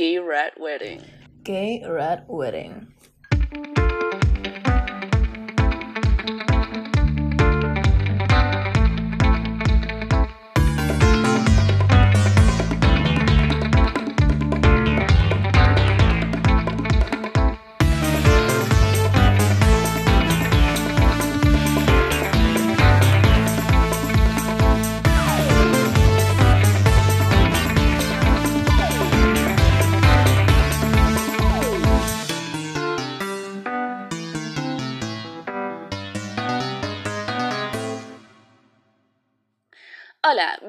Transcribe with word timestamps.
Gay 0.00 0.18
Red 0.18 0.52
Wedding. 0.58 1.04
Gay 1.44 1.84
Red 1.86 2.24
Wedding. 2.26 2.86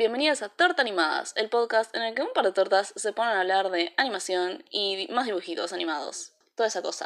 Hola, 0.02 0.08
bienvenidos 0.10 0.41
a 0.41 0.50
Torta 0.50 0.82
Animadas, 0.82 1.34
el 1.36 1.48
podcast 1.48 1.96
en 1.96 2.02
el 2.02 2.16
que 2.16 2.23
un 2.23 2.34
par 2.34 2.44
de 2.44 2.52
tortas 2.52 2.91
se 2.96 3.14
ponen 3.14 3.36
a 3.36 3.41
hablar 3.41 3.70
de 3.70 3.94
animación 3.98 4.66
y 4.72 5.08
más 5.12 5.27
dibujitos 5.27 5.74
animados. 5.74 6.32
Toda 6.55 6.66
esa 6.70 6.82
cosa. 6.82 7.05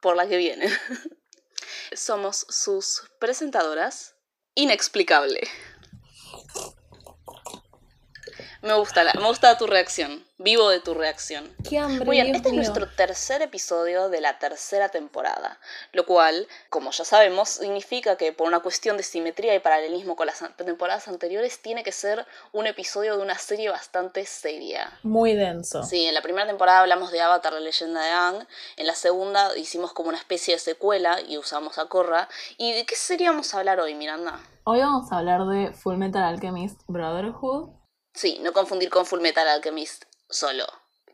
Por 0.00 0.16
la 0.16 0.26
que 0.26 0.38
viene. 0.38 0.70
Somos 1.92 2.46
sus 2.48 3.02
presentadoras. 3.18 4.14
Inexplicable. 4.54 5.42
Me 8.64 8.72
gusta, 8.74 9.04
la- 9.04 9.12
me 9.12 9.26
gusta 9.26 9.58
tu 9.58 9.66
reacción. 9.66 10.24
Vivo 10.38 10.70
de 10.70 10.80
tu 10.80 10.94
reacción. 10.94 11.54
Qué 11.68 11.78
hambre. 11.78 12.04
Muy 12.06 12.16
bien, 12.16 12.26
Dios 12.28 12.38
este 12.38 12.48
es 12.48 12.54
nuestro 12.54 12.88
tercer 12.88 13.42
episodio 13.42 14.08
de 14.08 14.22
la 14.22 14.38
tercera 14.38 14.88
temporada, 14.88 15.58
lo 15.92 16.06
cual, 16.06 16.48
como 16.70 16.90
ya 16.90 17.04
sabemos, 17.04 17.50
significa 17.50 18.16
que 18.16 18.32
por 18.32 18.48
una 18.48 18.60
cuestión 18.60 18.96
de 18.96 19.02
simetría 19.02 19.54
y 19.54 19.58
paralelismo 19.60 20.16
con 20.16 20.26
las 20.26 20.42
temporadas 20.56 21.08
anteriores, 21.08 21.60
tiene 21.60 21.84
que 21.84 21.92
ser 21.92 22.26
un 22.52 22.66
episodio 22.66 23.16
de 23.18 23.22
una 23.22 23.36
serie 23.38 23.68
bastante 23.68 24.24
seria. 24.24 24.98
Muy 25.02 25.34
denso. 25.34 25.82
Sí, 25.82 26.06
en 26.06 26.14
la 26.14 26.22
primera 26.22 26.46
temporada 26.46 26.80
hablamos 26.80 27.12
de 27.12 27.20
Avatar, 27.20 27.52
la 27.52 27.60
leyenda 27.60 28.00
de 28.02 28.10
Aang, 28.10 28.46
en 28.76 28.86
la 28.86 28.94
segunda 28.94 29.56
hicimos 29.58 29.92
como 29.92 30.08
una 30.08 30.18
especie 30.18 30.54
de 30.54 30.60
secuela 30.60 31.20
y 31.20 31.36
usamos 31.36 31.78
a 31.78 31.84
Korra. 31.86 32.28
¿Y 32.56 32.72
de 32.72 32.86
qué 32.86 32.96
serie 32.96 33.28
vamos 33.28 33.54
a 33.54 33.58
hablar 33.58 33.78
hoy, 33.78 33.94
Miranda? 33.94 34.40
Hoy 34.64 34.80
vamos 34.80 35.12
a 35.12 35.18
hablar 35.18 35.44
de 35.46 35.72
Full 35.74 35.96
Metal 35.96 36.22
Alchemist 36.24 36.80
Brotherhood. 36.88 37.68
Sí, 38.14 38.38
no 38.40 38.52
confundir 38.52 38.90
con 38.90 39.06
Full 39.06 39.20
Metal 39.20 39.46
Alchemist 39.46 40.04
solo. 40.30 40.66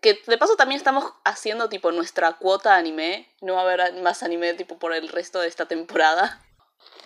Que 0.03 0.23
de 0.27 0.39
paso 0.39 0.57
también 0.57 0.79
estamos 0.79 1.13
haciendo 1.25 1.69
tipo 1.69 1.93
nuestra 1.93 2.35
cuota 2.35 2.77
anime. 2.77 3.29
No 3.41 3.55
va 3.55 3.61
a 3.61 3.65
haber 3.65 3.95
más 4.03 4.23
anime 4.23 4.55
tipo 4.55 4.79
por 4.79 4.95
el 4.95 5.09
resto 5.09 5.41
de 5.41 5.49
esta 5.49 5.67
temporada. 5.67 6.45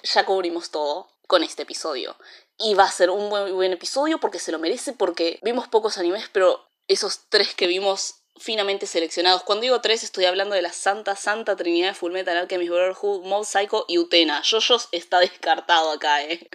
Ya 0.03 0.27
cubrimos 0.27 0.71
todo 0.71 1.09
con 1.27 1.43
este 1.43 1.63
episodio. 1.63 2.17
Y 2.59 2.75
va 2.75 2.85
a 2.85 2.91
ser 2.91 3.11
un 3.11 3.29
muy 3.29 3.53
buen 3.53 3.73
episodio 3.73 4.19
porque 4.19 4.39
se 4.39 4.53
lo 4.53 4.59
merece, 4.59 4.93
porque 4.93 5.39
vimos 5.43 5.69
pocos 5.69 5.97
animes, 5.99 6.29
pero 6.33 6.69
esos 6.89 7.21
tres 7.29 7.55
que 7.55 7.67
vimos 7.67 8.24
finamente 8.37 8.87
seleccionados. 8.87 9.43
Cuando 9.45 9.63
digo 9.63 9.81
tres, 9.81 10.03
estoy 10.05 10.25
hablando 10.25 10.55
de 10.55 10.63
la 10.63 10.73
santa, 10.73 11.15
santa 11.17 11.57
trinidad 11.57 11.89
de 11.89 11.95
Fullmetal 11.95 12.37
Alchemist 12.37 12.71
Brotherhood, 12.71 13.25
Mob 13.25 13.45
Psycho 13.45 13.85
y 13.89 13.99
Utena. 13.99 14.43
Jojo's 14.49 14.89
está 14.93 15.21
descartado 15.21 15.93
acá, 15.93 16.23
eh. 16.25 16.49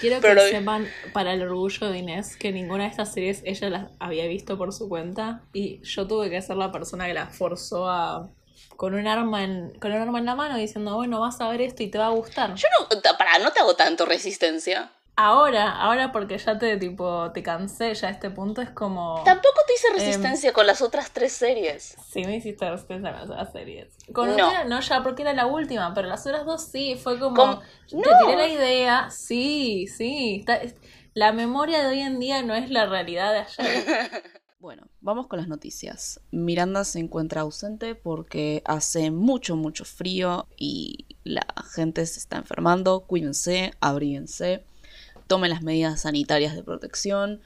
Quiero 0.00 0.20
Pero- 0.20 0.42
que 0.42 0.50
sepan, 0.50 0.90
para 1.12 1.32
el 1.34 1.42
orgullo 1.42 1.88
de 1.90 1.98
Inés, 1.98 2.36
que 2.36 2.50
ninguna 2.52 2.84
de 2.84 2.90
estas 2.90 3.12
series 3.12 3.42
ella 3.44 3.70
las 3.70 3.90
había 4.00 4.26
visto 4.26 4.56
por 4.56 4.72
su 4.72 4.88
cuenta. 4.88 5.42
Y 5.52 5.80
yo 5.82 6.06
tuve 6.06 6.30
que 6.30 6.40
ser 6.40 6.56
la 6.56 6.72
persona 6.72 7.06
que 7.06 7.14
la 7.14 7.26
forzó 7.28 7.88
a. 7.88 8.30
con 8.76 8.94
un 8.94 9.06
arma 9.06 9.44
en. 9.44 9.78
con 9.80 9.92
un 9.92 10.00
arma 10.00 10.18
en 10.20 10.24
la 10.26 10.34
mano 10.34 10.56
diciendo, 10.56 10.94
bueno, 10.96 11.20
vas 11.20 11.40
a 11.40 11.48
ver 11.50 11.60
esto 11.60 11.82
y 11.82 11.90
te 11.90 11.98
va 11.98 12.06
a 12.06 12.10
gustar. 12.10 12.54
Yo 12.54 12.68
no, 12.80 12.88
para, 13.18 13.38
no 13.40 13.50
te 13.52 13.60
hago 13.60 13.74
tanto 13.76 14.06
resistencia. 14.06 14.92
Ahora, 15.20 15.72
ahora 15.72 16.12
porque 16.12 16.38
ya 16.38 16.58
te 16.58 16.76
tipo 16.76 17.32
te 17.32 17.42
cansé, 17.42 17.92
ya 17.94 18.06
a 18.06 18.10
este 18.12 18.30
punto 18.30 18.62
es 18.62 18.70
como. 18.70 19.20
Tampoco 19.24 19.56
te 19.66 19.72
Em, 19.72 19.76
hice 19.96 20.04
resistencia 20.06 20.52
con 20.52 20.64
las 20.66 20.80
otras 20.80 21.10
tres 21.10 21.32
series. 21.32 21.96
Sí, 22.08 22.22
me 22.24 22.36
hiciste 22.36 22.70
resistencia 22.70 23.10
con 23.10 23.20
las 23.22 23.28
otras 23.30 23.50
series. 23.52 23.88
Con 24.12 24.36
No. 24.36 24.64
No, 24.66 24.80
ya 24.80 25.02
porque 25.02 25.22
era 25.22 25.32
la 25.32 25.46
última, 25.46 25.92
pero 25.92 26.06
las 26.06 26.24
otras 26.24 26.44
dos 26.46 26.62
sí, 26.62 26.94
fue 27.02 27.18
como. 27.18 27.34
Com- 27.34 27.60
Te 27.90 27.96
No. 27.96 28.02
tiré 28.26 28.36
la 28.36 28.46
idea, 28.48 29.10
sí, 29.10 29.88
sí. 29.88 30.36
está- 30.38 30.56
es- 30.58 30.76
la 31.14 31.32
memoria 31.32 31.80
de 31.82 31.88
hoy 31.88 32.00
en 32.00 32.20
día 32.20 32.42
no 32.44 32.54
es 32.54 32.70
la 32.70 32.86
realidad 32.86 33.32
de 33.32 33.38
ayer. 33.40 33.44
Bueno, 34.60 34.88
vamos 35.00 35.28
con 35.28 35.38
las 35.38 35.46
noticias. 35.46 36.20
Miranda 36.32 36.82
se 36.82 36.98
encuentra 36.98 37.42
ausente 37.42 37.94
porque 37.94 38.60
hace 38.64 39.12
mucho, 39.12 39.54
mucho 39.54 39.84
frío 39.84 40.48
y 40.56 41.06
la 41.22 41.46
gente 41.76 42.04
se 42.06 42.18
está 42.18 42.38
enfermando. 42.38 43.00
Cuídense, 43.06 43.70
abríguense, 43.80 44.64
tomen 45.28 45.50
las 45.50 45.62
medidas 45.62 46.00
sanitarias 46.00 46.56
de 46.56 46.64
protección 46.64 47.40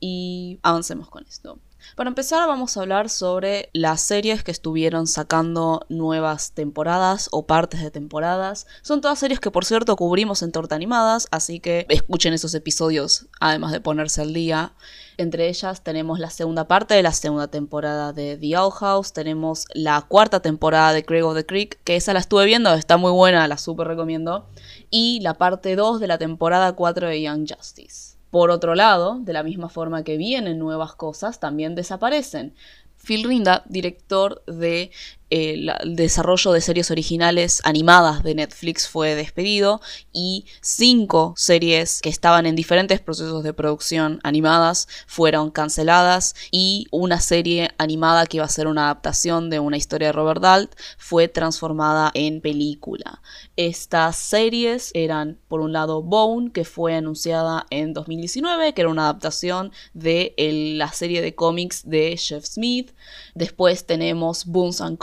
y 0.00 0.58
avancemos 0.62 1.10
con 1.10 1.26
esto. 1.26 1.58
Para 1.96 2.08
empezar 2.08 2.46
vamos 2.48 2.76
a 2.76 2.80
hablar 2.80 3.08
sobre 3.08 3.70
las 3.72 4.00
series 4.00 4.42
que 4.42 4.50
estuvieron 4.50 5.06
sacando 5.06 5.86
nuevas 5.88 6.52
temporadas 6.52 7.28
o 7.30 7.46
partes 7.46 7.82
de 7.82 7.90
temporadas. 7.90 8.66
Son 8.82 9.00
todas 9.00 9.18
series 9.18 9.38
que 9.38 9.50
por 9.50 9.64
cierto 9.64 9.94
cubrimos 9.94 10.42
en 10.42 10.50
Torta 10.50 10.74
Animadas, 10.74 11.28
así 11.30 11.60
que 11.60 11.86
escuchen 11.88 12.34
esos 12.34 12.54
episodios 12.54 13.26
además 13.40 13.72
de 13.72 13.80
ponerse 13.80 14.22
al 14.22 14.34
día. 14.34 14.72
Entre 15.16 15.48
ellas 15.48 15.84
tenemos 15.84 16.18
la 16.18 16.30
segunda 16.30 16.66
parte 16.66 16.94
de 16.94 17.02
la 17.02 17.12
segunda 17.12 17.46
temporada 17.46 18.12
de 18.12 18.36
The 18.36 18.56
Owl 18.58 18.72
House, 18.72 19.12
tenemos 19.12 19.66
la 19.72 20.02
cuarta 20.02 20.40
temporada 20.40 20.92
de 20.92 21.04
Craig 21.04 21.22
of 21.22 21.36
the 21.36 21.46
Creek, 21.46 21.78
que 21.84 21.94
esa 21.94 22.12
la 22.12 22.18
estuve 22.18 22.46
viendo, 22.46 22.74
está 22.74 22.96
muy 22.96 23.12
buena, 23.12 23.46
la 23.46 23.56
súper 23.56 23.86
recomiendo, 23.86 24.48
y 24.90 25.20
la 25.20 25.34
parte 25.34 25.76
2 25.76 26.00
de 26.00 26.08
la 26.08 26.18
temporada 26.18 26.72
4 26.72 27.08
de 27.08 27.22
Young 27.22 27.46
Justice. 27.48 28.13
Por 28.34 28.50
otro 28.50 28.74
lado, 28.74 29.20
de 29.20 29.32
la 29.32 29.44
misma 29.44 29.68
forma 29.68 30.02
que 30.02 30.16
vienen 30.16 30.58
nuevas 30.58 30.96
cosas, 30.96 31.38
también 31.38 31.76
desaparecen. 31.76 32.56
Phil 32.96 33.22
Rinda, 33.22 33.62
director 33.68 34.42
de 34.46 34.90
el 35.30 35.72
desarrollo 35.84 36.52
de 36.52 36.60
series 36.60 36.90
originales 36.90 37.60
animadas 37.64 38.22
de 38.22 38.34
Netflix, 38.34 38.88
fue 38.88 39.14
despedido 39.14 39.80
y 40.12 40.46
cinco 40.60 41.34
series 41.36 42.00
que 42.00 42.08
estaban 42.08 42.46
en 42.46 42.56
diferentes 42.56 43.00
procesos 43.00 43.42
de 43.42 43.52
producción 43.52 44.20
animadas 44.22 44.88
fueron 45.06 45.50
canceladas 45.50 46.34
y 46.50 46.86
una 46.90 47.20
serie 47.20 47.70
animada 47.78 48.26
que 48.26 48.38
iba 48.38 48.46
a 48.46 48.48
ser 48.48 48.66
una 48.66 48.84
adaptación 48.84 49.50
de 49.50 49.60
una 49.60 49.76
historia 49.76 50.08
de 50.08 50.12
Robert 50.12 50.40
Dalt 50.40 50.74
fue 50.98 51.28
transformada 51.28 52.10
en 52.14 52.40
película. 52.40 53.20
Estas 53.56 54.16
series 54.16 54.90
eran, 54.94 55.38
por 55.48 55.60
un 55.60 55.72
lado, 55.72 56.02
Bone, 56.02 56.52
que 56.52 56.64
fue 56.64 56.94
anunciada 56.94 57.66
en 57.70 57.92
2019, 57.92 58.74
que 58.74 58.82
era 58.82 58.90
una 58.90 59.04
adaptación 59.04 59.72
de 59.92 60.34
la 60.76 60.92
serie 60.92 61.22
de 61.22 61.34
cómics 61.34 61.88
de 61.88 62.16
Jeff 62.16 62.44
Smith. 62.44 62.92
Después 63.34 63.86
tenemos 63.86 64.46
Boons 64.46 64.80
and 64.80 64.98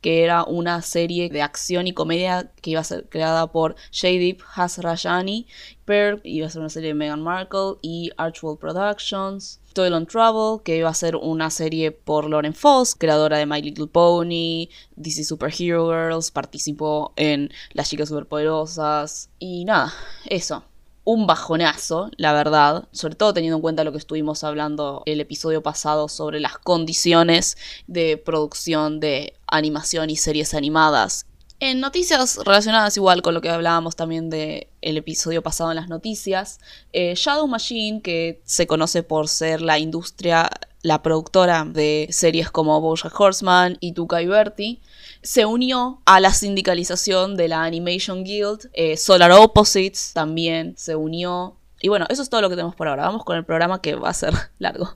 Que 0.00 0.24
era 0.24 0.44
una 0.44 0.82
serie 0.82 1.28
de 1.28 1.42
acción 1.42 1.86
y 1.86 1.92
comedia 1.92 2.50
que 2.60 2.70
iba 2.70 2.80
a 2.80 2.84
ser 2.84 3.08
creada 3.08 3.50
por 3.50 3.76
Jadip 3.92 4.40
Hasrajani. 4.54 5.46
Pearl 5.84 6.20
iba 6.24 6.46
a 6.46 6.50
ser 6.50 6.60
una 6.60 6.68
serie 6.68 6.88
de 6.88 6.94
Meghan 6.94 7.22
Markle 7.22 7.76
y 7.82 8.10
Archwell 8.16 8.58
Productions. 8.58 9.60
Toil 9.72 9.94
on 9.94 10.06
Trouble, 10.06 10.62
que 10.62 10.76
iba 10.76 10.90
a 10.90 10.94
ser 10.94 11.16
una 11.16 11.50
serie 11.50 11.92
por 11.92 12.28
Lauren 12.28 12.54
Foss, 12.54 12.94
creadora 12.94 13.38
de 13.38 13.46
My 13.46 13.62
Little 13.62 13.86
Pony, 13.86 14.68
DC 14.96 15.24
Superhero 15.24 15.88
Girls, 15.88 16.30
participó 16.30 17.14
en 17.16 17.50
Las 17.72 17.88
Chicas 17.88 18.10
Superpoderosas. 18.10 19.30
Y 19.38 19.64
nada, 19.64 19.92
eso 20.26 20.62
un 21.04 21.26
bajonazo, 21.26 22.10
la 22.16 22.32
verdad, 22.32 22.88
sobre 22.92 23.16
todo 23.16 23.34
teniendo 23.34 23.56
en 23.56 23.62
cuenta 23.62 23.84
lo 23.84 23.92
que 23.92 23.98
estuvimos 23.98 24.44
hablando 24.44 25.02
el 25.06 25.20
episodio 25.20 25.62
pasado 25.62 26.08
sobre 26.08 26.38
las 26.40 26.58
condiciones 26.58 27.56
de 27.86 28.16
producción 28.16 29.00
de 29.00 29.34
animación 29.46 30.10
y 30.10 30.16
series 30.16 30.54
animadas. 30.54 31.26
En 31.58 31.78
noticias 31.78 32.38
relacionadas 32.44 32.96
igual 32.96 33.22
con 33.22 33.34
lo 33.34 33.40
que 33.40 33.48
hablábamos 33.48 33.94
también 33.94 34.30
del 34.30 34.66
el 34.80 34.96
episodio 34.96 35.42
pasado 35.42 35.70
en 35.70 35.76
las 35.76 35.88
noticias, 35.88 36.58
eh, 36.92 37.14
Shadow 37.16 37.46
Machine, 37.46 38.02
que 38.02 38.40
se 38.44 38.66
conoce 38.66 39.04
por 39.04 39.28
ser 39.28 39.60
la 39.60 39.78
industria, 39.78 40.50
la 40.82 41.02
productora 41.02 41.64
de 41.64 42.08
series 42.10 42.50
como 42.50 42.80
Bojack 42.80 43.18
Horseman 43.18 43.76
y 43.78 43.92
Tuca 43.92 44.20
y 44.22 44.26
Bertie, 44.26 44.80
se 45.22 45.46
unió 45.46 46.02
a 46.04 46.20
la 46.20 46.32
sindicalización 46.32 47.36
de 47.36 47.48
la 47.48 47.62
Animation 47.62 48.24
Guild. 48.24 48.70
eh, 48.72 48.96
Solar 48.96 49.30
Opposites 49.32 50.12
también 50.12 50.74
se 50.76 50.96
unió. 50.96 51.56
Y 51.80 51.88
bueno, 51.88 52.06
eso 52.08 52.22
es 52.22 52.30
todo 52.30 52.40
lo 52.40 52.48
que 52.48 52.56
tenemos 52.56 52.74
por 52.76 52.88
ahora. 52.88 53.04
Vamos 53.04 53.24
con 53.24 53.36
el 53.36 53.44
programa 53.44 53.80
que 53.80 53.94
va 53.94 54.10
a 54.10 54.14
ser 54.14 54.32
largo. 54.58 54.94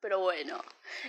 Pero 0.00 0.20
bueno, 0.20 0.56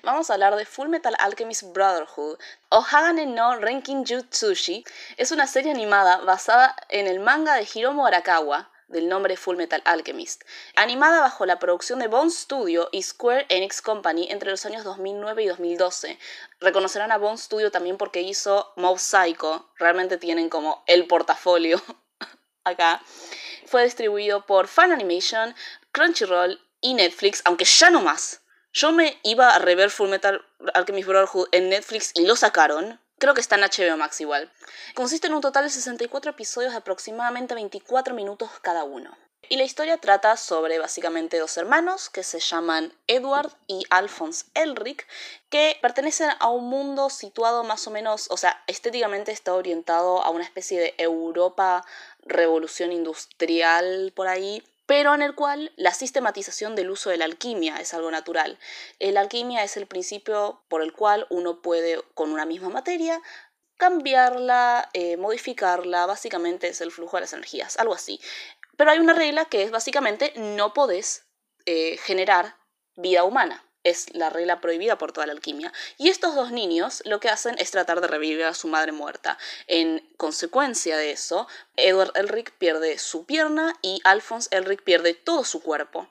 vamos 0.03 0.29
a 0.29 0.33
hablar 0.33 0.55
de 0.55 0.65
Full 0.65 0.89
Metal 0.89 1.15
Alchemist 1.19 1.63
Brotherhood. 1.73 2.37
Ohagane 2.69 3.25
no 3.25 3.55
Renkin 3.55 4.05
Jutsushi 4.05 4.83
es 5.17 5.31
una 5.31 5.47
serie 5.47 5.71
animada 5.71 6.17
basada 6.17 6.75
en 6.89 7.07
el 7.07 7.19
manga 7.19 7.55
de 7.55 7.67
Hiromu 7.73 8.05
Arakawa, 8.05 8.68
del 8.89 9.07
nombre 9.07 9.37
Full 9.37 9.55
Metal 9.55 9.81
Alchemist, 9.85 10.43
animada 10.75 11.21
bajo 11.21 11.45
la 11.45 11.59
producción 11.59 11.99
de 11.99 12.07
Bone 12.07 12.29
Studio 12.29 12.89
y 12.91 13.03
Square 13.03 13.45
Enix 13.49 13.81
Company 13.81 14.27
entre 14.29 14.51
los 14.51 14.65
años 14.65 14.83
2009 14.83 15.43
y 15.43 15.47
2012. 15.47 16.19
Reconocerán 16.59 17.11
a 17.11 17.17
Bone 17.17 17.37
Studio 17.37 17.71
también 17.71 17.97
porque 17.97 18.21
hizo 18.21 18.73
Mob 18.75 18.99
Psycho, 18.99 19.69
realmente 19.77 20.17
tienen 20.17 20.49
como 20.49 20.83
el 20.87 21.07
portafolio 21.07 21.81
acá. 22.63 23.01
Fue 23.65 23.83
distribuido 23.83 24.45
por 24.45 24.67
Fan 24.67 24.91
Animation, 24.91 25.55
Crunchyroll 25.91 26.59
y 26.81 26.93
Netflix, 26.93 27.41
aunque 27.45 27.65
ya 27.65 27.89
no 27.89 28.01
más. 28.01 28.41
Yo 28.73 28.91
me 28.91 29.19
iba 29.23 29.49
a 29.49 29.59
rever 29.59 29.89
Full 29.89 30.09
Metal 30.09 30.45
Alchemist 30.73 31.07
Brotherhood 31.07 31.47
en 31.51 31.69
Netflix 31.69 32.11
y 32.15 32.25
lo 32.25 32.35
sacaron. 32.35 32.99
Creo 33.19 33.33
que 33.33 33.41
está 33.41 33.55
en 33.57 33.61
HBO 33.61 33.97
Max 33.97 34.21
igual. 34.21 34.49
Consiste 34.95 35.27
en 35.27 35.33
un 35.33 35.41
total 35.41 35.65
de 35.65 35.69
64 35.69 36.31
episodios 36.31 36.71
de 36.71 36.77
aproximadamente 36.77 37.53
24 37.53 38.15
minutos 38.15 38.49
cada 38.61 38.85
uno. 38.85 39.15
Y 39.49 39.57
la 39.57 39.63
historia 39.63 39.97
trata 39.97 40.37
sobre 40.37 40.79
básicamente 40.79 41.37
dos 41.37 41.57
hermanos 41.57 42.09
que 42.09 42.23
se 42.23 42.39
llaman 42.39 42.93
Edward 43.07 43.51
y 43.67 43.83
Alphonse 43.89 44.45
Elric, 44.53 45.05
que 45.49 45.77
pertenecen 45.81 46.29
a 46.39 46.49
un 46.49 46.69
mundo 46.69 47.09
situado 47.09 47.63
más 47.63 47.87
o 47.87 47.91
menos, 47.91 48.27
o 48.29 48.37
sea, 48.37 48.63
estéticamente 48.67 49.31
está 49.31 49.53
orientado 49.53 50.21
a 50.23 50.29
una 50.29 50.43
especie 50.43 50.79
de 50.79 50.95
Europa 50.97 51.83
revolución 52.21 52.91
industrial 52.91 54.13
por 54.15 54.27
ahí, 54.27 54.63
pero 54.89 55.13
en 55.13 55.21
el 55.21 55.35
cual 55.35 55.71
la 55.75 55.93
sistematización 55.93 56.75
del 56.75 56.89
uso 56.89 57.11
de 57.11 57.17
la 57.17 57.25
alquimia 57.25 57.75
es 57.75 57.93
algo 57.93 58.09
natural. 58.09 58.57
La 58.99 59.19
alquimia 59.19 59.63
es 59.63 59.77
el 59.77 59.85
principio 59.85 60.63
por 60.67 60.81
el 60.81 60.93
cual 60.93 61.27
uno 61.29 61.61
puede, 61.61 62.01
con 62.15 62.31
una 62.31 62.47
misma 62.47 62.69
materia, 62.69 63.21
cambiarla, 63.77 64.89
eh, 64.93 65.15
modificarla, 65.17 66.07
básicamente 66.07 66.69
es 66.69 66.81
el 66.81 66.91
flujo 66.91 67.17
de 67.17 67.21
las 67.21 67.33
energías, 67.33 67.77
algo 67.77 67.93
así. 67.93 68.19
Pero 68.77 68.89
hay 68.89 68.97
una 68.97 69.13
regla 69.13 69.45
que 69.45 69.61
es 69.61 69.69
básicamente 69.69 70.33
no 70.37 70.73
podés 70.73 71.27
eh, 71.67 71.97
generar 71.97 72.55
vida 72.95 73.25
humana 73.25 73.68
es 73.83 74.13
la 74.13 74.29
regla 74.29 74.61
prohibida 74.61 74.97
por 74.97 75.11
toda 75.11 75.27
la 75.27 75.33
alquimia. 75.33 75.71
Y 75.97 76.09
estos 76.09 76.35
dos 76.35 76.51
niños 76.51 77.01
lo 77.05 77.19
que 77.19 77.29
hacen 77.29 77.55
es 77.59 77.71
tratar 77.71 78.01
de 78.01 78.07
revivir 78.07 78.43
a 78.43 78.53
su 78.53 78.67
madre 78.67 78.91
muerta. 78.91 79.37
En 79.67 80.07
consecuencia 80.17 80.97
de 80.97 81.11
eso, 81.11 81.47
Edward 81.75 82.11
Elric 82.15 82.51
pierde 82.51 82.97
su 82.97 83.25
pierna 83.25 83.75
y 83.81 84.01
Alphonse 84.03 84.49
Elric 84.51 84.83
pierde 84.83 85.13
todo 85.13 85.43
su 85.43 85.61
cuerpo. 85.61 86.07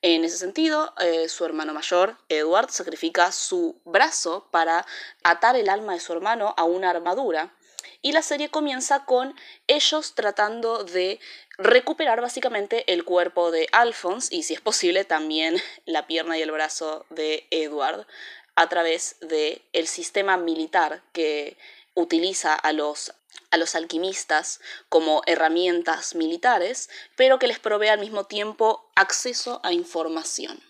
En 0.00 0.24
ese 0.24 0.38
sentido, 0.38 0.94
eh, 1.00 1.28
su 1.28 1.44
hermano 1.44 1.74
mayor, 1.74 2.16
Edward, 2.28 2.70
sacrifica 2.70 3.32
su 3.32 3.80
brazo 3.84 4.46
para 4.50 4.86
atar 5.24 5.56
el 5.56 5.68
alma 5.68 5.94
de 5.94 6.00
su 6.00 6.12
hermano 6.12 6.54
a 6.56 6.64
una 6.64 6.90
armadura. 6.90 7.52
Y 8.00 8.12
la 8.12 8.22
serie 8.22 8.48
comienza 8.48 9.04
con 9.04 9.34
ellos 9.66 10.14
tratando 10.14 10.84
de 10.84 11.18
recuperar 11.58 12.20
básicamente 12.20 12.92
el 12.92 13.04
cuerpo 13.04 13.50
de 13.50 13.68
Alphonse 13.72 14.34
y 14.34 14.44
si 14.44 14.54
es 14.54 14.60
posible 14.60 15.04
también 15.04 15.60
la 15.84 16.06
pierna 16.06 16.38
y 16.38 16.42
el 16.42 16.52
brazo 16.52 17.06
de 17.10 17.46
Edward 17.50 18.06
a 18.54 18.68
través 18.68 19.16
del 19.20 19.62
el 19.72 19.88
sistema 19.88 20.36
militar 20.36 21.02
que 21.12 21.56
utiliza 21.94 22.54
a 22.54 22.72
los, 22.72 23.12
a 23.50 23.56
los 23.56 23.74
alquimistas 23.74 24.60
como 24.88 25.22
herramientas 25.26 26.14
militares, 26.14 26.88
pero 27.16 27.38
que 27.38 27.48
les 27.48 27.58
provee 27.58 27.88
al 27.88 28.00
mismo 28.00 28.24
tiempo 28.24 28.88
acceso 28.94 29.60
a 29.64 29.72
información. 29.72 30.62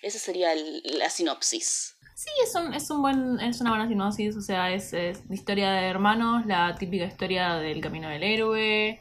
Esa 0.00 0.18
sería 0.18 0.54
la 0.54 1.10
sinopsis. 1.10 1.91
Sí, 2.22 2.30
es, 2.40 2.54
un, 2.54 2.72
es, 2.72 2.88
un 2.88 3.02
buen, 3.02 3.40
es 3.40 3.60
una 3.60 3.70
buena 3.70 3.88
sinopsis, 3.88 4.36
o 4.36 4.40
sea, 4.40 4.72
es, 4.72 4.92
es 4.92 5.24
historia 5.28 5.72
de 5.72 5.88
hermanos, 5.88 6.46
la 6.46 6.72
típica 6.76 7.04
historia 7.04 7.56
del 7.56 7.80
camino 7.80 8.08
del 8.08 8.22
héroe, 8.22 9.00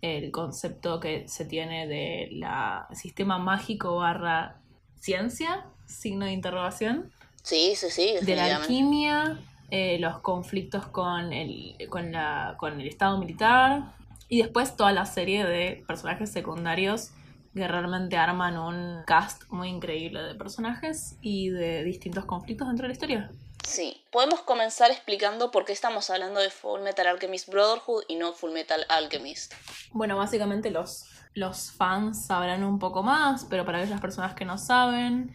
el 0.00 0.30
concepto 0.30 0.98
que 0.98 1.28
se 1.28 1.44
tiene 1.44 1.86
de 1.86 2.30
la 2.32 2.88
sistema 2.94 3.36
mágico 3.36 3.96
barra 3.96 4.62
ciencia, 4.98 5.66
signo 5.84 6.24
de 6.24 6.32
interrogación. 6.32 7.12
Sí, 7.42 7.74
sí, 7.76 7.90
sí. 7.90 8.14
De 8.22 8.34
la 8.34 8.56
alquimia, 8.56 9.38
eh, 9.70 9.98
los 9.98 10.20
conflictos 10.20 10.86
con 10.86 11.34
el, 11.34 11.76
con, 11.90 12.12
la, 12.12 12.54
con 12.56 12.80
el 12.80 12.88
Estado 12.88 13.18
militar 13.18 13.92
y 14.30 14.38
después 14.40 14.74
toda 14.74 14.92
la 14.92 15.04
serie 15.04 15.44
de 15.44 15.84
personajes 15.86 16.32
secundarios 16.32 17.10
que 17.58 17.68
realmente 17.68 18.16
arman 18.16 18.56
un 18.56 19.02
cast 19.06 19.44
muy 19.50 19.68
increíble 19.68 20.22
de 20.22 20.34
personajes 20.34 21.16
y 21.20 21.50
de 21.50 21.84
distintos 21.84 22.24
conflictos 22.24 22.68
dentro 22.68 22.84
de 22.84 22.88
la 22.88 22.92
historia. 22.92 23.30
Sí, 23.64 24.02
podemos 24.10 24.40
comenzar 24.40 24.90
explicando 24.90 25.50
por 25.50 25.64
qué 25.66 25.72
estamos 25.72 26.08
hablando 26.08 26.40
de 26.40 26.48
Full 26.48 26.80
Metal 26.80 27.06
Alchemist 27.06 27.50
Brotherhood 27.50 28.04
y 28.08 28.16
no 28.16 28.32
Full 28.32 28.52
Metal 28.52 28.80
Alchemist. 28.88 29.52
Bueno, 29.92 30.16
básicamente 30.16 30.70
los, 30.70 31.04
los 31.34 31.72
fans 31.72 32.26
sabrán 32.26 32.64
un 32.64 32.78
poco 32.78 33.02
más, 33.02 33.44
pero 33.44 33.66
para 33.66 33.78
aquellas 33.78 34.00
personas 34.00 34.34
que 34.34 34.46
no 34.46 34.56
saben, 34.56 35.34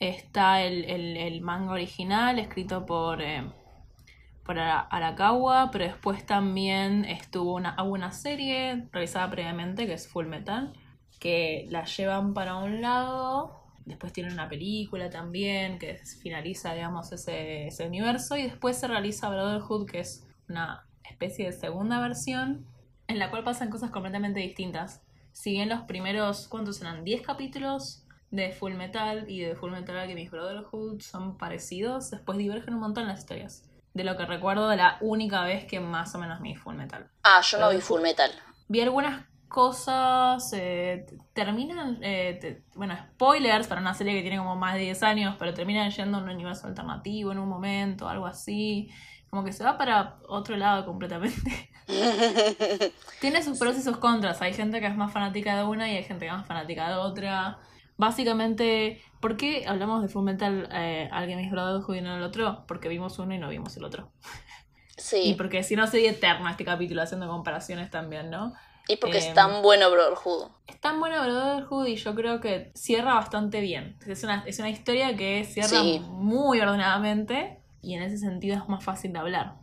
está 0.00 0.62
el, 0.62 1.40
manga 1.40 1.72
original 1.72 2.38
escrito 2.38 2.84
por, 2.84 3.22
eh, 3.22 3.48
por 4.44 4.58
Arakawa, 4.58 5.70
pero 5.70 5.84
después 5.84 6.26
también 6.26 7.04
estuvo 7.04 7.54
una, 7.54 7.80
una 7.82 8.12
serie 8.12 8.88
realizada 8.90 9.30
previamente 9.30 9.86
que 9.86 9.94
es 9.94 10.08
Full 10.08 10.26
Metal, 10.26 10.72
que 11.18 11.66
la 11.70 11.84
llevan 11.84 12.34
para 12.34 12.56
un 12.56 12.80
lado 12.80 13.58
Después 13.88 14.12
tiene 14.12 14.30
una 14.30 14.50
película 14.50 15.08
también 15.08 15.78
que 15.78 15.94
finaliza, 15.96 16.74
digamos, 16.74 17.10
ese, 17.10 17.68
ese 17.68 17.86
universo. 17.86 18.36
Y 18.36 18.42
después 18.42 18.76
se 18.76 18.86
realiza 18.86 19.30
Brotherhood, 19.30 19.86
que 19.86 20.00
es 20.00 20.26
una 20.46 20.86
especie 21.04 21.46
de 21.46 21.52
segunda 21.52 21.98
versión 21.98 22.66
en 23.06 23.18
la 23.18 23.30
cual 23.30 23.44
pasan 23.44 23.70
cosas 23.70 23.90
completamente 23.90 24.40
distintas. 24.40 25.00
Si 25.32 25.52
bien 25.52 25.70
los 25.70 25.82
primeros, 25.82 26.48
¿cuántos 26.48 26.82
eran? 26.82 27.02
10 27.02 27.22
capítulos 27.22 28.04
de 28.30 28.52
Full 28.52 28.74
Metal 28.74 29.24
y 29.26 29.40
de 29.40 29.56
Full 29.56 29.70
Metal 29.70 29.96
Alchemist 29.96 30.32
Brotherhood 30.32 31.00
son 31.00 31.38
parecidos, 31.38 32.10
después 32.10 32.36
divergen 32.36 32.74
un 32.74 32.80
montón 32.80 33.06
las 33.06 33.20
historias. 33.20 33.64
De 33.94 34.04
lo 34.04 34.18
que 34.18 34.26
recuerdo 34.26 34.68
de 34.68 34.76
la 34.76 34.98
única 35.00 35.44
vez 35.44 35.64
que 35.64 35.80
más 35.80 36.14
o 36.14 36.18
menos 36.18 36.42
vi 36.42 36.54
Full 36.54 36.76
Metal. 36.76 37.08
Ah, 37.22 37.40
yo 37.40 37.58
no 37.58 37.70
vi 37.70 37.80
Full 37.80 38.02
Metal. 38.02 38.30
Vi 38.68 38.82
algunas 38.82 39.24
cosas 39.48 40.52
eh, 40.52 41.06
terminan, 41.32 41.98
eh, 42.02 42.62
bueno, 42.74 42.96
spoilers 42.96 43.66
para 43.66 43.80
una 43.80 43.94
serie 43.94 44.14
que 44.14 44.20
tiene 44.20 44.38
como 44.38 44.56
más 44.56 44.74
de 44.74 44.80
10 44.80 45.02
años, 45.02 45.36
pero 45.38 45.54
terminan 45.54 45.90
yendo 45.90 46.18
a 46.18 46.22
un 46.22 46.28
universo 46.28 46.66
alternativo 46.66 47.32
en 47.32 47.38
un 47.38 47.48
momento, 47.48 48.08
algo 48.08 48.26
así. 48.26 48.90
Como 49.30 49.44
que 49.44 49.52
se 49.52 49.64
va 49.64 49.76
para 49.76 50.18
otro 50.28 50.56
lado 50.56 50.86
completamente. 50.86 51.70
tiene 53.20 53.42
sus 53.42 53.58
pros 53.58 53.76
y 53.76 53.82
sus 53.82 53.96
contras. 53.98 54.40
Hay 54.40 54.54
gente 54.54 54.80
que 54.80 54.86
es 54.86 54.96
más 54.96 55.12
fanática 55.12 55.56
de 55.56 55.64
una 55.64 55.90
y 55.90 55.96
hay 55.96 56.04
gente 56.04 56.26
que 56.26 56.30
es 56.30 56.36
más 56.36 56.46
fanática 56.46 56.88
de 56.88 56.94
otra. 56.94 57.58
Básicamente, 57.96 59.02
¿por 59.20 59.36
qué 59.36 59.64
hablamos 59.66 60.02
de 60.02 60.08
Fullmetal 60.08 60.68
eh, 60.72 61.08
Alchemist 61.10 61.50
Brotherhood 61.50 61.96
y 61.96 62.00
no 62.00 62.16
el 62.16 62.22
otro? 62.22 62.64
Porque 62.66 62.88
vimos 62.88 63.18
uno 63.18 63.34
y 63.34 63.38
no 63.38 63.48
vimos 63.48 63.76
el 63.76 63.84
otro. 63.84 64.10
Sí. 64.96 65.22
Y 65.24 65.34
porque 65.34 65.62
si 65.62 65.76
no 65.76 65.86
sería 65.86 66.10
eterno 66.10 66.48
este 66.48 66.64
capítulo 66.64 67.02
haciendo 67.02 67.28
comparaciones 67.28 67.90
también, 67.90 68.30
¿no? 68.30 68.54
Y 68.88 68.96
porque 68.96 69.18
es 69.18 69.26
em, 69.26 69.34
tan 69.34 69.62
bueno 69.62 69.90
Brotherhood. 69.90 70.48
Es 70.66 70.80
tan 70.80 70.98
bueno 70.98 71.22
Brotherhood 71.22 71.86
y 71.86 71.96
yo 71.96 72.14
creo 72.14 72.40
que 72.40 72.72
cierra 72.74 73.14
bastante 73.14 73.60
bien. 73.60 73.98
Es 74.06 74.24
una, 74.24 74.42
es 74.46 74.58
una 74.58 74.70
historia 74.70 75.14
que 75.14 75.44
cierra 75.44 75.82
muy 75.82 76.60
ordenadamente 76.60 77.60
y 77.82 77.94
en 77.94 78.02
ese 78.02 78.18
sentido 78.18 78.56
es 78.56 78.68
más 78.68 78.82
fácil 78.82 79.12
de 79.12 79.18
hablar. 79.18 79.54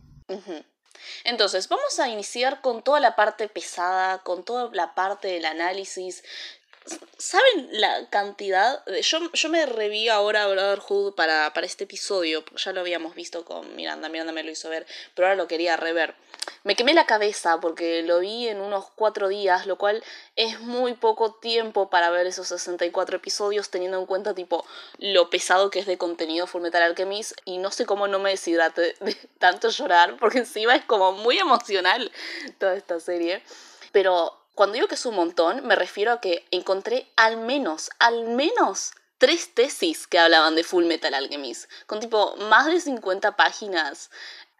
Entonces, 1.24 1.68
vamos 1.68 1.98
a 1.98 2.08
iniciar 2.08 2.60
con 2.60 2.82
toda 2.82 3.00
la 3.00 3.16
parte 3.16 3.48
pesada, 3.48 4.18
con 4.18 4.44
toda 4.44 4.70
la 4.72 4.94
parte 4.94 5.28
del 5.28 5.44
análisis. 5.44 6.22
¿Saben 7.18 7.68
la 7.72 8.08
cantidad? 8.10 8.84
Yo, 9.02 9.18
yo 9.32 9.48
me 9.48 9.66
reví 9.66 10.08
ahora 10.08 10.46
Brotherhood 10.46 11.14
para, 11.14 11.52
para 11.52 11.66
este 11.66 11.84
episodio, 11.84 12.44
ya 12.56 12.72
lo 12.72 12.80
habíamos 12.80 13.16
visto 13.16 13.44
con 13.44 13.74
Miranda, 13.74 14.08
Miranda 14.08 14.32
me 14.32 14.44
lo 14.44 14.52
hizo 14.52 14.68
ver, 14.68 14.86
pero 15.14 15.26
ahora 15.26 15.36
lo 15.36 15.48
quería 15.48 15.76
rever 15.76 16.14
me 16.64 16.76
quemé 16.76 16.94
la 16.94 17.06
cabeza 17.06 17.58
porque 17.60 18.02
lo 18.02 18.20
vi 18.20 18.48
en 18.48 18.60
unos 18.60 18.86
cuatro 18.94 19.28
días, 19.28 19.66
lo 19.66 19.76
cual 19.76 20.02
es 20.36 20.60
muy 20.60 20.94
poco 20.94 21.32
tiempo 21.34 21.90
para 21.90 22.10
ver 22.10 22.26
esos 22.26 22.48
64 22.48 23.16
episodios, 23.16 23.70
teniendo 23.70 23.98
en 23.98 24.06
cuenta 24.06 24.34
tipo 24.34 24.64
lo 24.98 25.30
pesado 25.30 25.70
que 25.70 25.78
es 25.78 25.86
de 25.86 25.98
contenido 25.98 26.46
Fullmetal 26.46 26.82
Alchemist 26.82 27.32
y 27.44 27.58
no 27.58 27.70
sé 27.70 27.86
cómo 27.86 28.08
no 28.08 28.18
me 28.18 28.30
deshidrate 28.30 28.94
de 29.00 29.14
tanto 29.38 29.68
llorar, 29.70 30.16
porque 30.18 30.38
encima 30.38 30.74
es 30.74 30.84
como 30.84 31.12
muy 31.12 31.38
emocional 31.38 32.10
toda 32.58 32.74
esta 32.74 33.00
serie. 33.00 33.42
Pero 33.92 34.38
cuando 34.54 34.74
digo 34.74 34.88
que 34.88 34.94
es 34.94 35.06
un 35.06 35.14
montón, 35.14 35.66
me 35.66 35.76
refiero 35.76 36.12
a 36.12 36.20
que 36.20 36.46
encontré 36.50 37.06
al 37.16 37.36
menos, 37.36 37.90
al 37.98 38.24
menos 38.24 38.92
tres 39.18 39.54
tesis 39.54 40.06
que 40.06 40.18
hablaban 40.18 40.54
de 40.54 40.64
Full 40.64 40.84
Metal 40.84 41.12
Alchemist, 41.14 41.70
con 41.86 42.00
tipo 42.00 42.36
más 42.36 42.66
de 42.66 42.80
50 42.80 43.36
páginas. 43.36 44.10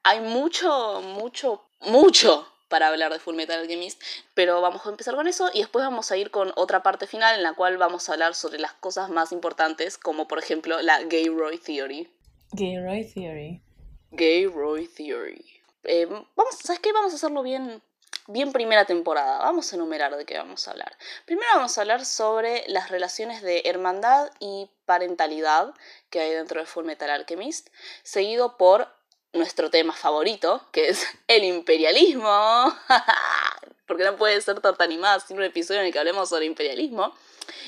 Hay 0.02 0.21
mucho, 0.21 1.00
mucho 1.02 1.65
mucho 1.80 2.47
para 2.68 2.88
hablar 2.88 3.12
de 3.12 3.18
Full 3.18 3.37
Metal 3.37 3.61
Alchemist, 3.61 4.02
pero 4.35 4.61
vamos 4.61 4.85
a 4.87 4.90
empezar 4.90 5.14
con 5.14 5.28
eso 5.28 5.50
y 5.52 5.61
después 5.61 5.85
vamos 5.85 6.11
a 6.11 6.16
ir 6.16 6.30
con 6.30 6.52
otra 6.56 6.83
parte 6.83 7.06
final 7.06 7.37
en 7.37 7.42
la 7.42 7.54
cual 7.54 7.78
vamos 7.78 8.09
a 8.09 8.12
hablar 8.12 8.35
sobre 8.35 8.59
las 8.59 8.73
cosas 8.73 9.09
más 9.11 9.33
importantes, 9.33 9.99
como 9.99 10.26
por 10.26 10.38
ejemplo 10.38 10.83
la 10.83 11.02
Gay 11.04 11.28
Roy 11.28 11.59
Theory. 11.59 12.11
Gay 12.52 12.78
Roy 12.78 13.04
Theory. 13.04 13.62
Gay 14.11 14.47
Roy 14.47 14.88
Theory. 14.88 15.45
Eh, 15.85 16.06
vamos, 16.06 16.56
¿sabes 16.62 16.80
qué? 16.80 16.92
Vamos 16.92 17.12
a 17.12 17.16
hacerlo 17.16 17.42
bien 17.42 17.80
bien 18.28 18.52
primera 18.52 18.85
temporada. 18.85 19.38
Vamos 19.38 19.73
a 19.73 19.76
enumerar 19.76 20.16
de 20.16 20.25
qué 20.25 20.37
vamos 20.37 20.66
a 20.66 20.73
hablar. 20.73 20.97
Primero 21.25 21.49
vamos 21.54 21.76
a 21.76 21.80
hablar 21.80 22.04
sobre 22.04 22.64
las 22.68 22.90
relaciones 22.90 23.42
de 23.42 23.62
hermandad 23.64 24.30
y 24.40 24.71
parentalidad 24.85 25.75
que 26.11 26.21
hay 26.21 26.33
dentro 26.33 26.61
de 26.61 26.66
Full 26.66 26.85
Metal 26.85 27.11
Alchemist, 27.11 27.68
seguido 28.02 28.56
por 28.56 28.88
nuestro 29.37 29.71
tema 29.71 29.93
favorito, 29.93 30.62
que 30.73 30.88
es 30.88 31.07
el 31.28 31.45
imperialismo. 31.45 32.73
Porque 33.87 34.05
no 34.05 34.16
puede 34.16 34.40
ser 34.40 34.61
torta 34.61 34.85
animada 34.85 35.21
sin 35.21 35.37
un 35.37 35.45
episodio 35.45 35.81
en 35.81 35.87
el 35.87 35.93
que 35.93 35.99
hablemos 35.99 36.28
sobre 36.28 36.47
imperialismo. 36.47 37.12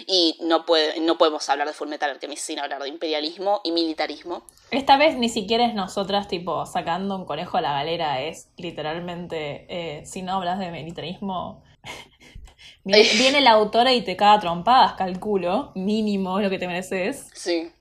Y 0.07 0.37
no, 0.41 0.67
puede, 0.67 1.01
no 1.01 1.19
podemos 1.19 1.49
hablar 1.49 1.69
de 1.69 1.75
Full 1.75 1.89
Metal 1.89 2.11
Alchemist 2.11 2.45
sin 2.45 2.59
hablar 2.59 2.83
de 2.83 2.89
imperialismo 2.89 3.61
y 3.65 3.73
militarismo. 3.73 4.45
Esta 4.71 4.97
vez 4.97 5.17
ni 5.17 5.29
siquiera 5.29 5.65
es 5.65 5.75
nosotras, 5.75 6.29
tipo, 6.29 6.67
sacando 6.67 7.17
un 7.17 7.25
conejo 7.25 7.57
a 7.57 7.61
la 7.61 7.73
galera, 7.73 8.21
es 8.21 8.49
literalmente, 8.57 9.67
eh, 9.69 10.05
si 10.07 10.23
no 10.23 10.35
hablas 10.35 10.59
de 10.59 10.71
militarismo, 10.71 11.63
viene, 12.85 13.41
la 13.41 13.53
autora 13.53 13.93
y 13.93 14.03
te 14.03 14.17
caga 14.17 14.41
trompadas, 14.41 14.95
calculo, 14.95 15.73
mínimo 15.75 16.41
lo 16.41 16.51
que 16.51 16.59
te 16.59 16.67
mereces. 16.67 17.29
Sí. 17.35 17.73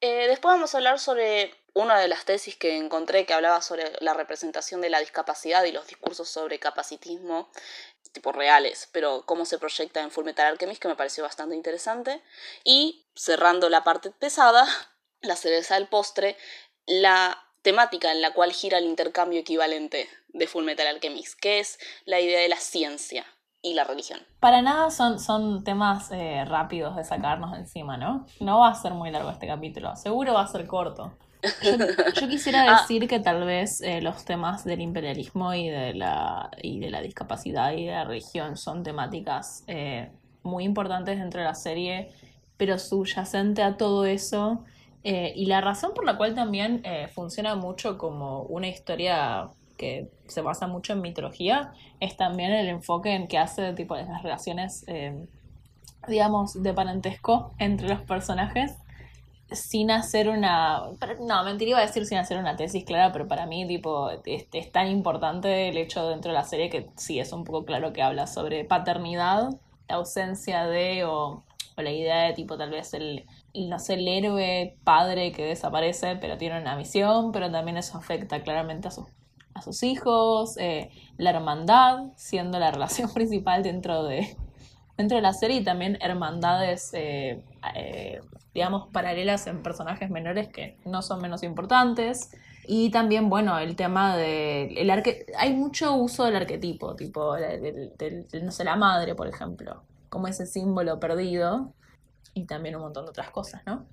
Eh, 0.00 0.26
después 0.28 0.54
vamos 0.54 0.74
a 0.74 0.78
hablar 0.78 0.98
sobre 0.98 1.52
una 1.74 1.98
de 1.98 2.08
las 2.08 2.24
tesis 2.24 2.56
que 2.56 2.76
encontré 2.76 3.26
que 3.26 3.34
hablaba 3.34 3.62
sobre 3.62 3.92
la 4.00 4.14
representación 4.14 4.80
de 4.80 4.90
la 4.90 5.00
discapacidad 5.00 5.64
y 5.64 5.72
los 5.72 5.86
discursos 5.86 6.28
sobre 6.28 6.58
capacitismo, 6.58 7.50
tipo 8.12 8.32
reales, 8.32 8.88
pero 8.92 9.24
cómo 9.26 9.44
se 9.44 9.58
proyecta 9.58 10.00
en 10.00 10.10
Fullmetal 10.10 10.46
Alchemist, 10.46 10.82
que 10.82 10.88
me 10.88 10.96
pareció 10.96 11.24
bastante 11.24 11.54
interesante. 11.54 12.22
Y 12.64 13.06
cerrando 13.14 13.68
la 13.68 13.84
parte 13.84 14.10
pesada, 14.10 14.66
la 15.20 15.36
cereza 15.36 15.74
del 15.74 15.88
postre, 15.88 16.36
la 16.86 17.38
temática 17.62 18.10
en 18.10 18.22
la 18.22 18.32
cual 18.32 18.52
gira 18.52 18.78
el 18.78 18.84
intercambio 18.84 19.40
equivalente 19.40 20.08
de 20.28 20.46
Fullmetal 20.46 20.86
Alchemist, 20.86 21.38
que 21.38 21.60
es 21.60 21.78
la 22.04 22.20
idea 22.20 22.40
de 22.40 22.48
la 22.48 22.56
ciencia 22.56 23.26
y 23.62 23.74
la 23.74 23.84
religión. 23.84 24.20
Para 24.40 24.62
nada 24.62 24.90
son, 24.90 25.20
son 25.20 25.64
temas 25.64 26.10
eh, 26.12 26.44
rápidos 26.46 26.96
de 26.96 27.04
sacarnos 27.04 27.56
encima, 27.56 27.96
¿no? 27.96 28.26
No 28.40 28.60
va 28.60 28.68
a 28.68 28.74
ser 28.74 28.94
muy 28.94 29.10
largo 29.10 29.30
este 29.30 29.46
capítulo, 29.46 29.94
seguro 29.96 30.34
va 30.34 30.42
a 30.42 30.46
ser 30.46 30.66
corto. 30.66 31.18
Yo, 32.14 32.28
quisiera 32.28 32.64
ah. 32.68 32.80
decir 32.80 33.08
que 33.08 33.20
tal 33.20 33.44
vez 33.44 33.80
eh, 33.80 34.00
los 34.00 34.24
temas 34.24 34.64
del 34.64 34.80
imperialismo 34.80 35.54
y 35.54 35.68
de, 35.68 35.94
la, 35.94 36.50
y 36.62 36.80
de 36.80 36.90
la 36.90 37.00
discapacidad 37.00 37.72
y 37.72 37.86
de 37.86 37.92
la 37.92 38.04
religión 38.04 38.56
son 38.56 38.82
temáticas 38.82 39.64
eh, 39.66 40.10
muy 40.42 40.64
importantes 40.64 41.18
dentro 41.18 41.40
de 41.40 41.46
la 41.46 41.54
serie, 41.54 42.10
pero 42.56 42.78
subyacente 42.78 43.62
a 43.62 43.76
todo 43.76 44.04
eso. 44.04 44.64
Eh, 45.02 45.32
y 45.34 45.46
la 45.46 45.62
razón 45.62 45.92
por 45.94 46.04
la 46.04 46.18
cual 46.18 46.34
también 46.34 46.82
funciona 47.14 47.54
mucho 47.54 47.96
como 47.96 48.42
una 48.42 48.68
historia 48.68 49.48
que 49.78 50.10
se 50.26 50.42
basa 50.42 50.66
mucho 50.66 50.92
en 50.92 51.00
mitología 51.00 51.72
es 52.00 52.18
también 52.18 52.52
el 52.52 52.68
enfoque 52.68 53.14
en 53.14 53.26
que 53.26 53.38
hace 53.38 53.72
tipo 53.72 53.96
de 53.96 54.04
las 54.04 54.22
relaciones 54.22 54.84
digamos 56.06 56.62
de 56.62 56.74
parentesco 56.74 57.54
entre 57.58 57.88
los 57.88 58.02
personajes 58.02 58.76
sin 59.52 59.90
hacer 59.90 60.28
una. 60.28 60.82
No, 61.20 61.44
mentira, 61.44 61.70
iba 61.70 61.78
a 61.78 61.86
decir 61.86 62.06
sin 62.06 62.18
hacer 62.18 62.38
una 62.38 62.56
tesis 62.56 62.84
clara, 62.84 63.12
pero 63.12 63.28
para 63.28 63.46
mí, 63.46 63.66
tipo, 63.66 64.10
es, 64.10 64.46
es, 64.52 64.72
tan 64.72 64.88
importante 64.88 65.68
el 65.68 65.76
hecho 65.76 66.08
dentro 66.08 66.32
de 66.32 66.38
la 66.38 66.44
serie 66.44 66.70
que 66.70 66.88
sí 66.96 67.18
es 67.18 67.32
un 67.32 67.44
poco 67.44 67.64
claro 67.64 67.92
que 67.92 68.02
habla 68.02 68.26
sobre 68.26 68.64
paternidad, 68.64 69.50
la 69.88 69.96
ausencia 69.96 70.66
de, 70.66 71.04
o, 71.04 71.42
o 71.76 71.82
la 71.82 71.90
idea 71.90 72.22
de, 72.26 72.32
tipo, 72.34 72.56
tal 72.56 72.70
vez 72.70 72.94
el, 72.94 73.26
no 73.54 73.78
sé, 73.78 73.94
el 73.94 74.06
héroe 74.08 74.76
padre 74.84 75.32
que 75.32 75.44
desaparece, 75.44 76.16
pero 76.16 76.38
tiene 76.38 76.60
una 76.60 76.76
misión, 76.76 77.32
pero 77.32 77.50
también 77.50 77.76
eso 77.76 77.98
afecta 77.98 78.42
claramente 78.42 78.88
a 78.88 78.90
sus, 78.90 79.06
a 79.54 79.62
sus 79.62 79.82
hijos, 79.82 80.56
eh, 80.58 80.90
la 81.16 81.30
hermandad, 81.30 82.12
siendo 82.16 82.58
la 82.58 82.70
relación 82.72 83.12
principal 83.12 83.62
dentro 83.62 84.04
de, 84.04 84.36
dentro 84.96 85.16
de 85.16 85.22
la 85.22 85.32
serie 85.32 85.58
y 85.58 85.64
también 85.64 85.98
hermandades, 86.00 86.90
eh, 86.94 87.42
eh, 87.74 88.20
digamos, 88.54 88.88
paralelas 88.92 89.46
en 89.46 89.62
personajes 89.62 90.10
menores 90.10 90.48
que 90.48 90.76
no 90.84 91.02
son 91.02 91.20
menos 91.20 91.42
importantes. 91.42 92.30
Y 92.66 92.90
también, 92.90 93.28
bueno, 93.30 93.58
el 93.58 93.76
tema 93.76 94.16
de... 94.16 94.74
El 94.74 94.90
arque... 94.90 95.26
Hay 95.38 95.54
mucho 95.54 95.94
uso 95.94 96.24
del 96.24 96.36
arquetipo, 96.36 96.94
tipo, 96.94 97.36
no 97.36 98.50
sé, 98.52 98.64
la 98.64 98.76
madre, 98.76 99.14
por 99.14 99.26
ejemplo, 99.26 99.82
como 100.08 100.28
ese 100.28 100.46
símbolo 100.46 101.00
perdido. 101.00 101.72
Y 102.34 102.46
también 102.46 102.76
un 102.76 102.82
montón 102.82 103.06
de 103.06 103.10
otras 103.10 103.30
cosas, 103.30 103.62
¿no? 103.66 103.86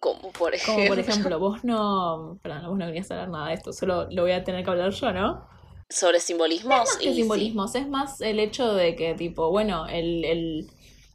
Como 0.00 0.30
por 0.32 0.54
ejemplo. 0.54 0.74
Como 0.74 0.88
por 0.88 0.98
ejemplo, 0.98 1.38
vos 1.38 1.64
no. 1.64 2.38
Perdón, 2.42 2.66
vos 2.68 2.78
no 2.78 2.86
querías 2.86 3.10
hablar 3.10 3.28
nada 3.30 3.48
de 3.48 3.54
esto, 3.54 3.72
solo 3.72 4.06
lo 4.10 4.22
voy 4.22 4.32
a 4.32 4.44
tener 4.44 4.64
que 4.64 4.70
hablar 4.70 4.90
yo, 4.90 5.12
¿no? 5.12 5.48
sobre 5.90 6.20
simbolismos. 6.20 6.72
Es 6.72 6.78
más 6.78 6.96
que 6.96 7.14
simbolismos, 7.14 7.74
es 7.74 7.88
más 7.88 8.20
el 8.20 8.38
hecho 8.38 8.72
de 8.74 8.94
que, 8.94 9.14
tipo, 9.14 9.50
bueno, 9.50 9.86
el, 9.86 10.24
el, 10.24 10.70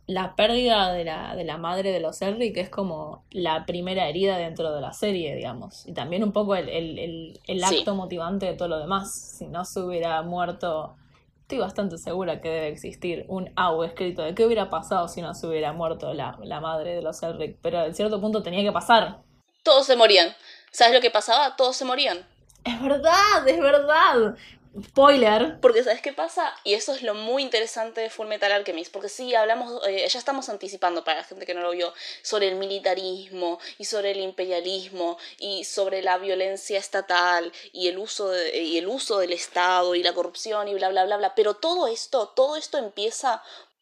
la 0.07 0.35
pérdida 0.35 0.93
de 0.93 1.03
la, 1.03 1.35
de 1.35 1.43
la 1.43 1.57
madre 1.57 1.91
de 1.91 1.99
los 1.99 2.21
Elric 2.21 2.57
es 2.57 2.69
como 2.69 3.23
la 3.31 3.65
primera 3.65 4.07
herida 4.07 4.37
dentro 4.37 4.73
de 4.73 4.81
la 4.81 4.93
serie, 4.93 5.35
digamos. 5.35 5.87
Y 5.87 5.93
también 5.93 6.23
un 6.23 6.31
poco 6.31 6.55
el, 6.55 6.69
el, 6.69 7.39
el 7.47 7.63
acto 7.63 7.95
motivante 7.95 8.45
de 8.45 8.53
todo 8.53 8.67
lo 8.67 8.79
demás. 8.79 9.13
Si 9.37 9.47
no 9.47 9.65
se 9.65 9.79
hubiera 9.79 10.21
muerto, 10.21 10.95
estoy 11.41 11.57
bastante 11.57 11.97
segura 11.97 12.39
que 12.39 12.49
debe 12.49 12.67
existir 12.67 13.25
un 13.27 13.51
AU 13.55 13.83
escrito 13.83 14.21
de 14.21 14.35
qué 14.35 14.45
hubiera 14.45 14.69
pasado 14.69 15.07
si 15.07 15.21
no 15.21 15.33
se 15.33 15.47
hubiera 15.47 15.73
muerto 15.73 16.13
la, 16.13 16.37
la 16.43 16.59
madre 16.59 16.95
de 16.95 17.01
los 17.01 17.23
Elric. 17.23 17.57
Pero 17.61 17.83
en 17.83 17.95
cierto 17.95 18.21
punto 18.21 18.43
tenía 18.43 18.63
que 18.63 18.71
pasar. 18.71 19.21
Todos 19.63 19.87
se 19.87 19.95
morían. 19.95 20.35
¿Sabes 20.71 20.93
lo 20.93 21.01
que 21.01 21.09
pasaba? 21.09 21.55
Todos 21.55 21.75
se 21.75 21.85
morían. 21.85 22.27
Es 22.63 22.81
verdad, 22.81 23.47
es 23.47 23.59
verdad. 23.59 24.35
Spoiler. 24.83 25.59
Porque 25.61 25.83
¿sabes 25.83 26.01
qué 26.01 26.11
pasa? 26.11 26.53
Y 26.63 26.73
eso 26.73 26.93
es 26.93 27.01
lo 27.01 27.13
muy 27.13 27.43
interesante 27.43 28.01
de 28.01 28.09
Full 28.09 28.27
Metal 28.27 28.51
Alchemist, 28.51 28.91
porque 28.91 29.09
sí, 29.09 29.33
hablamos, 29.33 29.81
eh, 29.87 30.05
ya 30.07 30.19
estamos 30.19 30.49
anticipando 30.49 31.03
para 31.03 31.19
la 31.19 31.23
gente 31.23 31.45
que 31.45 31.53
no 31.53 31.61
lo 31.61 31.71
vio, 31.71 31.93
sobre 32.21 32.49
el 32.49 32.55
militarismo 32.55 33.59
y 33.77 33.85
sobre 33.85 34.11
el 34.11 34.19
imperialismo 34.19 35.17
y 35.39 35.63
sobre 35.63 36.01
la 36.01 36.17
violencia 36.17 36.77
estatal 36.77 37.53
y 37.71 37.87
el 37.87 37.97
uso, 37.97 38.29
de, 38.29 38.57
y 38.61 38.77
el 38.77 38.87
uso 38.87 39.19
del 39.19 39.33
Estado 39.33 39.95
y 39.95 40.03
la 40.03 40.13
corrupción 40.13 40.67
y 40.67 40.73
bla, 40.73 40.89
bla, 40.89 41.05
bla, 41.05 41.17
bla. 41.17 41.35
Pero 41.35 41.55
todo 41.55 41.87
esto, 41.87 42.29
todo 42.35 42.57
esto 42.57 42.77
empieza 42.77 43.41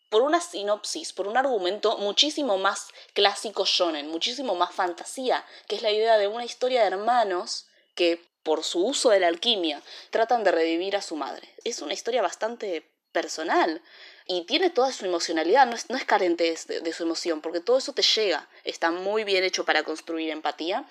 por 0.09 0.21
una 0.21 0.41
sinopsis, 0.41 1.11
por 1.11 1.27
un 1.27 1.37
argumento 1.37 1.97
muchísimo 1.97 2.59
más 2.59 2.89
clásico 3.13 3.65
shonen, 3.65 4.11
muchísimo 4.11 4.53
más 4.53 4.71
fantasía, 4.71 5.43
que 5.67 5.75
es 5.75 5.81
la 5.81 5.89
idea 5.89 6.19
de 6.19 6.27
una 6.27 6.45
historia 6.45 6.81
de 6.81 6.87
hermanos 6.87 7.65
que 7.95 8.21
por 8.43 8.63
su 8.63 8.85
uso 8.85 9.09
de 9.09 9.19
la 9.19 9.27
alquimia, 9.27 9.81
tratan 10.11 10.43
de 10.43 10.51
revivir 10.51 10.95
a 10.95 11.01
su 11.01 11.15
madre. 11.15 11.49
Es 11.63 11.81
una 11.81 11.93
historia 11.93 12.21
bastante 12.21 12.85
personal 13.11 13.81
y 14.25 14.45
tiene 14.45 14.69
toda 14.69 14.91
su 14.91 15.05
emocionalidad, 15.05 15.65
no 15.65 15.75
es, 15.75 15.89
no 15.89 15.97
es 15.97 16.05
carente 16.05 16.55
de, 16.67 16.93
su 16.93 17.03
emoción, 17.03 17.41
porque 17.41 17.59
todo 17.59 17.77
eso 17.77 17.93
te 17.93 18.01
llega, 18.01 18.49
está 18.63 18.91
muy 18.91 19.23
bien 19.23 19.43
hecho 19.43 19.65
para 19.65 19.83
construir 19.83 20.29
empatía. 20.29 20.85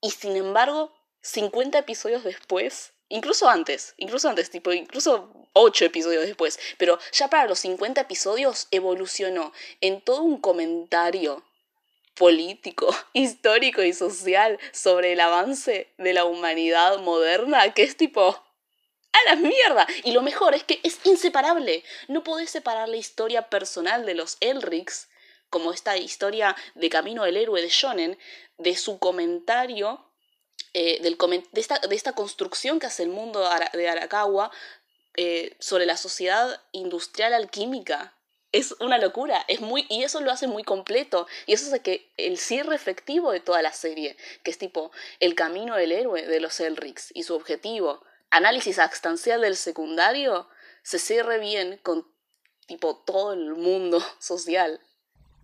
Y 0.00 0.10
sin 0.10 0.36
embargo, 0.36 0.92
50 1.22 1.78
episodios 1.78 2.24
después, 2.24 2.92
incluso 3.08 3.48
antes, 3.48 3.94
incluso 3.98 4.28
antes, 4.28 4.50
tipo, 4.50 4.72
incluso 4.72 5.32
8 5.52 5.84
episodios 5.86 6.24
después, 6.24 6.58
pero 6.78 6.98
ya 7.12 7.28
para 7.28 7.46
los 7.46 7.58
50 7.60 8.00
episodios 8.02 8.68
evolucionó 8.70 9.52
en 9.80 10.00
todo 10.00 10.22
un 10.22 10.40
comentario 10.40 11.44
político, 12.20 12.94
histórico 13.14 13.82
y 13.82 13.94
social 13.94 14.60
sobre 14.72 15.14
el 15.14 15.20
avance 15.20 15.90
de 15.96 16.12
la 16.12 16.26
humanidad 16.26 16.98
moderna, 16.98 17.72
que 17.72 17.82
es 17.82 17.96
tipo... 17.96 18.44
¡A 19.12 19.30
la 19.30 19.36
mierda! 19.36 19.88
Y 20.04 20.12
lo 20.12 20.22
mejor 20.22 20.54
es 20.54 20.62
que 20.62 20.80
es 20.84 21.00
inseparable. 21.04 21.82
No 22.08 22.22
podés 22.22 22.50
separar 22.50 22.88
la 22.88 22.98
historia 22.98 23.48
personal 23.48 24.06
de 24.06 24.14
los 24.14 24.36
Elrics, 24.40 25.08
como 25.48 25.72
esta 25.72 25.96
historia 25.96 26.54
de 26.74 26.90
Camino 26.90 27.24
del 27.24 27.38
Héroe 27.38 27.60
de 27.62 27.70
Shonen, 27.70 28.18
de 28.58 28.76
su 28.76 28.98
comentario, 28.98 30.04
eh, 30.74 31.00
del 31.00 31.16
de, 31.16 31.60
esta, 31.60 31.78
de, 31.78 31.96
esta, 31.96 32.12
construcción 32.12 32.78
que 32.78 32.86
hace 32.86 33.02
el 33.02 33.08
mundo 33.08 33.40
de 33.72 33.88
Arakawa 33.88 34.52
eh, 35.16 35.56
sobre 35.58 35.86
la 35.86 35.96
sociedad 35.96 36.62
industrial 36.70 37.32
alquímica 37.34 38.14
es 38.52 38.74
una 38.80 38.98
locura, 38.98 39.44
es 39.48 39.60
muy, 39.60 39.86
y 39.88 40.02
eso 40.02 40.20
lo 40.20 40.32
hace 40.32 40.46
muy 40.46 40.64
completo, 40.64 41.26
y 41.46 41.52
eso 41.52 41.66
hace 41.66 41.80
que 41.80 42.10
el 42.16 42.36
cierre 42.36 42.74
efectivo 42.74 43.30
de 43.30 43.40
toda 43.40 43.62
la 43.62 43.72
serie, 43.72 44.16
que 44.42 44.50
es 44.50 44.58
tipo 44.58 44.90
el 45.20 45.34
camino 45.34 45.76
del 45.76 45.92
héroe 45.92 46.26
de 46.26 46.40
los 46.40 46.58
Elrics 46.60 47.12
y 47.14 47.22
su 47.22 47.34
objetivo, 47.34 48.02
análisis 48.30 48.78
abstancial 48.78 49.40
del 49.42 49.56
secundario, 49.56 50.48
se 50.82 50.98
cierre 50.98 51.38
bien 51.38 51.78
con 51.82 52.06
tipo 52.66 52.96
todo 52.96 53.32
el 53.32 53.54
mundo 53.54 54.00
social. 54.18 54.80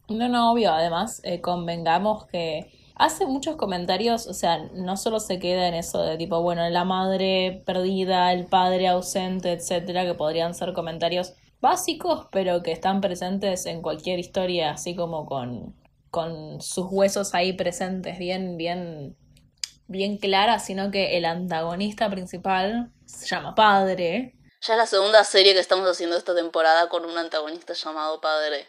No, 0.09 0.29
no, 0.29 0.53
obvio, 0.53 0.73
además, 0.73 1.21
eh, 1.25 1.41
convengamos 1.41 2.27
que 2.27 2.73
hace 2.95 3.27
muchos 3.27 3.57
comentarios, 3.57 4.27
o 4.27 4.35
sea, 4.35 4.59
no 4.73 4.97
solo 4.97 5.21
se 5.21 5.39
queda 5.39 5.69
en 5.69 5.75
eso 5.75 6.03
de 6.03 6.17
tipo, 6.17 6.41
bueno, 6.43 6.69
la 6.71 6.85
madre 6.85 7.63
perdida, 7.67 8.33
el 8.33 8.47
padre 8.47 8.89
ausente, 8.89 9.53
etcétera, 9.53 10.05
que 10.05 10.15
podrían 10.15 10.55
ser 10.55 10.73
comentarios 10.73 11.35
básicos, 11.61 12.29
pero 12.33 12.63
que 12.63 12.73
están 12.73 13.01
presentes 13.01 13.67
en 13.67 13.83
cualquier 13.83 14.19
historia, 14.19 14.71
así 14.71 14.95
como 14.95 15.27
con, 15.27 15.75
con 16.11 16.61
sus 16.61 16.87
huesos 16.91 17.35
ahí 17.35 17.53
presentes, 17.53 18.19
bien, 18.19 18.57
bien, 18.57 19.17
bien 19.87 20.19
claras, 20.19 20.65
sino 20.65 20.91
que 20.91 21.17
el 21.17 21.25
antagonista 21.25 22.11
principal 22.11 22.93
se 23.05 23.27
llama 23.27 23.55
padre. 23.55 24.37
Ya 24.67 24.75
es 24.75 24.79
la 24.79 24.87
segunda 24.87 25.23
serie 25.23 25.55
que 25.55 25.61
estamos 25.61 25.87
haciendo 25.89 26.17
esta 26.17 26.35
temporada 26.35 26.89
con 26.89 27.05
un 27.05 27.17
antagonista 27.17 27.73
llamado 27.75 28.21
Padre. 28.21 28.67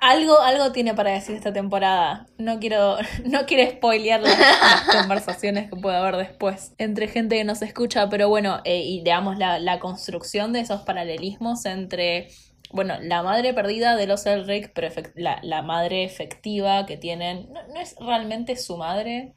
Algo, 0.00 0.40
algo 0.40 0.72
tiene 0.72 0.94
para 0.94 1.12
decir 1.12 1.36
esta 1.36 1.52
temporada. 1.52 2.26
No 2.36 2.58
quiero, 2.58 2.96
no 3.24 3.46
quiero 3.46 3.70
spoilear 3.70 4.20
las, 4.20 4.36
conversaciones 5.00 5.70
que 5.70 5.76
puede 5.76 5.96
haber 5.96 6.16
después 6.16 6.72
entre 6.78 7.08
gente 7.08 7.36
que 7.36 7.44
nos 7.44 7.62
escucha, 7.62 8.08
pero 8.08 8.28
bueno, 8.28 8.60
eh, 8.64 8.82
y 8.82 9.02
digamos 9.02 9.38
la, 9.38 9.58
la 9.58 9.78
construcción 9.78 10.52
de 10.52 10.60
esos 10.60 10.82
paralelismos 10.82 11.64
entre 11.66 12.28
bueno, 12.70 12.96
la 13.00 13.22
madre 13.22 13.54
perdida 13.54 13.96
de 13.96 14.06
los 14.06 14.26
Elric, 14.26 14.72
pero 14.74 14.88
la, 15.14 15.38
la, 15.42 15.62
madre 15.62 16.04
efectiva 16.04 16.84
que 16.84 16.96
tienen, 16.96 17.50
no, 17.52 17.66
no, 17.68 17.80
es 17.80 17.96
realmente 17.98 18.56
su 18.56 18.76
madre, 18.76 19.32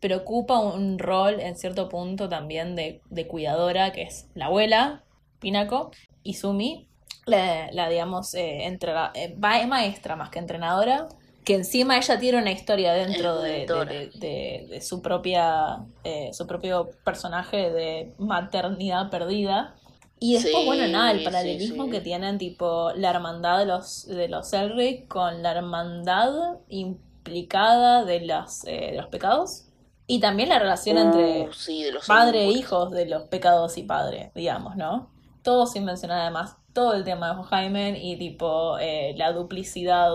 pero 0.00 0.18
ocupa 0.18 0.58
un 0.58 0.98
rol 0.98 1.38
en 1.40 1.56
cierto 1.56 1.88
punto 1.88 2.28
también 2.28 2.74
de, 2.74 3.00
de 3.08 3.26
cuidadora, 3.28 3.92
que 3.92 4.02
es 4.02 4.28
la 4.34 4.46
abuela, 4.46 5.04
Pinako, 5.38 5.92
y 6.24 6.34
Sumi, 6.34 6.88
la, 7.26 7.70
la 7.72 7.88
digamos, 7.88 8.34
eh, 8.34 8.64
entre, 8.64 8.92
eh, 9.14 9.36
maestra 9.36 10.16
más 10.16 10.30
que 10.30 10.38
entrenadora, 10.38 11.08
que 11.44 11.54
encima 11.54 11.96
ella 11.96 12.18
tiene 12.18 12.38
una 12.38 12.52
historia 12.52 12.92
dentro 12.92 13.40
de, 13.40 13.66
de, 14.14 14.66
de, 14.68 14.80
su 14.80 15.02
propia 15.02 15.84
eh, 16.04 16.30
su 16.32 16.46
propio 16.46 16.90
personaje 17.04 17.70
de 17.70 18.14
maternidad 18.18 19.10
perdida 19.10 19.74
y 20.22 20.34
después, 20.34 20.64
bueno, 20.64 20.86
nada, 20.86 21.10
el 21.10 21.24
paralelismo 21.24 21.90
que 21.90 22.00
tienen, 22.00 22.38
tipo, 22.38 22.92
la 22.94 23.10
hermandad 23.10 23.58
de 23.58 23.66
los, 23.66 24.06
de 24.06 24.28
los 24.28 24.52
Elric 24.52 25.08
con 25.08 25.42
la 25.42 25.50
hermandad 25.50 26.60
implicada 26.68 28.04
de, 28.04 28.20
las, 28.20 28.64
eh, 28.68 28.90
de 28.92 28.98
los 28.98 29.08
pecados. 29.08 29.64
Y 30.06 30.20
también 30.20 30.48
la 30.48 30.60
relación 30.60 30.96
entre 30.98 31.48
uh, 31.48 32.06
padre 32.06 32.44
e 32.44 32.52
hijos 32.52 32.92
de 32.92 33.06
los 33.06 33.24
pecados 33.24 33.76
y 33.78 33.82
padre, 33.82 34.30
digamos, 34.36 34.76
¿no? 34.76 35.10
Todo 35.42 35.66
sin 35.66 35.84
mencionar 35.84 36.20
además 36.20 36.54
todo 36.72 36.94
el 36.94 37.04
tema 37.04 37.34
de 37.34 37.42
Jaime 37.44 37.98
y 38.02 38.16
tipo 38.18 38.78
eh, 38.78 39.14
la 39.16 39.32
duplicidad. 39.32 40.10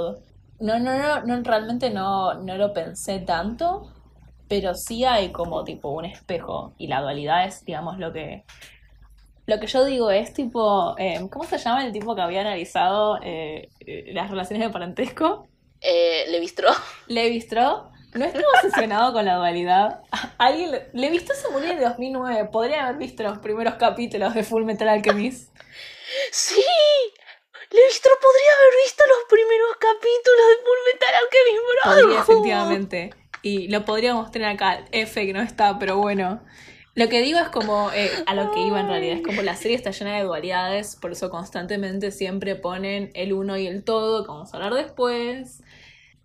No, 0.59 0.79
no, 0.79 0.97
no, 0.97 1.23
no, 1.23 1.43
realmente 1.43 1.89
no, 1.89 2.33
no 2.35 2.57
lo 2.57 2.73
pensé 2.73 3.19
tanto, 3.19 3.91
pero 4.47 4.73
sí 4.73 5.05
hay 5.05 5.31
como 5.31 5.63
tipo 5.63 5.89
un 5.89 6.05
espejo 6.05 6.73
y 6.77 6.87
la 6.87 7.01
dualidad 7.01 7.45
es, 7.45 7.63
digamos, 7.65 7.99
lo 7.99 8.11
que 8.11 8.43
lo 9.47 9.61
que 9.61 9.67
yo 9.67 9.85
digo 9.85 10.11
es 10.11 10.33
tipo, 10.33 10.93
eh, 10.97 11.25
¿cómo 11.31 11.45
se 11.45 11.57
llama 11.57 11.85
el 11.85 11.93
tipo 11.93 12.13
que 12.15 12.21
había 12.21 12.41
analizado 12.41 13.17
eh, 13.23 13.69
eh, 13.79 14.11
las 14.13 14.29
relaciones 14.29 14.67
de 14.67 14.73
parentesco? 14.73 15.47
Eh. 15.81 16.25
Levistro. 16.29 16.69
No 18.13 18.25
estaba 18.25 18.45
obsesionado 18.63 19.13
con 19.13 19.25
la 19.25 19.35
dualidad. 19.35 19.99
Alguien 20.39 20.71
le, 20.93 21.19
se 21.19 21.49
murió 21.51 21.71
en 21.71 21.81
2009. 21.81 22.45
Podría 22.45 22.87
haber 22.87 22.97
visto 22.97 23.21
los 23.21 23.37
primeros 23.39 23.75
capítulos 23.75 24.33
de 24.33 24.43
Full 24.43 24.63
Metal 24.63 24.87
Alchemist. 24.87 25.53
Sí. 26.31 26.63
Levistro 27.71 28.11
podría 28.21 28.51
haber 28.59 28.73
visto 28.83 29.03
los 29.07 29.23
primeros 29.29 29.71
capítulos 29.79 30.45
de 30.49 30.55
Full 30.63 30.81
Metal 30.93 31.15
Alchemist. 31.21 31.57
Podría, 31.83 32.21
efectivamente. 32.21 33.09
Y 33.41 33.67
lo 33.67 33.83
podríamos 33.85 34.31
tener 34.31 34.49
acá. 34.49 34.85
F 34.91 35.25
que 35.25 35.33
no 35.33 35.41
está, 35.41 35.77
pero 35.79 35.97
bueno. 35.97 36.41
Lo 36.95 37.09
que 37.09 37.21
digo 37.21 37.39
es 37.39 37.49
como, 37.49 37.91
eh, 37.91 38.09
a 38.25 38.33
lo 38.33 38.51
que 38.51 38.59
iba 38.59 38.79
en 38.79 38.87
realidad, 38.87 39.17
es 39.17 39.23
como 39.23 39.43
la 39.43 39.55
serie 39.55 39.77
está 39.77 39.91
llena 39.91 40.17
de 40.17 40.23
dualidades, 40.23 40.95
por 40.95 41.11
eso 41.11 41.29
constantemente 41.29 42.09
siempre 42.09 42.55
ponen 42.55 43.11
el 43.13 43.33
uno 43.33 43.55
y 43.55 43.67
el 43.67 43.83
todo, 43.83 44.23
que 44.23 44.29
vamos 44.29 44.51
a 44.51 44.57
hablar 44.57 44.73
después. 44.73 45.61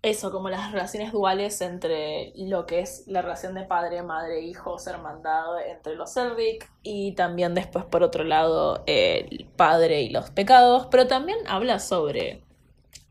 Eso, 0.03 0.33
como 0.33 0.49
las 0.49 0.69
relaciones 0.73 1.13
duales 1.13 1.61
entre 1.61 2.33
lo 2.35 2.65
que 2.65 2.81
es 2.81 3.05
la 3.07 3.21
relación 3.21 3.53
de 3.53 3.63
padre, 3.63 4.03
madre, 4.03 4.41
hijos, 4.41 4.85
hermandad 4.85 5.65
entre 5.65 5.95
los 5.95 6.17
Elric 6.17 6.69
y 6.83 7.13
también 7.13 7.53
después 7.53 7.85
por 7.85 8.03
otro 8.03 8.25
lado 8.25 8.83
el 8.85 9.47
padre 9.55 10.01
y 10.01 10.09
los 10.09 10.29
pecados, 10.29 10.87
pero 10.91 11.07
también 11.07 11.37
habla 11.47 11.79
sobre 11.79 12.43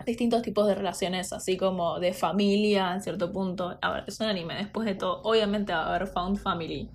distintos 0.05 0.43
tipos 0.43 0.67
de 0.67 0.75
relaciones, 0.75 1.33
así 1.33 1.57
como 1.57 1.99
de 1.99 2.13
familia 2.13 2.93
en 2.93 3.01
cierto 3.01 3.33
punto. 3.33 3.79
A 3.81 3.91
ver, 3.91 4.05
es 4.07 4.21
un 4.21 4.27
anime, 4.27 4.57
después 4.57 4.85
de 4.85 4.95
todo, 4.95 5.23
obviamente 5.23 5.73
va 5.73 5.85
a 5.85 5.95
haber 5.95 6.09
Found 6.09 6.37
Family. 6.37 6.91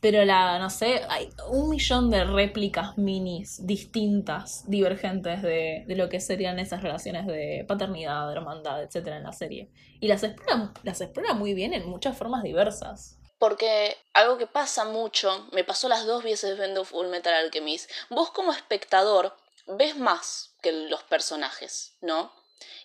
Pero 0.00 0.24
la, 0.24 0.58
no 0.58 0.70
sé, 0.70 1.02
hay 1.08 1.28
un 1.50 1.70
millón 1.70 2.10
de 2.10 2.24
réplicas 2.24 2.96
minis 2.98 3.66
distintas, 3.66 4.68
divergentes 4.68 5.42
de, 5.42 5.84
de 5.86 5.96
lo 5.96 6.08
que 6.08 6.20
serían 6.20 6.58
esas 6.58 6.82
relaciones 6.82 7.26
de 7.26 7.64
paternidad, 7.66 8.26
de 8.28 8.34
hermandad, 8.34 8.82
etcétera, 8.82 9.16
en 9.16 9.24
la 9.24 9.32
serie. 9.32 9.70
Y 10.00 10.08
las 10.08 10.22
explora, 10.22 10.72
las 10.84 11.00
explora 11.00 11.34
muy 11.34 11.54
bien 11.54 11.74
en 11.74 11.88
muchas 11.88 12.16
formas 12.16 12.42
diversas. 12.42 13.18
Porque 13.38 13.96
algo 14.14 14.36
que 14.36 14.46
pasa 14.46 14.84
mucho, 14.84 15.46
me 15.52 15.64
pasó 15.64 15.88
las 15.88 16.06
dos 16.06 16.24
veces 16.24 16.58
viendo 16.58 16.84
Full 16.84 17.06
Metal 17.06 17.34
Alchemist, 17.34 17.90
vos 18.10 18.30
como 18.30 18.52
espectador 18.52 19.34
ves 19.66 19.96
más 19.96 20.54
que 20.62 20.72
los 20.72 21.02
personajes, 21.04 21.96
¿no? 22.00 22.32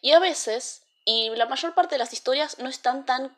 Y 0.01 0.11
a 0.11 0.19
veces, 0.19 0.83
y 1.05 1.29
la 1.31 1.47
mayor 1.47 1.73
parte 1.73 1.95
de 1.95 1.99
las 1.99 2.13
historias 2.13 2.59
no 2.59 2.69
están 2.69 3.05
tan 3.05 3.35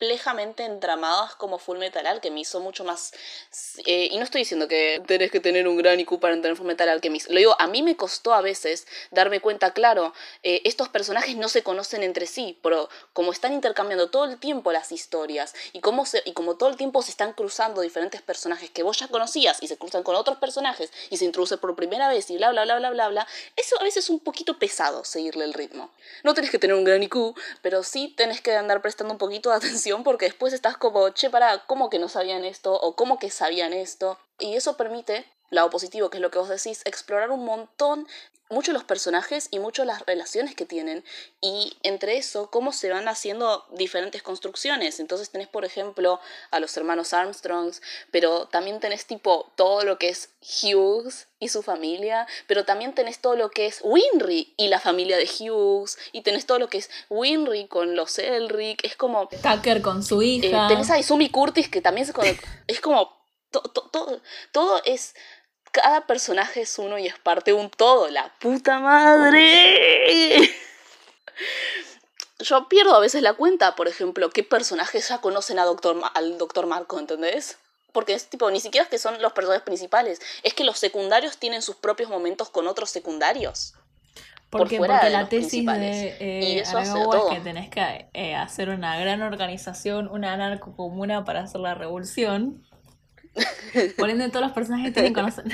complejamente 0.00 0.64
entramadas 0.64 1.34
como 1.34 1.58
Full 1.58 1.76
Metal 1.76 2.06
Alchemist, 2.06 2.52
son 2.52 2.62
mucho 2.62 2.84
más... 2.84 3.12
Eh, 3.84 4.08
y 4.10 4.16
no 4.16 4.24
estoy 4.24 4.40
diciendo 4.40 4.66
que 4.66 5.02
tenés 5.06 5.30
que 5.30 5.40
tener 5.40 5.68
un 5.68 5.76
gran 5.76 6.00
IQ 6.00 6.18
para 6.18 6.32
entender 6.32 6.56
Full 6.56 6.66
Metal 6.66 6.88
Alchemist, 6.88 7.28
lo 7.28 7.36
digo, 7.36 7.54
a 7.58 7.66
mí 7.66 7.82
me 7.82 7.96
costó 7.96 8.32
a 8.32 8.40
veces 8.40 8.86
darme 9.10 9.40
cuenta, 9.40 9.74
claro, 9.74 10.14
eh, 10.42 10.62
estos 10.64 10.88
personajes 10.88 11.36
no 11.36 11.50
se 11.50 11.62
conocen 11.62 12.02
entre 12.02 12.26
sí, 12.26 12.58
pero 12.62 12.88
como 13.12 13.30
están 13.30 13.52
intercambiando 13.52 14.08
todo 14.08 14.24
el 14.24 14.38
tiempo 14.38 14.72
las 14.72 14.90
historias 14.90 15.54
y 15.74 15.80
como, 15.80 16.06
se, 16.06 16.22
y 16.24 16.32
como 16.32 16.56
todo 16.56 16.70
el 16.70 16.76
tiempo 16.76 17.02
se 17.02 17.10
están 17.10 17.34
cruzando 17.34 17.82
diferentes 17.82 18.22
personajes 18.22 18.70
que 18.70 18.82
vos 18.82 18.98
ya 18.98 19.08
conocías 19.08 19.62
y 19.62 19.68
se 19.68 19.76
cruzan 19.76 20.02
con 20.02 20.14
otros 20.14 20.38
personajes 20.38 20.90
y 21.10 21.18
se 21.18 21.26
introducen 21.26 21.58
por 21.58 21.76
primera 21.76 22.08
vez 22.08 22.30
y 22.30 22.38
bla 22.38 22.50
bla 22.52 22.64
bla 22.64 22.78
bla 22.78 22.88
bla 22.88 23.08
bla, 23.08 23.26
eso 23.54 23.78
a 23.78 23.84
veces 23.84 24.04
es 24.04 24.10
un 24.10 24.20
poquito 24.20 24.58
pesado 24.58 25.04
seguirle 25.04 25.44
el 25.44 25.52
ritmo. 25.52 25.90
No 26.24 26.32
tenés 26.32 26.50
que 26.50 26.58
tener 26.58 26.74
un 26.74 26.84
gran 26.84 27.02
IQ, 27.02 27.34
pero 27.60 27.82
sí 27.82 28.14
tenés 28.16 28.40
que 28.40 28.56
andar 28.56 28.80
prestando 28.80 29.12
un 29.12 29.18
poquito 29.18 29.50
de 29.50 29.56
atención 29.60 29.89
porque 29.98 30.26
después 30.26 30.52
estás 30.52 30.76
como, 30.76 31.10
che, 31.10 31.30
para, 31.30 31.66
¿cómo 31.66 31.90
que 31.90 31.98
no 31.98 32.08
sabían 32.08 32.44
esto? 32.44 32.72
o 32.72 32.94
¿cómo 32.94 33.18
que 33.18 33.30
sabían 33.30 33.72
esto? 33.72 34.18
Y 34.38 34.54
eso 34.54 34.76
permite, 34.76 35.26
lado 35.50 35.70
positivo, 35.70 36.10
que 36.10 36.18
es 36.18 36.22
lo 36.22 36.30
que 36.30 36.38
vos 36.38 36.48
decís, 36.48 36.82
explorar 36.84 37.30
un 37.30 37.44
montón, 37.44 38.06
mucho 38.50 38.72
los 38.72 38.84
personajes 38.84 39.48
y 39.50 39.58
mucho 39.58 39.84
las 39.84 40.04
relaciones 40.06 40.54
que 40.54 40.66
tienen. 40.66 41.04
Y 41.40 41.76
entre 41.82 42.18
eso, 42.18 42.50
cómo 42.50 42.72
se 42.72 42.90
van 42.90 43.08
haciendo 43.08 43.64
diferentes 43.72 44.22
construcciones. 44.22 45.00
Entonces 45.00 45.30
tenés, 45.30 45.48
por 45.48 45.64
ejemplo, 45.64 46.20
a 46.50 46.60
los 46.60 46.76
hermanos 46.76 47.14
Armstrongs, 47.14 47.80
pero 48.10 48.46
también 48.46 48.80
tenés 48.80 49.06
tipo 49.06 49.50
todo 49.54 49.84
lo 49.84 49.98
que 49.98 50.08
es 50.08 50.30
Hughes 50.40 51.28
y 51.38 51.48
su 51.48 51.62
familia, 51.62 52.26
pero 52.46 52.64
también 52.64 52.94
tenés 52.94 53.20
todo 53.20 53.36
lo 53.36 53.50
que 53.50 53.66
es 53.66 53.80
Winry 53.82 54.52
y 54.56 54.68
la 54.68 54.80
familia 54.80 55.16
de 55.16 55.28
Hughes, 55.28 55.98
y 56.12 56.22
tenés 56.22 56.44
todo 56.44 56.58
lo 56.58 56.68
que 56.68 56.78
es 56.78 56.90
Winry 57.08 57.66
con 57.66 57.94
los 57.94 58.18
Elric, 58.18 58.84
es 58.84 58.96
como... 58.96 59.28
Tucker 59.28 59.80
con 59.80 60.02
su 60.02 60.22
hija. 60.22 60.66
Eh, 60.66 60.68
tenés 60.68 60.90
a 60.90 60.98
Izumi 60.98 61.30
Curtis 61.30 61.68
que 61.68 61.80
también 61.80 62.06
se... 62.06 62.12
es 62.66 62.80
como... 62.80 63.18
todo, 63.50 64.20
todo 64.52 64.80
es 64.84 65.14
cada 65.72 66.06
personaje 66.06 66.62
es 66.62 66.78
uno 66.78 66.98
y 66.98 67.06
es 67.06 67.18
parte 67.18 67.52
de 67.52 67.56
un 67.56 67.70
todo. 67.70 68.08
La 68.08 68.32
puta 68.38 68.78
madre. 68.78 70.50
Yo 72.38 72.68
pierdo 72.68 72.94
a 72.94 73.00
veces 73.00 73.22
la 73.22 73.34
cuenta, 73.34 73.76
por 73.76 73.88
ejemplo, 73.88 74.30
qué 74.30 74.42
personajes 74.42 75.08
ya 75.08 75.20
conocen 75.20 75.58
a 75.58 75.64
Doctor, 75.64 76.00
al 76.14 76.38
Doctor 76.38 76.66
Marco, 76.66 76.98
¿entendés? 76.98 77.58
Porque 77.92 78.14
es 78.14 78.28
tipo, 78.28 78.50
ni 78.50 78.60
siquiera 78.60 78.84
es 78.84 78.90
que 78.90 78.98
son 78.98 79.20
los 79.20 79.32
personajes 79.32 79.62
principales, 79.62 80.20
es 80.42 80.54
que 80.54 80.64
los 80.64 80.78
secundarios 80.78 81.38
tienen 81.38 81.60
sus 81.60 81.76
propios 81.76 82.08
momentos 82.08 82.48
con 82.48 82.66
otros 82.66 82.88
secundarios. 82.90 83.74
Porque, 84.48 84.78
por 84.78 84.88
porque 84.88 85.10
la 85.10 85.28
tesis 85.28 85.64
de 85.64 86.16
eh, 86.18 86.40
y 86.42 86.58
eso 86.58 86.78
es 86.80 86.90
que 87.30 87.40
tenés 87.40 87.70
que 87.70 88.08
eh, 88.12 88.34
hacer 88.34 88.68
una 88.68 88.98
gran 88.98 89.22
organización, 89.22 90.08
una 90.08 90.58
comuna 90.58 91.24
para 91.24 91.42
hacer 91.42 91.60
la 91.60 91.74
revolución. 91.74 92.64
Por 93.98 94.10
ende, 94.10 94.28
todos 94.28 94.46
los 94.46 94.52
personajes 94.52 94.92
tienen 94.92 95.12
conocer. 95.12 95.44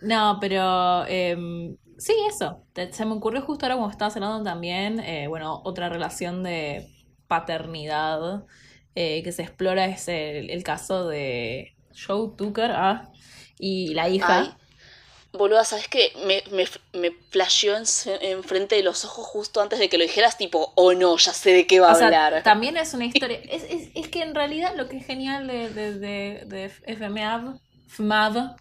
No, 0.00 0.38
pero 0.40 1.06
em, 1.06 1.76
sí, 1.96 2.12
eso. 2.28 2.64
Se 2.90 3.04
me 3.04 3.12
ocurrió 3.12 3.42
justo 3.42 3.66
ahora 3.66 3.76
cuando 3.76 3.92
estabas 3.92 4.16
hablando 4.16 4.42
también, 4.42 4.98
eh, 5.00 5.28
bueno, 5.28 5.60
otra 5.64 5.88
relación 5.88 6.42
de 6.42 6.88
paternidad 7.28 8.44
eh, 8.94 9.22
que 9.22 9.32
se 9.32 9.42
explora 9.42 9.86
es 9.86 10.08
el, 10.08 10.62
caso 10.64 11.08
de 11.08 11.76
Joe 11.94 12.30
Tucker 12.36 12.72
ah, 12.72 13.10
y 13.58 13.94
la 13.94 14.08
hija. 14.08 14.58
Boluda, 15.32 15.64
¿sabes 15.64 15.88
qué? 15.88 16.12
Me, 16.26 16.42
me, 16.54 16.66
me 16.92 17.10
flasheó 17.30 17.74
enfrente 18.20 18.76
de 18.76 18.82
los 18.82 19.04
ojos 19.04 19.26
justo 19.26 19.62
antes 19.62 19.78
de 19.78 19.88
que 19.88 19.96
lo 19.96 20.04
dijeras, 20.04 20.36
tipo, 20.36 20.72
oh 20.74 20.92
no, 20.92 21.16
ya 21.16 21.32
sé 21.32 21.52
de 21.52 21.66
qué 21.66 21.80
va 21.80 21.92
a 21.92 21.94
hablar. 21.94 22.42
También 22.42 22.76
es 22.76 22.92
una 22.92 23.04
historia. 23.06 23.38
Es, 23.48 23.64
es, 23.64 23.88
es, 23.94 24.08
que 24.08 24.22
en 24.22 24.34
realidad 24.34 24.74
lo 24.76 24.88
que 24.88 24.98
es 24.98 25.06
genial 25.06 25.46
de, 25.46 25.70
de, 25.70 25.98
de, 25.98 26.44
de 26.46 26.68
FMAV, 26.68 27.58
FMAV, 27.88 28.58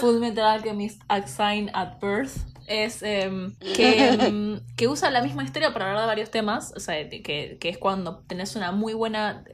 Full 0.00 0.18
Metal 0.18 0.44
Alchemist 0.44 1.00
Sign 1.26 1.70
at 1.74 2.00
Birth, 2.00 2.38
es 2.66 3.02
em, 3.02 3.54
que, 3.58 4.08
em, 4.08 4.60
que 4.76 4.88
usa 4.88 5.10
la 5.12 5.22
misma 5.22 5.44
historia 5.44 5.72
para 5.72 5.86
hablar 5.86 6.02
de 6.02 6.06
varios 6.08 6.30
temas. 6.30 6.72
O 6.76 6.80
sea, 6.80 7.08
que, 7.08 7.56
que 7.60 7.68
es 7.68 7.78
cuando 7.78 8.18
tenés 8.26 8.56
una 8.56 8.72
muy 8.72 8.94
buena 8.94 9.44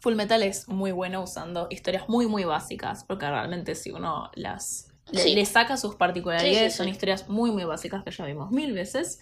Full 0.00 0.14
Metal 0.14 0.42
es 0.42 0.68
muy 0.68 0.92
bueno 0.92 1.22
usando 1.22 1.66
historias 1.70 2.08
muy, 2.08 2.26
muy 2.26 2.44
básicas, 2.44 3.04
porque 3.04 3.28
realmente 3.28 3.74
si 3.74 3.90
uno 3.90 4.30
las 4.34 4.89
Le, 5.12 5.20
Sí. 5.22 5.34
le 5.34 5.44
saca 5.46 5.76
sus 5.76 5.96
particularidades, 5.96 6.72
Sí, 6.72 6.76
sí, 6.76 6.76
son 6.78 6.88
historias 6.88 7.28
muy, 7.28 7.50
muy 7.50 7.64
básicas 7.64 8.04
que 8.04 8.10
ya 8.10 8.24
vimos 8.26 8.50
mil 8.50 8.72
veces, 8.72 9.20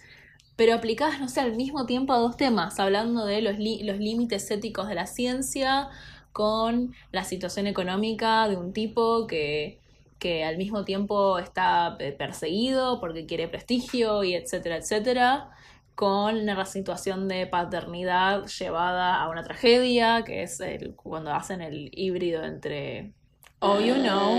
pero 0.55 0.73
aplicadas, 0.75 1.19
no 1.19 1.29
sé, 1.29 1.39
al 1.41 1.55
mismo 1.55 1.85
tiempo 1.85 2.13
a 2.13 2.17
dos 2.17 2.37
temas, 2.37 2.79
hablando 2.79 3.25
de 3.25 3.41
los, 3.41 3.53
los 3.57 3.97
límites 3.97 4.49
éticos 4.51 4.87
de 4.87 4.95
la 4.95 5.07
ciencia 5.07 5.89
con 6.31 6.93
la 7.11 7.23
situación 7.23 7.67
económica 7.67 8.47
de 8.47 8.57
un 8.57 8.73
tipo 8.73 9.25
que, 9.27 9.79
que 10.19 10.43
al 10.43 10.57
mismo 10.57 10.85
tiempo 10.85 11.39
está 11.39 11.95
eh, 11.99 12.11
perseguido 12.11 12.99
porque 12.99 13.25
quiere 13.25 13.47
prestigio 13.47 14.23
y 14.23 14.35
etcétera, 14.35 14.77
etcétera, 14.77 15.49
con 15.95 16.45
la 16.45 16.65
situación 16.65 17.27
de 17.27 17.47
paternidad 17.47 18.45
llevada 18.47 19.21
a 19.21 19.29
una 19.29 19.43
tragedia, 19.43 20.23
que 20.25 20.43
es 20.43 20.59
el, 20.61 20.95
cuando 20.95 21.33
hacen 21.33 21.61
el 21.61 21.89
híbrido 21.93 22.43
entre 22.43 23.13
Oh, 23.61 23.79
you 23.81 23.95
know, 23.95 24.37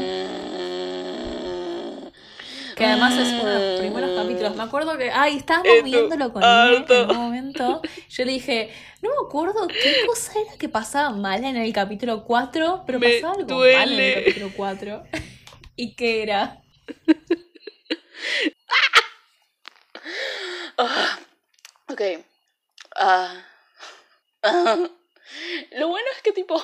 que 2.81 2.87
además 2.87 3.12
es 3.19 3.29
uno 3.35 3.45
de 3.45 3.71
los 3.73 3.81
primeros 3.81 4.11
capítulos. 4.19 4.57
Me 4.57 4.62
acuerdo 4.62 4.97
que, 4.97 5.11
ay, 5.11 5.37
estábamos 5.37 5.69
Esto, 5.69 5.85
viéndolo 5.85 6.33
con 6.33 6.43
él 6.43 6.87
en 6.88 7.11
un 7.11 7.16
momento. 7.16 7.83
Yo 8.09 8.25
le 8.25 8.33
dije, 8.33 8.73
no 9.03 9.11
me 9.11 9.29
acuerdo 9.29 9.69
qué 9.69 9.97
cosa 10.07 10.33
era 10.40 10.57
que 10.57 10.71
pasaba 10.71 11.11
mal 11.11 11.45
en 11.45 11.59
el 11.59 11.71
capítulo 11.75 12.25
4, 12.25 12.85
pero 12.87 12.99
Me 12.99 13.21
pasaba 13.21 13.35
algo 13.35 13.59
mal 13.59 13.93
en 13.93 14.01
el 14.01 14.14
capítulo 14.14 14.51
4. 14.57 15.03
¿Y 15.77 15.95
qué 15.95 16.23
era? 16.23 16.62
Ah, 20.83 21.19
ok. 21.88 22.01
Ah. 22.97 23.45
Lo 25.73 25.88
bueno 25.88 26.07
es 26.16 26.23
que, 26.23 26.33
tipo, 26.33 26.62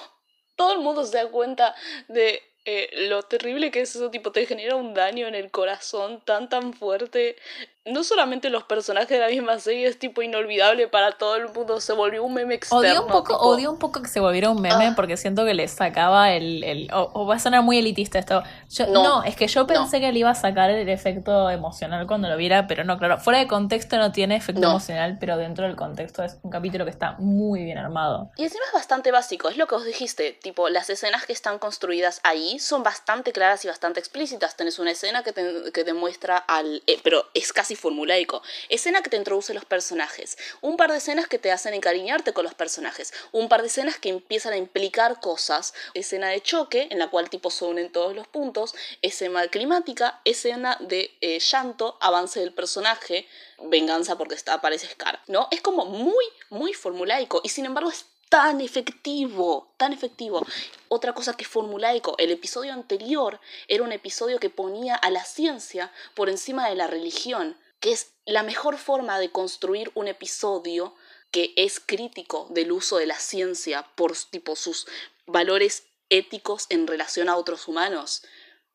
todo 0.56 0.72
el 0.72 0.78
mundo 0.78 1.04
se 1.04 1.18
da 1.18 1.30
cuenta 1.30 1.74
de 2.08 2.42
eh, 2.66 2.90
lo 3.08 3.22
terrible 3.22 3.70
que 3.70 3.80
es 3.82 3.96
eso, 3.96 4.10
tipo, 4.10 4.32
te 4.32 4.44
genera 4.46 4.76
un 4.76 4.92
daño 4.92 5.26
en 5.28 5.34
el 5.34 5.50
corazón 5.50 6.20
tan, 6.24 6.48
tan 6.48 6.74
fuerte. 6.74 7.36
No 7.86 8.04
solamente 8.04 8.50
los 8.50 8.64
personajes 8.64 9.08
de 9.08 9.18
la 9.20 9.28
misma 9.28 9.58
serie 9.58 9.86
es, 9.86 9.98
tipo, 9.98 10.20
inolvidable 10.22 10.88
para 10.88 11.12
todo 11.12 11.36
el 11.36 11.48
mundo, 11.52 11.80
se 11.80 11.92
volvió 11.92 12.24
un 12.24 12.34
meme 12.34 12.54
externo. 12.54 12.80
Odio 12.80 13.02
un 13.02 13.08
poco, 13.08 13.32
tipo, 13.34 13.38
odio 13.48 13.70
un 13.72 13.78
poco 13.78 14.02
que 14.02 14.08
se 14.08 14.20
volviera 14.20 14.50
un 14.50 14.60
meme 14.60 14.86
Ah. 14.88 14.92
porque 14.96 15.16
siento 15.16 15.44
que 15.44 15.54
le 15.54 15.68
sacaba 15.68 16.32
el. 16.32 16.64
el 16.64 16.88
o, 16.92 17.26
va 17.26 17.36
a 17.36 17.38
sonar 17.38 17.62
muy 17.62 17.78
elitista 17.78 18.18
esto. 18.18 18.42
Yo- 18.70 18.86
No. 18.88 19.02
no, 19.04 19.22
es 19.22 19.36
que 19.36 19.46
yo 19.46 19.66
pensé 19.66 20.00
que 20.00 20.10
le 20.10 20.18
iba 20.18 20.30
a 20.30 20.34
sacar 20.34 20.68
el 20.70 20.88
efecto 20.88 21.48
emocional 21.48 22.06
cuando 22.08 22.28
lo 22.28 22.36
viera, 22.36 22.66
pero 22.66 22.82
no, 22.84 22.98
claro. 22.98 23.18
Fuera 23.18 23.38
de 23.38 23.46
contexto 23.46 23.96
no 23.98 24.10
tiene 24.10 24.34
efecto 24.36 24.60
No. 24.62 24.70
emocional, 24.70 25.16
pero 25.20 25.36
dentro 25.36 25.64
del 25.64 25.76
contexto 25.76 26.24
es 26.24 26.36
un 26.42 26.50
capítulo 26.50 26.84
que 26.84 26.90
está 26.90 27.12
muy 27.18 27.62
bien 27.62 27.78
armado. 27.78 28.30
Y 28.36 28.42
encima 28.44 28.64
es 28.66 28.72
bastante 28.72 29.12
básico, 29.12 29.48
es 29.48 29.56
lo 29.56 29.68
que 29.68 29.76
os 29.76 29.84
dijiste, 29.84 30.32
tipo, 30.42 30.68
las 30.68 30.90
escenas 30.90 31.24
que 31.24 31.32
están 31.32 31.60
construidas 31.60 32.18
ahí 32.24 32.58
son 32.58 32.82
bastante 32.82 33.30
claras 33.32 33.64
y 33.64 33.68
bastante 33.68 34.00
explícitas. 34.00 34.56
Tenés 34.56 34.80
una 34.80 34.90
escena 34.90 35.22
que 35.22 35.32
te, 35.32 35.70
que 35.72 35.84
te 35.84 35.92
muestra 35.92 36.36
al... 36.36 36.82
eh, 36.88 36.98
pero 37.04 37.26
es 37.32 37.52
casi 37.52 37.75
formulaico. 37.76 38.42
Escena 38.68 39.02
que 39.02 39.10
te 39.10 39.16
introduce 39.16 39.54
los 39.54 39.64
personajes. 39.64 40.38
Un 40.60 40.76
par 40.76 40.90
de 40.90 40.98
escenas 40.98 41.28
que 41.28 41.38
te 41.38 41.52
hacen 41.52 41.74
encariñarte 41.74 42.32
con 42.32 42.44
los 42.44 42.54
personajes. 42.54 43.12
Un 43.32 43.48
par 43.48 43.62
de 43.62 43.68
escenas 43.68 43.98
que 43.98 44.08
empiezan 44.08 44.54
a 44.54 44.56
implicar 44.56 45.20
cosas. 45.20 45.74
Escena 45.94 46.28
de 46.28 46.40
choque, 46.40 46.88
en 46.90 46.98
la 46.98 47.08
cual 47.08 47.30
tipo 47.30 47.50
se 47.50 47.64
unen 47.64 47.92
todos 47.92 48.14
los 48.14 48.26
puntos. 48.26 48.74
Escena 49.02 49.46
climática, 49.48 50.20
escena 50.24 50.76
de 50.80 51.16
eh, 51.20 51.38
llanto, 51.38 51.98
avance 52.00 52.40
del 52.40 52.52
personaje, 52.52 53.26
venganza 53.62 54.16
porque 54.16 54.34
está, 54.34 54.54
aparece 54.54 54.88
Scar, 54.88 55.20
¿no? 55.26 55.48
Es 55.50 55.60
como 55.60 55.84
muy, 55.84 56.24
muy 56.50 56.72
formulaico 56.74 57.40
y 57.44 57.48
sin 57.48 57.66
embargo 57.66 57.90
es 57.90 58.06
tan 58.28 58.60
efectivo, 58.60 59.72
tan 59.76 59.92
efectivo. 59.92 60.44
Otra 60.88 61.12
cosa 61.12 61.34
que 61.34 61.44
es 61.44 61.48
formulaico, 61.48 62.16
el 62.18 62.30
episodio 62.30 62.72
anterior 62.72 63.40
era 63.68 63.84
un 63.84 63.92
episodio 63.92 64.40
que 64.40 64.50
ponía 64.50 64.94
a 64.94 65.10
la 65.10 65.24
ciencia 65.24 65.92
por 66.14 66.28
encima 66.28 66.68
de 66.68 66.74
la 66.74 66.86
religión, 66.86 67.56
que 67.80 67.92
es 67.92 68.14
la 68.24 68.42
mejor 68.42 68.78
forma 68.78 69.18
de 69.18 69.30
construir 69.30 69.90
un 69.94 70.08
episodio 70.08 70.94
que 71.30 71.52
es 71.56 71.80
crítico 71.80 72.46
del 72.50 72.72
uso 72.72 72.98
de 72.98 73.06
la 73.06 73.18
ciencia 73.18 73.86
por 73.94 74.16
tipo 74.16 74.56
sus 74.56 74.86
valores 75.26 75.84
éticos 76.08 76.66
en 76.70 76.86
relación 76.86 77.28
a 77.28 77.36
otros 77.36 77.68
humanos. 77.68 78.22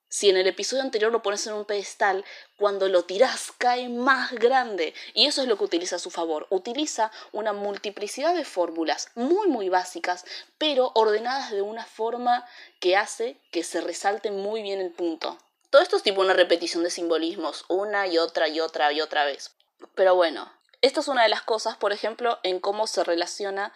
Si 0.09 0.29
en 0.29 0.35
el 0.35 0.45
episodio 0.45 0.83
anterior 0.83 1.09
lo 1.09 1.23
pones 1.23 1.47
en 1.47 1.53
un 1.53 1.63
pedestal, 1.63 2.25
cuando 2.57 2.89
lo 2.89 3.05
tirás 3.05 3.53
cae 3.57 3.87
más 3.87 4.33
grande. 4.33 4.93
Y 5.13 5.27
eso 5.27 5.41
es 5.41 5.47
lo 5.47 5.57
que 5.57 5.63
utiliza 5.63 5.95
a 5.95 5.99
su 5.99 6.11
favor. 6.11 6.47
Utiliza 6.49 7.13
una 7.31 7.53
multiplicidad 7.53 8.35
de 8.35 8.43
fórmulas 8.43 9.09
muy 9.15 9.47
muy 9.47 9.69
básicas, 9.69 10.25
pero 10.57 10.91
ordenadas 10.95 11.51
de 11.51 11.61
una 11.61 11.85
forma 11.85 12.45
que 12.81 12.97
hace 12.97 13.37
que 13.51 13.63
se 13.63 13.79
resalte 13.79 14.31
muy 14.31 14.61
bien 14.61 14.81
el 14.81 14.91
punto. 14.91 15.37
Todo 15.71 15.81
esto 15.81 15.95
es 15.95 16.03
tipo 16.03 16.19
una 16.19 16.33
repetición 16.33 16.83
de 16.83 16.91
simbolismos, 16.91 17.63
una 17.69 18.05
y 18.05 18.17
otra 18.17 18.49
y 18.49 18.59
otra 18.59 18.91
y 18.91 18.99
otra 18.99 19.23
vez. 19.23 19.51
Pero 19.95 20.15
bueno, 20.15 20.51
esta 20.81 20.99
es 20.99 21.07
una 21.07 21.23
de 21.23 21.29
las 21.29 21.41
cosas, 21.43 21.77
por 21.77 21.93
ejemplo, 21.93 22.39
en 22.43 22.59
cómo 22.59 22.87
se 22.87 23.05
relaciona 23.05 23.73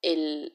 el 0.00 0.52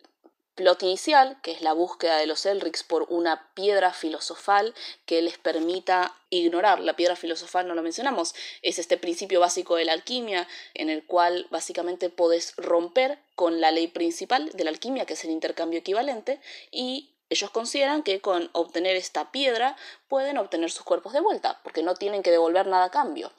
plot 0.55 0.83
inicial, 0.83 1.37
que 1.41 1.51
es 1.51 1.61
la 1.61 1.73
búsqueda 1.73 2.17
de 2.17 2.27
los 2.27 2.45
Elrics 2.45 2.83
por 2.83 3.07
una 3.09 3.49
piedra 3.55 3.91
filosofal 3.91 4.73
que 5.05 5.21
les 5.21 5.37
permita 5.37 6.15
ignorar. 6.29 6.79
La 6.79 6.95
piedra 6.95 7.17
filosofal 7.17 7.67
no 7.67 7.75
lo 7.75 7.81
mencionamos, 7.81 8.33
es 8.61 8.79
este 8.79 8.97
principio 8.97 9.41
básico 9.41 9.75
de 9.75 9.85
la 9.85 9.93
alquimia 9.93 10.47
en 10.73 10.89
el 10.89 11.05
cual 11.05 11.47
básicamente 11.49 12.09
podés 12.09 12.55
romper 12.55 13.19
con 13.35 13.59
la 13.59 13.71
ley 13.71 13.87
principal 13.87 14.49
de 14.53 14.63
la 14.63 14.69
alquimia, 14.69 15.05
que 15.05 15.13
es 15.13 15.25
el 15.25 15.31
intercambio 15.31 15.79
equivalente, 15.79 16.39
y 16.71 17.09
ellos 17.29 17.51
consideran 17.51 18.03
que 18.03 18.21
con 18.21 18.49
obtener 18.53 18.95
esta 18.95 19.31
piedra 19.31 19.75
pueden 20.07 20.37
obtener 20.37 20.71
sus 20.71 20.83
cuerpos 20.83 21.13
de 21.13 21.21
vuelta, 21.21 21.59
porque 21.63 21.83
no 21.83 21.95
tienen 21.95 22.23
que 22.23 22.31
devolver 22.31 22.67
nada 22.67 22.85
a 22.85 22.91
cambio. 22.91 23.31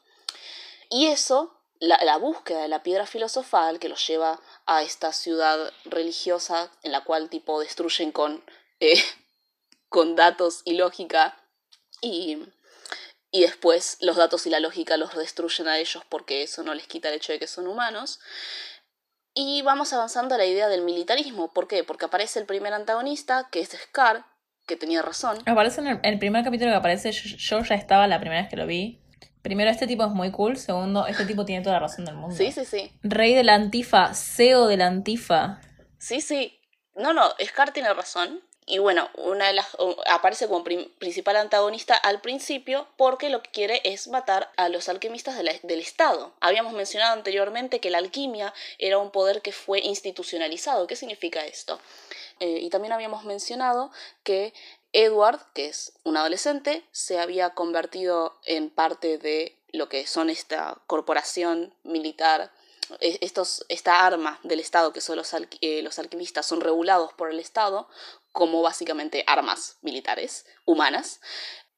Y 0.89 1.07
eso, 1.07 1.57
la, 1.81 2.17
búsqueda 2.19 2.63
de 2.63 2.69
la 2.69 2.83
piedra 2.83 3.07
filosofal 3.07 3.79
que 3.79 3.89
los 3.89 4.07
lleva 4.07 4.41
a 4.67 4.83
esta 4.83 5.13
ciudad 5.13 5.73
religiosa 5.85 6.71
en 6.83 6.93
la 6.93 7.03
cual 7.05 7.31
tipo 7.31 7.61
destruyen 7.61 8.13
con, 8.13 8.45
eh, 8.79 9.03
con 9.89 10.15
datos 10.15 10.63
y 10.65 10.75
lógica 10.75 11.37
y, 12.01 12.39
y 13.31 13.43
después 13.43 13.99
los 14.01 14.17
datos 14.17 14.47
y 14.47 14.51
la 14.51 14.61
lógica 14.61 14.97
los 14.97 15.17
destruyen 15.17 15.69
a 15.69 15.79
ellos 15.79 16.05
porque 16.09 16.43
eso 16.43 16.63
no 16.63 16.75
les 16.75 16.87
quita 16.87 17.09
el 17.09 17.15
hecho 17.15 17.33
de 17.33 17.39
que 17.39 17.47
son 17.47 17.67
humanos. 17.67 18.21
Y 19.35 19.63
vamos 19.63 19.93
avanzando 19.93 20.35
a 20.35 20.39
la 20.39 20.47
idea 20.47 20.69
del 20.69 20.83
militarismo. 20.83 21.53
¿Por 21.53 21.69
qué? 21.69 21.85
Porque 21.85 22.07
aparece 22.07 22.41
el 22.41 22.47
primer 22.47 22.73
antagonista, 22.73 23.49
que 23.51 23.61
es 23.61 23.71
Scar, 23.71 24.27
que 24.67 24.77
tenía 24.77 25.03
razón. 25.03 25.39
Aparece 25.47 25.81
en 25.81 25.87
el, 25.87 26.01
el 26.03 26.19
primer 26.19 26.45
capítulo 26.45 26.71
que 26.71 26.77
aparece, 26.77 27.13
yo, 27.13 27.37
yo, 27.37 27.65
ya 27.65 27.75
estaba 27.75 28.07
la 28.07 28.19
primera 28.21 28.43
vez 28.43 28.51
que 28.51 28.57
lo 28.57 28.67
vi. 28.67 29.03
Primero, 29.43 29.71
este 29.71 29.87
tipo 29.87 30.05
es 30.05 30.11
muy 30.11 30.31
cool. 30.33 30.57
Segundo, 30.57 31.07
este 31.07 31.25
tipo 31.25 31.45
tiene 31.45 31.63
toda 31.63 31.77
la 31.77 31.81
razón 31.81 32.05
del 32.05 32.17
mundo. 32.17 32.35
Sí, 32.37 32.53
sí, 32.53 32.65
sí. 32.65 32.93
Rey 33.03 33.35
de 33.35 33.45
la 33.45 33.55
Antifa, 33.55 34.15
CEO 34.15 34.67
de 34.67 34.77
la 34.77 34.87
Antifa. 34.87 35.61
Sí, 35.99 36.21
sí. 36.21 36.59
No, 36.95 37.13
no, 37.13 37.31
Scar 37.43 37.73
tiene 37.73 37.93
razón. 37.95 38.43
Y 38.71 38.79
bueno, 38.79 39.11
una 39.17 39.49
de 39.49 39.53
las 39.55 39.67
aparece 40.07 40.47
como 40.47 40.63
principal 40.63 41.35
antagonista 41.35 41.97
al 41.97 42.21
principio 42.21 42.87
porque 42.97 43.29
lo 43.29 43.43
que 43.43 43.51
quiere 43.51 43.81
es 43.83 44.07
matar 44.07 44.53
a 44.57 44.69
los 44.69 44.89
alquimistas 44.89 45.37
del 45.37 45.81
Estado. 45.81 46.33
Habíamos 46.39 46.73
mencionado 46.73 47.15
anteriormente 47.15 47.81
que 47.81 47.91
la 47.91 47.99
alquimia 47.99 48.55
era 48.79 48.99
un 48.99 49.11
poder 49.11 49.43
que 49.43 49.51
fue 49.51 49.81
institucionalizado. 49.81 50.87
¿Qué 50.87 50.95
significa 50.95 51.45
esto? 51.45 51.81
Eh, 52.39 52.61
y 52.63 52.71
también 52.71 52.93
habíamos 52.93 53.25
mencionado 53.25 53.91
que 54.23 54.55
Edward, 54.93 55.41
que 55.53 55.67
es 55.67 55.93
un 56.05 56.17
adolescente, 56.17 56.85
se 56.93 57.19
había 57.19 57.51
convertido 57.51 58.39
en 58.45 58.71
parte 58.71 59.19
de 59.19 59.57
lo 59.73 59.89
que 59.89 60.07
son 60.07 60.31
esta 60.31 60.79
corporación 60.87 61.75
militar 61.83 62.53
estos, 63.01 63.65
esta 63.69 64.05
arma 64.05 64.41
del 64.43 64.61
Estado, 64.61 64.93
que 64.93 65.01
son 65.01 65.17
los, 65.17 65.35
eh, 65.61 65.83
los, 65.83 65.99
alquimistas, 65.99 66.47
son 66.47 66.61
regulados 66.61 67.13
por 67.13 67.31
el 67.31 67.39
Estado 67.39 67.89
como 68.33 68.63
básicamente 68.63 69.25
armas 69.27 69.79
militares 69.83 70.47
humanas, 70.65 71.21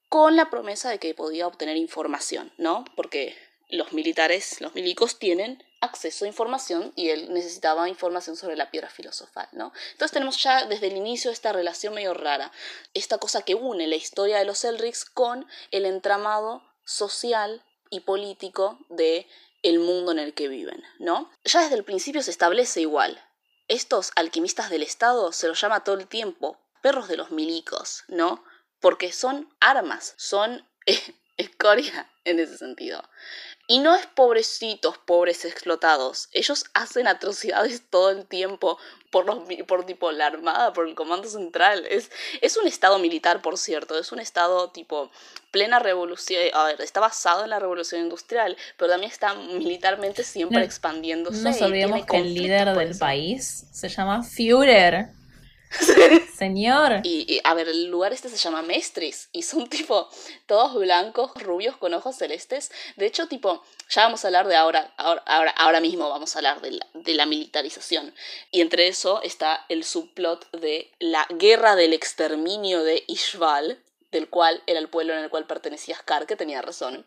con 0.09 0.35
la 0.35 0.49
promesa 0.49 0.89
de 0.89 0.99
que 0.99 1.15
podía 1.15 1.47
obtener 1.47 1.77
información, 1.77 2.53
¿no? 2.57 2.85
Porque 2.95 3.35
los 3.69 3.93
militares, 3.93 4.61
los 4.61 4.75
milicos 4.75 5.17
tienen 5.17 5.63
acceso 5.81 6.25
a 6.25 6.27
información 6.27 6.93
y 6.95 7.09
él 7.09 7.33
necesitaba 7.33 7.89
información 7.89 8.35
sobre 8.35 8.55
la 8.55 8.69
piedra 8.69 8.89
filosofal, 8.89 9.47
¿no? 9.51 9.73
Entonces 9.91 10.11
tenemos 10.11 10.41
ya 10.41 10.65
desde 10.65 10.87
el 10.87 10.97
inicio 10.97 11.31
esta 11.31 11.51
relación 11.51 11.93
medio 11.93 12.13
rara, 12.13 12.51
esta 12.93 13.17
cosa 13.17 13.41
que 13.41 13.55
une 13.55 13.87
la 13.87 13.95
historia 13.95 14.37
de 14.37 14.45
los 14.45 14.63
Elrics 14.63 15.05
con 15.05 15.47
el 15.71 15.85
entramado 15.85 16.63
social 16.85 17.63
y 17.89 18.01
político 18.01 18.77
de 18.89 19.27
el 19.63 19.79
mundo 19.79 20.11
en 20.11 20.19
el 20.19 20.33
que 20.33 20.47
viven, 20.47 20.83
¿no? 20.99 21.31
Ya 21.43 21.61
desde 21.61 21.75
el 21.75 21.83
principio 21.83 22.21
se 22.21 22.31
establece 22.31 22.81
igual. 22.81 23.21
Estos 23.67 24.11
alquimistas 24.15 24.69
del 24.69 24.83
Estado 24.83 25.31
se 25.31 25.47
los 25.47 25.59
llama 25.59 25.83
todo 25.83 25.95
el 25.95 26.07
tiempo 26.07 26.59
perros 26.81 27.07
de 27.07 27.17
los 27.17 27.31
milicos, 27.31 28.03
¿no? 28.09 28.43
Porque 28.79 29.11
son 29.11 29.53
armas, 29.59 30.13
son 30.17 30.67
eh, 30.85 30.99
escoria 31.37 32.11
en 32.25 32.39
ese 32.39 32.57
sentido. 32.57 33.03
Y 33.67 33.79
no 33.79 33.95
es 33.95 34.05
pobrecitos, 34.05 34.97
pobres 34.97 35.45
explotados. 35.45 36.27
Ellos 36.33 36.65
hacen 36.73 37.07
atrocidades 37.07 37.89
todo 37.89 38.11
el 38.11 38.27
tiempo 38.27 38.77
por, 39.13 39.27
los, 39.27 39.37
por 39.67 39.85
tipo 39.85 40.11
la 40.11 40.25
Armada, 40.25 40.73
por 40.73 40.87
el 40.89 40.95
Comando 40.95 41.29
Central. 41.29 41.85
Es, 41.87 42.09
es 42.41 42.57
un 42.57 42.67
estado 42.67 42.97
militar, 42.97 43.43
por 43.43 43.59
cierto, 43.59 43.97
es 43.97 44.11
un 44.11 44.19
estado 44.19 44.71
tipo 44.71 45.11
plena 45.51 45.77
revolución, 45.77 46.41
a 46.51 46.63
ver, 46.65 46.81
está 46.81 46.99
basado 46.99 47.43
en 47.43 47.51
la 47.51 47.59
revolución 47.59 48.01
industrial, 48.01 48.57
pero 48.75 48.89
también 48.89 49.11
está 49.11 49.35
militarmente 49.35 50.23
siempre 50.23 50.63
expandiéndose. 50.63 51.43
No 51.43 51.65
olvidemos 51.65 52.05
que 52.07 52.17
el 52.17 52.33
líder 52.33 52.75
del 52.75 52.97
país 52.97 53.67
se 53.71 53.87
llama 53.87 54.23
Führer. 54.23 55.09
Señor. 56.37 57.01
Y, 57.03 57.39
a 57.43 57.53
ver, 57.53 57.67
el 57.69 57.85
lugar 57.85 58.13
este 58.13 58.29
se 58.29 58.37
llama 58.37 58.61
Mestris 58.61 59.29
y 59.31 59.43
son 59.43 59.67
tipo 59.69 60.09
todos 60.45 60.75
blancos, 60.75 61.31
rubios 61.35 61.77
con 61.77 61.93
ojos 61.93 62.17
celestes. 62.17 62.71
De 62.95 63.05
hecho, 63.05 63.27
tipo, 63.27 63.63
ya 63.89 64.03
vamos 64.03 64.23
a 64.23 64.27
hablar 64.27 64.47
de 64.47 64.55
ahora, 64.55 64.93
ahora, 64.97 65.23
ahora, 65.25 65.51
ahora 65.51 65.79
mismo 65.79 66.09
vamos 66.09 66.35
a 66.35 66.39
hablar 66.39 66.61
de 66.61 66.71
la, 66.71 66.87
de 66.93 67.13
la 67.13 67.25
militarización. 67.25 68.13
Y 68.51 68.61
entre 68.61 68.87
eso 68.87 69.21
está 69.21 69.65
el 69.69 69.83
subplot 69.83 70.51
de 70.51 70.91
la 70.99 71.25
guerra 71.29 71.75
del 71.75 71.93
exterminio 71.93 72.83
de 72.83 73.03
Ishval, 73.07 73.79
del 74.13 74.29
cual 74.29 74.63
era 74.67 74.79
el 74.79 74.89
pueblo 74.89 75.13
en 75.13 75.23
el 75.23 75.29
cual 75.29 75.45
pertenecía 75.45 75.97
Scar, 75.97 76.25
que 76.25 76.37
tenía 76.37 76.61
razón. 76.61 77.05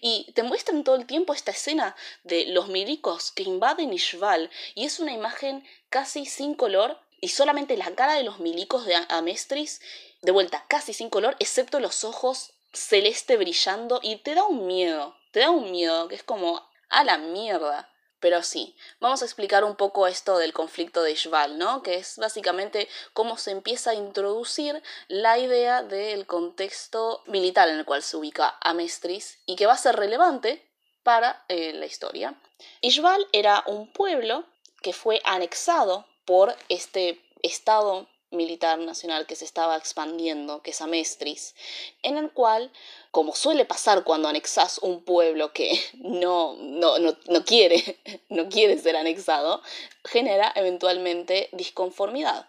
Y 0.00 0.32
te 0.34 0.42
muestran 0.42 0.82
todo 0.82 0.96
el 0.96 1.06
tiempo 1.06 1.32
esta 1.32 1.52
escena 1.52 1.94
de 2.24 2.46
los 2.46 2.68
milicos 2.68 3.30
que 3.30 3.44
invaden 3.44 3.92
Ishval, 3.92 4.50
y 4.74 4.86
es 4.86 4.98
una 4.98 5.12
imagen 5.12 5.64
casi 5.90 6.26
sin 6.26 6.54
color, 6.54 6.98
y 7.26 7.28
solamente 7.28 7.76
la 7.76 7.92
cara 7.96 8.14
de 8.14 8.22
los 8.22 8.38
milicos 8.38 8.86
de 8.86 8.94
Amestris, 9.08 9.80
de 10.22 10.30
vuelta, 10.30 10.64
casi 10.68 10.92
sin 10.92 11.10
color, 11.10 11.34
excepto 11.40 11.80
los 11.80 12.04
ojos 12.04 12.52
celeste 12.72 13.36
brillando, 13.36 13.98
y 14.00 14.18
te 14.18 14.36
da 14.36 14.44
un 14.44 14.68
miedo, 14.68 15.16
te 15.32 15.40
da 15.40 15.50
un 15.50 15.72
miedo, 15.72 16.06
que 16.06 16.14
es 16.14 16.22
como, 16.22 16.70
a 16.88 17.02
la 17.02 17.18
mierda. 17.18 17.92
Pero 18.20 18.44
sí, 18.44 18.76
vamos 19.00 19.22
a 19.22 19.24
explicar 19.24 19.64
un 19.64 19.74
poco 19.74 20.06
esto 20.06 20.38
del 20.38 20.52
conflicto 20.52 21.02
de 21.02 21.10
Ishval, 21.10 21.58
¿no? 21.58 21.82
Que 21.82 21.96
es 21.96 22.16
básicamente 22.16 22.88
cómo 23.12 23.38
se 23.38 23.50
empieza 23.50 23.90
a 23.90 23.94
introducir 23.94 24.80
la 25.08 25.36
idea 25.36 25.82
del 25.82 26.28
contexto 26.28 27.24
militar 27.26 27.68
en 27.68 27.78
el 27.78 27.84
cual 27.84 28.04
se 28.04 28.16
ubica 28.16 28.56
Amestris 28.60 29.40
y 29.46 29.56
que 29.56 29.66
va 29.66 29.72
a 29.72 29.78
ser 29.78 29.96
relevante 29.96 30.70
para 31.02 31.44
eh, 31.48 31.72
la 31.72 31.86
historia. 31.86 32.40
Ishval 32.82 33.26
era 33.32 33.64
un 33.66 33.92
pueblo 33.92 34.44
que 34.80 34.92
fue 34.92 35.20
anexado 35.24 36.06
por 36.26 36.54
este 36.68 37.20
Estado 37.42 38.06
militar 38.30 38.78
nacional 38.78 39.26
que 39.26 39.36
se 39.36 39.44
estaba 39.44 39.76
expandiendo, 39.76 40.62
que 40.62 40.72
es 40.72 40.80
Amestris, 40.80 41.54
en 42.02 42.18
el 42.18 42.30
cual, 42.32 42.72
como 43.10 43.34
suele 43.34 43.64
pasar 43.64 44.04
cuando 44.04 44.28
anexas 44.28 44.78
un 44.78 45.02
pueblo 45.02 45.52
que 45.52 45.80
no, 45.94 46.54
no, 46.58 46.98
no, 46.98 47.16
no 47.28 47.44
quiere, 47.44 47.98
no 48.28 48.48
quiere 48.48 48.78
ser 48.78 48.96
anexado, 48.96 49.62
genera 50.04 50.52
eventualmente 50.54 51.48
disconformidad. 51.52 52.46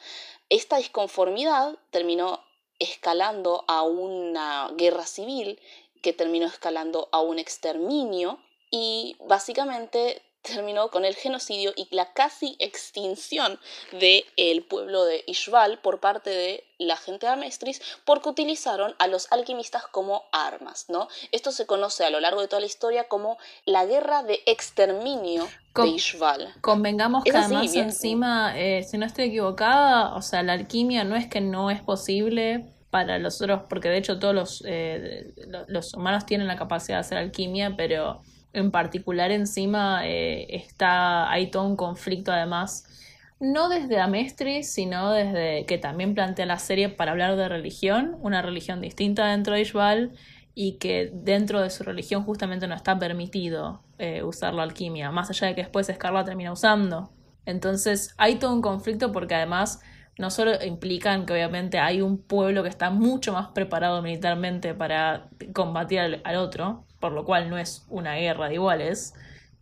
Esta 0.49 0.77
disconformidad 0.77 1.77
terminó 1.91 2.43
escalando 2.79 3.63
a 3.67 3.81
una 3.83 4.71
guerra 4.75 5.05
civil 5.05 5.59
que 6.01 6.13
terminó 6.13 6.45
escalando 6.45 7.09
a 7.11 7.21
un 7.21 7.39
exterminio 7.39 8.39
y 8.69 9.15
básicamente 9.19 10.21
terminó 10.47 10.89
con 10.89 11.05
el 11.05 11.15
genocidio 11.15 11.73
y 11.75 11.87
la 11.91 12.13
casi 12.13 12.55
extinción 12.59 13.59
del 13.91 14.63
pueblo 14.63 15.03
de 15.05 15.23
Ishval 15.27 15.79
por 15.79 15.99
parte 15.99 16.29
de 16.29 16.63
la 16.77 16.95
gente 16.95 17.25
de 17.25 17.33
Amestris 17.33 17.81
porque 18.05 18.29
utilizaron 18.29 18.95
a 18.99 19.07
los 19.07 19.31
alquimistas 19.31 19.83
como 19.87 20.23
armas, 20.31 20.85
¿no? 20.89 21.07
Esto 21.31 21.51
se 21.51 21.65
conoce 21.65 22.05
a 22.05 22.09
lo 22.09 22.19
largo 22.19 22.41
de 22.41 22.47
toda 22.47 22.59
la 22.59 22.65
historia 22.65 23.07
como 23.07 23.37
la 23.65 23.85
guerra 23.85 24.23
de 24.23 24.41
exterminio 24.45 25.47
de 25.75 25.87
Ishval. 25.87 26.53
Convengamos 26.61 27.23
que 27.23 27.31
además 27.31 27.75
encima, 27.75 28.57
eh, 28.57 28.83
si 28.83 28.97
no 28.97 29.05
estoy 29.05 29.25
equivocada, 29.25 30.15
o 30.15 30.21
sea, 30.21 30.43
la 30.43 30.53
alquimia 30.53 31.03
no 31.03 31.15
es 31.15 31.27
que 31.27 31.41
no 31.41 31.71
es 31.71 31.81
posible 31.81 32.73
para 32.89 33.19
los 33.19 33.41
otros, 33.41 33.61
porque 33.69 33.89
de 33.89 33.97
hecho 33.97 34.17
todos 34.17 34.33
los, 34.33 34.63
eh, 34.65 35.33
los 35.67 35.93
humanos 35.93 36.25
tienen 36.25 36.47
la 36.47 36.55
capacidad 36.55 36.97
de 36.97 37.01
hacer 37.01 37.17
alquimia, 37.17 37.75
pero 37.75 38.21
en 38.59 38.71
particular 38.71 39.31
encima 39.31 40.01
eh, 40.05 40.55
está, 40.55 41.31
hay 41.31 41.51
todo 41.51 41.63
un 41.67 41.75
conflicto 41.75 42.31
además, 42.31 42.85
no 43.39 43.69
desde 43.69 43.99
Amestris, 43.99 44.71
sino 44.71 45.11
desde 45.11 45.65
que 45.65 45.77
también 45.77 46.15
plantea 46.15 46.45
la 46.45 46.57
serie 46.57 46.89
para 46.89 47.11
hablar 47.11 47.35
de 47.35 47.47
religión, 47.47 48.17
una 48.21 48.41
religión 48.41 48.81
distinta 48.81 49.27
dentro 49.27 49.53
de 49.53 49.61
Ishbal 49.61 50.13
y 50.55 50.77
que 50.79 51.11
dentro 51.13 51.61
de 51.61 51.69
su 51.69 51.83
religión 51.83 52.23
justamente 52.23 52.67
no 52.67 52.73
está 52.73 52.97
permitido 52.97 53.83
eh, 53.99 54.23
usar 54.23 54.55
la 54.55 54.63
alquimia, 54.63 55.11
más 55.11 55.29
allá 55.29 55.47
de 55.47 55.55
que 55.55 55.61
después 55.61 55.87
Scarla 55.87 56.25
termina 56.25 56.51
usando. 56.51 57.11
Entonces 57.45 58.15
hay 58.17 58.35
todo 58.39 58.53
un 58.53 58.63
conflicto 58.63 59.11
porque 59.11 59.35
además 59.35 59.81
no 60.17 60.31
solo 60.31 60.51
implican 60.65 61.27
que 61.27 61.33
obviamente 61.33 61.77
hay 61.77 62.01
un 62.01 62.17
pueblo 62.17 62.63
que 62.63 62.69
está 62.69 62.89
mucho 62.89 63.33
más 63.33 63.49
preparado 63.49 64.01
militarmente 64.01 64.73
para 64.73 65.29
combatir 65.53 65.99
al 65.99 66.35
otro, 66.37 66.86
por 66.99 67.11
lo 67.11 67.25
cual 67.25 67.49
no 67.49 67.57
es 67.57 67.85
una 67.89 68.15
guerra 68.15 68.47
de 68.49 68.55
iguales, 68.55 69.13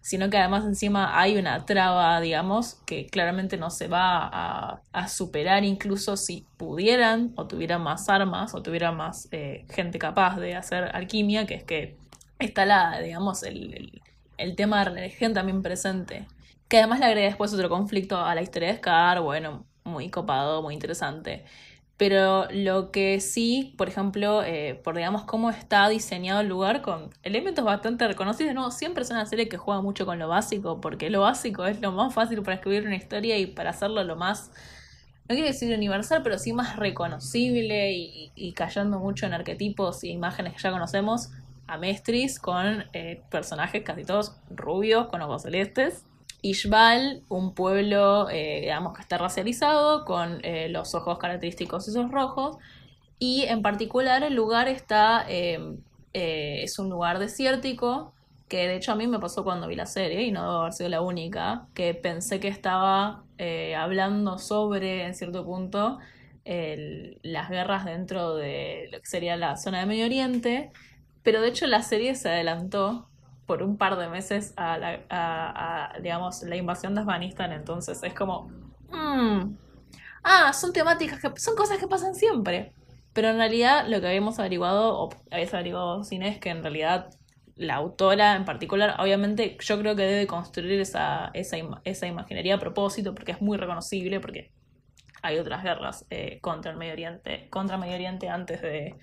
sino 0.06 0.30
que 0.30 0.38
además 0.38 0.66
encima 0.66 1.20
hay 1.20 1.36
una 1.38 1.66
traba, 1.66 2.22
digamos, 2.22 2.76
que 2.86 3.08
claramente 3.08 3.58
no 3.58 3.72
se 3.72 3.88
va 3.88 4.82
a, 4.94 5.08
superar 5.08 5.64
incluso 5.64 6.16
si 6.16 6.46
pudieran 6.58 7.34
o 7.36 7.48
tuvieran 7.48 7.82
más 7.82 8.08
armas 8.08 8.54
o 8.54 8.62
tuvieran 8.62 8.96
más 8.96 9.28
eh, 9.32 9.66
gente 9.70 9.98
capaz 9.98 10.38
de 10.38 10.56
hacer 10.56 10.96
alquimia, 10.96 11.48
que 11.48 11.56
es 11.56 11.64
que 11.64 11.98
está 12.38 12.66
la, 12.66 13.00
digamos, 13.00 13.42
el, 13.42 14.02
el, 14.38 14.56
tema 14.56 14.80
de 14.80 14.86
la 14.86 14.92
religión 14.92 15.34
también 15.34 15.64
presente. 15.64 16.28
Que 16.68 16.78
además 16.78 17.00
le 17.00 17.06
agrega 17.06 17.28
después 17.28 17.52
otro 17.54 17.70
conflicto 17.70 18.18
a 18.20 18.36
la 18.36 18.44
historia 18.44 18.70
de 18.70 18.78
Scar, 18.78 19.22
bueno, 19.22 19.66
muy 19.84 20.10
copado, 20.10 20.62
muy 20.62 20.76
interesante. 20.76 21.46
Pero 21.98 22.48
lo 22.52 22.92
que 22.92 23.22
sí, 23.22 23.74
por 23.78 23.88
ejemplo, 23.88 24.44
eh, 24.44 24.80
por 24.84 24.98
digamos 24.98 25.24
cómo 25.24 25.50
está 25.50 25.88
diseñado 25.88 26.42
el 26.42 26.48
lugar 26.48 26.82
con 26.82 27.10
elementos 27.24 27.64
bastante 27.64 28.06
reconocidos, 28.06 28.54
no, 28.54 28.70
siempre 28.72 29.04
es 29.04 29.12
una 29.12 29.26
serie 29.26 29.48
que 29.48 29.58
juega 29.58 29.82
mucho 29.82 30.06
con 30.06 30.20
lo 30.20 30.28
básico, 30.28 30.82
porque 30.82 31.10
lo 31.10 31.22
básico 31.22 31.66
es 31.66 31.80
lo 31.80 31.94
más 31.94 32.14
fácil 32.14 32.42
para 32.44 32.56
escribir 32.56 32.86
una 32.86 32.98
historia 32.98 33.38
y 33.38 33.46
para 33.48 33.70
hacerlo 33.70 34.04
lo 34.04 34.18
más, 34.18 34.52
no 35.30 35.36
quiero 35.36 35.48
decir 35.48 35.74
universal, 35.74 36.22
pero 36.22 36.38
sí 36.38 36.52
más 36.52 36.76
reconocible 36.76 37.94
y, 37.94 38.54
cayendo 38.54 39.00
mucho 39.00 39.26
en 39.26 39.34
arquetipos 39.34 40.04
y 40.04 40.10
imágenes 40.10 40.54
que 40.54 40.60
ya 40.60 40.72
conocemos, 40.72 41.32
a 41.68 41.78
Mestris 41.78 42.40
con 42.40 42.84
eh, 42.94 43.24
personajes 43.32 43.84
casi 43.84 44.04
todos 44.04 44.36
rubios, 44.50 45.08
con 45.08 45.22
ojos 45.22 45.44
celestes 45.44 46.06
Ishbal, 46.46 47.24
un 47.28 47.56
pueblo, 47.56 48.30
eh, 48.30 48.60
digamos, 48.62 48.94
que 48.94 49.02
está 49.02 49.18
racializado, 49.18 50.06
con 50.06 50.46
eh, 50.46 50.70
los 50.70 50.94
ojos 50.94 51.18
característicos 51.18 51.88
esos 51.88 52.12
rojos, 52.12 52.58
y 53.18 53.44
en 53.46 53.64
particular 53.64 54.22
el 54.24 54.36
lugar 54.36 54.68
está, 54.68 55.26
em, 55.28 55.80
eh, 56.14 56.62
es 56.62 56.78
un 56.78 56.90
lugar 56.90 57.18
desértico, 57.18 58.14
que 58.48 58.68
de 58.68 58.76
hecho 58.76 58.92
a 58.92 58.96
mí 58.96 59.08
me 59.08 59.18
pasó 59.20 59.44
cuando 59.44 59.68
vi 59.68 59.76
la 59.76 59.88
serie, 59.88 60.22
y 60.22 60.32
no 60.32 60.44
debo 60.44 60.62
haber 60.62 60.74
sido 60.74 60.90
la 60.90 61.02
única, 61.02 61.68
que 61.74 61.96
pensé 61.96 62.40
que 62.40 62.48
estaba 62.48 63.24
hablando 63.78 64.38
sobre, 64.38 65.06
en 65.06 65.16
cierto 65.16 65.44
punto, 65.44 65.98
las 66.46 67.50
guerras 67.50 67.86
dentro 67.86 68.36
de 68.36 68.88
lo 68.92 69.00
que 69.00 69.08
sería 69.08 69.36
la 69.36 69.58
zona 69.58 69.80
de 69.80 69.88
Medio 69.88 70.06
Oriente, 70.06 70.72
pero 71.24 71.42
de 71.42 71.48
hecho 71.50 71.66
la 71.66 71.82
serie 71.82 72.14
se 72.16 72.30
adelantó 72.30 73.10
por 73.46 73.62
un 73.64 73.78
par 73.78 73.98
de 73.98 74.08
meses 74.08 74.54
a 74.58 74.78
la, 74.78 75.94
digamos, 76.02 76.44
la 76.44 76.56
invasión 76.56 76.96
de 76.96 77.02
Afganistán. 77.02 77.52
Entonces 77.52 78.02
es 78.04 78.14
como, 78.14 78.50
mm, 78.90 79.56
ah, 80.24 80.54
son 80.54 80.74
temáticas 80.74 81.20
que 81.20 81.40
son 81.40 81.56
cosas 81.56 81.78
que 81.78 81.88
pasan 81.88 82.16
siempre. 82.16 82.74
Pero 83.14 83.30
en 83.30 83.38
realidad 83.38 83.88
lo 83.88 84.02
que 84.02 84.08
habíamos 84.08 84.40
averiguado, 84.40 85.00
o 85.00 85.10
habías 85.32 85.54
averiguado 85.54 86.04
sin 86.04 86.24
es 86.24 86.40
que 86.40 86.50
en 86.50 86.64
realidad 86.64 87.10
la 87.56 87.76
autora 87.76 88.36
en 88.36 88.46
particular, 88.46 88.96
obviamente 89.00 89.58
yo 89.62 89.80
creo 89.80 89.96
que 89.96 90.04
debe 90.04 90.28
construir 90.28 90.80
esa, 90.82 91.32
esa, 91.34 91.58
esa 91.86 92.08
imaginería 92.08 92.56
a 92.56 92.60
propósito 92.60 93.16
porque 93.16 93.32
es 93.32 93.42
muy 93.42 93.58
reconocible, 93.58 94.20
porque 94.20 94.52
hay 95.22 95.40
otras 95.40 95.64
guerras 95.64 96.06
eh, 96.10 96.40
contra 96.42 96.72
el 96.72 96.78
Medio 96.78 96.94
Oriente, 96.94 97.48
contra 97.50 97.78
Medio 97.78 97.96
Oriente 97.96 98.30
antes 98.30 98.62
de, 98.62 98.96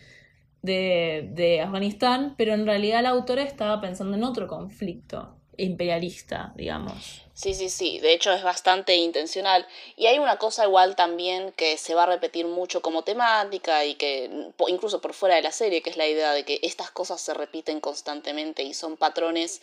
de, 0.63 1.29
de 1.33 1.61
Afganistán, 1.61 2.35
pero 2.37 2.55
en 2.55 2.67
realidad 2.67 3.03
la 3.03 3.11
autora 3.11 3.43
estaba 3.43 3.81
pensando 3.81 4.17
en 4.17 4.25
otro 4.25 4.47
conflicto 4.47 5.37
imperialista, 5.57 6.53
digamos. 6.57 7.23
Sí, 7.35 7.55
sí, 7.55 7.69
sí, 7.69 7.99
de 8.01 8.13
hecho 8.13 8.33
es 8.33 8.43
bastante 8.43 8.95
intencional. 8.97 9.67
Y 9.97 10.07
hay 10.07 10.19
una 10.19 10.37
cosa 10.37 10.65
igual 10.65 10.97
también 10.97 11.53
que 11.53 11.77
se 11.77 11.95
va 11.95 12.05
a 12.05 12.07
repetir 12.07 12.47
mucho 12.47 12.83
como 12.83 13.03
temática 13.05 13.85
y 13.85 13.95
que 13.95 14.31
incluso 14.69 15.01
por 15.01 15.15
fuera 15.15 15.37
de 15.37 15.43
la 15.43 15.53
serie, 15.53 15.83
que 15.83 15.91
es 15.91 15.97
la 15.97 16.07
idea 16.07 16.33
de 16.33 16.45
que 16.45 16.61
estas 16.63 16.91
cosas 16.91 17.21
se 17.21 17.35
repiten 17.35 17.81
constantemente 17.81 18.63
y 18.63 18.75
son 18.75 18.97
patrones 18.97 19.61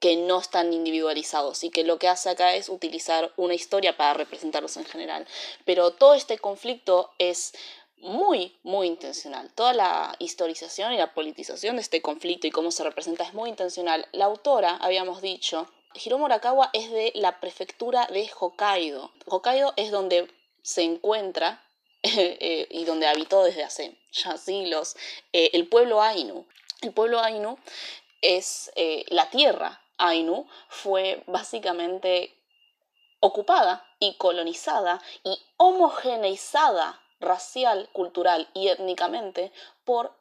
que 0.00 0.16
no 0.16 0.40
están 0.40 0.72
individualizados 0.72 1.62
y 1.62 1.70
que 1.70 1.84
lo 1.84 1.98
que 1.98 2.08
hace 2.08 2.28
acá 2.28 2.54
es 2.54 2.68
utilizar 2.68 3.32
una 3.36 3.54
historia 3.54 3.96
para 3.96 4.14
representarlos 4.14 4.76
en 4.76 4.84
general. 4.84 5.26
Pero 5.64 5.92
todo 5.92 6.14
este 6.14 6.38
conflicto 6.38 7.10
es 7.18 7.52
muy, 8.02 8.58
muy 8.64 8.88
intencional. 8.88 9.50
Toda 9.54 9.72
la 9.72 10.16
historización 10.18 10.92
y 10.92 10.98
la 10.98 11.14
politización 11.14 11.76
de 11.76 11.82
este 11.82 12.02
conflicto 12.02 12.46
y 12.46 12.50
cómo 12.50 12.70
se 12.70 12.82
representa 12.82 13.24
es 13.24 13.32
muy 13.32 13.48
intencional. 13.48 14.06
La 14.12 14.26
autora, 14.26 14.76
habíamos 14.80 15.22
dicho, 15.22 15.68
Hiromu 15.94 16.26
Arakawa 16.26 16.70
es 16.72 16.90
de 16.90 17.12
la 17.14 17.40
prefectura 17.40 18.06
de 18.06 18.28
Hokkaido. 18.38 19.12
Hokkaido 19.26 19.72
es 19.76 19.92
donde 19.92 20.28
se 20.62 20.82
encuentra 20.82 21.64
eh, 22.02 22.66
y 22.70 22.84
donde 22.84 23.06
habitó 23.06 23.44
desde 23.44 23.62
hace 23.62 23.96
ya 24.12 24.36
siglos 24.36 24.96
eh, 25.32 25.50
el 25.52 25.68
pueblo 25.68 26.02
Ainu. 26.02 26.44
El 26.80 26.92
pueblo 26.92 27.20
Ainu 27.20 27.56
es 28.20 28.72
eh, 28.74 29.04
la 29.08 29.30
tierra 29.30 29.80
Ainu, 29.98 30.48
fue 30.68 31.22
básicamente 31.26 32.34
ocupada 33.20 33.86
y 34.00 34.14
colonizada 34.14 35.00
y 35.22 35.38
homogeneizada 35.56 37.00
racial, 37.22 37.88
cultural 37.92 38.48
y 38.54 38.68
étnicamente 38.68 39.52
por 39.84 40.12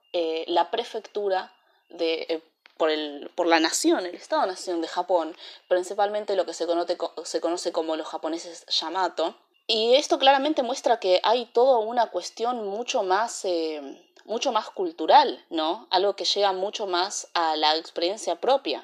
la 0.48 0.72
prefectura 0.72 1.54
de, 1.90 2.44
por, 2.82 2.90
el, 2.90 3.30
por 3.36 3.46
la 3.46 3.60
nación, 3.60 4.08
el 4.08 4.16
Estado-nación 4.16 4.82
de 4.82 4.88
Japón, 4.88 5.36
principalmente 5.68 6.36
lo 6.36 6.48
que 6.48 6.54
se 6.56 6.66
conoce, 6.66 6.98
se 7.26 7.40
conoce 7.40 7.72
como 7.72 7.96
los 7.96 8.08
japoneses 8.08 8.66
Yamato. 8.66 9.36
Y 9.68 9.94
esto 9.94 10.18
claramente 10.18 10.64
muestra 10.64 11.00
que 11.00 11.22
hay 11.22 11.46
toda 11.46 11.78
una 11.78 12.08
cuestión 12.08 12.68
mucho 12.68 13.04
más, 13.04 13.46
eh, 13.46 14.02
mucho 14.26 14.52
más 14.52 14.72
cultural, 14.72 15.46
¿no? 15.52 15.86
Algo 15.92 16.16
que 16.16 16.26
llega 16.26 16.54
mucho 16.54 16.88
más 16.88 17.30
a 17.36 17.56
la 17.56 17.76
experiencia 17.76 18.38
propia, 18.38 18.84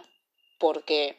porque 0.59 1.17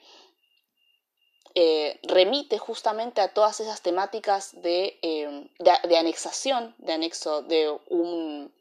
eh, 1.61 1.99
remite 2.05 2.57
justamente 2.57 3.21
a 3.21 3.35
todas 3.35 3.59
esas 3.59 3.83
temáticas 3.83 4.63
de, 4.63 4.97
eh, 5.03 5.51
de, 5.59 5.97
anexación, 5.97 6.73
de 6.79 6.93
anexo 6.93 7.43
de 7.43 7.77
un, 7.89 8.53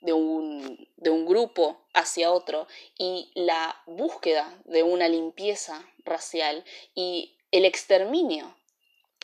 de 0.00 0.12
un, 0.12 0.88
de 0.96 1.10
un 1.10 1.24
grupo 1.24 1.80
hacia 1.94 2.32
otro 2.32 2.66
y 2.98 3.30
la 3.36 3.80
búsqueda 3.86 4.52
de 4.64 4.82
una 4.82 5.06
limpieza 5.06 5.88
racial 6.04 6.64
y 6.96 7.36
el 7.52 7.64
exterminio 7.64 8.56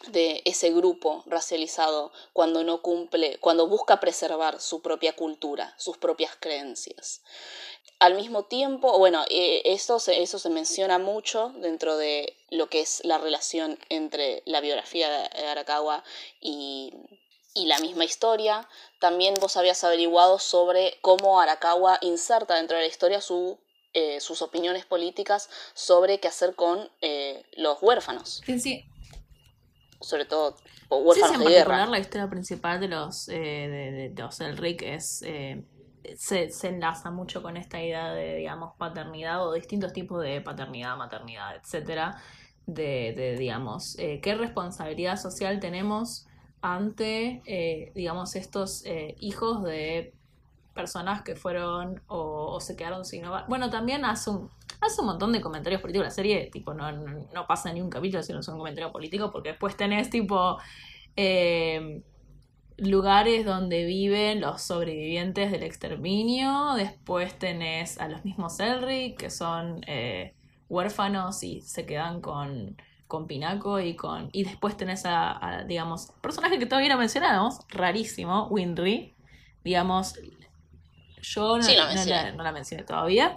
de 0.06 0.42
ese 0.44 0.70
grupo 0.70 1.22
racializado 1.26 2.12
cuando 2.32 2.64
no 2.64 2.82
cumple, 2.82 3.38
cuando 3.40 3.66
busca 3.66 4.00
preservar 4.00 4.60
su 4.60 4.80
propia 4.80 5.14
cultura, 5.14 5.74
sus 5.76 5.98
propias 5.98 6.36
creencias. 6.38 7.22
Al 7.98 8.14
mismo 8.14 8.44
tiempo, 8.44 8.96
bueno, 8.96 9.24
eh, 9.28 9.62
eso, 9.64 9.98
se, 9.98 10.22
eso 10.22 10.38
se 10.38 10.50
menciona 10.50 10.98
mucho 10.98 11.52
dentro 11.56 11.96
de 11.96 12.36
lo 12.50 12.68
que 12.68 12.80
es 12.80 13.04
la 13.04 13.18
relación 13.18 13.78
entre 13.88 14.42
la 14.46 14.60
biografía 14.60 15.10
de 15.10 15.46
Arakawa 15.46 16.04
y, 16.40 16.92
y 17.54 17.66
la 17.66 17.80
misma 17.80 18.04
historia. 18.04 18.68
También 19.00 19.34
vos 19.40 19.56
habías 19.56 19.82
averiguado 19.82 20.38
sobre 20.38 20.98
cómo 21.00 21.40
Arakawa 21.40 21.98
inserta 22.00 22.54
dentro 22.54 22.76
de 22.76 22.84
la 22.84 22.88
historia 22.88 23.20
eh, 23.94 24.20
sus 24.20 24.42
opiniones 24.42 24.84
políticas 24.86 25.50
sobre 25.74 26.20
qué 26.20 26.28
hacer 26.28 26.54
con 26.54 26.88
eh, 27.00 27.42
los 27.56 27.82
huérfanos. 27.82 28.42
Sí, 28.46 28.60
sí. 28.60 28.84
Sobre 30.00 30.24
todo 30.24 30.56
huérfanos 30.90 31.30
sí, 31.30 31.36
sí, 31.36 31.42
en 31.42 31.48
de 31.48 31.58
guerra. 31.58 31.86
la 31.86 31.98
historia 31.98 32.28
principal 32.28 32.80
de 32.80 32.88
los, 32.88 33.28
eh, 33.28 33.34
de, 33.34 34.12
de, 34.14 34.46
Elric 34.46 34.82
es... 34.82 35.24
Se, 36.16 36.48
se, 36.48 36.68
enlaza 36.68 37.10
mucho 37.10 37.42
con 37.42 37.58
esta 37.58 37.82
idea 37.82 38.14
de, 38.14 38.36
digamos, 38.36 38.74
paternidad 38.78 39.46
o 39.46 39.52
distintos 39.52 39.92
tipos 39.92 40.22
de 40.22 40.40
paternidad, 40.40 40.96
maternidad, 40.96 41.54
etcétera, 41.56 42.16
de, 42.64 43.12
de 43.14 43.36
digamos, 43.36 43.94
qué 43.96 44.34
responsabilidad 44.34 45.18
social 45.18 45.60
tenemos 45.60 46.28
ante, 46.60 47.42
eh, 47.46 47.92
digamos, 47.94 48.36
estos 48.36 48.84
eh, 48.84 49.14
hijos 49.20 49.62
de 49.62 50.14
personas 50.78 51.22
que 51.22 51.34
fueron 51.34 52.00
o, 52.06 52.60
se 52.60 52.76
quedaron 52.76 53.04
sin 53.04 53.24
hogar. 53.26 53.46
Bueno, 53.48 53.68
también 53.68 54.04
hace 54.04 54.30
un, 54.30 54.48
hace 54.80 55.00
un 55.00 55.08
montón 55.08 55.32
de 55.32 55.40
comentarios 55.40 55.82
políticos. 55.82 56.06
La 56.06 56.10
serie, 56.12 56.48
tipo, 56.52 56.72
no, 56.72 56.90
no, 56.92 57.46
pasa 57.46 57.72
ni 57.72 57.82
un 57.82 57.90
capítulo 57.90 58.22
si 58.22 58.32
no 58.32 58.40
es 58.40 58.48
un 58.48 58.58
comentario 58.58 58.92
político, 58.92 59.32
porque 59.32 59.50
después 59.50 59.76
tenés, 59.76 60.08
tipo, 60.08 60.58
eh, 61.16 62.02
lugares 62.76 63.44
donde 63.44 63.84
viven 63.84 64.40
los 64.40 64.62
sobrevivientes 64.62 65.50
del 65.50 65.64
exterminio. 65.64 66.74
Después 66.76 67.36
tenés 67.38 67.98
a 67.98 68.08
los 68.08 68.24
mismos 68.24 68.60
Elric, 68.60 69.18
que 69.18 69.30
son 69.30 69.80
huérfanos 70.68 71.42
y 71.42 71.60
se 71.62 71.84
quedan 71.84 72.20
con 72.20 72.76
con 73.08 73.26
Pinaco 73.26 73.80
y 73.80 73.96
con. 73.96 74.28
Y 74.32 74.44
después 74.44 74.76
tenés 74.76 75.02
a, 75.06 75.64
digamos, 75.66 76.12
personaje 76.20 76.58
que 76.58 76.66
todavía 76.66 76.90
no 76.90 76.98
mencionamos, 76.98 77.60
rarísimo, 77.68 78.46
Winry. 78.48 79.14
Digamos, 79.64 80.14
yo 81.22 81.58
no, 81.58 81.66
la, 81.66 82.52
mencioné 82.52 82.84
todavía. 82.84 83.34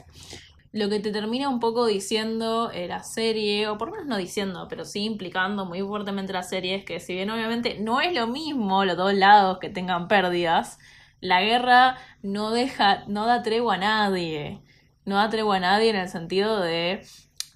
Lo 0.74 0.90
que 0.90 1.00
te 1.00 1.12
termina 1.12 1.50
un 1.50 1.60
poco 1.60 1.86
diciendo 1.86 2.72
eh, 2.72 2.88
la 2.88 3.04
serie, 3.04 3.68
o 3.68 3.78
por 3.78 3.90
lo 3.90 3.94
menos 3.94 4.08
no 4.08 4.18
diciendo, 4.18 4.68
pero 4.70 4.86
sí 4.86 5.04
implicando 5.04 5.66
muy 5.66 5.82
fuertemente 5.82 6.32
la 6.32 6.44
serie, 6.44 6.76
es 6.76 6.86
que 6.86 7.00
si 7.00 7.14
bien 7.14 7.30
obviamente 7.30 7.78
no 7.80 8.00
es 8.00 8.14
lo 8.14 8.28
mismo 8.28 8.86
los 8.86 8.96
dos 8.96 9.14
lados 9.14 9.60
que 9.60 9.70
tengan 9.70 10.08
pérdidas, 10.08 10.80
la 11.20 11.42
guerra 11.42 11.98
no 12.24 12.52
deja, 12.52 13.04
no 13.08 13.26
da 13.26 13.44
tregua 13.44 13.76
a 13.76 13.78
nadie. 13.78 14.62
No 15.04 15.16
da 15.18 15.30
tregua 15.30 15.58
a 15.58 15.60
nadie 15.60 15.90
en 15.90 15.96
el 15.96 16.10
sentido 16.10 16.60
de 16.62 17.06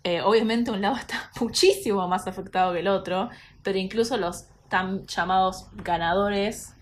eh, 0.06 0.22
obviamente 0.22 0.70
un 0.70 0.82
lado 0.82 0.96
está 1.00 1.32
muchísimo 1.42 2.08
más 2.08 2.28
afectado 2.28 2.74
que 2.74 2.80
el 2.80 2.88
otro, 2.88 3.30
pero 3.64 3.78
incluso 3.80 4.18
los 4.18 4.46
tan 4.70 5.06
llamados 5.08 5.68
ganadores, 5.74 6.75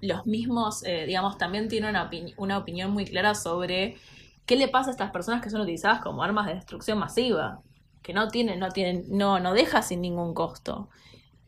los 0.00 0.26
mismos, 0.26 0.82
eh, 0.84 1.04
digamos, 1.06 1.38
también 1.38 1.68
tienen 1.68 1.96
una, 2.36 2.58
opinión 2.58 2.90
muy 2.90 3.04
clara 3.04 3.34
sobre 3.34 3.96
qué 4.44 4.56
le 4.56 4.68
pasa 4.68 4.90
a 4.90 4.92
estas 4.92 5.10
personas 5.10 5.42
que 5.42 5.50
son 5.50 5.60
utilizadas 5.60 6.00
como 6.00 6.22
armas 6.22 6.46
de 6.46 6.54
destrucción 6.54 6.98
masiva, 6.98 7.62
que 8.02 8.12
no 8.12 8.28
tienen, 8.28 8.58
no 8.60 8.70
tienen, 8.70 9.04
no, 9.08 9.40
no 9.40 9.52
deja 9.54 9.82
sin 9.82 10.00
ningún 10.00 10.34
costo. 10.34 10.88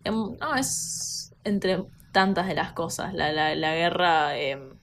Em, 0.04 0.36
no, 0.38 0.54
es 0.56 1.32
entre 1.44 1.84
tantas 2.12 2.48
de 2.48 2.54
las 2.54 2.72
cosas. 2.72 3.14
La, 3.14 3.32
la, 3.32 3.54
la 3.54 3.74
guerra 3.74 4.38
em, 4.38 4.78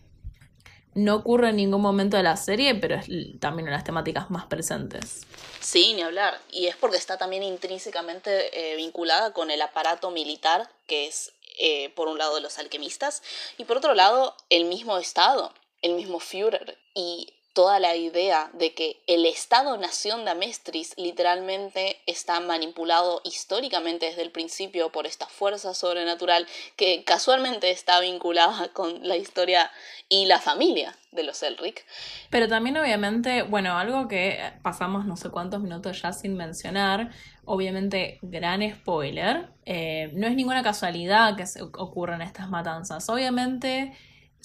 no 0.95 1.15
ocurre 1.15 1.49
en 1.49 1.57
ningún 1.57 1.81
momento 1.81 2.15
de 2.17 2.23
la 2.23 2.37
serie, 2.37 2.73
pero 2.75 2.95
es 2.95 3.07
también 3.39 3.65
una 3.65 3.71
de 3.71 3.77
las 3.77 3.83
temáticas 3.83 4.31
más 4.31 4.45
presentes. 4.45 5.27
Sí, 5.59 5.93
ni 5.93 6.01
hablar. 6.01 6.39
Y 6.51 6.67
es 6.67 6.77
porque 6.77 6.97
está 6.97 7.17
también 7.17 7.43
intrínsecamente 7.43 8.73
eh, 8.73 8.77
vinculada 8.77 9.33
con 9.33 9.51
el 9.51 9.61
aparato 9.61 10.09
militar, 10.09 10.69
que 10.87 11.07
es 11.07 11.33
eh, 11.59 11.89
por 11.95 12.07
un 12.07 12.17
lado 12.17 12.39
los 12.39 12.59
alquimistas, 12.59 13.23
y 13.57 13.65
por 13.65 13.77
otro 13.77 13.93
lado 13.93 14.35
el 14.49 14.65
mismo 14.65 14.97
Estado, 14.97 15.53
el 15.81 15.93
mismo 15.93 16.19
Führer. 16.19 16.77
Y 16.93 17.35
toda 17.55 17.79
la 17.79 17.95
idea 17.95 18.49
de 18.53 18.73
que 18.73 19.01
el 19.07 19.25
Estado-nación 19.25 20.25
de 20.25 20.31
Amestris 20.31 20.93
literalmente 20.97 22.01
está 22.05 22.41
manipulado 22.41 23.21
históricamente 23.23 24.07
desde 24.07 24.23
el 24.23 24.31
principio 24.31 24.91
por 24.91 25.07
esta 25.07 25.25
fuerza 25.27 25.73
sobrenatural 25.73 26.45
que 26.75 27.05
casualmente 27.05 27.71
está 27.71 28.01
vinculada 28.01 28.67
con 28.73 29.07
la 29.07 29.15
historia 29.15 29.71
y 30.09 30.25
la 30.25 30.39
familia 30.39 30.97
de 31.11 31.23
los 31.23 31.41
Elric. 31.43 31.85
Pero 32.29 32.49
también 32.49 32.75
obviamente, 32.75 33.43
bueno, 33.43 33.77
algo 33.77 34.09
que 34.09 34.37
pasamos 34.61 35.05
no 35.05 35.15
sé 35.15 35.29
cuántos 35.29 35.61
minutos 35.61 36.01
ya 36.01 36.11
sin 36.11 36.35
mencionar, 36.35 37.11
obviamente 37.45 38.19
gran 38.21 38.61
spoiler, 38.69 39.49
eh, 39.65 40.11
no 40.13 40.27
es 40.27 40.35
ninguna 40.35 40.63
casualidad 40.63 41.35
que 41.35 41.45
se 41.45 41.61
ocurran 41.61 42.21
estas 42.21 42.49
matanzas, 42.49 43.07
obviamente 43.09 43.93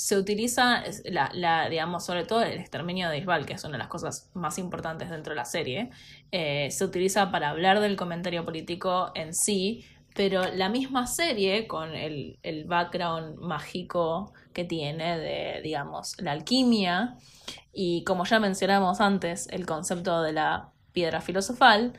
se 0.01 0.17
utiliza, 0.17 0.83
la, 1.05 1.69
digamos, 1.69 2.07
sobre 2.07 2.25
todo 2.25 2.41
el 2.41 2.59
exterminio 2.59 3.11
de 3.11 3.19
Isbal, 3.19 3.45
que 3.45 3.53
es 3.53 3.65
una 3.65 3.73
de 3.73 3.81
las 3.81 3.89
cosas 3.89 4.31
más 4.33 4.57
importantes 4.57 5.11
dentro 5.11 5.33
de 5.33 5.37
la 5.37 5.45
serie, 5.45 5.91
eh, 6.33 6.71
se 6.71 6.87
utiliza 6.87 7.31
para 7.31 7.51
hablar 7.51 7.81
del 7.81 7.97
comentario 7.97 8.43
político 8.43 9.13
en 9.15 9.35
sí, 9.35 9.85
pero 10.15 10.43
la 10.55 10.71
misma 10.71 11.07
serie, 11.07 11.67
con 11.67 11.95
el, 11.95 12.39
el 12.43 12.65
background 12.65 13.37
mágico 13.41 14.33
que 14.55 14.65
tiene 14.65 15.19
de, 15.19 15.61
digamos, 15.63 16.19
la 16.19 16.33
alquimia, 16.33 17.19
y 17.73 18.03
como 18.05 18.25
ya 18.25 18.41
mencionamos 18.41 19.03
antes, 19.03 19.49
el 19.49 19.67
concepto 19.67 20.23
de 20.23 20.33
la 20.33 20.71
piedra 20.93 21.21
filosofal, 21.21 21.93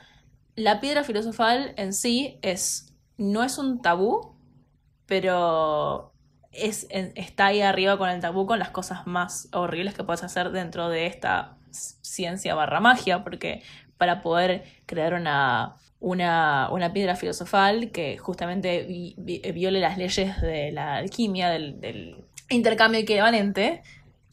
la 0.56 0.80
piedra 0.80 1.04
filosofal 1.04 1.74
en 1.78 1.94
sí 1.94 2.40
es, 2.42 2.94
no 3.18 3.44
es 3.44 3.58
un 3.58 3.82
tabú, 3.82 4.36
pero 5.06 6.14
es, 6.52 6.88
está 6.90 7.48
ahí 7.48 7.62
arriba 7.62 7.98
con 7.98 8.10
el 8.10 8.20
tabú, 8.20 8.46
con 8.46 8.60
las 8.60 8.70
cosas 8.70 9.08
más 9.08 9.50
horribles 9.54 9.94
que 9.94 10.04
puedes 10.04 10.24
hacer 10.24 10.52
dentro 10.52 10.90
de 10.90 11.08
esta 11.08 11.58
ciencia 11.72 12.56
barra 12.56 12.80
magia, 12.80 13.24
porque 13.24 13.64
para 13.98 14.22
poder 14.22 14.64
crear 14.86 15.14
una, 15.14 15.76
una, 16.00 16.69
una 16.71 16.92
piedra 16.92 17.15
filosofal 17.15 17.92
que 17.92 18.17
justamente 18.17 19.15
viole 19.54 19.80
las 19.80 19.98
leyes 19.98 20.42
de 20.42 20.71
la 20.71 20.96
alquimia, 20.96 21.50
del, 21.50 22.25
intercambio 22.50 23.00
equivalente, 23.00 23.82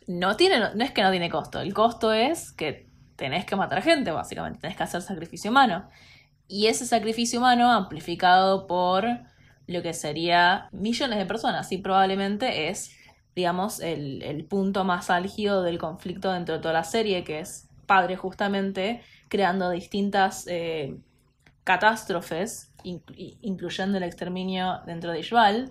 no, 0.08 0.36
tiene, 0.36 0.58
no 0.58 0.82
es 0.82 0.90
que 0.90 1.02
no 1.02 1.10
tiene 1.10 1.30
costo, 1.30 1.60
el 1.60 1.72
costo 1.72 2.12
es 2.12 2.50
que 2.52 2.88
tenés 3.14 3.44
que 3.44 3.54
matar 3.54 3.82
gente, 3.82 4.10
básicamente, 4.10 4.58
tenés 4.60 4.76
que 4.76 4.82
hacer 4.82 5.02
sacrificio 5.02 5.50
humano. 5.50 5.88
Y 6.48 6.66
ese 6.66 6.86
sacrificio 6.86 7.38
humano 7.38 7.70
amplificado 7.70 8.66
por 8.66 9.04
lo 9.66 9.82
que 9.82 9.92
sería 9.92 10.68
millones 10.72 11.18
de 11.18 11.26
personas 11.26 11.70
y 11.72 11.78
probablemente 11.78 12.70
es, 12.70 12.96
digamos, 13.36 13.80
el, 13.80 14.46
punto 14.48 14.82
más 14.82 15.10
álgido 15.10 15.62
del 15.62 15.78
conflicto 15.78 16.32
dentro 16.32 16.56
de 16.56 16.62
toda 16.62 16.72
la 16.72 16.84
serie, 16.84 17.22
que 17.22 17.40
es 17.40 17.68
padre 17.86 18.16
justamente 18.16 19.02
creando 19.28 19.68
distintas 19.70 20.46
eh, 20.48 20.96
catástrofes, 21.64 22.72
incluyendo 22.82 23.98
el 23.98 24.04
exterminio 24.04 24.80
dentro 24.86 25.12
de 25.12 25.20
Ishbal, 25.20 25.70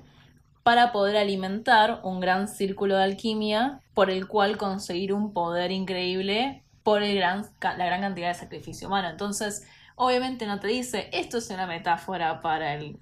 para 0.61 0.91
poder 0.91 1.17
alimentar 1.17 2.01
un 2.03 2.19
gran 2.19 2.47
círculo 2.47 2.97
de 2.97 3.03
alquimia 3.03 3.79
por 3.95 4.11
el 4.11 4.27
cual 4.27 4.57
conseguir 4.57 5.13
un 5.13 5.33
poder 5.33 5.71
increíble 5.71 6.63
por 6.83 7.01
el 7.01 7.15
gran, 7.15 7.45
la 7.61 7.85
gran 7.85 8.01
cantidad 8.01 8.27
de 8.27 8.33
sacrificio 8.35 8.87
humano. 8.87 9.09
Entonces, 9.09 9.65
obviamente 9.97 10.45
no 10.45 10.59
te 10.59 10.67
dice, 10.67 11.09
esto 11.11 11.39
es 11.39 11.49
una 11.49 11.67
metáfora 11.67 12.41
para 12.41 12.75
el, 12.75 12.97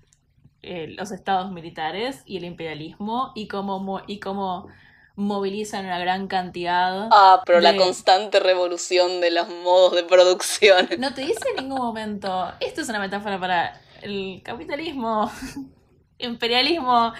los 0.96 1.12
estados 1.12 1.52
militares 1.52 2.24
y 2.26 2.38
el 2.38 2.46
imperialismo 2.46 3.32
y 3.36 3.48
cómo, 3.48 4.02
y 4.08 4.20
cómo 4.20 4.68
movilizan 5.16 5.86
una 5.86 6.00
gran 6.00 6.28
cantidad. 6.28 7.10
Ah, 7.12 7.44
pero 7.46 7.60
la 7.60 7.76
constante 7.76 8.40
revolución 8.40 9.22
de 9.22 9.32
los 9.32 9.48
modos 9.50 9.94
de 9.94 10.04
producción. 10.04 10.90
No 10.98 11.14
te 11.14 11.22
dice 11.22 11.42
en 11.56 11.66
ningún 11.66 11.80
momento, 11.80 12.52
esto 12.60 12.82
es 12.82 12.90
una 12.90 13.00
metáfora 13.00 13.40
para 13.40 13.80
el 14.02 14.42
capitalismo, 14.44 15.30
imperialismo. 16.18 17.14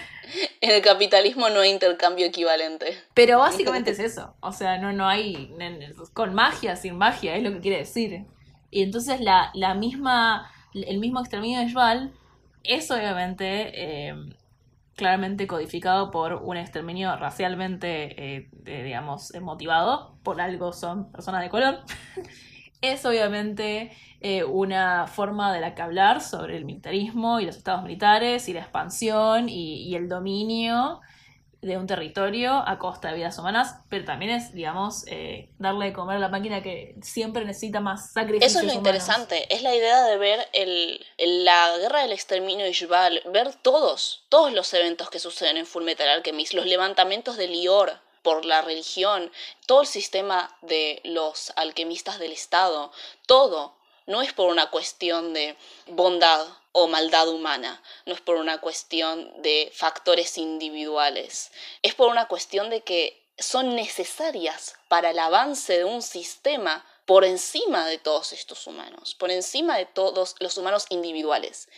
En 0.62 0.70
el 0.70 0.80
capitalismo 0.80 1.50
no 1.50 1.60
hay 1.60 1.70
intercambio 1.70 2.26
equivalente. 2.26 2.98
Pero 3.12 3.38
básicamente 3.38 3.90
es 3.90 3.98
eso. 3.98 4.34
O 4.40 4.52
sea, 4.52 4.78
no, 4.78 4.92
no 4.92 5.06
hay. 5.06 5.54
Con 6.14 6.34
magia, 6.34 6.76
sin 6.76 6.96
magia, 6.96 7.36
es 7.36 7.42
lo 7.42 7.52
que 7.52 7.60
quiere 7.60 7.78
decir. 7.78 8.24
Y 8.76 8.82
entonces 8.82 9.22
la, 9.22 9.50
la 9.54 9.72
misma. 9.72 10.50
El 10.74 10.98
mismo 10.98 11.20
exterminio 11.20 11.66
Jval 11.66 12.12
es 12.62 12.90
obviamente. 12.90 13.72
Eh, 14.08 14.14
claramente 14.96 15.46
codificado 15.46 16.10
por 16.10 16.32
un 16.32 16.56
exterminio 16.56 17.14
racialmente, 17.16 18.38
eh, 18.38 18.50
digamos, 18.64 19.30
motivado, 19.42 20.16
por 20.22 20.40
algo 20.40 20.72
son 20.72 21.12
personas 21.12 21.42
de 21.42 21.50
color, 21.50 21.80
es 22.80 23.04
obviamente 23.04 23.92
eh, 24.22 24.42
una 24.44 25.06
forma 25.06 25.52
de 25.52 25.60
la 25.60 25.74
que 25.74 25.82
hablar 25.82 26.22
sobre 26.22 26.56
el 26.56 26.64
militarismo 26.64 27.40
y 27.40 27.44
los 27.44 27.58
estados 27.58 27.82
militares 27.82 28.48
y 28.48 28.54
la 28.54 28.60
expansión 28.60 29.50
y 29.50 29.94
el 29.94 30.08
dominio 30.08 31.02
de 31.66 31.76
un 31.76 31.86
territorio 31.86 32.52
a 32.66 32.78
costa 32.78 33.08
de 33.08 33.16
vidas 33.16 33.38
humanas, 33.38 33.76
pero 33.90 34.04
también 34.04 34.30
es, 34.30 34.52
digamos, 34.52 35.04
eh, 35.08 35.50
darle 35.58 35.86
de 35.86 35.92
comer 35.92 36.16
a 36.16 36.20
la 36.20 36.28
máquina 36.28 36.62
que 36.62 36.94
siempre 37.02 37.44
necesita 37.44 37.80
más 37.80 38.12
sacrificios. 38.12 38.52
Eso 38.52 38.60
es 38.60 38.66
lo 38.66 38.72
interesante, 38.72 39.52
es 39.54 39.62
la 39.62 39.74
idea 39.74 40.04
de 40.04 40.16
ver 40.16 40.48
el, 40.52 41.04
la 41.18 41.76
guerra 41.78 42.02
del 42.02 42.12
exterminio 42.12 42.64
de 42.64 43.22
ver 43.26 43.54
todos, 43.54 44.24
todos 44.28 44.52
los 44.52 44.72
eventos 44.74 45.10
que 45.10 45.18
suceden 45.18 45.56
en 45.56 45.66
Fullmetal 45.66 46.08
Alchemist, 46.08 46.54
los 46.54 46.66
levantamientos 46.66 47.36
de 47.36 47.48
Lior 47.48 48.00
por 48.22 48.44
la 48.44 48.60
religión, 48.62 49.30
todo 49.66 49.82
el 49.82 49.86
sistema 49.86 50.56
de 50.62 51.00
los 51.04 51.52
alquimistas 51.54 52.18
del 52.18 52.32
Estado, 52.32 52.90
todo, 53.26 53.75
no 54.06 54.22
es 54.22 54.32
por 54.32 54.50
una 54.50 54.70
cuestión 54.70 55.34
de 55.34 55.56
bondad 55.88 56.46
o 56.72 56.88
maldad 56.88 57.28
humana, 57.28 57.82
no 58.04 58.12
es 58.12 58.20
por 58.20 58.36
una 58.36 58.58
cuestión 58.58 59.32
de 59.42 59.70
factores 59.74 60.38
individuales, 60.38 61.50
es 61.82 61.94
por 61.94 62.10
una 62.10 62.28
cuestión 62.28 62.70
de 62.70 62.82
que 62.82 63.22
son 63.38 63.74
necesarias 63.74 64.76
para 64.88 65.10
el 65.10 65.18
avance 65.18 65.78
de 65.78 65.84
un 65.84 66.02
sistema 66.02 66.84
por 67.06 67.24
encima 67.24 67.86
de 67.86 67.98
todos 67.98 68.32
estos 68.32 68.66
humanos, 68.66 69.14
por 69.14 69.30
encima 69.30 69.76
de 69.76 69.86
todos 69.86 70.34
los 70.40 70.58
humanos 70.58 70.86
individuales. 70.90 71.68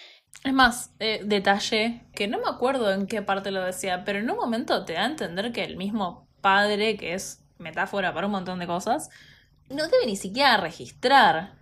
Es 0.45 0.53
más, 0.53 0.91
eh, 1.01 1.21
detalle, 1.25 2.07
que 2.15 2.29
no 2.29 2.39
me 2.39 2.49
acuerdo 2.49 2.93
en 2.93 3.07
qué 3.07 3.23
parte 3.23 3.51
lo 3.51 3.63
decía, 3.63 4.05
pero 4.05 4.21
en 4.21 4.31
un 4.31 4.37
momento 4.37 4.85
te 4.85 4.95
da 4.95 5.03
a 5.03 5.07
entender 5.07 5.53
que 5.53 5.65
el 5.65 5.77
mismo 5.77 6.29
padre, 6.41 6.97
que 6.97 7.15
es 7.15 7.41
metáfora 7.59 8.15
para 8.15 8.27
un 8.27 8.33
montón 8.33 8.59
de 8.59 8.67
cosas, 8.67 9.11
no 9.69 9.87
debe 9.89 10.07
ni 10.07 10.17
siquiera 10.17 10.57
registrar 10.57 11.58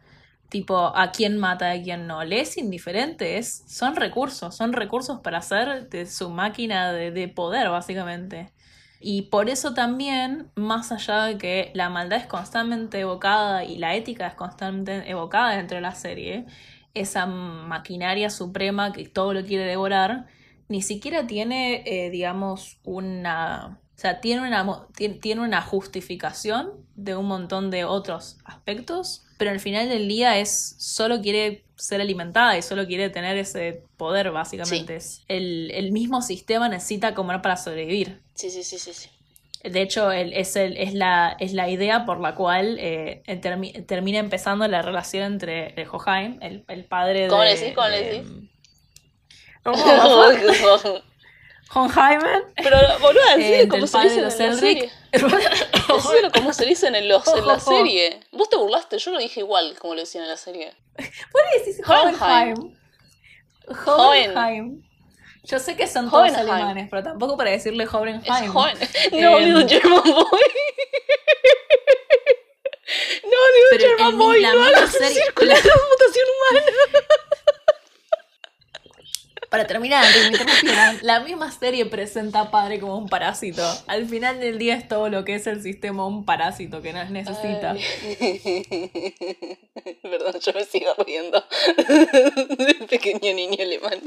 tipo 0.48 0.96
a 0.96 1.10
quién 1.12 1.38
mata 1.38 1.74
y 1.74 1.80
a 1.80 1.82
quién 1.82 2.06
no. 2.06 2.24
Le 2.24 2.40
es 2.40 2.56
indiferente, 2.56 3.38
es, 3.38 3.64
son 3.66 3.96
recursos, 3.96 4.54
son 4.54 4.72
recursos 4.72 5.20
para 5.20 5.38
hacer 5.38 5.88
de 5.88 6.06
su 6.06 6.30
máquina 6.30 6.92
de, 6.92 7.10
de, 7.10 7.28
poder, 7.28 7.68
básicamente. 7.70 8.52
Y 9.00 9.22
por 9.22 9.48
eso 9.50 9.74
también, 9.74 10.50
más 10.54 10.92
allá 10.92 11.24
de 11.24 11.38
que 11.38 11.70
la 11.74 11.90
maldad 11.90 12.20
es 12.20 12.26
constantemente 12.26 13.00
evocada 13.00 13.64
y 13.64 13.78
la 13.78 13.94
ética 13.94 14.26
es 14.28 14.34
constantemente 14.34 15.10
evocada 15.10 15.56
dentro 15.56 15.76
de 15.76 15.82
la 15.82 15.94
serie, 15.94 16.46
esa 16.94 17.26
maquinaria 17.26 18.30
suprema 18.30 18.92
que 18.92 19.06
todo 19.06 19.34
lo 19.34 19.44
quiere 19.44 19.64
devorar, 19.64 20.26
ni 20.68 20.82
siquiera 20.82 21.26
tiene, 21.26 21.82
eh, 21.86 22.10
digamos, 22.10 22.80
una 22.84 23.80
o 23.96 23.98
sea, 23.98 24.20
tiene 24.20 24.46
una, 24.46 24.86
tiene 25.22 25.40
una 25.40 25.62
justificación 25.62 26.70
de 26.96 27.16
un 27.16 27.26
montón 27.26 27.70
de 27.70 27.86
otros 27.86 28.38
aspectos, 28.44 29.25
pero 29.36 29.50
al 29.50 29.60
final 29.60 29.88
del 29.88 30.08
día 30.08 30.38
es 30.38 30.76
solo 30.78 31.20
quiere 31.20 31.62
ser 31.76 32.00
alimentada 32.00 32.56
y 32.56 32.62
solo 32.62 32.86
quiere 32.86 33.10
tener 33.10 33.36
ese 33.36 33.82
poder, 33.96 34.30
básicamente. 34.30 34.96
Es 34.96 35.22
el, 35.28 35.92
mismo 35.92 36.22
sistema 36.22 36.68
necesita 36.68 37.14
comer 37.14 37.42
para 37.42 37.56
sobrevivir. 37.56 38.20
Sí, 38.34 38.50
sí, 38.50 38.62
sí, 38.62 38.78
sí. 38.78 38.92
sí. 38.92 39.08
De 39.62 39.82
hecho, 39.82 40.12
es, 40.12 40.56
el, 40.56 40.76
es, 40.76 40.94
la, 40.94 41.36
es 41.40 41.52
la 41.52 41.68
idea 41.68 42.04
por 42.04 42.20
la 42.20 42.34
cual 42.34 42.78
eh, 42.78 43.22
termina 43.86 44.18
empezando 44.18 44.66
la 44.68 44.82
relación 44.82 45.24
entre 45.24 45.74
el 45.80 45.86
Johaim, 45.86 46.38
el, 46.40 46.64
el 46.68 46.84
padre 46.84 47.22
de... 47.22 47.28
¿Cómo 47.28 47.42
le 47.42 47.56
decís? 47.56 47.74
¿Cómo 47.74 47.88
le 47.88 48.02
decís? 48.04 48.28
Jaime. 51.68 52.42
Pero 52.56 52.78
boluda, 53.00 53.36
decir 53.36 53.68
como 53.68 53.86
se 53.86 53.98
dice 54.00 54.16
en 54.16 54.22
la 54.22 54.30
serie. 54.30 54.90
Como 56.32 56.52
se 56.52 56.66
dice 56.66 56.86
en, 56.88 57.08
los, 57.08 57.26
en 57.26 57.46
la 57.46 57.60
serie. 57.60 58.20
Vos 58.32 58.48
te 58.48 58.56
burlaste, 58.56 58.98
yo 58.98 59.10
lo 59.10 59.18
dije 59.18 59.40
igual 59.40 59.76
como 59.78 59.94
lo 59.94 60.00
decían 60.00 60.24
en 60.24 60.30
la 60.30 60.36
serie. 60.36 60.74
¿Por 60.96 61.42
qué 61.50 61.58
decís 61.58 61.80
Hohenheim? 61.86 62.76
Hohenheim. 63.86 64.82
Yo 65.44 65.58
sé 65.58 65.76
que 65.76 65.86
son 65.86 66.10
todos 66.10 66.32
alemanes, 66.32 66.88
pero 66.90 67.02
tampoco 67.02 67.36
para 67.36 67.50
decirle 67.50 67.86
Hohenheim. 67.86 68.22
No, 69.12 69.38
digo 69.38 69.60
em, 69.60 69.68
German 69.68 70.02
Boy. 70.02 70.24
No, 73.24 73.76
digo 73.76 73.88
German 73.96 74.18
Boy. 74.18 74.42
no 74.42 74.64
hagas 74.64 74.96
con 75.34 75.48
la 75.48 75.54
transmutación 75.54 76.26
humana 76.38 76.66
para 79.50 79.66
terminar, 79.66 80.04
la 81.02 81.20
misma 81.20 81.50
serie 81.50 81.86
presenta 81.86 82.40
a 82.40 82.50
Padre 82.50 82.80
como 82.80 82.96
un 82.96 83.08
parásito. 83.08 83.62
Al 83.86 84.06
final 84.06 84.40
del 84.40 84.58
día 84.58 84.74
es 84.74 84.88
todo 84.88 85.08
lo 85.08 85.24
que 85.24 85.36
es 85.36 85.46
el 85.46 85.62
sistema 85.62 86.06
un 86.06 86.24
parásito 86.24 86.82
que 86.82 86.92
no 86.92 87.04
necesita. 87.04 87.74
Perdón, 90.02 90.40
yo 90.40 90.52
me 90.52 90.64
sigo 90.64 90.94
riendo. 91.06 91.44
Pequeño 92.88 93.34
niño 93.34 93.62
alemán. 93.62 94.00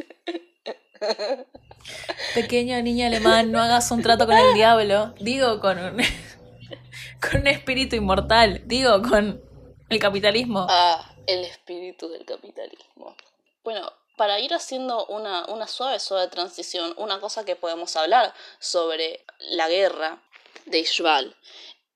Pequeño 2.35 2.81
niño 2.81 3.07
alemán, 3.07 3.51
no 3.51 3.61
hagas 3.61 3.89
un 3.91 4.01
trato 4.01 4.25
con 4.25 4.37
el 4.37 4.53
diablo. 4.53 5.13
Digo, 5.19 5.59
con 5.59 5.79
un, 5.79 5.97
con 7.21 7.41
un 7.41 7.47
espíritu 7.47 7.95
inmortal. 7.95 8.61
Digo, 8.65 9.01
con 9.01 9.41
el 9.89 9.99
capitalismo. 9.99 10.67
Ah, 10.69 11.13
el 11.27 11.45
espíritu 11.45 12.09
del 12.09 12.25
capitalismo. 12.25 13.15
Bueno, 13.63 13.91
para 14.19 14.41
ir 14.41 14.53
haciendo 14.53 15.05
una, 15.05 15.45
una 15.45 15.65
suave, 15.65 15.97
suave 15.97 16.27
transición, 16.27 16.93
una 16.97 17.21
cosa 17.21 17.45
que 17.45 17.55
podemos 17.55 17.95
hablar 17.95 18.33
sobre 18.59 19.23
la 19.39 19.69
guerra 19.69 20.21
de 20.65 20.79
Ishbal 20.79 21.37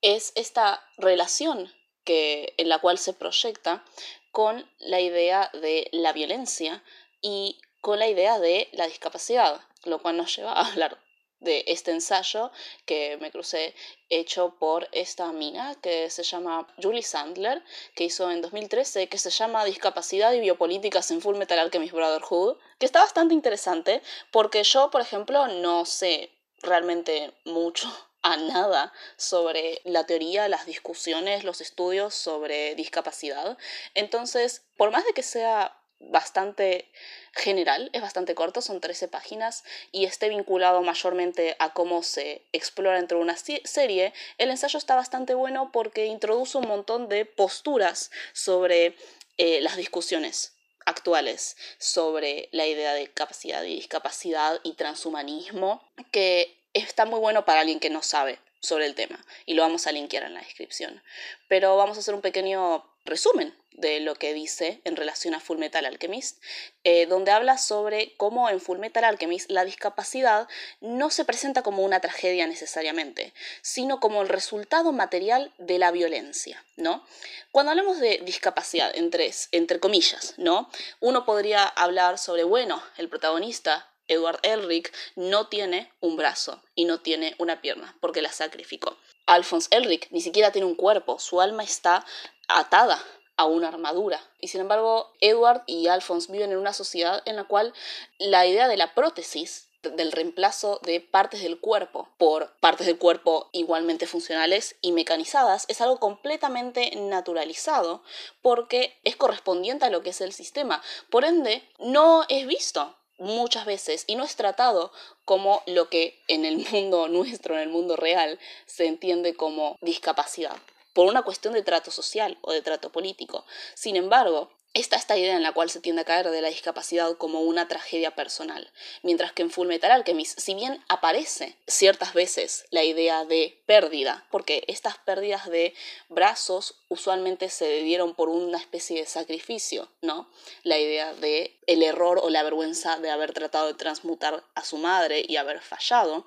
es 0.01 0.31
esta 0.35 0.81
relación 0.95 1.69
que, 2.05 2.53
en 2.55 2.69
la 2.69 2.79
cual 2.79 2.97
se 2.97 3.11
proyecta 3.11 3.83
con 4.31 4.65
la 4.79 5.01
idea 5.01 5.49
de 5.51 5.89
la 5.91 6.13
violencia 6.13 6.81
y 7.19 7.59
con 7.81 7.99
la 7.99 8.07
idea 8.07 8.39
de 8.39 8.69
la 8.71 8.87
discapacidad, 8.87 9.59
lo 9.83 10.01
cual 10.01 10.15
nos 10.15 10.33
lleva 10.33 10.53
a 10.53 10.65
hablar 10.67 11.02
de 11.43 11.63
este 11.67 11.91
ensayo 11.91 12.51
que 12.85 13.17
me 13.17 13.31
crucé 13.31 13.75
hecho 14.09 14.55
por 14.59 14.87
esta 14.91 15.31
mina 15.31 15.75
que 15.81 16.09
se 16.09 16.23
llama 16.23 16.67
Julie 16.81 17.03
Sandler, 17.03 17.63
que 17.95 18.05
hizo 18.05 18.29
en 18.31 18.41
2013, 18.41 19.07
que 19.07 19.17
se 19.17 19.29
llama 19.29 19.65
Discapacidad 19.65 20.33
y 20.33 20.39
Biopolíticas 20.39 21.11
en 21.11 21.21
Full 21.21 21.37
Metal 21.37 21.59
Alchemist 21.59 21.93
Brotherhood, 21.93 22.57
que 22.79 22.85
está 22.85 22.99
bastante 22.99 23.33
interesante 23.33 24.01
porque 24.31 24.63
yo, 24.63 24.89
por 24.89 25.01
ejemplo, 25.01 25.47
no 25.47 25.85
sé 25.85 26.31
realmente 26.61 27.33
mucho 27.45 27.87
a 28.23 28.37
nada 28.37 28.93
sobre 29.17 29.81
la 29.83 30.05
teoría, 30.05 30.47
las 30.47 30.65
discusiones, 30.65 31.43
los 31.43 31.59
estudios 31.59 32.13
sobre 32.15 32.73
discapacidad. 32.75 33.57
Entonces, 33.95 34.63
por 34.77 34.91
más 34.91 35.03
de 35.03 35.13
que 35.13 35.23
sea 35.23 35.77
bastante 36.09 36.89
general, 37.33 37.89
es 37.93 38.01
bastante 38.01 38.35
corto, 38.35 38.61
son 38.61 38.79
13 38.79 39.07
páginas 39.07 39.63
y 39.91 40.05
esté 40.05 40.29
vinculado 40.29 40.81
mayormente 40.81 41.55
a 41.59 41.73
cómo 41.73 42.03
se 42.03 42.45
explora 42.51 42.97
dentro 42.97 43.17
de 43.17 43.23
una 43.23 43.37
serie, 43.37 44.13
el 44.37 44.49
ensayo 44.49 44.77
está 44.77 44.95
bastante 44.95 45.33
bueno 45.33 45.71
porque 45.71 46.05
introduce 46.05 46.57
un 46.57 46.67
montón 46.67 47.09
de 47.09 47.25
posturas 47.25 48.11
sobre 48.33 48.95
eh, 49.37 49.61
las 49.61 49.77
discusiones 49.77 50.53
actuales 50.85 51.55
sobre 51.77 52.49
la 52.51 52.67
idea 52.67 52.93
de 52.93 53.07
capacidad 53.07 53.63
y 53.63 53.75
discapacidad 53.75 54.59
y 54.63 54.73
transhumanismo, 54.73 55.81
que 56.11 56.57
está 56.73 57.05
muy 57.05 57.19
bueno 57.19 57.45
para 57.45 57.61
alguien 57.61 57.79
que 57.79 57.89
no 57.89 58.01
sabe 58.01 58.39
sobre 58.59 58.85
el 58.85 58.95
tema 58.95 59.23
y 59.45 59.53
lo 59.53 59.61
vamos 59.61 59.87
a 59.87 59.91
linkear 59.91 60.23
en 60.23 60.33
la 60.33 60.41
descripción. 60.41 61.03
Pero 61.47 61.75
vamos 61.77 61.97
a 61.97 61.99
hacer 61.99 62.13
un 62.13 62.21
pequeño 62.21 62.85
resumen 63.05 63.53
de 63.75 63.99
lo 63.99 64.15
que 64.15 64.33
dice 64.33 64.81
en 64.83 64.95
relación 64.95 65.33
a 65.33 65.39
Fullmetal 65.39 65.85
Alchemist, 65.85 66.41
eh, 66.83 67.05
donde 67.07 67.31
habla 67.31 67.57
sobre 67.57 68.15
cómo 68.17 68.49
en 68.49 68.61
Fullmetal 68.61 69.03
Alchemist 69.03 69.49
la 69.49 69.65
discapacidad 69.65 70.47
no 70.79 71.09
se 71.09 71.25
presenta 71.25 71.63
como 71.63 71.83
una 71.83 71.99
tragedia 71.99 72.47
necesariamente, 72.47 73.33
sino 73.61 73.99
como 73.99 74.21
el 74.21 74.29
resultado 74.29 74.91
material 74.91 75.53
de 75.57 75.79
la 75.79 75.91
violencia, 75.91 76.63
¿no? 76.77 77.05
Cuando 77.51 77.71
hablamos 77.71 77.99
de 77.99 78.21
discapacidad, 78.23 78.95
entre, 78.95 79.31
entre 79.51 79.79
comillas, 79.79 80.35
¿no? 80.37 80.69
Uno 80.99 81.25
podría 81.25 81.65
hablar 81.65 82.17
sobre, 82.17 82.43
bueno, 82.43 82.81
el 82.97 83.09
protagonista 83.09 83.89
Edward 84.07 84.39
Elric 84.43 84.93
no 85.15 85.47
tiene 85.47 85.91
un 85.99 86.17
brazo 86.17 86.61
y 86.75 86.85
no 86.85 86.99
tiene 86.99 87.35
una 87.37 87.61
pierna 87.61 87.95
porque 88.01 88.21
la 88.21 88.31
sacrificó. 88.31 88.97
Alphonse 89.25 89.67
Elric 89.71 90.07
ni 90.11 90.21
siquiera 90.21 90.51
tiene 90.51 90.67
un 90.67 90.75
cuerpo, 90.75 91.19
su 91.19 91.41
alma 91.41 91.63
está 91.63 92.05
atada 92.47 93.01
a 93.37 93.45
una 93.45 93.69
armadura. 93.69 94.21
Y 94.39 94.49
sin 94.49 94.61
embargo, 94.61 95.11
Edward 95.21 95.63
y 95.65 95.87
Alphonse 95.87 96.31
viven 96.31 96.51
en 96.51 96.57
una 96.57 96.73
sociedad 96.73 97.21
en 97.25 97.35
la 97.35 97.45
cual 97.45 97.73
la 98.19 98.45
idea 98.45 98.67
de 98.67 98.77
la 98.77 98.93
prótesis 98.93 99.69
del 99.83 100.11
reemplazo 100.11 100.79
de 100.83 101.01
partes 101.01 101.41
del 101.41 101.59
cuerpo 101.59 102.07
por 102.17 102.53
partes 102.59 102.87
del 102.87 102.97
cuerpo 102.97 103.49
igualmente 103.51 104.07
funcionales 104.07 104.77
y 104.81 104.93
mecanizadas 104.93 105.65
es 105.67 105.81
algo 105.81 105.99
completamente 105.99 106.95
naturalizado 106.95 108.01
porque 108.41 108.97
es 109.03 109.17
correspondiente 109.17 109.85
a 109.85 109.89
lo 109.89 110.01
que 110.01 110.11
es 110.11 110.21
el 110.21 110.31
sistema. 110.31 110.81
Por 111.09 111.25
ende, 111.25 111.67
no 111.79 112.23
es 112.29 112.47
visto 112.47 112.95
muchas 113.23 113.65
veces 113.65 114.03
y 114.07 114.15
no 114.15 114.23
es 114.23 114.35
tratado 114.35 114.91
como 115.25 115.63
lo 115.65 115.89
que 115.89 116.21
en 116.27 116.45
el 116.45 116.57
mundo 116.71 117.07
nuestro, 117.07 117.55
en 117.55 117.61
el 117.61 117.69
mundo 117.69 117.95
real, 117.95 118.39
se 118.65 118.85
entiende 118.85 119.35
como 119.35 119.77
discapacidad 119.81 120.57
por 120.93 121.07
una 121.07 121.23
cuestión 121.23 121.53
de 121.53 121.63
trato 121.63 121.91
social 121.91 122.37
o 122.41 122.51
de 122.51 122.61
trato 122.61 122.91
político. 122.91 123.45
Sin 123.73 123.95
embargo, 123.95 124.51
Está 124.75 124.95
esta 124.95 125.15
idea 125.15 125.35
en 125.35 125.43
la 125.43 125.51
cual 125.51 125.69
se 125.69 125.81
tiende 125.81 126.01
a 126.01 126.05
caer 126.05 126.31
de 126.31 126.41
la 126.41 126.47
discapacidad 126.47 127.15
como 127.17 127.41
una 127.41 127.67
tragedia 127.67 128.15
personal, 128.15 128.71
mientras 129.03 129.31
que 129.31 129.43
en 129.43 129.51
Fullmetal 129.51 129.91
Alchemist, 129.91 130.39
si 130.39 130.55
bien 130.55 130.83
aparece 130.89 131.55
ciertas 131.67 132.15
veces 132.15 132.65
la 132.71 132.83
idea 132.83 133.23
de 133.23 133.61
pérdida, 133.67 134.25
porque 134.31 134.63
estas 134.67 134.97
pérdidas 134.97 135.47
de 135.47 135.75
brazos 136.09 136.81
usualmente 136.89 137.49
se 137.49 137.83
dieron 137.83 138.15
por 138.15 138.29
una 138.29 138.57
especie 138.57 138.99
de 138.99 139.05
sacrificio, 139.05 139.89
¿no? 140.01 140.27
La 140.63 140.79
idea 140.79 141.13
de 141.13 141.55
el 141.67 141.83
error 141.83 142.19
o 142.23 142.31
la 142.31 142.41
vergüenza 142.41 142.97
de 142.97 143.11
haber 143.11 143.31
tratado 143.31 143.67
de 143.67 143.75
transmutar 143.75 144.43
a 144.55 144.65
su 144.65 144.77
madre 144.77 145.23
y 145.27 145.35
haber 145.35 145.61
fallado. 145.61 146.25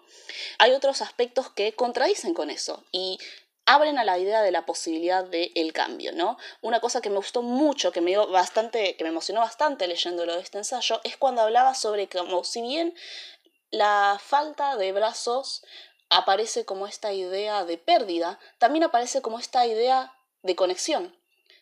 Hay 0.58 0.70
otros 0.70 1.02
aspectos 1.02 1.50
que 1.50 1.72
contradicen 1.72 2.32
con 2.32 2.50
eso 2.50 2.84
y 2.92 3.18
abren 3.66 3.98
a 3.98 4.04
la 4.04 4.18
idea 4.18 4.42
de 4.42 4.52
la 4.52 4.64
posibilidad 4.64 5.24
del 5.24 5.50
el 5.54 5.72
cambio, 5.72 6.12
¿no? 6.12 6.38
Una 6.62 6.80
cosa 6.80 7.00
que 7.00 7.10
me 7.10 7.16
gustó 7.16 7.42
mucho, 7.42 7.92
que 7.92 8.00
me 8.00 8.12
dio 8.12 8.28
bastante, 8.28 8.96
que 8.96 9.04
me 9.04 9.10
emocionó 9.10 9.40
bastante 9.40 9.88
leyéndolo 9.88 10.34
de 10.34 10.40
este 10.40 10.58
ensayo, 10.58 11.00
es 11.04 11.16
cuando 11.16 11.42
hablaba 11.42 11.74
sobre 11.74 12.08
como 12.08 12.44
si 12.44 12.62
bien 12.62 12.94
la 13.70 14.18
falta 14.22 14.76
de 14.76 14.92
brazos 14.92 15.64
aparece 16.08 16.64
como 16.64 16.86
esta 16.86 17.12
idea 17.12 17.64
de 17.64 17.78
pérdida, 17.78 18.38
también 18.58 18.84
aparece 18.84 19.20
como 19.20 19.38
esta 19.38 19.66
idea 19.66 20.14
de 20.42 20.54
conexión. 20.54 21.16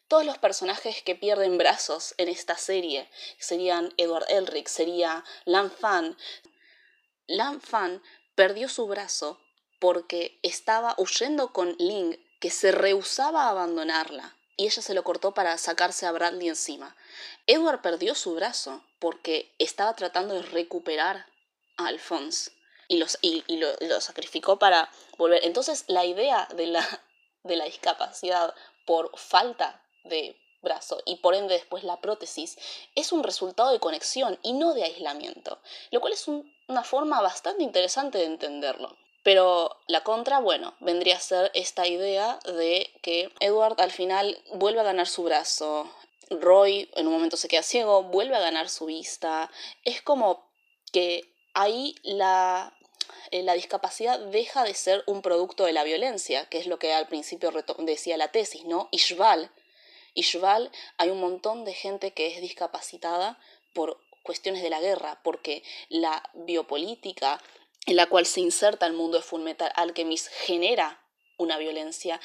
Todos 0.07 0.27
los 0.27 0.37
personajes 0.37 1.03
que 1.03 1.15
pierden 1.15 1.57
brazos 1.57 2.15
en 2.19 2.29
esta 2.29 2.59
serie 2.59 3.09
serían 3.39 3.95
Edward 3.97 4.27
Elric, 4.29 4.69
sería 4.69 5.25
Lan 5.47 5.71
Fan. 5.71 6.19
Lan 7.27 7.63
Fan 7.63 8.03
perdió 8.35 8.69
su 8.69 8.87
brazo 8.87 9.41
porque 9.85 10.39
estaba 10.43 10.95
huyendo 10.97 11.53
con 11.53 11.77
Ling, 11.79 12.17
que 12.41 12.49
se 12.49 12.73
rehusaba 12.73 13.43
a 13.43 13.51
abandonarla, 13.51 14.35
y 14.57 14.65
ella 14.65 14.81
se 14.81 14.95
lo 14.95 15.05
cortó 15.05 15.35
para 15.35 15.59
sacarse 15.59 16.07
a 16.07 16.13
Bradley 16.13 16.49
encima. 16.49 16.97
Edward 17.47 17.83
perdió 17.83 18.15
su 18.15 18.33
brazo 18.35 18.83
porque 18.99 19.53
estaba 19.59 19.95
tratando 19.95 20.33
de 20.33 20.41
recuperar 20.41 21.27
a 21.77 21.89
Alphonse 21.89 22.51
y, 22.89 22.97
los, 22.97 23.19
y, 23.21 23.45
lo, 23.59 24.01
sacrificó 24.01 24.59
para 24.59 24.91
volver. 25.19 25.45
Entonces 25.45 25.85
la 25.87 26.07
idea 26.07 26.49
de 26.57 26.67
la, 26.69 27.03
de 27.45 27.57
la 27.57 27.67
discapacidad 27.67 28.55
por 28.87 29.11
falta 29.19 29.83
de 30.05 30.41
brazo 30.63 31.03
y 31.05 31.17
por 31.17 31.35
ende 31.35 31.53
después 31.53 31.85
la 31.85 32.01
prótesis 32.01 32.57
es 32.95 33.13
un 33.13 33.23
resultado 33.23 33.71
de 33.71 33.81
conexión 33.81 34.39
y 34.43 34.55
no 34.55 34.73
de 34.73 34.85
aislamiento, 34.85 35.61
lo 35.91 36.01
cual 36.01 36.15
es 36.15 36.27
una 36.27 36.85
forma 36.85 37.21
bastante 37.21 37.63
interesante 37.63 38.17
de 38.17 38.25
entenderlo. 38.25 38.97
Pero 39.25 39.81
la 39.89 40.05
contra, 40.05 40.39
bueno, 40.39 40.75
vendría 40.81 41.17
a 41.17 41.21
ser 41.21 41.51
esta 41.55 41.89
idea 41.89 42.39
de 42.45 42.93
que 43.03 43.33
Edward 43.41 43.81
al 43.81 43.91
final 43.91 44.39
vuelve 44.53 44.81
a 44.81 44.85
ganar 44.85 45.09
su 45.09 45.25
brazo, 45.25 45.91
Roy 46.31 46.91
en 46.95 47.07
un 47.07 47.15
momento 47.15 47.37
se 47.37 47.49
queda 47.49 47.63
ciego, 47.63 48.03
vuelve 48.03 48.37
a 48.37 48.41
ganar 48.41 48.69
su 48.69 48.87
vista. 48.87 49.51
Es 49.85 50.03
como 50.03 50.47
que 50.93 51.25
ahí 51.55 51.95
la, 52.03 52.77
eh, 53.31 53.43
la 53.43 53.55
discapacidad 53.55 54.19
deja 54.19 54.65
de 54.65 54.75
ser 54.75 55.03
un 55.07 55.23
producto 55.23 55.65
de 55.65 55.73
la 55.73 55.85
violencia, 55.85 56.47
que 56.49 56.59
es 56.59 56.67
lo 56.67 56.79
que 56.79 56.93
al 56.93 57.09
principio 57.09 57.53
decía 57.79 58.17
la 58.17 58.31
tesis, 58.31 58.65
¿no? 58.65 58.89
Ishval. 58.91 59.51
Ishval, 60.15 60.71
hay 60.99 61.11
un 61.11 61.21
montón 61.21 61.65
de 61.65 61.75
gente 61.75 62.13
que 62.13 62.29
es 62.29 62.41
discapacitada 62.41 63.39
por 63.73 63.99
cuestiones 64.23 64.63
de 64.63 64.71
la 64.71 64.81
guerra, 64.81 65.21
porque 65.25 65.63
la 65.89 66.23
biopolítica, 66.35 67.43
en 67.87 67.97
la 67.97 68.07
cual 68.07 68.27
se 68.27 68.41
inserta 68.41 68.87
el 68.87 68.93
mundo 68.93 69.19
de 69.19 69.25
Fullmetal 69.25 69.73
Alchemist 69.77 70.29
genera 70.29 71.01
una 71.37 71.59
violencia 71.59 72.21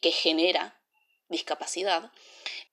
que 0.00 0.10
genera 0.10 0.80
discapacidad, 1.28 2.10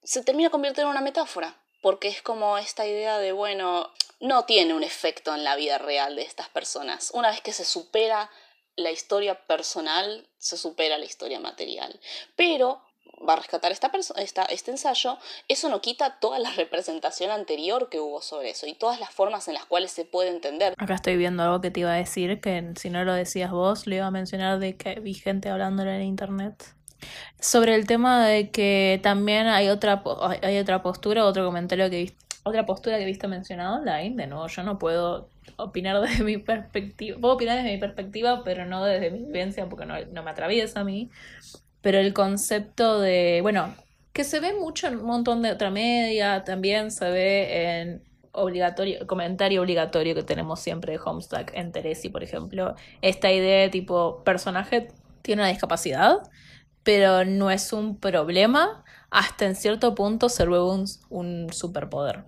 se 0.02 0.22
termina 0.22 0.50
convirtiendo 0.50 0.90
en 0.90 0.96
una 0.96 1.04
metáfora, 1.04 1.60
porque 1.80 2.08
es 2.08 2.22
como 2.22 2.58
esta 2.58 2.86
idea 2.86 3.18
de, 3.18 3.32
bueno, 3.32 3.92
no 4.20 4.44
tiene 4.44 4.74
un 4.74 4.84
efecto 4.84 5.34
en 5.34 5.44
la 5.44 5.56
vida 5.56 5.78
real 5.78 6.16
de 6.16 6.22
estas 6.22 6.48
personas. 6.48 7.10
Una 7.12 7.30
vez 7.30 7.40
que 7.40 7.52
se 7.52 7.64
supera 7.64 8.30
la 8.76 8.90
historia 8.90 9.46
personal, 9.46 10.28
se 10.38 10.56
supera 10.56 10.98
la 10.98 11.04
historia 11.04 11.40
material. 11.40 12.00
Pero 12.36 12.82
va 13.26 13.34
a 13.34 13.36
rescatar 13.36 13.72
esta, 13.72 13.90
esta, 14.16 14.44
este 14.44 14.70
ensayo, 14.70 15.18
eso 15.48 15.68
no 15.68 15.80
quita 15.80 16.18
toda 16.20 16.38
la 16.38 16.50
representación 16.56 17.30
anterior 17.30 17.88
que 17.88 18.00
hubo 18.00 18.20
sobre 18.22 18.50
eso 18.50 18.66
y 18.66 18.74
todas 18.74 19.00
las 19.00 19.10
formas 19.10 19.48
en 19.48 19.54
las 19.54 19.64
cuales 19.64 19.92
se 19.92 20.04
puede 20.04 20.30
entender. 20.30 20.74
Acá 20.78 20.94
estoy 20.94 21.16
viendo 21.16 21.42
algo 21.42 21.60
que 21.60 21.70
te 21.70 21.80
iba 21.80 21.92
a 21.92 21.96
decir, 21.96 22.40
que 22.40 22.72
si 22.76 22.90
no 22.90 23.04
lo 23.04 23.14
decías 23.14 23.50
vos, 23.50 23.86
lo 23.86 23.94
iba 23.94 24.06
a 24.06 24.10
mencionar 24.10 24.58
de 24.58 24.76
que 24.76 25.00
vi 25.00 25.14
gente 25.14 25.48
hablándolo 25.48 25.90
en 25.90 26.02
internet. 26.02 26.74
Sobre 27.40 27.74
el 27.74 27.86
tema 27.86 28.24
de 28.24 28.50
que 28.50 29.00
también 29.02 29.48
hay 29.48 29.68
otra, 29.68 30.04
hay 30.42 30.58
otra 30.58 30.82
postura, 30.82 31.24
otro 31.24 31.44
comentario 31.44 31.90
que 31.90 31.96
viste, 31.96 32.22
otra 32.44 32.66
postura 32.66 32.96
que 32.96 33.04
he 33.04 33.06
visto 33.06 33.28
mencionado 33.28 33.76
online, 33.76 34.16
de 34.16 34.26
nuevo, 34.26 34.46
yo 34.48 34.62
no 34.62 34.78
puedo 34.78 35.28
opinar 35.56 36.00
desde 36.00 36.24
mi 36.24 36.38
perspectiva, 36.38 37.18
puedo 37.20 37.34
opinar 37.34 37.56
desde 37.56 37.72
mi 37.72 37.78
perspectiva, 37.78 38.42
pero 38.44 38.66
no 38.66 38.84
desde 38.84 39.10
mi 39.10 39.18
vivencia 39.18 39.68
porque 39.68 39.86
no, 39.86 39.94
no 40.12 40.22
me 40.22 40.30
atraviesa 40.30 40.80
a 40.80 40.84
mí, 40.84 41.10
pero 41.82 41.98
el 41.98 42.14
concepto 42.14 43.00
de, 43.00 43.40
bueno, 43.42 43.74
que 44.12 44.24
se 44.24 44.40
ve 44.40 44.54
mucho 44.54 44.86
en 44.86 44.98
un 44.98 45.04
montón 45.04 45.42
de 45.42 45.50
otra 45.50 45.70
media, 45.70 46.44
también 46.44 46.90
se 46.90 47.10
ve 47.10 47.80
en 47.80 48.02
obligatorio, 48.32 49.06
comentario 49.06 49.60
obligatorio 49.60 50.14
que 50.14 50.22
tenemos 50.22 50.60
siempre 50.60 50.92
de 50.92 51.00
Homestuck 51.04 51.50
en 51.54 51.72
Teresi, 51.72 52.08
por 52.08 52.22
ejemplo, 52.22 52.74
esta 53.02 53.30
idea 53.30 53.62
de 53.62 53.68
tipo, 53.68 54.22
personaje 54.24 54.88
tiene 55.22 55.42
una 55.42 55.50
discapacidad, 55.50 56.18
pero 56.82 57.24
no 57.24 57.50
es 57.50 57.72
un 57.72 57.98
problema, 57.98 58.84
hasta 59.10 59.44
en 59.44 59.54
cierto 59.54 59.94
punto 59.94 60.28
se 60.28 60.46
luego 60.46 60.72
un, 60.74 60.86
un 61.10 61.52
superpoder. 61.52 62.24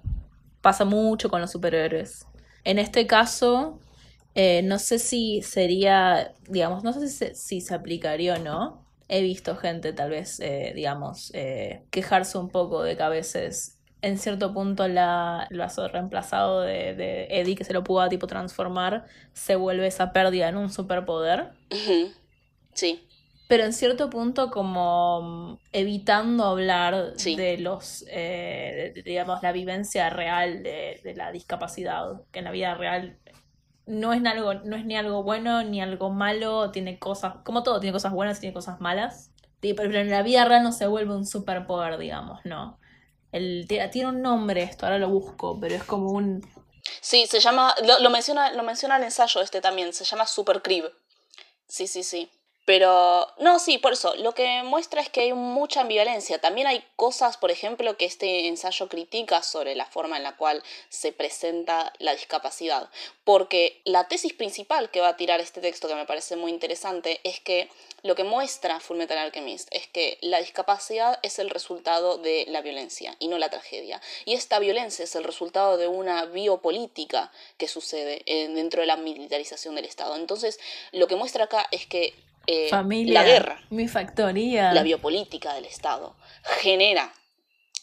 Pasa 0.61 0.84
mucho 0.84 1.28
con 1.30 1.40
los 1.40 1.52
superhéroes. 1.52 2.26
En 2.64 2.78
este 2.78 3.07
caso, 3.07 3.80
eh, 4.34 4.62
no 4.62 4.78
sé 4.78 4.98
si 4.98 5.42
sería, 5.42 6.34
digamos, 6.48 6.84
no 6.84 6.92
sé 6.92 7.34
si 7.34 7.61
se 7.61 7.74
aplicaría 7.74 8.34
o 8.34 8.38
no, 8.38 8.84
he 9.09 9.22
visto 9.22 9.57
gente 9.57 9.92
tal 9.92 10.11
vez, 10.11 10.40
eh, 10.40 10.72
digamos, 10.74 11.30
eh, 11.34 11.84
quejarse 11.90 12.38
un 12.38 12.48
poco 12.48 12.82
de 12.82 12.96
que 12.96 13.02
a 13.02 13.09
veces 13.09 13.78
en 14.02 14.18
cierto 14.18 14.52
punto 14.52 14.86
la, 14.86 15.46
el 15.50 15.59
vaso 15.59 15.88
reemplazado 15.88 16.61
de, 16.61 16.94
de, 16.94 17.26
Eddie 17.30 17.57
que 17.57 17.64
se 17.64 17.72
lo 17.72 17.82
pueda 17.84 18.09
tipo 18.11 18.26
transformar 18.26 19.07
se 19.32 19.57
vuelve 19.57 19.86
esa 19.86 20.12
pérdida 20.12 20.48
en 20.48 20.59
un 20.59 20.70
superpoder. 20.70 21.52
Sí. 22.74 23.07
Pero 23.48 23.64
en 23.64 23.72
cierto 23.72 24.11
punto 24.11 24.50
como 24.50 25.59
evitando 25.72 26.44
hablar 26.44 27.14
de 27.14 27.59
los, 27.59 28.05
eh, 28.09 28.92
digamos, 29.05 29.42
la 29.42 29.52
vivencia 29.52 30.11
real 30.11 30.62
de, 30.62 31.00
de 31.02 31.14
la 31.14 31.30
discapacidad, 31.30 32.22
que 32.30 32.40
en 32.40 32.44
la 32.46 32.52
vida 32.52 32.74
real 32.74 33.18
no 33.87 34.12
es, 34.12 34.24
algo, 34.24 34.55
no 34.55 34.76
es 34.76 34.85
ni 34.85 34.97
algo 34.97 35.22
bueno 35.22 35.62
ni 35.62 35.80
algo 35.80 36.11
malo, 36.11 36.70
tiene 36.70 36.99
cosas, 36.99 37.35
como 37.45 37.62
todo, 37.62 37.80
tiene 37.80 37.93
cosas 37.93 38.12
buenas 38.12 38.39
y 38.39 38.41
tiene 38.41 38.55
cosas 38.55 38.80
malas. 38.80 39.30
Pero 39.61 39.99
en 39.99 40.11
la 40.11 40.22
vida 40.22 40.45
real 40.45 40.62
no 40.62 40.72
se 40.72 40.87
vuelve 40.87 41.14
un 41.14 41.26
superpoder, 41.26 41.97
digamos, 41.97 42.41
¿no? 42.45 42.78
El, 43.32 43.66
tiene 43.91 44.09
un 44.09 44.20
nombre 44.20 44.62
esto, 44.62 44.85
ahora 44.87 44.99
lo 44.99 45.09
busco, 45.09 45.59
pero 45.59 45.74
es 45.74 45.85
como 45.85 46.11
un... 46.11 46.47
Sí, 47.01 47.26
se 47.26 47.41
llama, 47.41 47.74
lo, 48.01 48.11
menciona, 48.11 48.53
lo 48.53 48.62
menciona 48.62 48.99
el 48.99 49.05
ensayo 49.05 49.41
este 49.41 49.62
también, 49.62 49.93
se 49.95 50.05
llama 50.05 50.26
Super 50.26 50.61
Crib. 50.61 50.85
Sí, 51.66 51.87
sí, 51.87 52.03
sí. 52.03 52.30
Pero, 52.64 53.26
no, 53.38 53.58
sí, 53.58 53.76
por 53.76 53.92
eso, 53.92 54.14
lo 54.16 54.32
que 54.32 54.62
muestra 54.62 55.02
es 55.02 55.10
que 55.10 55.20
hay 55.20 55.32
mucha 55.34 55.82
ambivalencia. 55.82 56.40
También 56.40 56.66
hay 56.66 56.82
cosas, 56.96 57.36
por 57.36 57.50
ejemplo, 57.50 57.98
que 57.98 58.06
este 58.06 58.48
ensayo 58.48 58.88
critica 58.88 59.42
sobre 59.42 59.74
la 59.74 59.84
forma 59.84 60.16
en 60.16 60.22
la 60.22 60.36
cual 60.36 60.62
se 60.88 61.12
presenta 61.12 61.92
la 61.98 62.14
discapacidad. 62.14 62.88
Porque 63.24 63.82
la 63.84 64.08
tesis 64.08 64.32
principal 64.32 64.90
que 64.90 65.00
va 65.00 65.08
a 65.08 65.16
tirar 65.16 65.40
este 65.40 65.60
texto, 65.60 65.88
que 65.88 65.94
me 65.94 66.06
parece 66.06 66.36
muy 66.36 66.52
interesante, 66.52 67.20
es 67.22 67.38
que 67.38 67.68
lo 68.02 68.14
que 68.14 68.24
muestra 68.24 68.80
Fullmetal 68.80 69.18
Alchemist 69.18 69.68
es 69.70 69.86
que 69.86 70.16
la 70.22 70.38
discapacidad 70.38 71.18
es 71.22 71.38
el 71.38 71.50
resultado 71.50 72.16
de 72.16 72.46
la 72.48 72.62
violencia 72.62 73.14
y 73.18 73.28
no 73.28 73.36
la 73.36 73.50
tragedia. 73.50 74.00
Y 74.24 74.34
esta 74.34 74.58
violencia 74.58 75.04
es 75.04 75.14
el 75.16 75.24
resultado 75.24 75.76
de 75.76 75.88
una 75.88 76.24
biopolítica 76.24 77.30
que 77.58 77.68
sucede 77.68 78.22
dentro 78.26 78.80
de 78.80 78.86
la 78.86 78.96
militarización 78.96 79.74
del 79.74 79.84
Estado. 79.84 80.16
Entonces, 80.16 80.58
lo 80.92 81.08
que 81.08 81.16
muestra 81.16 81.44
acá 81.44 81.66
es 81.70 81.86
que 81.86 82.14
eh, 82.47 82.68
Familia, 82.68 83.22
la 83.22 83.26
guerra, 83.26 83.61
mi 83.70 83.88
factoría. 83.88 84.72
la 84.72 84.82
biopolítica 84.82 85.55
del 85.55 85.64
Estado, 85.64 86.16
genera 86.61 87.12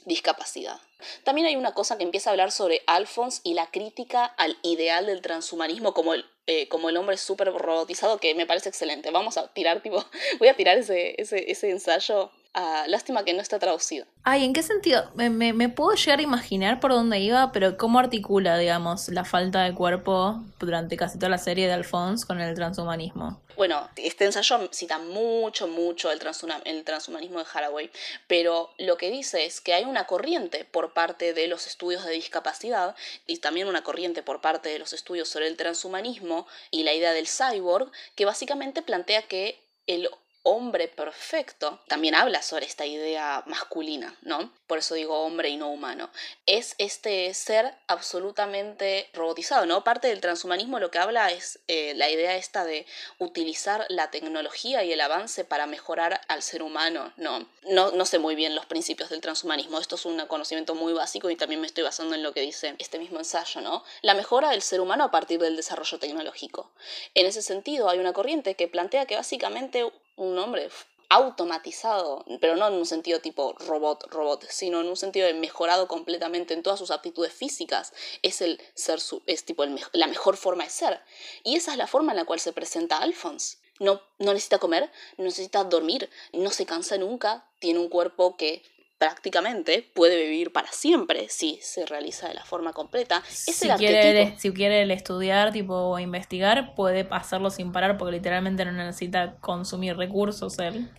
discapacidad. 0.06 0.80
También 1.24 1.48
hay 1.48 1.56
una 1.56 1.74
cosa 1.74 1.98
que 1.98 2.04
empieza 2.04 2.30
a 2.30 2.34
hablar 2.34 2.52
sobre 2.52 2.82
Alphonse 2.88 3.42
y 3.44 3.54
la 3.54 3.68
crítica 3.68 4.26
al 4.26 4.58
ideal 4.62 5.06
del 5.06 5.22
transhumanismo 5.22 5.94
como 5.94 6.14
el, 6.14 6.26
eh, 6.48 6.68
como 6.68 6.90
el 6.90 6.98
hombre 6.98 7.18
súper 7.18 7.52
robotizado, 7.52 8.20
que 8.20 8.36
me 8.36 8.46
parece 8.46 8.70
excelente. 8.70 9.12
Vamos 9.12 9.38
a 9.38 9.48
tirar, 9.54 9.82
tipo, 9.82 10.04
voy 10.40 10.48
a 10.48 10.56
tirar 10.56 10.78
ese, 10.78 11.16
ese, 11.18 11.52
ese 11.52 11.70
ensayo. 11.72 12.32
Ah, 12.54 12.84
lástima 12.88 13.24
que 13.24 13.34
no 13.34 13.42
está 13.42 13.60
traducido. 13.60 14.06
Ay, 14.24 14.44
¿en 14.44 14.52
qué 14.52 14.62
sentido? 14.62 15.10
Me, 15.16 15.30
me, 15.30 15.54
me 15.54 15.70
puedo 15.70 15.96
llegar 15.96 16.20
a 16.20 16.22
imaginar 16.22 16.82
por 16.82 16.92
dónde 16.92 17.20
iba, 17.20 17.54
pero 17.54 17.78
¿cómo 17.78 17.98
articula, 18.00 18.58
digamos, 18.58 19.08
la 19.08 19.24
falta 19.24 19.64
de 19.64 19.74
cuerpo 19.74 20.42
durante 20.60 20.98
casi 20.98 21.18
toda 21.18 21.30
la 21.30 21.38
serie 21.38 21.68
de 21.68 21.74
Alphonse 21.74 22.28
con 22.28 22.42
el 22.42 22.54
transhumanismo? 22.54 23.42
Bueno, 23.56 23.90
este 23.96 24.26
ensayo 24.26 24.70
cita 24.74 24.98
mucho, 25.00 25.70
mucho 25.70 26.12
el, 26.12 26.20
el 26.66 26.84
transhumanismo 26.84 27.40
de 27.40 27.46
Haraway, 27.54 27.90
pero 28.28 28.72
lo 28.78 28.98
que 28.98 29.12
dice 29.12 29.46
es 29.46 29.62
que 29.62 29.74
hay 29.74 29.86
una 29.86 30.06
corriente 30.06 30.66
por 30.66 30.94
parte 30.94 31.34
de 31.34 31.48
los 31.48 31.68
estudios 31.68 32.04
de 32.04 32.12
discapacidad 32.12 32.96
y 33.28 33.38
también 33.38 33.68
una 33.70 33.84
corriente 33.84 34.24
por 34.24 34.42
parte 34.42 34.68
de 34.68 34.80
los 34.80 34.92
estudios 34.92 35.30
sobre 35.30 35.48
el 35.48 35.56
transhumanismo 35.56 36.48
y 36.70 36.84
la 36.84 36.94
idea 36.94 37.14
del 37.14 37.28
cyborg, 37.28 37.92
que 38.16 38.26
básicamente 38.26 38.82
plantea 38.82 39.22
que 39.22 39.58
el 39.88 40.10
hombre 40.44 40.88
perfecto 40.88 41.80
también 41.88 42.16
habla 42.16 42.42
sobre 42.42 42.66
esta 42.66 42.86
idea 42.86 43.44
masculina, 43.46 44.16
¿no? 44.22 44.52
Por 44.68 44.80
eso 44.80 44.96
digo 44.96 45.20
hombre 45.20 45.50
y 45.50 45.58
no 45.58 45.70
humano. 45.70 46.10
Es 46.46 46.76
este 46.78 47.34
ser 47.34 47.74
absolutamente 47.88 49.10
robotizado, 49.14 49.66
¿no? 49.66 49.84
Parte 49.84 50.08
del 50.08 50.22
transhumanismo 50.22 50.80
lo 50.80 50.90
que 50.90 51.00
habla 51.00 51.32
es 51.32 51.60
eh, 51.68 51.94
la 51.96 52.10
idea 52.10 52.36
esta 52.36 52.66
de 52.66 52.86
utilizar 53.20 53.86
la 53.90 54.10
tecnología 54.10 54.84
y 54.84 54.92
el 54.92 55.02
avance 55.02 55.44
para 55.46 55.68
mejorar 55.68 56.22
al 56.28 56.42
ser 56.42 56.64
humano, 56.64 57.14
¿no? 57.18 57.48
No, 57.64 57.92
no 57.92 58.06
sé 58.06 58.18
muy 58.18 58.36
bien 58.36 58.56
los 58.56 58.66
principios 58.66 59.10
del 59.10 59.22
transhumanismo, 59.22 59.80
esto 59.80 59.96
es 59.96 60.06
un 60.06 60.20
conocimiento 60.28 60.76
muy 60.76 60.94
básico 60.94 61.30
y 61.30 61.36
también 61.36 61.62
me 61.62 61.68
estoy 61.68 61.84
basando 61.84 62.16
en 62.16 62.24
lo 62.24 62.34
que 62.34 62.42
dice 62.42 62.76
este 62.80 63.00
mismo 63.00 63.20
ensayo, 63.20 63.62
¿no? 63.62 63.84
La 64.02 64.14
mejora 64.14 64.50
del 64.50 64.62
ser 64.62 64.82
humano 64.82 65.04
a 65.04 65.12
partir 65.12 65.40
del 65.40 65.56
desarrollo 65.56 66.00
tecnológico. 66.00 66.72
En 67.14 67.26
ese 67.26 67.42
sentido, 67.42 67.90
hay 67.90 68.00
una 68.00 68.14
corriente 68.14 68.56
que 68.56 68.68
plantea 68.68 69.06
que 69.06 69.16
básicamente 69.16 69.92
un 70.26 70.38
hombre 70.38 70.70
automatizado, 71.10 72.24
pero 72.40 72.56
no 72.56 72.68
en 72.68 72.76
un 72.76 72.86
sentido 72.86 73.20
tipo 73.20 73.54
robot, 73.60 74.08
robot, 74.12 74.46
sino 74.50 74.80
en 74.80 74.88
un 74.88 74.96
sentido 74.96 75.28
mejorado 75.36 75.88
completamente 75.90 76.54
en 76.54 76.64
todas 76.64 76.80
sus 76.80 76.90
aptitudes 76.90 77.34
físicas, 77.34 77.92
es 78.22 78.42
el 78.42 78.62
ser 78.76 79.02
su, 79.02 79.22
es 79.26 79.44
tipo 79.44 79.64
el, 79.66 79.78
la 79.92 80.08
mejor 80.08 80.38
forma 80.38 80.64
de 80.64 80.70
ser. 80.70 81.02
Y 81.44 81.58
esa 81.58 81.74
es 81.74 81.78
la 81.78 81.88
forma 81.88 82.14
en 82.14 82.18
la 82.18 82.26
cual 82.26 82.40
se 82.40 82.54
presenta 82.54 83.00
Alphonse. 83.00 83.58
No, 83.80 84.02
no 84.20 84.32
necesita 84.32 84.60
comer, 84.60 84.90
no 85.18 85.26
necesita 85.26 85.64
dormir, 85.66 86.10
no 86.32 86.50
se 86.50 86.66
cansa 86.66 86.98
nunca, 86.98 87.46
tiene 87.60 87.80
un 87.80 87.90
cuerpo 87.90 88.38
que 88.38 88.64
prácticamente 89.02 89.82
puede 89.96 90.16
vivir 90.22 90.54
para 90.54 90.72
siempre 90.72 91.28
si 91.28 91.58
se 91.64 91.88
realiza 91.88 92.28
de 92.28 92.36
la 92.36 92.46
forma 92.46 92.72
completa. 92.72 93.24
Es 93.28 93.56
si 93.56 93.68
el 93.68 93.76
quiere, 93.78 94.22
él- 94.22 94.36
si 94.38 94.54
quiere 94.54 94.94
estudiar 94.94 95.52
tipo, 95.52 95.74
o 95.74 95.98
investigar, 95.98 96.76
puede 96.76 97.08
hacerlo 97.10 97.50
sin 97.50 97.72
parar 97.72 97.98
porque 97.98 98.12
literalmente 98.18 98.64
no 98.64 98.72
necesita 98.74 99.38
consumir 99.42 99.98
recursos 99.98 100.60
él. 100.60 100.92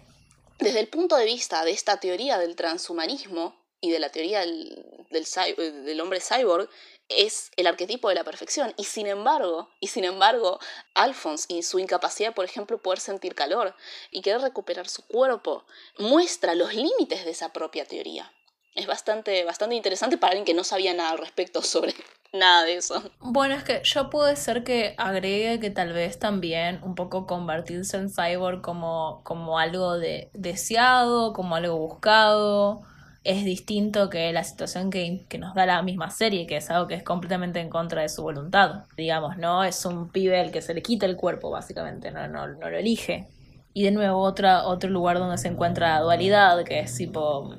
Desde 0.58 0.80
el 0.80 0.88
punto 0.88 1.14
de 1.14 1.26
vista 1.26 1.64
de 1.64 1.70
esta 1.70 1.98
teoría 2.00 2.38
del 2.38 2.56
transhumanismo 2.56 3.54
y 3.80 3.92
de 3.92 4.00
la 4.00 4.08
teoría 4.10 4.40
del, 4.40 4.84
del, 5.10 5.24
eh, 5.46 5.70
del 5.70 6.00
hombre 6.00 6.18
cyborg, 6.20 6.68
es 7.08 7.50
el 7.56 7.66
arquetipo 7.66 8.08
de 8.08 8.14
la 8.14 8.24
perfección. 8.24 8.72
Y 8.76 8.84
sin 8.84 9.06
embargo, 9.06 9.70
y 9.80 9.88
sin 9.88 10.04
embargo, 10.04 10.58
Alphonse 10.94 11.46
y 11.48 11.62
su 11.62 11.78
incapacidad, 11.78 12.34
por 12.34 12.44
ejemplo, 12.44 12.78
poder 12.78 13.00
sentir 13.00 13.34
calor 13.34 13.74
y 14.10 14.22
querer 14.22 14.40
recuperar 14.40 14.88
su 14.88 15.06
cuerpo, 15.06 15.64
muestra 15.98 16.54
los 16.54 16.74
límites 16.74 17.24
de 17.24 17.30
esa 17.30 17.52
propia 17.52 17.84
teoría. 17.84 18.32
Es 18.74 18.86
bastante, 18.86 19.44
bastante 19.44 19.74
interesante 19.74 20.16
para 20.16 20.30
alguien 20.30 20.46
que 20.46 20.54
no 20.54 20.64
sabía 20.64 20.94
nada 20.94 21.10
al 21.10 21.18
respecto 21.18 21.62
sobre 21.62 21.94
nada 22.32 22.64
de 22.64 22.76
eso. 22.76 23.02
Bueno, 23.20 23.54
es 23.54 23.64
que 23.64 23.82
yo 23.84 24.08
puede 24.08 24.36
ser 24.36 24.64
que 24.64 24.94
agregue 24.96 25.60
que 25.60 25.70
tal 25.70 25.92
vez 25.92 26.18
también 26.18 26.80
un 26.82 26.94
poco 26.94 27.26
convertirse 27.26 27.98
en 27.98 28.08
cyborg 28.08 28.62
como, 28.62 29.20
como 29.24 29.58
algo 29.58 29.98
de, 29.98 30.30
deseado, 30.32 31.34
como 31.34 31.56
algo 31.56 31.76
buscado, 31.76 32.82
es 33.24 33.44
distinto 33.44 34.10
que 34.10 34.32
la 34.32 34.44
situación 34.44 34.90
que, 34.90 35.26
que 35.28 35.38
nos 35.38 35.54
da 35.54 35.66
la 35.66 35.82
misma 35.82 36.10
serie, 36.10 36.46
que 36.46 36.56
es 36.56 36.70
algo 36.70 36.88
que 36.88 36.94
es 36.94 37.02
completamente 37.04 37.60
en 37.60 37.68
contra 37.70 38.02
de 38.02 38.08
su 38.08 38.22
voluntad. 38.22 38.86
Digamos, 38.96 39.36
¿no? 39.38 39.62
Es 39.64 39.84
un 39.84 40.10
pibe 40.10 40.40
al 40.40 40.50
que 40.52 40.62
se 40.62 40.74
le 40.74 40.82
quita 40.82 41.06
el 41.06 41.16
cuerpo, 41.16 41.50
básicamente, 41.50 42.10
no, 42.10 42.26
no, 42.28 42.48
no 42.48 42.70
lo 42.70 42.76
elige. 42.78 43.28
Y 43.74 43.84
de 43.84 43.90
nuevo, 43.92 44.18
otra, 44.20 44.64
otro 44.66 44.90
lugar 44.90 45.18
donde 45.18 45.38
se 45.38 45.48
encuentra 45.48 45.90
la 45.94 46.00
dualidad, 46.00 46.64
que 46.64 46.80
es 46.80 46.94
tipo. 46.96 47.54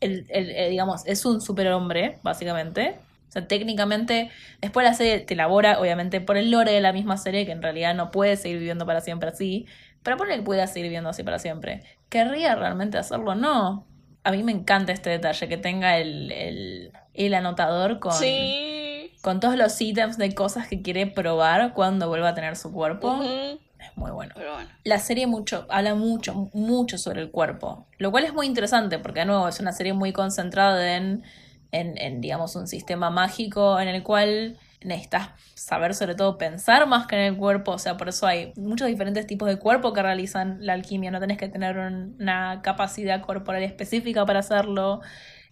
El, 0.00 0.26
el- 0.30 0.50
el, 0.50 0.70
digamos, 0.70 1.06
es 1.06 1.24
un 1.24 1.40
superhombre, 1.40 2.18
básicamente. 2.22 3.00
O 3.28 3.32
sea, 3.32 3.46
técnicamente, 3.48 4.30
después 4.60 4.84
la 4.86 4.94
serie 4.94 5.20
te 5.20 5.34
elabora, 5.34 5.80
obviamente, 5.80 6.20
por 6.20 6.36
el 6.36 6.50
lore 6.50 6.72
de 6.72 6.80
la 6.80 6.92
misma 6.92 7.16
serie, 7.16 7.46
que 7.46 7.52
en 7.52 7.62
realidad 7.62 7.94
no 7.94 8.10
puede 8.10 8.36
seguir 8.36 8.58
viviendo 8.58 8.84
para 8.86 9.00
siempre 9.00 9.30
así. 9.30 9.66
Pero 10.02 10.16
ponle 10.16 10.36
que 10.36 10.42
pueda 10.42 10.66
seguir 10.66 10.84
viviendo 10.86 11.10
así 11.10 11.22
para 11.22 11.38
siempre. 11.38 11.82
¿Querría 12.10 12.54
realmente 12.56 12.98
hacerlo? 12.98 13.34
No. 13.34 13.91
A 14.24 14.30
mí 14.30 14.42
me 14.42 14.52
encanta 14.52 14.92
este 14.92 15.10
detalle, 15.10 15.48
que 15.48 15.56
tenga 15.56 15.98
el, 15.98 16.30
el, 16.32 16.92
el 17.14 17.34
anotador 17.34 17.98
con, 17.98 18.12
Sí. 18.12 19.12
con 19.20 19.40
todos 19.40 19.56
los 19.56 19.80
ítems 19.80 20.16
de 20.18 20.34
cosas 20.34 20.68
que 20.68 20.80
quiere 20.82 21.06
probar 21.06 21.74
cuando 21.74 22.08
vuelva 22.08 22.28
a 22.30 22.34
tener 22.34 22.56
su 22.56 22.72
cuerpo. 22.72 23.20
Es 23.22 23.96
muy 23.96 24.12
bueno. 24.12 24.32
Pero 24.36 24.54
bueno. 24.54 24.70
La 24.84 24.98
serie 25.00 25.26
mucho, 25.26 25.66
habla 25.68 25.96
mucho, 25.96 26.50
mucho 26.54 26.98
sobre 26.98 27.20
el 27.20 27.32
cuerpo. 27.32 27.88
Lo 27.98 28.12
cual 28.12 28.22
es 28.24 28.32
muy 28.32 28.46
interesante 28.46 29.00
porque, 29.00 29.20
de 29.20 29.26
nuevo, 29.26 29.48
es 29.48 29.58
una 29.58 29.72
serie 29.72 29.92
muy 29.92 30.12
concentrada 30.12 30.96
en, 30.96 31.24
en, 31.72 31.98
en, 31.98 32.20
digamos, 32.20 32.54
un 32.54 32.68
sistema 32.68 33.10
mágico 33.10 33.80
en 33.80 33.88
el 33.88 34.04
cual 34.04 34.56
necesitas 34.84 35.30
saber, 35.54 35.94
sobre 35.94 36.14
todo, 36.14 36.38
pensar 36.38 36.86
más 36.86 37.06
que 37.06 37.16
en 37.16 37.22
el 37.22 37.36
cuerpo. 37.36 37.72
O 37.72 37.78
sea, 37.78 37.96
por 37.96 38.08
eso 38.08 38.26
hay 38.26 38.52
muchos 38.56 38.88
diferentes 38.88 39.26
tipos 39.26 39.48
de 39.48 39.58
cuerpo 39.58 39.92
que 39.92 40.02
realizan 40.02 40.58
la 40.60 40.72
alquimia. 40.74 41.10
No 41.10 41.20
tenés 41.20 41.38
que 41.38 41.48
tener 41.48 41.78
un- 41.78 42.16
una 42.20 42.60
capacidad 42.62 43.20
corporal 43.22 43.62
específica 43.62 44.24
para 44.26 44.40
hacerlo. 44.40 45.00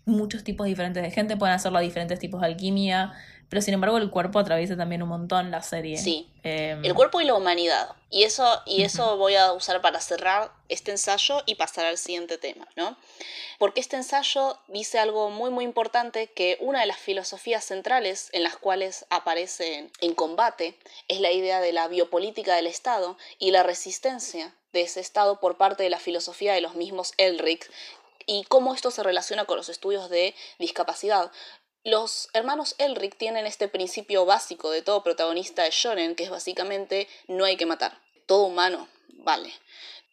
Muchos 0.06 0.44
tipos 0.44 0.66
diferentes 0.66 1.02
de 1.02 1.10
gente 1.10 1.36
pueden 1.36 1.54
hacerlo 1.54 1.78
a 1.78 1.82
diferentes 1.82 2.18
tipos 2.18 2.40
de 2.40 2.46
alquimia. 2.48 3.12
Pero 3.50 3.62
sin 3.62 3.74
embargo, 3.74 3.98
el 3.98 4.10
cuerpo 4.10 4.38
atraviesa 4.38 4.76
también 4.76 5.02
un 5.02 5.08
montón 5.08 5.50
la 5.50 5.60
serie. 5.62 5.98
Sí. 5.98 6.30
Em, 6.44 6.84
El 6.84 6.94
cuerpo 6.94 7.20
y 7.20 7.24
la 7.24 7.34
humanidad. 7.34 7.90
Y 8.08 8.22
eso, 8.22 8.62
y 8.64 8.82
eso 8.82 9.16
voy 9.16 9.34
a 9.34 9.52
usar 9.52 9.80
para 9.82 10.00
cerrar 10.00 10.52
este 10.68 10.92
ensayo 10.92 11.42
y 11.46 11.56
pasar 11.56 11.84
al 11.84 11.98
siguiente 11.98 12.38
tema, 12.38 12.68
¿no? 12.76 12.96
Porque 13.58 13.80
este 13.80 13.96
ensayo 13.96 14.56
dice 14.68 15.00
algo 15.00 15.30
muy 15.30 15.50
muy 15.50 15.64
importante 15.64 16.28
que 16.28 16.56
una 16.60 16.80
de 16.80 16.86
las 16.86 16.98
filosofías 16.98 17.64
centrales 17.64 18.30
en 18.32 18.44
las 18.44 18.56
cuales 18.56 19.04
aparece 19.10 19.78
en, 19.78 19.92
en 20.00 20.14
combate 20.14 20.78
es 21.08 21.20
la 21.20 21.32
idea 21.32 21.60
de 21.60 21.72
la 21.72 21.88
biopolítica 21.88 22.54
del 22.54 22.68
Estado 22.68 23.18
y 23.38 23.50
la 23.50 23.64
resistencia 23.64 24.54
de 24.72 24.82
ese 24.82 25.00
Estado 25.00 25.40
por 25.40 25.56
parte 25.56 25.82
de 25.82 25.90
la 25.90 25.98
filosofía 25.98 26.54
de 26.54 26.60
los 26.60 26.76
mismos 26.76 27.12
Elric 27.16 27.68
y 28.26 28.44
cómo 28.44 28.74
esto 28.74 28.92
se 28.92 29.02
relaciona 29.02 29.44
con 29.44 29.56
los 29.56 29.68
estudios 29.68 30.08
de 30.08 30.34
discapacidad. 30.58 31.32
Los 31.84 32.28
hermanos 32.34 32.74
Elric 32.76 33.16
tienen 33.16 33.46
este 33.46 33.66
principio 33.66 34.26
básico 34.26 34.70
de 34.70 34.82
todo 34.82 35.02
protagonista 35.02 35.62
de 35.62 35.70
shonen, 35.70 36.14
que 36.14 36.24
es 36.24 36.30
básicamente 36.30 37.08
no 37.26 37.46
hay 37.46 37.56
que 37.56 37.64
matar. 37.64 37.98
Todo 38.26 38.42
humano 38.42 38.86
vale. 39.08 39.50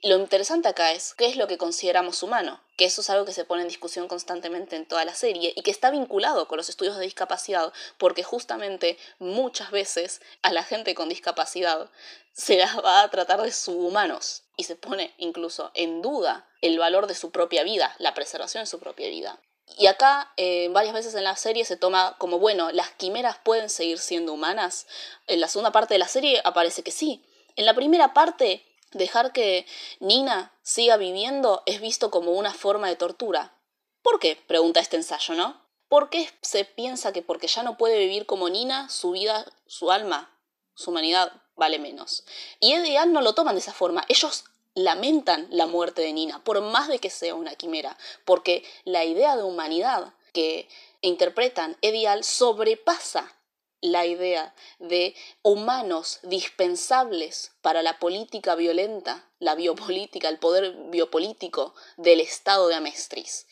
Lo 0.01 0.15
interesante 0.15 0.69
acá 0.69 0.93
es 0.93 1.13
qué 1.13 1.25
es 1.25 1.35
lo 1.35 1.47
que 1.47 1.57
consideramos 1.57 2.23
humano, 2.23 2.61
que 2.77 2.85
eso 2.85 3.01
es 3.01 3.09
algo 3.09 3.25
que 3.25 3.33
se 3.33 3.43
pone 3.43 3.63
en 3.63 3.67
discusión 3.67 4.07
constantemente 4.07 4.77
en 4.77 4.85
toda 4.85 5.03
la 5.03 5.13
serie 5.13 5.51
y 5.57 5.61
que 5.61 5.71
está 5.71 5.91
vinculado 5.91 6.47
con 6.47 6.55
los 6.55 6.69
estudios 6.69 6.95
de 6.95 7.03
discapacidad, 7.03 7.73
porque 7.97 8.23
justamente 8.23 8.97
muchas 9.19 9.69
veces 9.71 10.21
a 10.43 10.53
la 10.53 10.63
gente 10.63 10.95
con 10.95 11.09
discapacidad 11.09 11.91
se 12.31 12.57
las 12.57 12.77
va 12.77 13.01
a 13.01 13.09
tratar 13.09 13.41
de 13.41 13.51
subhumanos 13.51 14.43
y 14.55 14.63
se 14.63 14.77
pone 14.77 15.13
incluso 15.17 15.71
en 15.73 16.01
duda 16.01 16.47
el 16.61 16.79
valor 16.79 17.07
de 17.07 17.15
su 17.15 17.31
propia 17.31 17.63
vida, 17.63 17.93
la 17.97 18.13
preservación 18.13 18.61
de 18.63 18.67
su 18.67 18.79
propia 18.79 19.09
vida. 19.09 19.41
Y 19.77 19.87
acá, 19.87 20.31
eh, 20.37 20.69
varias 20.71 20.93
veces 20.93 21.13
en 21.15 21.23
la 21.23 21.35
serie 21.35 21.65
se 21.65 21.77
toma 21.77 22.15
como, 22.17 22.39
bueno, 22.39 22.71
las 22.71 22.91
quimeras 22.91 23.37
pueden 23.43 23.69
seguir 23.69 23.99
siendo 23.99 24.33
humanas. 24.33 24.87
En 25.27 25.41
la 25.41 25.47
segunda 25.47 25.71
parte 25.71 25.93
de 25.93 25.99
la 25.99 26.07
serie 26.07 26.41
aparece 26.43 26.83
que 26.83 26.91
sí. 26.91 27.23
En 27.55 27.65
la 27.65 27.73
primera 27.73 28.13
parte 28.13 28.63
Dejar 28.91 29.33
que 29.33 29.65
Nina 29.99 30.53
siga 30.61 30.95
viviendo 30.95 31.61
es 31.65 31.81
visto 31.81 32.09
como 32.09 32.31
una 32.31 32.53
forma 32.53 32.87
de 32.87 32.95
tortura. 32.95 33.53
¿Por 34.01 34.19
qué? 34.19 34.41
pregunta 34.47 34.79
este 34.79 34.95
ensayo, 34.95 35.35
¿no? 35.35 35.61
¿Por 35.89 36.09
qué 36.09 36.29
se 36.41 36.63
piensa 36.63 37.11
que 37.11 37.21
porque 37.21 37.47
ya 37.47 37.63
no 37.63 37.77
puede 37.77 37.99
vivir 37.99 38.25
como 38.25 38.49
Nina, 38.49 38.89
su 38.89 39.11
vida, 39.11 39.45
su 39.65 39.91
alma, 39.91 40.33
su 40.73 40.91
humanidad 40.91 41.33
vale 41.55 41.79
menos? 41.79 42.23
Y 42.59 42.73
Ed 42.73 42.85
y 42.85 42.95
Al 42.95 43.11
no 43.11 43.21
lo 43.21 43.33
toman 43.33 43.55
de 43.55 43.59
esa 43.61 43.73
forma. 43.73 44.05
Ellos 44.07 44.45
lamentan 44.77 45.47
la 45.49 45.65
muerte 45.65 46.03
de 46.03 46.13
Nina, 46.13 46.43
por 46.43 46.61
más 46.61 46.87
de 46.87 46.99
que 46.99 47.09
sea 47.09 47.33
una 47.33 47.55
quimera, 47.55 47.97
porque 48.25 48.63
la 48.85 49.05
idea 49.05 49.35
de 49.35 49.41
humanidad 49.41 50.13
que 50.33 50.69
interpretan 51.01 51.75
Ed 51.81 51.95
y 51.95 52.05
Al 52.05 52.23
sobrepasa 52.23 53.35
la 53.81 54.05
idea 54.05 54.53
de 54.77 55.15
humanos 55.41 56.19
dispensables 56.21 57.53
para 57.61 57.81
la 57.81 57.97
política 57.97 58.53
violenta, 58.53 59.27
la 59.39 59.55
biopolítica, 59.55 60.29
el 60.29 60.37
poder 60.37 60.75
biopolítico 60.91 61.73
del 61.97 62.19
Estado 62.19 62.67
de 62.67 62.75
Amestris. 62.75 63.47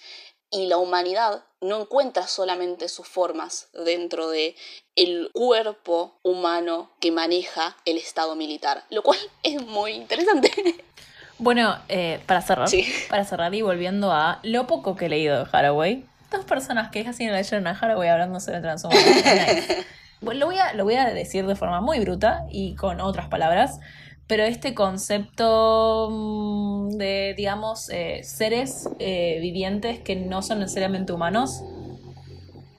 Y 0.52 0.68
la 0.68 0.78
humanidad 0.78 1.44
no 1.60 1.82
encuentra 1.82 2.28
solamente 2.28 2.88
sus 2.88 3.08
formas 3.08 3.70
dentro 3.74 4.30
de 4.30 4.56
el 4.96 5.32
cuerpo 5.34 6.20
humano 6.22 6.92
que 7.00 7.12
maneja 7.12 7.76
el 7.86 7.98
Estado 7.98 8.36
militar, 8.36 8.86
lo 8.90 9.02
cual 9.02 9.20
es 9.42 9.60
muy 9.64 9.94
interesante. 9.94 10.52
Bueno, 11.38 11.76
eh, 11.90 12.22
para 12.26 12.42
cerrar, 12.42 12.70
para 13.10 13.26
cerrar 13.26 13.54
y 13.54 13.62
volviendo 13.62 14.12
a 14.12 14.40
lo 14.44 14.68
poco 14.68 14.96
que 14.96 15.08
he 15.08 15.10
leído 15.10 15.44
de 15.44 15.50
Haraway, 15.52 16.06
dos 16.32 16.46
personas 16.46 16.92
que 16.92 17.04
casi 17.04 17.26
no 17.26 17.34
leyeron 17.34 17.68
a 17.68 17.72
Haraway 17.72 18.10
hablando 18.10 18.40
sobre 18.40 18.62
transhumanismo. 18.62 19.84
lo, 20.34 20.46
voy 20.46 20.58
a, 20.58 20.74
lo 20.74 20.86
voy 20.86 20.96
a 20.96 21.06
decir 21.14 21.46
de 21.46 21.56
forma 21.56 21.82
muy 21.82 22.00
bruta 22.00 22.46
y 22.50 22.76
con 22.76 23.02
otras 23.02 23.28
palabras, 23.28 23.80
pero 24.28 24.44
este 24.44 24.74
concepto 24.74 26.10
mm, 26.10 26.98
de, 26.98 27.34
digamos, 27.36 27.90
eh, 27.90 28.22
seres 28.24 28.90
eh, 29.00 29.40
vivientes 29.42 30.00
que 30.00 30.16
no 30.16 30.42
son 30.42 30.60
necesariamente 30.60 31.12
humanos, 31.12 31.64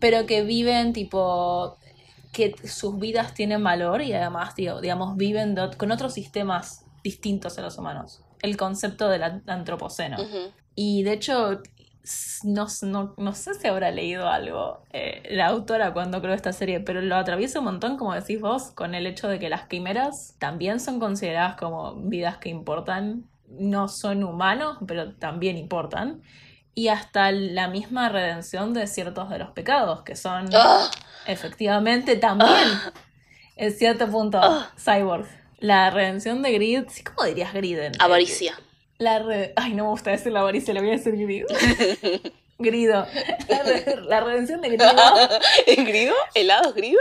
pero 0.00 0.24
que 0.24 0.42
viven 0.42 0.94
tipo 0.94 1.76
que 2.32 2.54
sus 2.64 2.98
vidas 2.98 3.34
tienen 3.34 3.62
valor 3.62 4.02
y 4.02 4.12
además, 4.12 4.54
digamos, 4.54 5.16
viven 5.16 5.56
con 5.76 5.90
otros 5.90 6.14
sistemas 6.14 6.84
distintos 7.02 7.58
a 7.58 7.62
los 7.62 7.78
humanos. 7.78 8.22
El 8.46 8.56
concepto 8.56 9.08
del 9.08 9.22
antropoceno. 9.46 10.16
Y 10.76 11.02
de 11.02 11.12
hecho, 11.14 11.60
no, 12.44 12.66
no, 13.16 13.34
sé 13.34 13.54
si 13.54 13.66
habrá 13.66 13.90
leído 13.90 14.28
algo 14.28 14.84
eh, 14.92 15.22
la 15.30 15.48
autora 15.48 15.92
cuando 15.92 16.20
creó 16.20 16.34
esta 16.34 16.52
serie, 16.52 16.78
pero 16.78 17.00
lo 17.00 17.16
atraviesa 17.16 17.58
un 17.58 17.64
montón, 17.64 17.96
como 17.96 18.14
decís 18.14 18.40
vos, 18.40 18.70
con 18.70 18.94
el 18.94 19.06
hecho 19.06 19.26
de 19.26 19.40
que 19.40 19.48
las 19.48 19.66
quimeras 19.66 20.36
también 20.38 20.78
son 20.78 21.00
consideradas 21.00 21.56
como 21.56 21.96
vidas 21.96 22.38
que 22.38 22.48
importan, 22.48 23.24
no 23.48 23.88
son 23.88 24.22
humanos, 24.22 24.78
pero 24.86 25.14
también 25.14 25.56
importan, 25.56 26.22
y 26.74 26.88
hasta 26.88 27.32
la 27.32 27.66
misma 27.66 28.08
redención 28.08 28.72
de 28.72 28.86
ciertos 28.86 29.28
de 29.28 29.38
los 29.38 29.50
pecados, 29.50 30.02
que 30.02 30.14
son 30.14 30.48
¡Ah! 30.54 30.88
efectivamente 31.26 32.16
también, 32.16 32.50
¡Ah! 32.52 32.92
en 33.56 33.72
cierto 33.72 34.06
punto, 34.08 34.38
¡Ah! 34.40 34.70
cyborg. 34.78 35.26
La 35.58 35.90
redención 35.90 36.42
de 36.42 36.52
Grid, 36.52 36.84
¿cómo 37.04 37.26
dirías 37.26 37.52
Grid? 37.54 37.78
Avaricia. 37.98 38.58
La 38.98 39.24
Ay, 39.56 39.74
no 39.74 39.84
me 39.84 39.90
gusta 39.90 40.10
decir 40.10 40.32
la 40.32 40.40
avaricia, 40.40 40.72
le 40.72 40.80
voy 40.80 40.90
a 40.90 40.92
decir 40.92 41.16
grido. 41.16 41.46
grido. 42.58 43.06
La, 44.08 44.20
redención 44.20 44.60
de 44.60 44.68
grido. 44.68 44.86
¿Grido? 45.66 46.14
¿Helados 46.34 46.74
grido? 46.74 47.00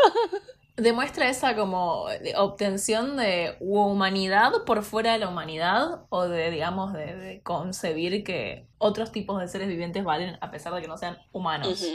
Demuestra 0.76 1.30
esa 1.30 1.56
como 1.56 2.08
obtención 2.36 3.16
de 3.16 3.56
humanidad 3.62 4.52
por 4.66 4.84
fuera 4.84 5.14
de 5.14 5.20
la 5.20 5.30
humanidad 5.30 6.02
o 6.10 6.28
de, 6.28 6.52
digamos, 6.52 6.92
de, 6.92 7.40
concebir 7.44 8.26
que 8.26 8.68
otros 8.78 9.14
tipos 9.14 9.40
de 9.40 9.48
seres 9.48 9.70
vivientes 9.70 10.04
valen 10.04 10.38
a 10.42 10.52
pesar 10.52 10.74
de 10.74 10.82
que 10.82 10.88
no 10.88 10.98
sean 10.98 11.18
humanos. 11.32 11.86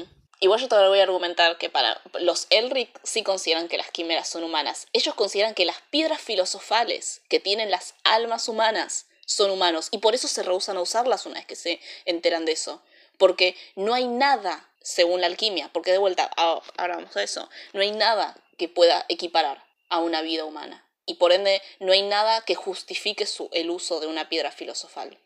Igual 0.43 0.59
yo 0.59 0.69
todavía 0.69 0.89
voy 0.89 1.01
a 1.01 1.03
argumentar 1.03 1.59
que 1.59 1.69
para 1.69 2.01
los 2.19 2.47
Elric 2.49 2.99
sí 3.03 3.23
consideran 3.23 3.69
que 3.69 3.77
las 3.77 3.91
quimeras 3.91 4.27
son 4.27 4.43
humanas. 4.43 4.87
Ellos 4.95 5.15
consideran 5.15 5.55
que 5.55 5.67
las 5.67 5.83
piedras 5.91 6.21
filosofales 6.21 7.21
que 7.29 7.41
tienen 7.41 7.71
las 7.71 7.95
almas 8.05 8.49
humanas 8.49 9.07
son 9.27 9.51
humanos 9.51 9.89
y 9.91 9.99
por 9.99 10.15
eso 10.15 10.29
se 10.29 10.43
rehusan 10.43 10.79
a 10.79 10.81
usarlas 10.81 11.27
una 11.27 11.37
vez 11.37 11.47
que 11.47 11.57
se 11.57 11.79
enteran 12.07 12.47
de 12.47 12.53
eso. 12.53 12.83
Porque 13.19 13.55
no 13.77 13.93
hay 13.93 14.07
nada, 14.07 14.67
según 14.81 15.21
la 15.21 15.27
alquimia, 15.27 15.69
porque 15.75 15.93
de 15.93 15.99
vuelta, 15.99 16.31
ahora 16.37 16.97
vamos 16.97 17.15
a 17.19 17.23
eso, 17.23 17.51
no 17.75 17.83
hay 17.83 17.91
nada 17.91 18.35
que 18.57 18.69
pueda 18.69 19.05
equiparar 19.11 19.63
a 19.91 19.99
una 19.99 20.23
vida 20.23 20.47
humana. 20.47 20.87
Y 21.05 21.15
por 21.15 21.33
ende, 21.33 21.61
no 21.81 21.93
hay 21.93 22.03
nada 22.03 22.41
que 22.47 22.55
justifique 22.55 23.27
el 23.53 23.69
uso 23.69 24.01
de 24.01 24.07
una 24.07 24.31
piedra 24.31 24.53
filosofal. 24.53 25.19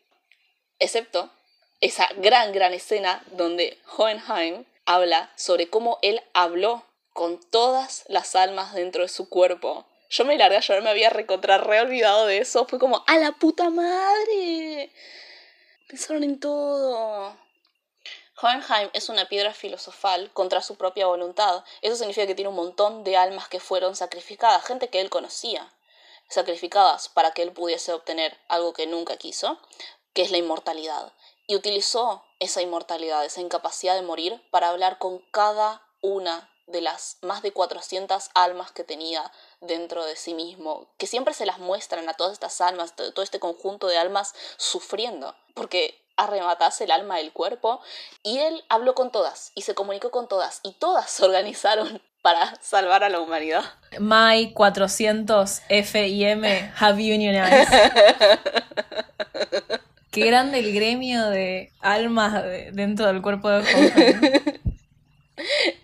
Excepto 0.79 1.31
esa 1.79 2.09
gran, 2.17 2.51
gran 2.51 2.73
escena 2.73 3.23
donde 3.31 3.77
Hohenheim 3.95 4.65
habla 4.85 5.31
sobre 5.35 5.69
cómo 5.69 5.99
él 6.01 6.21
habló 6.33 6.85
con 7.13 7.39
todas 7.39 8.03
las 8.07 8.35
almas 8.35 8.73
dentro 8.73 9.03
de 9.03 9.09
su 9.09 9.29
cuerpo 9.29 9.85
yo 10.09 10.23
me 10.23 10.37
largué 10.37 10.57
a 10.57 10.61
llorar, 10.61 10.83
me 10.83 10.89
había 10.89 11.09
recontra 11.09 11.57
re 11.57 11.81
olvidado 11.81 12.25
de 12.25 12.37
eso. 12.37 12.65
Fue 12.65 12.79
como, 12.79 13.03
¡a 13.07 13.17
la 13.17 13.33
puta 13.33 13.69
madre! 13.69 14.91
Pensaron 15.87 16.23
en 16.23 16.39
todo. 16.39 17.35
Hohenheim 18.41 18.89
es 18.93 19.09
una 19.09 19.27
piedra 19.27 19.53
filosofal 19.53 20.31
contra 20.31 20.61
su 20.61 20.75
propia 20.75 21.07
voluntad. 21.07 21.63
Eso 21.81 21.95
significa 21.95 22.27
que 22.27 22.35
tiene 22.35 22.49
un 22.49 22.55
montón 22.55 23.03
de 23.03 23.17
almas 23.17 23.47
que 23.47 23.59
fueron 23.59 23.95
sacrificadas, 23.95 24.65
gente 24.65 24.89
que 24.89 25.01
él 25.01 25.09
conocía, 25.09 25.73
sacrificadas 26.29 27.09
para 27.09 27.31
que 27.31 27.43
él 27.43 27.51
pudiese 27.53 27.93
obtener 27.93 28.37
algo 28.47 28.73
que 28.73 28.87
nunca 28.87 29.17
quiso, 29.17 29.59
que 30.13 30.21
es 30.21 30.31
la 30.31 30.37
inmortalidad. 30.37 31.13
Y 31.47 31.55
utilizó 31.55 32.23
esa 32.39 32.61
inmortalidad, 32.61 33.23
esa 33.25 33.41
incapacidad 33.41 33.95
de 33.95 34.01
morir, 34.01 34.41
para 34.51 34.69
hablar 34.69 34.97
con 34.97 35.19
cada 35.31 35.81
una 36.01 36.49
de 36.67 36.81
las 36.81 37.17
más 37.21 37.41
de 37.41 37.51
400 37.51 38.29
almas 38.33 38.71
que 38.71 38.83
tenía 38.83 39.31
dentro 39.61 40.05
de 40.05 40.15
sí 40.15 40.33
mismo, 40.33 40.87
que 40.97 41.07
siempre 41.07 41.33
se 41.33 41.45
las 41.45 41.59
muestran 41.59 42.09
a 42.09 42.13
todas 42.13 42.33
estas 42.33 42.59
almas, 42.61 42.95
todo 42.95 43.21
este 43.21 43.39
conjunto 43.39 43.87
de 43.87 43.97
almas 43.97 44.33
sufriendo, 44.57 45.35
porque 45.53 46.01
arrematase 46.17 46.85
el 46.85 46.91
alma 46.91 47.17
del 47.17 47.33
cuerpo, 47.33 47.81
y 48.23 48.39
él 48.39 48.63
habló 48.69 48.95
con 48.95 49.11
todas 49.11 49.51
y 49.53 49.61
se 49.61 49.75
comunicó 49.75 50.11
con 50.11 50.27
todas, 50.27 50.61
y 50.63 50.73
todas 50.73 51.09
se 51.09 51.25
organizaron 51.25 52.01
para 52.21 52.55
salvar 52.61 53.03
a 53.03 53.09
la 53.09 53.19
humanidad. 53.19 53.63
My 53.99 54.51
400 54.53 55.61
F 55.69 56.07
y 56.07 56.25
M 56.25 56.73
have 56.79 56.95
unionized. 56.95 57.69
Qué 60.15 60.25
grande 60.25 60.59
el 60.59 60.73
gremio 60.73 61.29
de 61.29 61.71
almas 61.81 62.43
dentro 62.71 63.05
del 63.07 63.21
cuerpo 63.21 63.49
de 63.49 64.61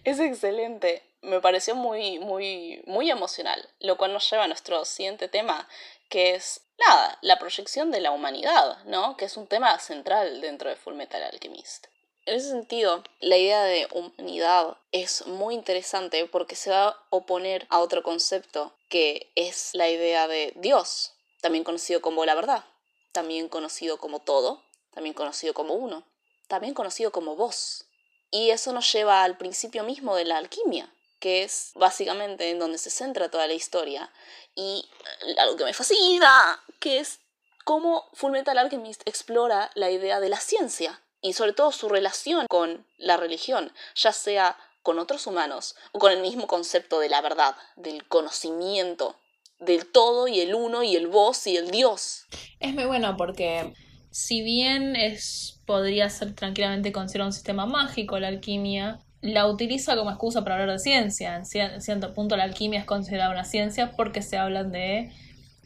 Es 0.03 0.19
excelente 0.19 1.03
me 1.21 1.39
pareció 1.39 1.75
muy, 1.75 2.19
muy, 2.19 2.81
muy 2.85 3.11
emocional, 3.11 3.67
lo 3.79 3.97
cual 3.97 4.13
nos 4.13 4.29
lleva 4.29 4.45
a 4.45 4.47
nuestro 4.47 4.83
siguiente 4.85 5.27
tema, 5.27 5.67
que 6.09 6.35
es, 6.35 6.61
nada, 6.87 7.17
la 7.21 7.37
proyección 7.37 7.91
de 7.91 8.01
la 8.01 8.11
humanidad, 8.11 8.83
¿no? 8.85 9.17
Que 9.17 9.25
es 9.25 9.37
un 9.37 9.47
tema 9.47 9.77
central 9.79 10.41
dentro 10.41 10.69
de 10.69 10.75
Full 10.75 10.95
Metal 10.95 11.21
Alchemist. 11.21 11.87
En 12.25 12.35
ese 12.35 12.49
sentido, 12.49 13.03
la 13.19 13.37
idea 13.37 13.63
de 13.63 13.87
humanidad 13.91 14.77
es 14.91 15.25
muy 15.25 15.55
interesante 15.55 16.25
porque 16.27 16.55
se 16.55 16.69
va 16.69 16.89
a 16.89 16.97
oponer 17.09 17.65
a 17.69 17.79
otro 17.79 18.03
concepto 18.03 18.73
que 18.89 19.31
es 19.35 19.71
la 19.73 19.89
idea 19.89 20.27
de 20.27 20.53
Dios, 20.55 21.13
también 21.41 21.63
conocido 21.63 22.01
como 22.01 22.25
la 22.25 22.35
verdad, 22.35 22.63
también 23.11 23.49
conocido 23.49 23.97
como 23.97 24.19
todo, 24.19 24.63
también 24.91 25.13
conocido 25.13 25.53
como 25.53 25.73
uno, 25.73 26.03
también 26.47 26.73
conocido 26.73 27.11
como 27.11 27.35
vos. 27.35 27.85
Y 28.29 28.49
eso 28.51 28.71
nos 28.71 28.91
lleva 28.91 29.23
al 29.23 29.37
principio 29.37 29.83
mismo 29.83 30.15
de 30.15 30.25
la 30.25 30.37
alquimia, 30.37 30.93
que 31.19 31.43
es 31.43 31.71
básicamente 31.75 32.49
en 32.49 32.59
donde 32.59 32.77
se 32.77 32.89
centra 32.89 33.29
toda 33.29 33.47
la 33.47 33.53
historia. 33.53 34.11
Y 34.55 34.87
algo 35.37 35.57
que 35.57 35.65
me 35.65 35.73
fascina, 35.73 36.63
que 36.79 36.99
es 36.99 37.19
cómo 37.63 38.09
Fullmetal 38.13 38.57
Alchemist 38.57 39.01
explora 39.05 39.69
la 39.75 39.91
idea 39.91 40.19
de 40.19 40.29
la 40.29 40.39
ciencia 40.39 41.01
y 41.21 41.33
sobre 41.33 41.53
todo 41.53 41.71
su 41.71 41.89
relación 41.89 42.47
con 42.47 42.85
la 42.97 43.17
religión, 43.17 43.73
ya 43.95 44.11
sea 44.11 44.57
con 44.81 44.97
otros 44.97 45.27
humanos 45.27 45.75
o 45.91 45.99
con 45.99 46.11
el 46.11 46.21
mismo 46.21 46.47
concepto 46.47 46.99
de 46.99 47.09
la 47.09 47.21
verdad, 47.21 47.55
del 47.75 48.07
conocimiento, 48.07 49.15
del 49.61 49.85
todo 49.85 50.27
y 50.27 50.39
el 50.39 50.53
uno 50.53 50.83
y 50.83 50.95
el 50.95 51.07
vos 51.07 51.47
y 51.47 51.55
el 51.55 51.71
Dios. 51.71 52.25
Es 52.59 52.73
muy 52.73 52.85
bueno 52.85 53.15
porque 53.15 53.73
si 54.09 54.41
bien 54.41 54.95
es 54.95 55.61
podría 55.65 56.09
ser 56.09 56.33
tranquilamente 56.35 56.91
considerado 56.91 57.29
un 57.29 57.33
sistema 57.33 57.65
mágico 57.65 58.19
la 58.19 58.27
alquimia, 58.27 58.99
la 59.21 59.47
utiliza 59.47 59.95
como 59.95 60.09
excusa 60.09 60.43
para 60.43 60.55
hablar 60.55 60.71
de 60.71 60.79
ciencia. 60.79 61.35
En 61.35 61.45
cierto 61.45 62.13
punto 62.13 62.35
la 62.35 62.43
alquimia 62.43 62.79
es 62.79 62.85
considerada 62.85 63.31
una 63.31 63.45
ciencia 63.45 63.93
porque 63.95 64.21
se 64.21 64.37
hablan 64.37 64.71
de, 64.71 65.11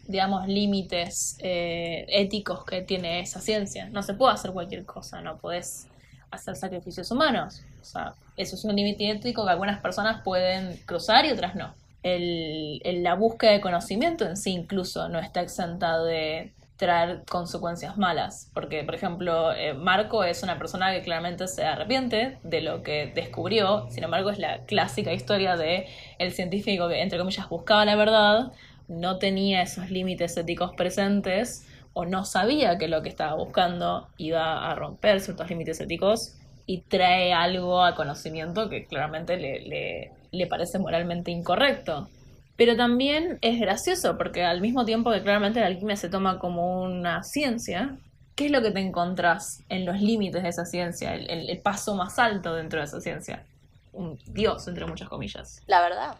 digamos, 0.07 0.47
límites 0.47 1.37
eh, 1.39 2.05
éticos 2.09 2.65
que 2.65 2.81
tiene 2.81 3.21
esa 3.21 3.39
ciencia. 3.39 3.89
No 3.89 4.03
se 4.03 4.13
puede 4.13 4.33
hacer 4.33 4.51
cualquier 4.51 4.85
cosa, 4.85 5.21
no 5.21 5.37
puedes 5.37 5.87
hacer 6.29 6.55
sacrificios 6.55 7.09
humanos. 7.09 7.63
O 7.81 7.85
sea, 7.85 8.13
eso 8.37 8.55
es 8.55 8.65
un 8.65 8.75
límite 8.75 9.09
ético 9.09 9.45
que 9.45 9.51
algunas 9.51 9.79
personas 9.81 10.21
pueden 10.23 10.77
cruzar 10.85 11.25
y 11.25 11.31
otras 11.31 11.55
no. 11.55 11.73
El, 12.07 12.81
la 13.03 13.15
búsqueda 13.15 13.51
de 13.53 13.61
conocimiento 13.61 14.25
en 14.25 14.37
sí 14.37 14.51
incluso 14.51 15.09
no 15.09 15.17
está 15.17 15.41
exentado 15.41 16.05
de, 16.05 16.53
traer 16.77 17.23
consecuencias 17.29 17.97
malas. 17.97 18.51
Porque, 18.53 18.83
por 18.83 18.95
ejemplo, 18.95 19.53
eh, 19.53 19.73
Marco 19.73 20.23
es 20.23 20.43
una 20.43 20.57
persona 20.57 20.91
que 20.91 21.01
claramente 21.01 21.47
se 21.47 21.63
arrepiente 21.63 22.37
de 22.43 22.61
lo 22.61 22.83
que 22.83 23.11
descubrió. 23.15 23.87
Sin 23.89 24.03
embargo, 24.03 24.29
es 24.29 24.39
la 24.39 24.65
clásica 24.65 25.13
historia 25.13 25.55
de 25.55 25.87
el 26.19 26.33
científico 26.33 26.87
que, 26.89 27.01
entre 27.01 27.17
comillas, 27.17 27.47
buscaba 27.49 27.85
la 27.85 27.95
verdad, 27.95 28.51
no 28.87 29.17
tenía 29.17 29.61
esos 29.61 29.89
límites 29.89 30.35
éticos 30.37 30.73
presentes 30.75 31.65
o 31.93 32.05
no 32.05 32.25
sabía 32.25 32.77
que 32.77 32.89
lo 32.89 33.01
que 33.01 33.09
estaba 33.09 33.35
buscando 33.35 34.09
iba 34.17 34.69
a 34.69 34.75
romper 34.75 35.21
ciertos 35.21 35.49
límites 35.49 35.79
éticos 35.79 36.35
y 36.65 36.81
trae 36.81 37.33
algo 37.33 37.83
a 37.83 37.95
conocimiento 37.95 38.69
que 38.69 38.85
claramente 38.85 39.37
le, 39.37 40.11
le 40.31 40.47
parece 40.47 40.79
moralmente 40.79 41.31
incorrecto. 41.31 42.09
Pero 42.57 42.75
también 42.77 43.37
es 43.41 43.59
gracioso 43.59 44.17
porque 44.17 44.43
al 44.43 44.61
mismo 44.61 44.85
tiempo 44.85 45.11
que 45.11 45.21
claramente 45.21 45.59
la 45.59 45.67
alquimia 45.67 45.97
se 45.97 46.09
toma 46.09 46.39
como 46.39 46.81
una 46.81 47.21
ciencia, 47.23 47.97
¿qué 48.35 48.45
es 48.45 48.51
lo 48.51 48.61
que 48.61 48.71
te 48.71 48.79
encontrás 48.79 49.63
en 49.69 49.85
los 49.85 49.99
límites 49.99 50.43
de 50.43 50.49
esa 50.49 50.65
ciencia? 50.65 51.15
El, 51.15 51.59
paso 51.61 51.95
más 51.95 52.17
alto 52.17 52.53
dentro 52.53 52.79
de 52.79 52.85
esa 52.85 53.01
ciencia. 53.01 53.43
Un 53.91 54.17
dios, 54.27 54.67
entre 54.67 54.85
muchas 54.85 55.09
comillas. 55.09 55.61
La 55.67 55.81
verdad. 55.81 56.15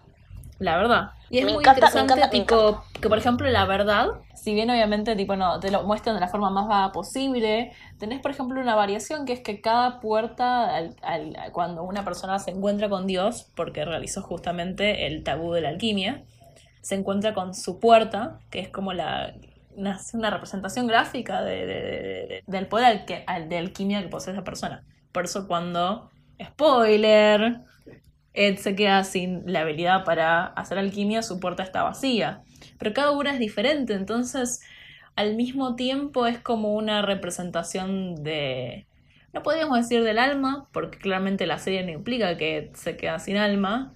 La 0.59 0.77
verdad. 0.77 1.11
Y 1.29 1.39
es 1.39 1.43
muy 1.43 1.55
interesante, 1.55 2.13
tipo, 2.31 2.83
que 3.01 3.09
por 3.09 3.17
ejemplo 3.17 3.49
la 3.49 3.65
verdad, 3.65 4.07
si 4.35 4.53
bien 4.53 4.69
obviamente 4.69 5.15
tipo 5.15 5.35
no 5.35 5.59
te 5.59 5.69
lo 5.71 5.83
muestran 5.83 6.15
de 6.15 6.21
la 6.21 6.27
forma 6.27 6.49
más 6.49 6.67
vaga 6.67 6.91
posible, 6.91 7.73
tenés 7.97 8.21
por 8.21 8.31
ejemplo 8.31 8.61
una 8.61 8.75
variación 8.75 9.25
que 9.25 9.33
es 9.33 9.41
que 9.41 9.59
cada 9.59 9.99
puerta, 9.99 10.91
cuando 11.51 11.83
una 11.83 12.05
persona 12.05 12.39
se 12.39 12.51
encuentra 12.51 12.89
con 12.89 13.05
Dios, 13.07 13.51
porque 13.55 13.83
realizó 13.83 14.21
justamente 14.21 15.07
el 15.07 15.23
tabú 15.23 15.51
de 15.51 15.61
la 15.61 15.69
alquimia, 15.69 16.23
se 16.81 16.95
encuentra 16.95 17.33
con 17.33 17.53
su 17.53 17.79
puerta, 17.79 18.39
que 18.49 18.59
es 18.59 18.69
como 18.69 18.93
la, 18.93 19.33
una, 19.75 20.29
representación 20.29 20.87
gráfica 20.87 21.41
de, 21.41 22.43
del 22.45 22.67
poder 22.67 23.05
de 23.05 23.57
alquimia 23.57 24.01
que 24.01 24.07
posee 24.07 24.33
esa 24.33 24.43
persona. 24.43 24.83
Por 25.11 25.25
eso 25.25 25.47
cuando, 25.47 26.11
spoiler, 26.41 27.61
Ed 28.35 28.57
se 28.57 28.75
queda 28.75 29.03
sin 29.03 29.43
la 29.51 29.61
habilidad 29.61 30.03
para 30.03 30.45
hacer 30.45 30.77
alquimia, 30.77 31.23
su 31.23 31.39
puerta 31.39 31.63
está 31.63 31.83
vacía. 31.83 32.43
Pero 32.77 32.93
cada 32.93 33.11
una 33.11 33.33
es 33.33 33.39
diferente, 33.39 33.93
entonces 33.93 34.61
al 35.15 35.35
mismo 35.35 35.75
tiempo 35.75 36.27
es 36.27 36.39
como 36.39 36.73
una 36.73 37.01
representación 37.01 38.23
de... 38.23 38.85
No 39.33 39.43
podríamos 39.43 39.77
decir 39.77 40.03
del 40.03 40.19
alma, 40.19 40.67
porque 40.71 40.97
claramente 40.97 41.45
la 41.45 41.59
serie 41.59 41.83
no 41.83 41.91
implica 41.91 42.37
que 42.37 42.71
se 42.73 42.97
queda 42.97 43.19
sin 43.19 43.37
alma, 43.37 43.93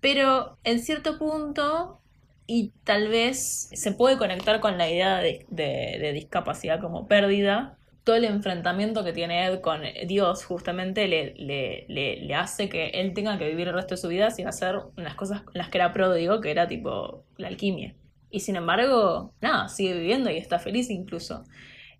pero 0.00 0.58
en 0.64 0.80
cierto 0.80 1.18
punto, 1.18 2.00
y 2.46 2.72
tal 2.84 3.08
vez 3.08 3.70
se 3.72 3.92
puede 3.92 4.18
conectar 4.18 4.60
con 4.60 4.78
la 4.78 4.90
idea 4.90 5.18
de 5.18 6.12
discapacidad 6.14 6.80
como 6.80 7.06
pérdida, 7.06 7.76
todo 8.04 8.16
el 8.16 8.24
enfrentamiento 8.24 9.04
que 9.04 9.12
tiene 9.12 9.46
Ed 9.46 9.60
con 9.60 9.82
Dios 10.06 10.44
justamente 10.44 11.06
le, 11.06 11.34
le, 11.36 11.86
le, 11.88 12.34
hace 12.34 12.68
que 12.68 12.88
él 12.88 13.14
tenga 13.14 13.38
que 13.38 13.48
vivir 13.48 13.68
el 13.68 13.74
resto 13.74 13.94
de 13.94 14.00
su 14.00 14.08
vida 14.08 14.30
sin 14.30 14.48
hacer 14.48 14.76
unas 14.96 15.14
cosas 15.14 15.42
las 15.52 15.68
que 15.68 15.78
era 15.78 15.92
pródigo, 15.92 16.40
que 16.40 16.50
era 16.50 16.66
tipo 16.66 17.24
la 17.36 17.48
alquimia. 17.48 17.94
Y 18.30 18.40
sin 18.40 18.56
embargo, 18.56 19.32
nada, 19.40 19.68
sigue 19.68 19.94
viviendo 19.94 20.30
y 20.30 20.38
está 20.38 20.58
feliz 20.58 20.90
incluso. 20.90 21.44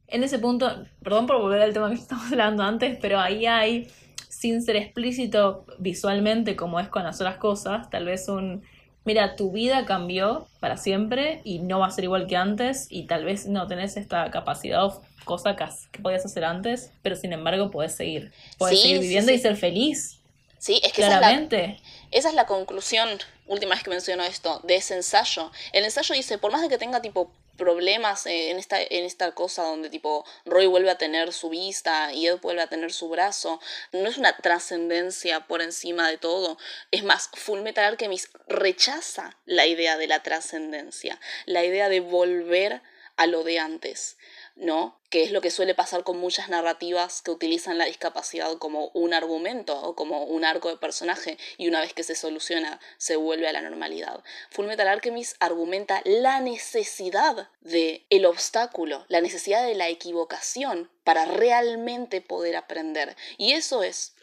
En 0.09 0.24
ese 0.24 0.38
punto, 0.38 0.84
perdón 1.03 1.26
por 1.26 1.40
volver 1.40 1.62
al 1.62 1.72
tema 1.72 1.88
que 1.88 1.94
estamos 1.96 2.32
hablando 2.32 2.64
antes, 2.64 2.98
pero 3.00 3.20
ahí 3.20 3.46
hay, 3.46 3.88
sin 4.28 4.62
ser 4.62 4.76
explícito 4.76 5.66
visualmente 5.78 6.57
como 6.57 6.80
es 6.80 6.88
con 6.88 7.05
las 7.05 7.20
otras 7.20 7.36
cosas, 7.36 7.90
tal 7.90 8.07
vez 8.07 8.28
un, 8.28 8.62
mira, 9.05 9.36
tu 9.36 9.53
vida 9.53 9.84
cambió 9.84 10.48
para 10.59 10.76
siempre 10.76 11.40
y 11.44 11.61
no 11.61 11.78
va 11.78 11.86
a 11.86 11.90
ser 11.90 12.05
igual 12.05 12.26
que 12.26 12.36
antes 12.36 12.88
y 12.90 13.07
tal 13.07 13.24
vez 13.24 13.46
no 13.46 13.68
tenés 13.68 13.96
esta 13.96 14.30
capacidad 14.30 14.90
cosa 15.25 15.57
que, 15.57 15.99
podías 16.01 16.25
hacer 16.25 16.45
antes, 16.45 16.91
pero 17.03 17.16
sin 17.16 17.33
embargo 17.33 17.70
puedes 17.70 17.95
seguir. 17.95 18.33
Seguir 18.59 19.01
viviendo 19.01 19.33
y 19.33 19.39
ser 19.39 19.57
feliz. 19.57 20.18
Sí, 20.59 20.81
es 20.85 20.93
que 20.93 21.03
Claramente. 21.03 21.81
Esa 22.11 22.29
es, 22.29 22.35
la, 22.35 22.47
conclusión, 22.47 23.09
última 23.47 23.75
vez 23.75 23.83
que 23.83 23.91
menciono 23.91 24.23
esto, 24.23 24.61
de 24.64 24.77
ese 24.77 24.95
ensayo. 24.95 25.51
El 25.73 25.85
ensayo 25.85 26.14
dice, 26.14 26.39
por 26.39 26.53
más 26.53 26.62
de 26.62 26.68
que 26.68 26.79
tenga 26.79 27.01
tipo 27.01 27.33
problemas 27.57 28.27
en 28.27 28.59
esta, 28.59 28.81
en 28.81 29.05
esta 29.05 29.33
cosa 29.33 29.62
donde 29.62 29.91
tipo 29.91 30.25
Roy 30.45 30.66
vuelve 30.66 30.91
a 30.91 30.99
tener 30.99 31.33
su 31.33 31.49
vista 31.49 32.12
y 32.12 32.27
Ed 32.27 32.41
vuelve 32.41 32.62
a 32.62 32.66
tener 32.66 32.93
su 32.93 33.09
brazo, 33.09 33.61
no 33.93 34.09
es 34.09 34.18
una 34.18 34.37
trascendencia 34.37 35.47
por 35.47 35.62
encima 35.62 36.09
de 36.09 36.18
todo. 36.18 36.59
Es 36.91 37.05
más, 37.05 37.31
Fullmetal 37.35 37.85
Alchemist 37.85 38.35
rechaza 38.49 39.37
la 39.45 39.66
idea 39.66 39.97
de 39.97 40.07
la 40.07 40.23
trascendencia, 40.23 41.20
la 41.47 41.64
idea 41.64 41.89
de 41.89 42.01
volver 42.01 42.83
a 43.16 43.27
lo 43.27 43.45
de 43.45 43.59
antes. 43.59 44.16
¿No? 44.62 44.96
Que 45.10 45.24
es 45.24 45.32
lo 45.32 45.40
que 45.40 45.50
suele 45.50 45.74
pasar 45.74 46.04
con 46.04 46.18
muchas 46.18 46.48
narrativas 46.48 47.20
que 47.20 47.32
utilizan 47.32 47.78
la 47.78 47.84
discapacidad 47.84 48.56
como 48.58 48.90
un 48.94 49.12
argumento 49.12 49.76
o 49.76 49.96
como 49.96 50.22
un 50.24 50.44
arco 50.44 50.68
de 50.68 50.76
personaje 50.76 51.36
y 51.58 51.66
una 51.66 51.80
vez 51.80 51.92
que 51.92 52.04
se 52.04 52.14
soluciona 52.14 52.80
se 52.96 53.16
vuelve 53.16 53.48
a 53.48 53.52
la 53.52 53.60
normalidad. 53.60 54.22
Fullmetal 54.50 54.86
Alchemist 54.86 55.34
argumenta 55.40 56.00
la 56.04 56.40
necesidad 56.40 57.50
de 57.60 58.06
el 58.08 58.24
obstáculo, 58.24 59.04
la 59.08 59.20
necesidad 59.20 59.66
de 59.66 59.74
la 59.74 59.88
equivocación 59.88 60.90
para 61.02 61.24
realmente 61.24 62.20
poder 62.20 62.54
aprender. 62.54 63.16
Y 63.38 63.54
eso 63.54 63.82
es 63.82 64.14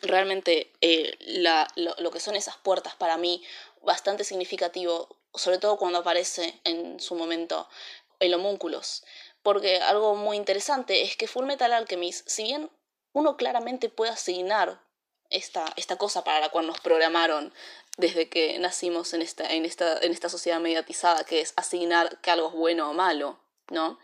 realmente 0.00 0.72
eh, 0.80 1.18
lo, 1.74 1.94
lo 1.98 2.10
que 2.12 2.20
son 2.20 2.36
esas 2.36 2.56
puertas 2.56 2.94
para 2.94 3.16
mí 3.16 3.42
bastante 3.82 4.22
significativo, 4.22 5.16
sobre 5.34 5.58
todo 5.58 5.76
cuando 5.76 5.98
aparece 5.98 6.60
en 6.62 7.00
su 7.00 7.16
momento 7.16 7.68
el 8.20 8.34
homúnculos 8.34 9.02
porque 9.42 9.78
algo 9.78 10.14
muy 10.14 10.36
interesante 10.36 11.02
es 11.02 11.16
que 11.16 11.26
Fullmetal 11.26 11.72
Alchemist, 11.72 12.28
si 12.28 12.44
bien 12.44 12.70
uno 13.12 13.36
claramente 13.36 13.88
puede 13.88 14.12
asignar 14.12 14.80
esta, 15.30 15.64
esta 15.76 15.96
cosa 15.96 16.24
para 16.24 16.40
la 16.40 16.50
cual 16.50 16.66
nos 16.66 16.80
programaron 16.80 17.52
desde 17.96 18.28
que 18.28 18.58
nacimos 18.58 19.12
en 19.14 19.22
esta, 19.22 19.50
en, 19.52 19.64
esta, 19.64 19.98
en 19.98 20.12
esta 20.12 20.28
sociedad 20.28 20.60
mediatizada, 20.60 21.24
que 21.24 21.40
es 21.40 21.52
asignar 21.56 22.20
que 22.20 22.30
algo 22.30 22.48
es 22.48 22.54
bueno 22.54 22.90
o 22.90 22.94
malo, 22.94 23.38
¿no? 23.72 23.98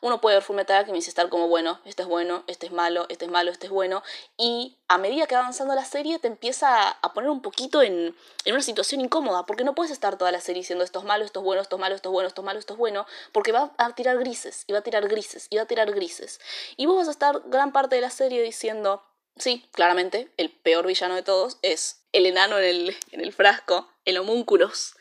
Uno 0.00 0.20
puede 0.20 0.36
ver 0.36 0.42
Fullmetal 0.42 0.78
Alchemist 0.78 1.06
y 1.06 1.10
estar 1.10 1.28
como, 1.28 1.46
bueno, 1.46 1.78
este 1.84 2.02
es 2.02 2.08
bueno, 2.08 2.42
este 2.48 2.66
es 2.66 2.72
malo, 2.72 3.06
este 3.08 3.26
es 3.26 3.30
malo, 3.30 3.52
este 3.52 3.66
es 3.66 3.72
bueno, 3.72 4.02
y 4.36 4.78
a 4.88 4.98
medida 4.98 5.26
que 5.26 5.36
va 5.36 5.42
avanzando 5.42 5.74
la 5.74 5.84
serie 5.84 6.18
te 6.18 6.26
empieza 6.26 6.88
a 6.88 7.12
poner 7.12 7.30
un 7.30 7.42
poquito 7.42 7.82
en, 7.82 8.16
una 8.46 8.62
situación 8.62 9.00
incómoda, 9.00 9.46
porque 9.46 9.62
no 9.62 9.74
puedes 9.74 9.92
estar 9.92 10.18
toda 10.18 10.32
la 10.32 10.40
serie 10.40 10.62
diciendo 10.62 10.84
esto 10.84 10.98
es 10.98 11.04
malo, 11.04 11.24
esto 11.24 11.40
es 11.40 11.44
bueno, 11.44 11.62
esto 11.62 11.76
es 11.76 11.80
malo, 11.80 11.94
esto 11.94 12.08
es 12.08 12.12
bueno, 12.12 12.28
esto 12.28 12.42
es 12.48 12.56
esto 12.56 12.72
es 12.72 12.78
bueno, 12.78 13.06
porque 13.32 13.52
va 13.52 13.72
a 13.78 13.94
tirar 13.94 14.18
grises, 14.18 14.64
y 14.66 14.72
va 14.72 14.80
a 14.80 14.82
tirar 14.82 15.06
grises, 15.06 15.46
y 15.50 15.56
va 15.56 15.62
a 15.62 15.66
tirar 15.66 15.92
grises. 15.92 16.40
Y 16.76 16.86
vos 16.86 16.96
vas 16.96 17.08
a 17.08 17.12
estar 17.12 17.42
gran 17.46 17.72
parte 17.72 17.94
de 17.94 18.00
la 18.00 18.10
serie 18.10 18.42
diciendo, 18.42 19.04
sí, 19.36 19.68
claramente, 19.72 20.30
el 20.36 20.50
peor 20.50 20.86
villano 20.86 21.14
de 21.14 21.22
todos 21.22 21.58
es 21.62 22.00
el 22.12 22.26
enano 22.26 22.58
en 22.58 22.64
el, 22.64 22.96
en 23.12 23.20
el 23.20 23.32
frasco, 23.32 23.88
el 24.04 24.18
homúnculos 24.18 24.96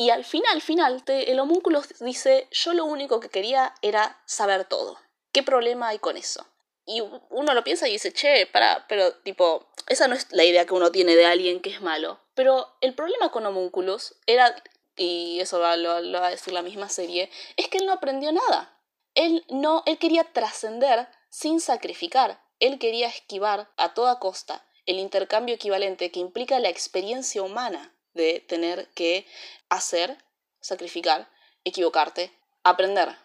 y 0.00 0.10
al 0.10 0.24
final, 0.24 0.54
al 0.54 0.62
final, 0.62 1.02
el 1.08 1.40
homúnculo 1.40 1.82
dice, 1.98 2.46
yo 2.52 2.72
lo 2.72 2.84
único 2.84 3.18
que 3.18 3.30
quería 3.30 3.74
era 3.82 4.22
saber 4.26 4.64
todo. 4.64 4.96
¿Qué 5.32 5.42
problema 5.42 5.88
hay 5.88 5.98
con 5.98 6.16
eso? 6.16 6.46
Y 6.86 7.02
uno 7.30 7.52
lo 7.52 7.64
piensa 7.64 7.88
y 7.88 7.92
dice, 7.92 8.12
che, 8.12 8.46
para, 8.46 8.86
pero 8.86 9.12
tipo, 9.16 9.66
esa 9.88 10.06
no 10.06 10.14
es 10.14 10.28
la 10.30 10.44
idea 10.44 10.66
que 10.66 10.74
uno 10.74 10.92
tiene 10.92 11.16
de 11.16 11.26
alguien 11.26 11.60
que 11.60 11.70
es 11.70 11.80
malo. 11.80 12.20
Pero 12.34 12.76
el 12.80 12.94
problema 12.94 13.32
con 13.32 13.44
homúnculos 13.44 14.14
era, 14.26 14.54
y 14.96 15.40
eso 15.40 15.58
lo, 15.76 16.00
lo 16.00 16.20
va 16.20 16.28
a 16.28 16.30
decir 16.30 16.52
la 16.52 16.62
misma 16.62 16.88
serie, 16.88 17.28
es 17.56 17.66
que 17.66 17.78
él 17.78 17.86
no 17.86 17.92
aprendió 17.92 18.30
nada. 18.30 18.80
Él 19.16 19.44
no, 19.48 19.82
él 19.84 19.98
quería 19.98 20.22
trascender 20.32 21.08
sin 21.28 21.60
sacrificar. 21.60 22.40
Él 22.60 22.78
quería 22.78 23.08
esquivar 23.08 23.68
a 23.76 23.94
toda 23.94 24.20
costa 24.20 24.64
el 24.86 25.00
intercambio 25.00 25.56
equivalente 25.56 26.12
que 26.12 26.20
implica 26.20 26.60
la 26.60 26.68
experiencia 26.68 27.42
humana 27.42 27.97
de 28.14 28.40
tener 28.40 28.88
que 28.94 29.26
hacer, 29.68 30.16
sacrificar, 30.60 31.28
equivocarte, 31.64 32.32
aprender, 32.62 33.16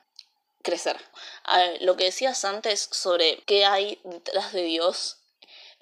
crecer. 0.62 0.98
lo 1.82 1.98
que 1.98 2.06
decías 2.06 2.46
antes 2.46 2.90
sobre 2.92 3.44
qué 3.46 3.66
hay 3.66 4.00
detrás 4.04 4.54
de 4.54 4.64
Dios, 4.64 5.18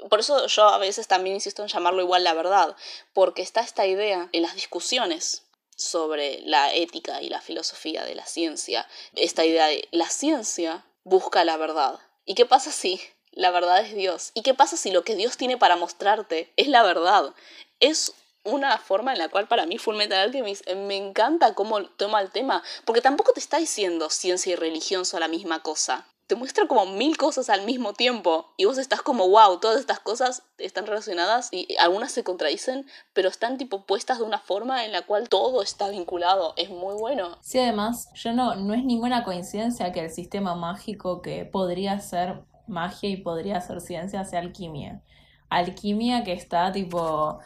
por 0.10 0.20
eso 0.20 0.48
yo 0.48 0.64
a 0.68 0.78
veces 0.80 1.08
también 1.08 1.36
insisto 1.36 1.62
en 1.62 1.68
llamarlo 1.68 2.02
igual 2.02 2.24
la 2.24 2.34
verdad, 2.34 2.76
porque 3.14 3.42
está 3.42 3.62
esta 3.62 3.86
idea 3.86 4.30
en 4.32 4.42
las 4.42 4.56
discusiones 4.56 5.44
sobre 5.76 6.42
la 6.42 6.74
ética 6.74 7.22
y 7.22 7.30
la 7.30 7.42
filosofía 7.42 8.04
de 8.04 8.16
la 8.16 8.26
ciencia, 8.26 8.88
esta 9.16 9.46
idea 9.46 9.68
de 9.68 9.88
la 9.92 10.10
ciencia 10.10 10.86
busca 11.04 11.44
la 11.44 11.58
verdad. 11.58 12.00
¿Y 12.26 12.36
qué 12.36 12.46
pasa 12.46 12.72
si 12.72 13.02
la 13.32 13.52
verdad 13.52 13.82
es 13.82 13.96
Dios? 13.96 14.32
¿Y 14.34 14.42
qué 14.42 14.54
pasa 14.54 14.78
si 14.78 14.92
lo 14.92 15.04
que 15.04 15.16
Dios 15.16 15.38
tiene 15.38 15.58
para 15.58 15.76
mostrarte 15.76 16.52
es 16.56 16.68
la 16.68 16.84
verdad? 16.84 17.34
Es 17.80 18.14
una 18.44 18.78
forma 18.78 19.14
en 19.14 19.20
la 19.20 19.30
cual 19.30 19.48
para 19.48 19.66
mí 19.66 19.78
Fullmetal 19.78 20.28
Alchemist 20.28 20.68
eh, 20.68 20.76
me 20.76 20.98
encanta 20.98 21.54
cómo 21.54 21.84
toma 21.84 22.22
el 22.22 22.32
tema, 22.32 22.64
porque 22.86 23.02
tampoco 23.02 23.34
te 23.34 23.40
está 23.40 23.58
diciendo 23.58 24.10
ciencia 24.10 24.54
y 24.54 24.56
religión 24.56 25.06
son 25.06 25.20
la 25.20 25.28
misma 25.28 25.62
cosa. 25.62 26.08
te 26.28 26.36
muestra 26.36 26.66
como 26.66 26.86
mil 26.86 27.18
cosas 27.18 27.50
al 27.50 27.66
mismo 27.66 27.92
tiempo 27.94 28.54
y 28.56 28.64
vos 28.64 28.78
estás 28.78 29.02
como, 29.02 29.28
wow, 29.28 29.60
todas 29.60 29.82
estas 29.82 30.00
cosas 30.00 30.44
están 30.58 30.88
relacionadas 30.88 31.50
y 31.52 31.68
algunas 31.78 32.14
se 32.14 32.24
contradicen, 32.24 32.86
pero 33.12 33.28
están 33.28 33.58
tipo 33.58 33.86
puestas 33.86 34.20
de 34.20 34.24
una 34.24 34.40
forma 34.40 34.86
en 34.86 34.94
la 34.94 35.02
cual 35.02 35.28
todo 35.28 35.62
está 35.62 35.90
vinculado. 35.90 36.54
Es 36.56 36.70
muy 36.70 36.96
bueno. 36.96 37.38
Sí, 37.42 37.60
además, 37.60 38.08
yo 38.16 38.32
no, 38.32 38.56
no 38.56 38.74
es 38.74 38.86
ninguna 38.86 39.26
coincidencia 39.26 39.92
que 39.92 40.06
el 40.06 40.10
sistema 40.10 40.56
mágico 40.56 41.22
que 41.22 41.44
podría 41.44 42.00
ser 42.00 42.46
magia 42.66 43.10
y 43.10 43.18
podría 43.18 43.60
ser 43.60 43.82
ciencia 43.82 44.24
sea 44.24 44.40
alquimia 44.40 45.04
alquimia 45.52 46.24
que 46.24 46.34
está 46.34 46.72
tipo... 46.72 47.40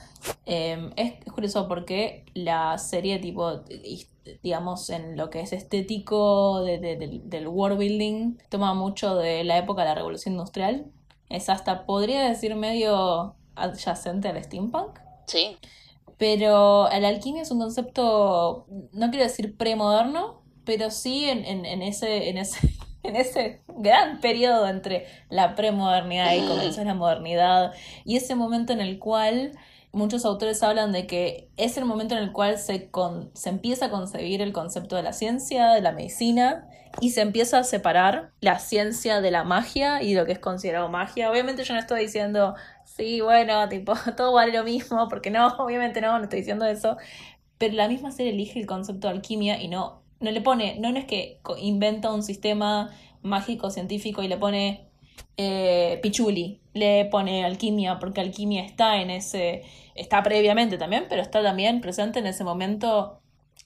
Em, 0.45 0.91
es 0.95 1.13
curioso 1.31 1.67
porque 1.67 2.25
la 2.33 2.77
serie 2.77 3.19
tipo, 3.19 3.61
digamos, 4.41 4.89
en 4.89 5.17
lo 5.17 5.29
que 5.29 5.41
es 5.41 5.53
estético 5.53 6.63
del 6.63 7.47
world 7.47 7.77
building, 7.77 8.37
toma 8.49 8.73
mucho 8.73 9.15
de 9.15 9.43
la 9.43 9.57
época 9.57 9.81
de 9.81 9.89
la 9.89 9.95
revolución 9.95 10.35
industrial. 10.35 10.85
Es 11.29 11.49
hasta, 11.49 11.85
podría 11.85 12.27
decir, 12.27 12.55
medio 12.55 13.35
adyacente 13.55 14.29
al 14.29 14.43
steampunk. 14.43 14.99
Sí. 15.27 15.57
Pero 16.17 16.87
la 16.89 17.07
alquimia 17.07 17.41
es 17.41 17.51
un 17.51 17.59
concepto, 17.59 18.65
no 18.93 19.09
quiero 19.09 19.25
decir 19.25 19.57
premoderno, 19.57 20.41
pero 20.63 20.89
sí 20.89 21.25
en, 21.25 21.45
en, 21.45 21.81
ese, 21.81 22.29
en 22.29 22.37
ese 22.37 22.69
en 23.07 23.15
ese 23.15 23.61
gran 23.67 24.19
periodo 24.19 24.67
entre 24.67 25.07
la 25.29 25.55
premodernidad 25.55 26.33
y 26.33 26.47
comenzar 26.47 26.85
la 26.85 26.93
modernidad 26.93 27.73
y 28.03 28.17
ese 28.17 28.35
momento 28.35 28.73
en 28.73 28.81
el 28.81 28.99
cual 28.99 29.53
muchos 29.95 30.25
autores 30.25 30.61
hablan 30.61 30.91
de 30.91 31.07
que 31.07 31.49
es 31.55 31.77
el 31.77 31.85
momento 31.85 32.15
en 32.15 32.23
el 32.23 32.33
cual 32.33 32.57
se, 32.57 32.89
se 33.33 33.49
empieza 33.49 33.85
a 33.85 33.89
concebir 33.89 34.41
el 34.41 34.51
concepto 34.51 34.97
de 34.97 35.03
la 35.03 35.13
ciencia, 35.13 35.69
de 35.69 35.81
la 35.81 35.93
medicina, 35.93 36.67
y 36.99 37.11
se 37.11 37.21
empieza 37.21 37.59
a 37.59 37.63
separar 37.63 38.31
la 38.41 38.59
ciencia 38.59 39.21
de 39.21 39.31
la 39.31 39.43
magia 39.43 40.01
y 40.01 40.13
lo 40.13 40.25
que 40.25 40.33
es 40.33 40.39
considerado 40.39 40.89
magia. 40.89 41.31
Obviamente 41.31 41.63
yo 41.63 41.73
no 41.73 41.79
estoy 41.79 42.01
diciendo, 42.01 42.55
sí, 42.83 43.21
bueno, 43.21 43.67
tipo, 43.69 43.93
todo 44.17 44.33
vale 44.33 44.53
lo 44.53 44.63
mismo, 44.63 45.07
porque 45.07 45.31
no, 45.31 45.47
obviamente 45.59 46.01
no, 46.01 46.17
no 46.17 46.23
estoy 46.25 46.39
diciendo 46.39 46.65
eso, 46.65 46.97
pero 47.57 47.73
la 47.73 47.87
misma 47.87 48.11
serie 48.11 48.33
elige 48.33 48.59
el 48.59 48.65
concepto 48.65 49.07
de 49.07 49.13
alquimia 49.13 49.61
y 49.61 49.67
no 49.67 50.04
no 50.25 50.31
le 50.31 50.41
pone, 50.41 50.77
no, 50.79 50.89
es 50.89 51.05
que 51.05 51.39
inventa 51.59 52.11
un 52.11 52.23
sistema 52.23 52.89
mágico 53.21 53.69
científico 53.69 54.23
y 54.23 54.27
le 54.27 54.37
pone 54.37 54.89
eh, 55.37 55.99
pichuli, 56.01 56.61
le 56.73 57.05
pone 57.05 57.45
alquimia, 57.45 57.99
porque 57.99 58.21
alquimia 58.21 58.65
está 58.65 59.01
en 59.01 59.11
ese, 59.11 59.63
está 59.93 60.23
previamente 60.23 60.77
también, 60.77 61.05
pero 61.07 61.21
está 61.21 61.43
también 61.43 61.79
presente 61.79 62.19
en 62.19 62.25
ese 62.25 62.43
momento 62.43 63.21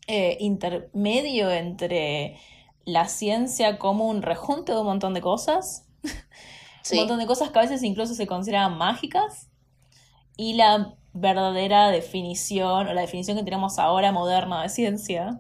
eh, 0.08 0.38
intermedio 0.42 1.50
entre 1.50 2.38
la 2.86 3.08
ciencia 3.08 3.78
como 3.78 4.08
un 4.08 4.22
rejunte 4.22 4.74
de 4.74 4.80
un 4.80 4.86
montón 4.86 5.14
de 5.14 5.22
cosas, 5.22 5.88
un 6.92 6.98
montón 6.98 7.20
de 7.20 7.26
cosas 7.26 7.52
que 7.52 7.60
a 7.60 7.62
veces 7.62 7.84
incluso 7.84 8.14
se 8.16 8.28
consideran 8.28 8.78
mágicas, 8.78 9.50
y 10.36 10.54
la 10.54 10.96
verdadera 11.14 11.90
definición, 11.90 12.88
o 12.88 12.94
la 12.94 13.02
definición 13.02 13.38
que 13.38 13.44
tenemos 13.44 13.80
ahora 13.80 14.12
moderna 14.12 14.62
de 14.62 14.70
ciencia, 14.70 15.40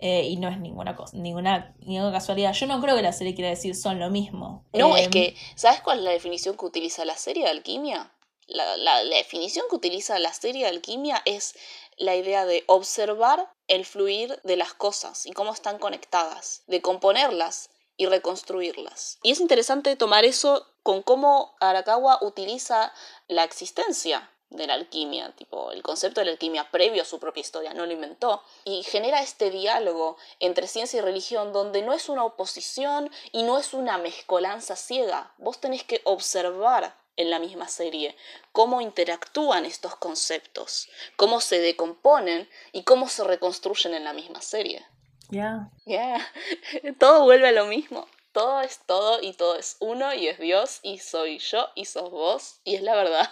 eh, 0.00 0.24
y 0.24 0.36
no 0.36 0.48
es 0.48 0.58
ninguna 0.58 0.96
cosa, 0.96 1.16
ninguna, 1.16 1.74
ninguna 1.80 2.10
casualidad. 2.10 2.54
Yo 2.54 2.66
no 2.66 2.80
creo 2.80 2.96
que 2.96 3.02
la 3.02 3.12
serie 3.12 3.34
quiera 3.34 3.50
decir 3.50 3.76
son 3.76 3.98
lo 3.98 4.08
mismo. 4.08 4.64
No, 4.72 4.96
es 4.96 5.06
em, 5.06 5.10
que, 5.10 5.36
¿sabes 5.56 5.82
cuál 5.82 5.98
es 5.98 6.04
la 6.04 6.10
definición 6.10 6.56
que 6.56 6.64
utiliza 6.64 7.04
la 7.04 7.16
serie 7.16 7.44
de 7.44 7.50
alquimia? 7.50 8.10
La, 8.46 8.76
la, 8.78 9.04
la, 9.04 9.16
definición 9.16 9.66
que 9.68 9.76
utiliza 9.76 10.18
la 10.18 10.32
serie 10.32 10.64
de 10.64 10.70
alquimia 10.70 11.22
es 11.24 11.54
la 11.98 12.16
idea 12.16 12.46
de 12.46 12.64
observar 12.66 13.52
el 13.68 13.84
fluir 13.84 14.40
de 14.42 14.56
las 14.56 14.72
cosas 14.72 15.26
y 15.26 15.32
cómo 15.32 15.52
están 15.52 15.78
conectadas, 15.78 16.62
de 16.66 16.80
componerlas 16.80 17.70
y 17.96 18.06
reconstruirlas. 18.06 19.18
Y 19.22 19.32
es 19.32 19.40
interesante 19.40 19.94
tomar 19.96 20.24
eso 20.24 20.66
con 20.82 21.02
cómo 21.02 21.54
Arakawa 21.60 22.18
utiliza 22.22 22.92
la 23.28 23.44
existencia 23.44 24.29
de 24.50 24.66
la 24.66 24.74
alquimia, 24.74 25.32
tipo 25.32 25.72
el 25.72 25.82
concepto 25.82 26.20
de 26.20 26.26
la 26.26 26.32
alquimia 26.32 26.70
previo 26.70 27.02
a 27.02 27.06
su 27.06 27.18
propia 27.18 27.40
historia, 27.40 27.72
no 27.72 27.86
lo 27.86 27.92
inventó, 27.92 28.42
y 28.64 28.82
genera 28.82 29.22
este 29.22 29.50
diálogo 29.50 30.16
entre 30.40 30.66
ciencia 30.66 30.98
y 30.98 31.02
religión 31.02 31.52
donde 31.52 31.82
no 31.82 31.92
es 31.92 32.08
una 32.08 32.24
oposición 32.24 33.10
y 33.32 33.44
no 33.44 33.58
es 33.58 33.72
una 33.72 33.98
mezcolanza 33.98 34.76
ciega, 34.76 35.32
vos 35.38 35.60
tenés 35.60 35.84
que 35.84 36.00
observar 36.04 36.94
en 37.16 37.30
la 37.30 37.38
misma 37.38 37.68
serie 37.68 38.16
cómo 38.52 38.80
interactúan 38.80 39.66
estos 39.66 39.94
conceptos, 39.96 40.88
cómo 41.16 41.40
se 41.40 41.60
decomponen 41.60 42.48
y 42.72 42.82
cómo 42.82 43.08
se 43.08 43.24
reconstruyen 43.24 43.94
en 43.94 44.04
la 44.04 44.12
misma 44.12 44.40
serie. 44.40 44.84
Ya. 45.28 45.70
Ya. 45.84 46.26
todo 46.98 47.24
vuelve 47.24 47.48
a 47.48 47.52
lo 47.52 47.66
mismo. 47.66 48.08
Todo 48.32 48.60
es 48.60 48.78
todo 48.86 49.20
y 49.20 49.32
todo 49.32 49.56
es 49.56 49.76
uno 49.80 50.14
y 50.14 50.28
es 50.28 50.38
Dios 50.38 50.80
y 50.82 50.98
soy 50.98 51.38
yo 51.38 51.68
y 51.74 51.84
sos 51.84 52.10
vos 52.10 52.60
y 52.64 52.76
es 52.76 52.82
la 52.82 52.94
verdad. 52.94 53.30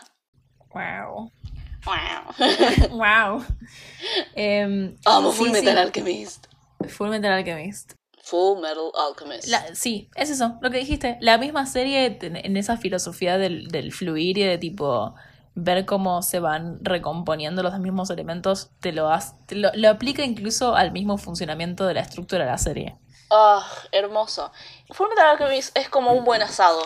Wow. 0.72 1.30
Wow. 1.86 2.90
wow. 2.90 3.44
Eh, 4.34 4.94
Amo 5.04 5.32
Full 5.32 5.50
Metal 5.50 5.78
Alchemist. 5.78 6.46
Full 6.88 7.08
Metal 7.08 7.32
Alchemist. 7.32 7.94
Full 8.22 8.60
Metal 8.60 8.92
Alchemist. 8.94 9.48
sí, 9.74 10.10
es 10.14 10.30
eso, 10.30 10.58
lo 10.60 10.70
que 10.70 10.78
dijiste. 10.78 11.16
La 11.20 11.38
misma 11.38 11.64
serie 11.66 12.18
en 12.20 12.56
esa 12.56 12.76
filosofía 12.76 13.38
del, 13.38 13.68
del 13.68 13.92
fluir 13.92 14.36
y 14.38 14.42
de 14.42 14.58
tipo 14.58 15.14
ver 15.54 15.86
cómo 15.86 16.22
se 16.22 16.38
van 16.38 16.78
recomponiendo 16.82 17.62
los 17.62 17.76
mismos 17.78 18.10
elementos, 18.10 18.70
te 18.80 18.92
lo, 18.92 19.10
lo, 19.50 19.70
lo, 19.74 19.88
aplica 19.88 20.22
incluso 20.22 20.76
al 20.76 20.92
mismo 20.92 21.18
funcionamiento 21.18 21.86
de 21.86 21.94
la 21.94 22.00
estructura 22.00 22.44
de 22.44 22.50
la 22.50 22.58
serie. 22.58 22.96
Ah, 23.30 23.66
hermoso. 23.90 24.52
Full 24.90 25.08
Metal 25.08 25.30
Alchemist 25.30 25.76
es 25.76 25.88
como 25.88 26.12
un 26.12 26.24
buen 26.24 26.42
asado. 26.42 26.80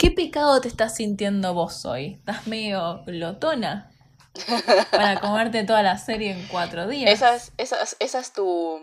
¿Qué 0.00 0.10
pecado 0.10 0.62
te 0.62 0.68
estás 0.68 0.94
sintiendo 0.94 1.52
vos 1.52 1.84
hoy? 1.84 2.14
¿Estás 2.20 2.46
medio 2.46 3.02
glotona? 3.04 3.92
Para 4.90 5.20
comerte 5.20 5.62
toda 5.64 5.82
la 5.82 5.98
serie 5.98 6.32
en 6.32 6.48
cuatro 6.48 6.88
días. 6.88 7.10
Esa 7.10 7.34
es, 7.34 7.52
esa 7.58 7.76
esa 7.98 8.18
es 8.18 8.32
tu. 8.32 8.80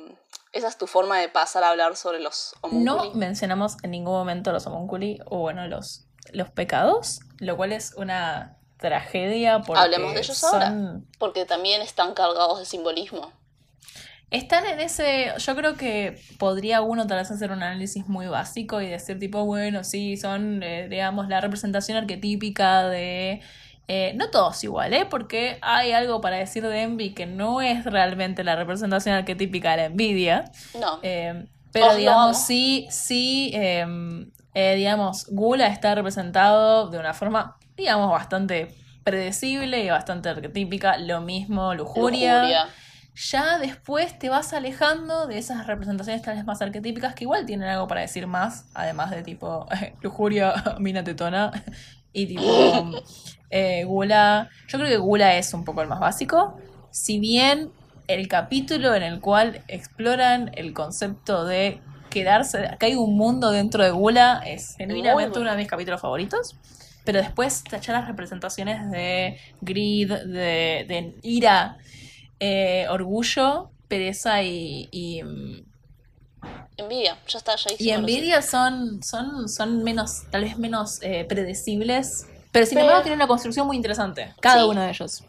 Esa 0.54 0.68
es 0.68 0.78
tu 0.78 0.86
forma 0.86 1.18
de 1.18 1.28
pasar 1.28 1.64
a 1.64 1.72
hablar 1.72 1.96
sobre 1.96 2.20
los 2.20 2.54
homúnculi. 2.62 2.86
No 2.86 3.16
mencionamos 3.16 3.78
en 3.82 3.92
ningún 3.92 4.14
momento 4.14 4.52
los 4.52 4.68
homúnculi, 4.68 5.18
o 5.26 5.40
bueno, 5.40 5.68
los, 5.68 6.06
los 6.34 6.52
pecados, 6.52 7.22
lo 7.40 7.58
cual 7.58 7.74
es 7.74 7.96
una 7.96 8.60
tragedia. 8.78 9.64
Porque 9.64 9.82
Hablemos 9.82 10.14
de 10.14 10.20
ellos 10.20 10.44
ahora. 10.44 11.00
Porque 11.18 11.46
también 11.46 11.82
están 11.82 12.14
cargados 12.14 12.60
de 12.60 12.66
simbolismo. 12.66 13.32
Están 14.30 14.66
en 14.66 14.82
ese, 14.82 15.32
yo 15.38 15.56
creo 15.56 15.76
que 15.76 16.20
podría 16.38 16.82
uno 16.82 17.08
tal 17.08 17.20
vez 17.20 17.32
hacer 17.32 17.50
un 17.52 17.64
análisis 17.64 18.08
muy 18.08 18.28
básico 18.28 18.82
y 18.82 18.88
decir 18.88 19.18
tipo, 19.20 19.46
bueno, 19.46 19.86
sí, 19.86 20.18
son, 20.18 20.62
eh, 20.64 20.90
digamos, 20.90 21.30
la 21.30 21.40
representación 21.40 21.98
arquetípica 21.98 22.90
de... 22.90 23.42
Eh, 23.88 24.12
no 24.16 24.30
todos 24.30 24.62
igual, 24.66 24.94
¿eh? 24.94 25.08
Porque 25.10 25.60
hay 25.62 25.94
algo 25.94 26.20
para 26.20 26.36
decir 26.36 26.68
de 26.68 26.82
Envy 26.82 27.14
que 27.14 27.26
no 27.26 27.62
es 27.62 27.86
realmente 27.86 28.44
la 28.44 28.58
representación 28.58 29.16
arquetípica 29.16 29.72
de 29.72 29.78
la 29.78 29.86
envidia. 29.86 30.52
No. 30.78 31.00
Eh, 31.04 31.46
pero 31.72 31.96
digamos, 31.96 32.38
sí, 32.38 32.86
sí, 32.90 33.52
em, 33.54 34.30
digamos, 34.54 35.28
Gula 35.30 35.68
está 35.68 35.96
representado 35.96 36.90
de 36.90 37.00
una 37.00 37.14
forma, 37.14 37.56
digamos, 37.78 38.12
bastante 38.12 38.76
predecible 39.06 39.82
y 39.86 39.90
bastante 39.90 40.28
arquetípica. 40.28 40.98
Lo 40.98 41.22
mismo, 41.22 41.74
lujuria. 41.74 42.42
lujuria 42.42 42.68
ya 43.18 43.58
después 43.58 44.20
te 44.20 44.30
vas 44.30 44.54
alejando 44.54 45.26
de 45.26 45.40
esas 45.40 45.66
representaciones 45.66 46.22
tal 46.22 46.36
vez 46.36 46.46
más 46.46 46.62
arquetípicas 46.62 47.16
que 47.16 47.24
igual 47.24 47.48
tienen 47.48 47.68
algo 47.68 47.88
para 47.88 48.02
decir 48.02 48.28
más, 48.28 48.66
además 48.76 49.10
de 49.10 49.24
tipo 49.24 49.68
lujuria, 50.02 50.54
mina 50.80 51.04
tetona 51.04 51.52
y 52.14 52.28
tipo 52.28 52.92
eh, 53.50 53.84
gula. 53.86 54.50
Yo 54.68 54.78
creo 54.78 54.90
que 54.90 54.98
gula 54.98 55.36
es 55.36 55.54
un 55.54 55.66
poco 55.66 55.82
el 55.82 55.88
más 55.88 56.00
básico. 56.00 56.60
Si 56.92 57.20
bien 57.20 57.72
el 58.08 58.28
capítulo 58.28 58.94
en 58.94 59.04
el 59.04 59.20
cual 59.20 59.64
exploran 59.68 60.52
el 60.54 60.74
concepto 60.74 61.44
de 61.44 61.82
quedarse, 62.12 62.78
que 62.80 62.86
hay 62.86 62.96
un 62.96 63.18
mundo 63.18 63.50
dentro 63.50 63.84
de 63.84 63.92
gula, 63.92 64.44
es 64.46 64.76
genuinamente 64.78 65.40
uno 65.40 65.52
de 65.52 65.58
mis 65.58 65.68
capítulos 65.68 66.02
favoritos. 66.02 66.56
Pero 67.04 67.20
después 67.20 67.64
tachar 67.64 67.96
las 67.96 68.08
representaciones 68.08 68.92
de 68.92 69.40
greed, 69.62 70.10
de, 70.10 70.86
de 70.88 71.16
ira, 71.24 71.78
eh, 72.40 72.88
orgullo, 72.90 73.72
pereza 73.88 74.44
y, 74.44 75.22
mm, 75.24 75.66
Envidia, 76.78 77.18
ya 77.28 77.40
está, 77.40 77.56
ya 77.56 77.72
Y 77.80 77.90
envidia 77.90 78.42
son, 78.44 79.02
son, 79.02 79.50
son 79.50 79.84
menos, 79.84 80.30
tal 80.30 80.44
vez 80.44 80.58
menos 80.60 81.02
eh, 81.02 81.26
predecibles, 81.28 82.28
pero 82.52 82.68
sin 82.68 82.78
embargo 82.78 83.02
tienen 83.02 83.18
una 83.18 83.28
construcción 83.28 83.66
muy 83.66 83.76
interesante, 83.76 84.34
cada 84.40 84.66
uno 84.68 84.82
de 84.82 84.90
ellos. 84.90 85.24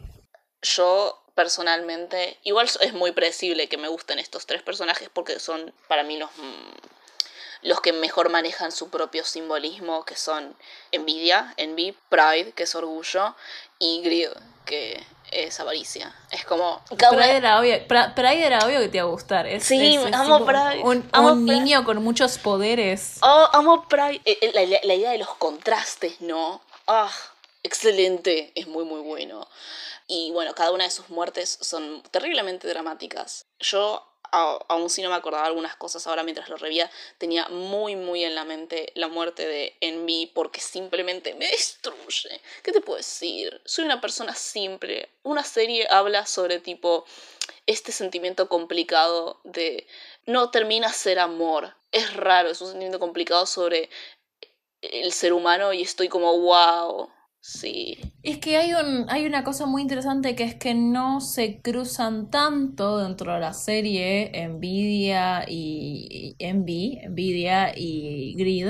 Yo 0.61 1.19
personalmente, 1.33 2.37
igual 2.43 2.69
es 2.81 2.93
muy 2.93 3.13
predecible 3.13 3.67
que 3.67 3.77
me 3.77 3.87
gusten 3.87 4.19
estos 4.19 4.45
tres 4.45 4.61
personajes 4.61 5.09
porque 5.11 5.39
son 5.39 5.73
para 5.87 6.03
mí 6.03 6.17
los, 6.17 6.29
mm, 6.37 7.67
los 7.67 7.81
que 7.81 7.93
mejor 7.93 8.29
manejan 8.29 8.71
su 8.71 8.89
propio 8.89 9.23
simbolismo, 9.23 10.05
que 10.05 10.15
son 10.15 10.55
envidia, 10.91 11.53
envy, 11.57 11.95
pride, 12.09 12.51
que 12.51 12.63
es 12.63 12.75
orgullo, 12.75 13.35
y 13.79 14.01
greed, 14.01 14.31
que 14.65 15.03
es 15.31 15.59
avaricia. 15.59 16.13
Es 16.31 16.45
como. 16.45 16.81
ahí 17.19 17.29
era 17.31 17.59
obvio, 17.59 17.73
ahí 17.73 18.43
era 18.43 18.59
obvio 18.65 18.79
que 18.79 18.89
te 18.89 18.97
iba 18.97 19.05
a 19.05 19.09
gustar. 19.09 19.47
Es, 19.47 19.63
sí, 19.63 19.97
amo 20.13 20.45
Pride. 20.45 20.83
Un, 20.83 21.45
niño 21.45 21.83
con 21.83 22.03
muchos 22.03 22.37
poderes. 22.37 23.17
Oh, 23.21 23.49
amo 23.53 23.87
Pride. 23.87 24.21
Eh, 24.25 24.37
eh, 24.41 24.51
la, 24.53 24.79
la, 24.83 24.93
idea 24.93 25.11
de 25.11 25.17
los 25.19 25.35
contrastes, 25.35 26.21
¿no? 26.21 26.61
Ah, 26.87 27.11
excelente. 27.63 28.51
Es 28.55 28.67
muy, 28.67 28.85
muy 28.85 29.01
bueno. 29.01 29.47
Y 30.07 30.31
bueno, 30.31 30.55
cada 30.55 30.71
una 30.71 30.85
de 30.85 30.89
sus 30.89 31.09
muertes 31.09 31.59
son 31.61 32.01
terriblemente 32.09 32.67
dramáticas. 32.67 33.45
Yo 33.59 34.08
aún 34.31 34.89
si 34.89 35.01
no 35.01 35.09
me 35.09 35.15
acordaba 35.15 35.45
algunas 35.45 35.75
cosas 35.75 36.05
ahora 36.07 36.23
mientras 36.23 36.49
lo 36.49 36.57
revía, 36.57 36.89
tenía 37.17 37.47
muy 37.49 37.95
muy 37.95 38.23
en 38.23 38.35
la 38.35 38.43
mente 38.45 38.91
la 38.95 39.07
muerte 39.07 39.47
de 39.47 39.77
Envy 39.81 40.31
porque 40.33 40.61
simplemente 40.61 41.33
me 41.35 41.47
destruye. 41.47 42.41
¿Qué 42.63 42.71
te 42.71 42.81
puedo 42.81 42.97
decir? 42.97 43.61
Soy 43.65 43.85
una 43.85 44.01
persona 44.01 44.35
simple. 44.35 45.09
Una 45.23 45.43
serie 45.43 45.87
habla 45.89 46.25
sobre 46.25 46.59
tipo 46.59 47.05
este 47.65 47.91
sentimiento 47.91 48.49
complicado 48.49 49.39
de 49.43 49.87
no 50.25 50.51
termina 50.51 50.91
ser 50.93 51.19
amor. 51.19 51.75
Es 51.91 52.13
raro, 52.15 52.49
es 52.49 52.61
un 52.61 52.67
sentimiento 52.67 52.99
complicado 52.99 53.45
sobre 53.45 53.89
el 54.81 55.11
ser 55.11 55.33
humano 55.33 55.73
y 55.73 55.81
estoy 55.81 56.07
como 56.07 56.37
wow 56.39 57.09
Sí. 57.41 57.97
Es 58.21 58.37
que 58.37 58.57
hay, 58.57 58.73
un, 58.73 59.05
hay 59.09 59.25
una 59.25 59.43
cosa 59.43 59.65
muy 59.65 59.81
interesante 59.81 60.35
que 60.35 60.43
es 60.43 60.55
que 60.55 60.73
no 60.73 61.21
se 61.21 61.61
cruzan 61.61 62.29
tanto 62.29 62.97
dentro 62.99 63.33
de 63.33 63.39
la 63.39 63.53
serie 63.53 64.31
Nvidia 64.49 65.45
y 65.47 66.35
Envy, 66.37 66.99
Nvidia 67.07 67.71
y 67.75 68.35
Grid. 68.35 68.67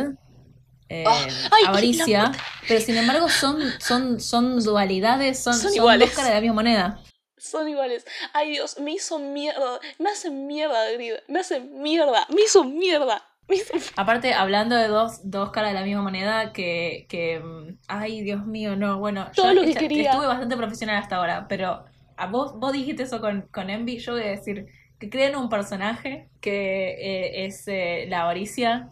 Eh, 0.91 1.03
ah, 1.05 1.28
avaricia, 1.67 2.32
pero 2.67 2.82
sin 2.82 2.97
embargo 2.97 3.30
son, 3.30 3.61
son, 3.80 4.20
son 4.20 4.63
dualidades, 4.63 5.38
son, 5.38 5.53
son, 5.53 5.74
iguales. 5.74 6.09
dos 6.09 6.15
caras 6.15 6.30
de 6.32 6.36
la 6.36 6.41
misma 6.41 6.55
moneda. 6.55 7.03
Son 7.38 7.70
iguales. 7.70 8.05
Ay 8.34 8.51
Dios, 8.51 8.80
me 8.80 8.93
hizo 8.93 9.20
mierda, 9.20 9.80
me 9.99 10.09
hace 10.09 10.32
mierda 10.32 10.91
Grid, 10.91 11.13
me 11.28 11.39
hace 11.39 11.59
mierda, 11.59 12.26
me 12.30 12.41
hizo 12.41 12.63
mierda. 12.63 13.28
Aparte, 13.95 14.34
hablando 14.34 14.76
de 14.76 14.88
dos, 14.88 15.22
dos 15.24 15.52
caras 15.52 15.72
de 15.72 15.80
la 15.80 15.86
misma 15.86 16.02
moneda, 16.02 16.54
que, 16.54 17.06
que 17.10 17.39
mm, 17.39 17.78
ay, 17.88 18.22
Dios 18.22 18.45
mío, 18.45 18.76
no, 18.76 19.00
bueno, 19.00 19.30
yo 19.36 19.54
lo 19.54 19.64
que 19.64 19.74
quería. 19.74 20.12
estuve 20.12 20.28
bastante 20.28 20.58
profesional 20.58 20.97
hasta 20.97 21.18
ahora, 21.18 21.47
pero 21.47 21.86
a 22.18 22.28
vos, 22.28 22.58
vos 22.60 22.74
dijiste 22.74 23.04
eso 23.04 23.22
con, 23.22 23.43
con 23.52 23.70
Envy, 23.70 24.00
yo 24.00 24.14
voy 24.14 24.24
a 24.24 24.28
decir 24.28 24.68
que 25.00 25.10
creen 25.10 25.36
un 25.36 25.50
personaje 25.50 26.30
que 26.41 26.89
eh, 26.89 27.45
es 27.45 27.68
eh, 27.68 28.06
la 28.10 28.22
avaricia 28.24 28.89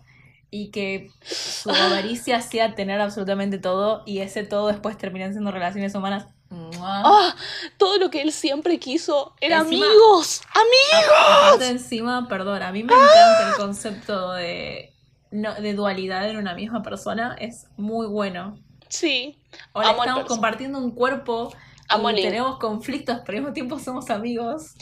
y 0.50 0.72
que 0.72 1.10
su 1.22 1.70
avaricia 1.72 2.42
sea 2.42 2.76
tener 2.76 3.02
absolutamente 3.02 3.60
todo 3.60 4.04
y 4.06 4.20
ese 4.20 4.44
todo 4.44 4.68
después 4.68 4.98
terminan 4.98 5.34
siendo 5.34 5.52
relaciones 5.52 5.94
humanas 5.94 6.28
Ah, 6.50 7.36
todo 7.78 7.98
lo 7.98 8.10
que 8.10 8.22
él 8.22 8.32
siempre 8.32 8.80
quiso 8.80 9.36
era 9.42 9.60
amigos, 9.60 10.42
amigos. 10.54 11.70
encima, 11.70 12.28
perdón, 12.28 12.64
a 12.64 12.72
mí 12.72 12.84
me 12.84 12.94
encanta 12.94 13.50
el 13.50 13.56
concepto 13.56 14.34
de, 14.34 14.94
no, 15.32 15.56
de 15.56 15.74
dualidad 15.74 16.30
en 16.30 16.38
una 16.38 16.54
misma 16.54 16.84
persona, 16.84 17.36
es 17.40 17.68
muy 17.76 18.08
bueno. 18.08 18.58
Sí. 18.88 19.38
Ahora 19.74 19.92
estamos 19.92 20.26
compartiendo 20.26 20.80
un 20.80 20.92
cuerpo, 20.92 21.52
y 21.90 22.22
tenemos 22.22 22.58
conflictos, 22.60 23.20
pero 23.26 23.38
al 23.38 23.44
mismo 23.44 23.54
tiempo 23.54 23.80
somos 23.80 24.10
amigos. 24.10 24.76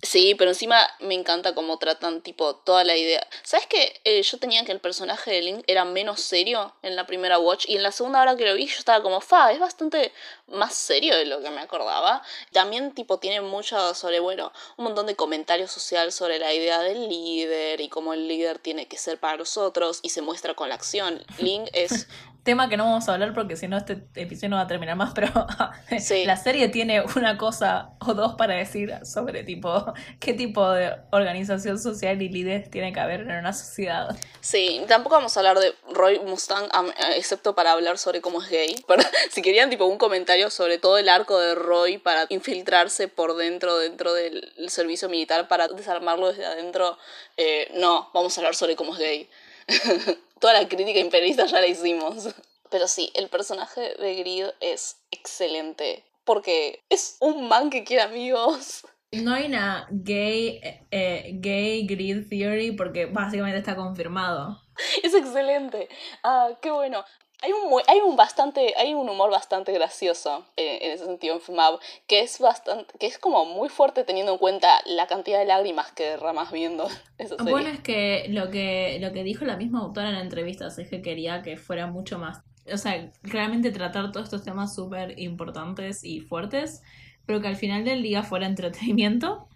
Sí, 0.00 0.36
pero 0.36 0.52
encima 0.52 0.78
me 1.00 1.14
encanta 1.14 1.56
cómo 1.56 1.76
tratan, 1.78 2.22
tipo, 2.22 2.54
toda 2.54 2.84
la 2.84 2.96
idea. 2.96 3.26
¿Sabes 3.42 3.66
que 3.66 4.00
eh, 4.04 4.22
yo 4.22 4.38
tenía 4.38 4.64
que 4.64 4.70
el 4.70 4.78
personaje 4.78 5.32
de 5.32 5.42
Link 5.42 5.64
era 5.66 5.84
menos 5.84 6.20
serio 6.20 6.72
en 6.82 6.94
la 6.94 7.04
primera 7.04 7.40
Watch? 7.40 7.64
Y 7.68 7.74
en 7.74 7.82
la 7.82 7.90
segunda 7.90 8.22
hora 8.22 8.36
que 8.36 8.46
lo 8.46 8.54
vi, 8.54 8.66
yo 8.66 8.78
estaba 8.78 9.02
como, 9.02 9.20
fa, 9.20 9.50
es 9.50 9.58
bastante 9.58 10.12
más 10.46 10.74
serio 10.74 11.16
de 11.16 11.24
lo 11.24 11.42
que 11.42 11.50
me 11.50 11.60
acordaba. 11.60 12.22
También, 12.52 12.94
tipo, 12.94 13.18
tiene 13.18 13.40
mucho 13.40 13.92
sobre, 13.94 14.20
bueno, 14.20 14.52
un 14.76 14.84
montón 14.84 15.06
de 15.06 15.16
comentarios 15.16 15.72
social 15.72 16.12
sobre 16.12 16.38
la 16.38 16.54
idea 16.54 16.78
del 16.80 17.08
líder 17.08 17.80
y 17.80 17.88
cómo 17.88 18.14
el 18.14 18.28
líder 18.28 18.60
tiene 18.60 18.86
que 18.86 18.98
ser 18.98 19.18
para 19.18 19.36
los 19.36 19.56
otros 19.56 19.98
y 20.02 20.10
se 20.10 20.22
muestra 20.22 20.54
con 20.54 20.68
la 20.68 20.76
acción. 20.76 21.24
Link 21.38 21.68
es 21.72 22.06
tema 22.48 22.70
que 22.70 22.78
no 22.78 22.84
vamos 22.84 23.06
a 23.06 23.12
hablar 23.12 23.34
porque 23.34 23.56
si 23.56 23.68
no 23.68 23.76
este 23.76 24.08
episodio 24.14 24.48
no 24.48 24.56
va 24.56 24.62
a 24.62 24.66
terminar 24.66 24.96
más, 24.96 25.12
pero 25.14 25.28
la 26.24 26.36
serie 26.38 26.68
tiene 26.68 27.02
una 27.14 27.36
cosa 27.36 27.90
o 28.00 28.14
dos 28.14 28.36
para 28.36 28.54
decir 28.54 28.90
sobre 29.04 29.44
tipo 29.44 29.92
qué 30.18 30.32
tipo 30.32 30.70
de 30.70 30.96
organización 31.10 31.78
social 31.78 32.22
y 32.22 32.30
líderes 32.30 32.70
tiene 32.70 32.94
que 32.94 33.00
haber 33.00 33.20
en 33.20 33.32
una 33.32 33.52
sociedad. 33.52 34.16
Sí, 34.40 34.82
tampoco 34.88 35.16
vamos 35.16 35.36
a 35.36 35.40
hablar 35.40 35.58
de 35.58 35.74
Roy 35.92 36.20
Mustang, 36.20 36.70
excepto 37.16 37.54
para 37.54 37.72
hablar 37.72 37.98
sobre 37.98 38.22
cómo 38.22 38.42
es 38.42 38.48
gay. 38.48 38.82
Pero, 38.88 39.02
si 39.30 39.42
querían 39.42 39.68
tipo 39.68 39.84
un 39.84 39.98
comentario 39.98 40.48
sobre 40.48 40.78
todo 40.78 40.96
el 40.96 41.10
arco 41.10 41.38
de 41.38 41.54
Roy 41.54 41.98
para 41.98 42.24
infiltrarse 42.30 43.08
por 43.08 43.36
dentro, 43.36 43.76
dentro 43.76 44.14
del 44.14 44.54
servicio 44.68 45.10
militar 45.10 45.48
para 45.48 45.68
desarmarlo 45.68 46.28
desde 46.28 46.46
adentro, 46.46 46.96
eh, 47.36 47.70
no, 47.74 48.08
vamos 48.14 48.38
a 48.38 48.40
hablar 48.40 48.54
sobre 48.54 48.74
cómo 48.74 48.94
es 48.94 49.00
gay. 49.00 49.28
toda 50.40 50.54
la 50.54 50.68
crítica 50.68 50.98
imperialista 50.98 51.46
ya 51.46 51.60
la 51.60 51.66
hicimos. 51.66 52.34
Pero 52.70 52.86
sí, 52.86 53.10
el 53.14 53.28
personaje 53.28 53.94
de 53.94 54.14
Grid 54.16 54.46
es 54.60 54.96
excelente. 55.10 56.04
Porque 56.24 56.82
es 56.90 57.16
un 57.20 57.48
man 57.48 57.70
que 57.70 57.84
quiere 57.84 58.02
amigos. 58.02 58.84
No 59.10 59.32
hay 59.32 59.46
una 59.46 59.86
gay, 59.90 60.60
eh, 60.90 61.30
gay 61.34 61.86
grid 61.86 62.28
theory 62.28 62.72
porque 62.72 63.06
básicamente 63.06 63.58
está 63.58 63.74
confirmado. 63.74 64.62
Es 65.02 65.14
excelente. 65.14 65.88
Ah, 66.22 66.50
qué 66.60 66.70
bueno. 66.70 67.04
Hay 67.40 67.52
un, 67.52 67.80
hay 67.86 68.00
un 68.00 68.16
bastante, 68.16 68.74
hay 68.76 68.94
un 68.94 69.08
humor 69.08 69.30
bastante 69.30 69.72
gracioso 69.72 70.44
eh, 70.56 70.78
en 70.82 70.92
ese 70.92 71.04
sentido 71.04 71.34
en 71.34 71.40
FMAB, 71.40 71.78
que 72.08 72.20
es 72.20 72.40
bastante, 72.40 72.92
que 72.98 73.06
es 73.06 73.18
como 73.18 73.44
muy 73.44 73.68
fuerte 73.68 74.02
teniendo 74.02 74.32
en 74.32 74.38
cuenta 74.38 74.80
la 74.86 75.06
cantidad 75.06 75.38
de 75.38 75.44
lágrimas 75.44 75.92
que 75.92 76.04
derramas 76.04 76.50
viendo 76.50 76.88
esa 77.18 77.36
serie. 77.36 77.52
Bueno, 77.52 77.68
es 77.68 77.80
que 77.80 78.26
lo 78.30 78.50
que, 78.50 78.98
lo 79.00 79.12
que 79.12 79.22
dijo 79.22 79.44
la 79.44 79.56
misma 79.56 79.80
autora 79.80 80.08
en 80.08 80.16
la 80.16 80.22
entrevista 80.22 80.66
es 80.66 80.88
que 80.88 81.00
quería 81.00 81.42
que 81.42 81.56
fuera 81.56 81.86
mucho 81.86 82.18
más, 82.18 82.42
o 82.72 82.76
sea, 82.76 83.10
realmente 83.22 83.70
tratar 83.70 84.10
todos 84.12 84.24
estos 84.24 84.42
temas 84.42 84.74
súper 84.74 85.18
importantes 85.18 86.04
y 86.04 86.20
fuertes, 86.20 86.82
pero 87.26 87.40
que 87.40 87.48
al 87.48 87.56
final 87.56 87.84
del 87.84 88.02
día 88.02 88.22
fuera 88.22 88.46
entretenimiento. 88.46 89.48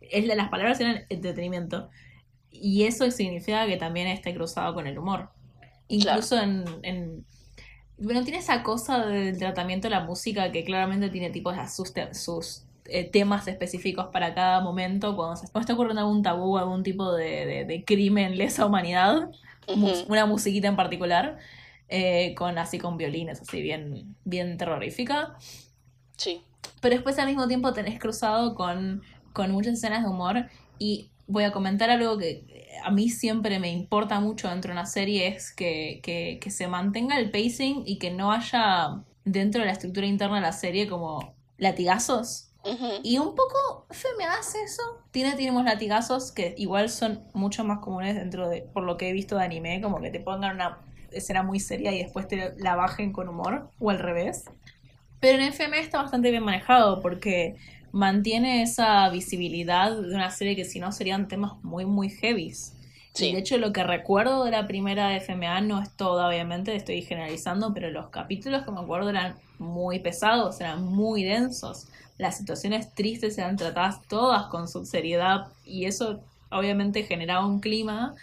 Es, 0.00 0.26
las 0.26 0.48
palabras 0.48 0.80
eran 0.80 1.04
entretenimiento. 1.08 1.88
Y 2.50 2.84
eso 2.84 3.10
significa 3.10 3.66
que 3.66 3.76
también 3.76 4.08
esté 4.08 4.34
cruzado 4.34 4.74
con 4.74 4.86
el 4.86 4.98
humor. 4.98 5.30
Incluso 5.88 6.38
en, 6.38 6.64
en, 6.82 7.24
Bueno, 7.96 8.22
tiene 8.22 8.38
esa 8.38 8.62
cosa 8.62 9.06
del 9.06 9.38
tratamiento 9.38 9.88
de 9.88 9.94
la 9.94 10.04
música 10.04 10.52
que 10.52 10.64
claramente 10.64 11.08
tiene 11.08 11.30
tipos 11.30 11.56
sus, 11.72 11.92
sus 12.12 12.64
eh, 12.84 13.04
temas 13.04 13.48
específicos 13.48 14.06
para 14.12 14.34
cada 14.34 14.60
momento. 14.60 15.16
Cuando 15.16 15.36
se 15.36 15.46
está 15.46 15.72
ocurriendo 15.72 16.02
algún 16.02 16.22
tabú, 16.22 16.58
algún 16.58 16.82
tipo 16.82 17.12
de, 17.12 17.64
de, 17.66 17.84
crimen, 17.84 18.38
lesa 18.38 18.66
humanidad, 18.66 19.30
una 20.08 20.26
musiquita 20.26 20.68
en 20.68 20.76
particular, 20.76 21.38
eh, 21.88 22.34
con 22.34 22.58
así 22.58 22.78
con 22.78 22.96
violines, 22.96 23.40
así 23.40 23.62
bien, 23.62 24.14
bien 24.24 24.56
terrorífica. 24.56 25.36
Sí. 26.16 26.42
Pero 26.80 26.94
después 26.94 27.18
al 27.18 27.26
mismo 27.26 27.48
tiempo 27.48 27.72
tenés 27.72 27.98
cruzado 27.98 28.54
con, 28.54 29.02
con 29.32 29.50
muchas 29.52 29.74
escenas 29.74 30.02
de 30.02 30.08
humor 30.08 30.46
y 30.78 31.10
voy 31.26 31.44
a 31.44 31.52
comentar 31.52 31.90
algo 31.90 32.16
que 32.18 32.57
a 32.88 32.90
mí 32.90 33.10
siempre 33.10 33.58
me 33.58 33.70
importa 33.70 34.18
mucho 34.18 34.48
dentro 34.48 34.70
de 34.70 34.72
una 34.72 34.86
serie 34.86 35.28
es 35.28 35.52
que, 35.52 36.00
que, 36.02 36.38
que, 36.40 36.50
se 36.50 36.68
mantenga 36.68 37.18
el 37.18 37.30
pacing 37.30 37.82
y 37.84 37.98
que 37.98 38.10
no 38.10 38.32
haya 38.32 39.02
dentro 39.24 39.60
de 39.60 39.66
la 39.66 39.72
estructura 39.72 40.06
interna 40.06 40.36
de 40.36 40.42
la 40.42 40.52
serie 40.52 40.88
como 40.88 41.34
latigazos. 41.58 42.46
Y 43.02 43.18
un 43.18 43.34
poco 43.34 43.86
me 44.18 44.24
hace 44.24 44.62
eso. 44.62 44.82
Tiene, 45.10 45.36
tenemos 45.36 45.64
latigazos 45.64 46.32
que 46.32 46.54
igual 46.58 46.90
son 46.90 47.24
mucho 47.32 47.64
más 47.64 47.78
comunes 47.78 48.14
dentro 48.14 48.48
de, 48.48 48.62
por 48.62 48.82
lo 48.82 48.96
que 48.96 49.08
he 49.08 49.12
visto 49.12 49.36
de 49.36 49.44
anime, 49.44 49.80
como 49.80 50.00
que 50.00 50.10
te 50.10 50.20
pongan 50.20 50.56
una 50.56 50.78
escena 51.10 51.42
muy 51.42 51.60
seria 51.60 51.92
y 51.92 52.02
después 52.02 52.26
te 52.28 52.54
la 52.58 52.74
bajen 52.74 53.12
con 53.12 53.28
humor, 53.28 53.70
o 53.78 53.90
al 53.90 53.98
revés. 53.98 54.44
Pero 55.20 55.38
en 55.38 55.48
FM 55.48 55.78
está 55.80 56.02
bastante 56.02 56.30
bien 56.30 56.44
manejado 56.44 57.00
porque 57.00 57.56
mantiene 57.92 58.62
esa 58.62 59.08
visibilidad 59.08 59.96
de 59.96 60.14
una 60.14 60.30
serie 60.30 60.54
que 60.54 60.64
si 60.64 60.80
no 60.80 60.92
serían 60.92 61.28
temas 61.28 61.52
muy, 61.62 61.86
muy 61.86 62.10
heavies. 62.10 62.74
Sí. 63.18 63.32
de 63.32 63.38
hecho, 63.38 63.58
lo 63.58 63.72
que 63.72 63.82
recuerdo 63.82 64.44
de 64.44 64.50
la 64.50 64.66
primera 64.66 65.16
FMA 65.16 65.60
no 65.60 65.80
es 65.82 65.94
todo, 65.96 66.26
obviamente, 66.26 66.74
estoy 66.76 67.02
generalizando, 67.02 67.74
pero 67.74 67.90
los 67.90 68.10
capítulos 68.10 68.64
que 68.64 68.70
me 68.70 68.80
acuerdo 68.80 69.10
eran 69.10 69.34
muy 69.58 69.98
pesados, 69.98 70.60
eran 70.60 70.84
muy 70.84 71.24
densos. 71.24 71.88
Las 72.16 72.38
situaciones 72.38 72.94
tristes 72.94 73.36
eran 73.38 73.56
tratadas 73.56 74.06
todas 74.08 74.46
con 74.46 74.68
su 74.68 74.84
seriedad 74.84 75.48
y 75.64 75.86
eso 75.86 76.20
obviamente 76.50 77.02
generaba 77.02 77.46
un 77.46 77.60
clima 77.60 78.14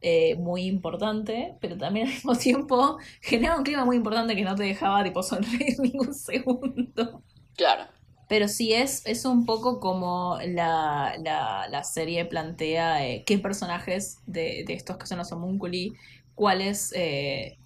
eh, 0.00 0.36
muy 0.36 0.62
importante, 0.62 1.54
pero 1.60 1.76
también 1.76 2.06
al 2.06 2.12
mismo 2.14 2.34
tiempo 2.36 2.98
generaba 3.20 3.58
un 3.58 3.64
clima 3.64 3.84
muy 3.84 3.96
importante 3.96 4.34
que 4.34 4.44
no 4.44 4.54
te 4.54 4.62
dejaba 4.64 5.04
tipo 5.04 5.22
sonreír 5.22 5.78
ningún 5.80 6.14
segundo. 6.14 7.22
Claro. 7.56 7.97
Pero 8.28 8.46
sí 8.48 8.74
es, 8.74 9.04
es 9.06 9.24
un 9.24 9.46
poco 9.46 9.80
como 9.80 10.38
la, 10.46 11.14
la, 11.18 11.84
serie 11.84 12.26
plantea 12.26 13.06
eh, 13.06 13.24
qué 13.26 13.38
personajes 13.38 14.18
de, 14.26 14.64
de, 14.66 14.74
estos 14.74 14.98
que 14.98 15.06
son 15.06 15.18
los 15.18 15.32
homúnculi, 15.32 15.94
cuáles 16.34 16.92
eh, 16.94 17.58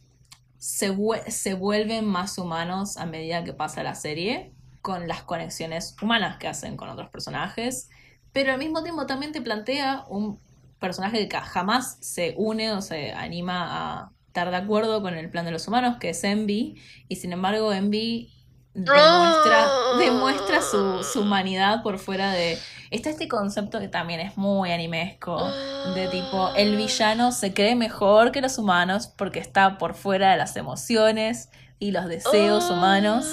se, 0.58 0.96
se 1.28 1.54
vuelven 1.54 2.06
más 2.06 2.38
humanos 2.38 2.96
a 2.96 3.06
medida 3.06 3.42
que 3.44 3.52
pasa 3.52 3.82
la 3.82 3.94
serie. 3.96 4.52
con 4.80 5.08
las 5.08 5.22
conexiones 5.22 5.96
humanas 6.02 6.38
que 6.38 6.48
hacen 6.48 6.76
con 6.76 6.88
otros 6.88 7.08
personajes, 7.10 7.88
pero 8.32 8.52
al 8.52 8.58
mismo 8.58 8.82
tiempo 8.82 9.06
también 9.06 9.32
te 9.32 9.40
plantea 9.40 10.04
un 10.08 10.40
personaje 10.80 11.28
que 11.28 11.36
jamás 11.36 11.98
se 12.00 12.34
une 12.36 12.72
o 12.72 12.82
se 12.82 13.12
anima 13.12 14.00
a 14.02 14.12
estar 14.26 14.50
de 14.50 14.56
acuerdo 14.56 15.02
con 15.02 15.14
el 15.14 15.30
plan 15.30 15.44
de 15.44 15.52
los 15.52 15.68
humanos, 15.68 15.98
que 16.00 16.10
es 16.10 16.24
Envy, 16.24 16.80
y 17.08 17.16
sin 17.16 17.32
embargo 17.32 17.72
Envy 17.72 18.32
demuestra, 18.74 19.68
demuestra 19.98 20.62
su, 20.62 21.02
su 21.04 21.20
humanidad 21.20 21.82
por 21.82 21.98
fuera 21.98 22.32
de... 22.32 22.58
Está 22.90 23.10
este 23.10 23.28
concepto 23.28 23.80
que 23.80 23.88
también 23.88 24.20
es 24.20 24.36
muy 24.36 24.70
animesco, 24.70 25.50
de 25.94 26.08
tipo, 26.08 26.50
el 26.56 26.76
villano 26.76 27.32
se 27.32 27.54
cree 27.54 27.74
mejor 27.74 28.32
que 28.32 28.42
los 28.42 28.58
humanos 28.58 29.06
porque 29.06 29.40
está 29.40 29.78
por 29.78 29.94
fuera 29.94 30.32
de 30.32 30.36
las 30.36 30.56
emociones 30.56 31.48
y 31.78 31.90
los 31.90 32.06
deseos 32.06 32.68
humanos, 32.70 33.26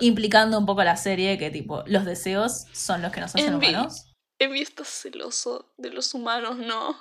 implicando 0.00 0.58
un 0.58 0.64
poco 0.64 0.82
la 0.84 0.96
serie 0.96 1.36
que 1.36 1.50
tipo, 1.50 1.82
los 1.86 2.06
deseos 2.06 2.66
son 2.72 3.02
los 3.02 3.12
que 3.12 3.20
nos 3.20 3.34
hacen 3.34 3.54
Envy. 3.54 3.68
humanos. 3.68 4.06
Envy 4.38 4.62
está 4.62 4.84
celoso 4.84 5.70
de 5.76 5.90
los 5.90 6.14
humanos, 6.14 6.56
no. 6.56 6.96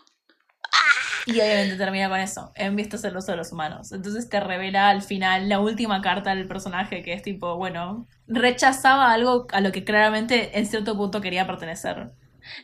Y 1.27 1.41
obviamente 1.41 1.75
termina 1.75 2.07
con 2.07 2.21
eso, 2.21 2.53
Envy 2.55 2.83
está 2.83 2.97
celoso 2.97 3.31
de 3.31 3.37
los 3.37 3.51
humanos. 3.51 3.91
Entonces 3.91 4.29
te 4.29 4.39
revela 4.39 4.89
al 4.89 5.01
final 5.01 5.49
la 5.49 5.59
última 5.59 6.01
carta 6.01 6.33
del 6.33 6.47
personaje 6.47 7.03
que 7.03 7.11
es 7.11 7.21
tipo, 7.21 7.57
bueno, 7.57 8.07
rechazaba 8.27 9.11
algo 9.11 9.45
a 9.51 9.59
lo 9.59 9.73
que 9.73 9.83
claramente 9.83 10.57
en 10.57 10.65
cierto 10.65 10.95
punto 10.95 11.19
quería 11.19 11.45
pertenecer. 11.45 12.11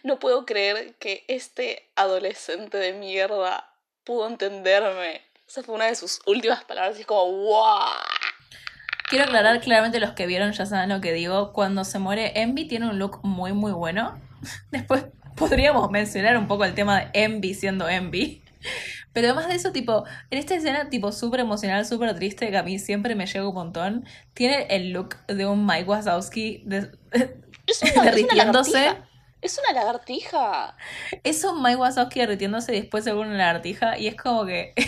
No 0.03 0.17
puedo 0.17 0.45
creer 0.45 0.95
que 0.95 1.25
este 1.27 1.91
adolescente 1.97 2.77
de 2.77 2.93
mierda 2.93 3.69
pudo 4.05 4.29
entenderme. 4.29 5.21
Esa 5.45 5.61
fue 5.61 5.75
una 5.75 5.87
de 5.87 5.95
sus 5.95 6.21
últimas 6.25 6.63
palabras 6.63 6.97
y 6.97 7.01
es 7.01 7.05
como, 7.05 7.29
¡wow! 7.29 7.79
Quiero 9.09 9.25
aclarar 9.25 9.59
claramente 9.59 9.99
los 9.99 10.11
que 10.11 10.25
vieron 10.25 10.53
ya 10.53 10.65
saben 10.65 10.87
lo 10.87 11.01
que 11.01 11.11
digo. 11.11 11.51
Cuando 11.51 11.83
se 11.83 11.99
muere 11.99 12.39
Envy 12.41 12.69
tiene 12.69 12.89
un 12.89 12.97
look 12.97 13.19
muy 13.23 13.51
muy 13.51 13.73
bueno. 13.73 14.21
Después 14.71 15.05
podríamos 15.37 15.89
mencionar 15.91 16.37
un 16.37 16.47
poco 16.47 16.65
el 16.65 16.73
tema 16.73 16.99
de 16.99 17.09
Envy 17.13 17.53
siendo 17.53 17.87
Envy. 17.87 18.43
Pero 19.11 19.27
además 19.27 19.47
de 19.47 19.55
eso, 19.55 19.71
tipo, 19.71 20.05
en 20.31 20.39
esta 20.39 20.55
escena, 20.55 20.89
tipo, 20.89 21.11
súper 21.11 21.41
emocional, 21.41 21.85
súper 21.85 22.15
triste, 22.15 22.49
que 22.49 22.57
a 22.57 22.63
mí 22.63 22.79
siempre 22.79 23.13
me 23.13 23.25
llega 23.27 23.47
un 23.47 23.53
montón, 23.53 24.05
tiene 24.33 24.67
el 24.69 24.91
look 24.91 25.17
de 25.27 25.45
un 25.45 25.65
Mike 25.65 25.83
Wazowski 25.83 26.63
de- 26.65 26.91
Es 27.11 27.81
una, 27.81 27.91
es 27.91 27.95
una 27.95 28.03
derritiéndose. 28.03 28.95
Es 29.43 29.59
una 29.59 29.79
lagartija. 29.79 30.75
Es 31.23 31.43
un 31.43 31.61
Mike 31.61 31.75
Wazowski 31.75 32.19
derritiéndose 32.21 32.71
después 32.71 33.03
se 33.03 33.11
vuelve 33.13 33.31
una 33.33 33.37
lagartija 33.45 33.97
y 33.97 34.07
es 34.07 34.15
como 34.15 34.45
que... 34.45 34.73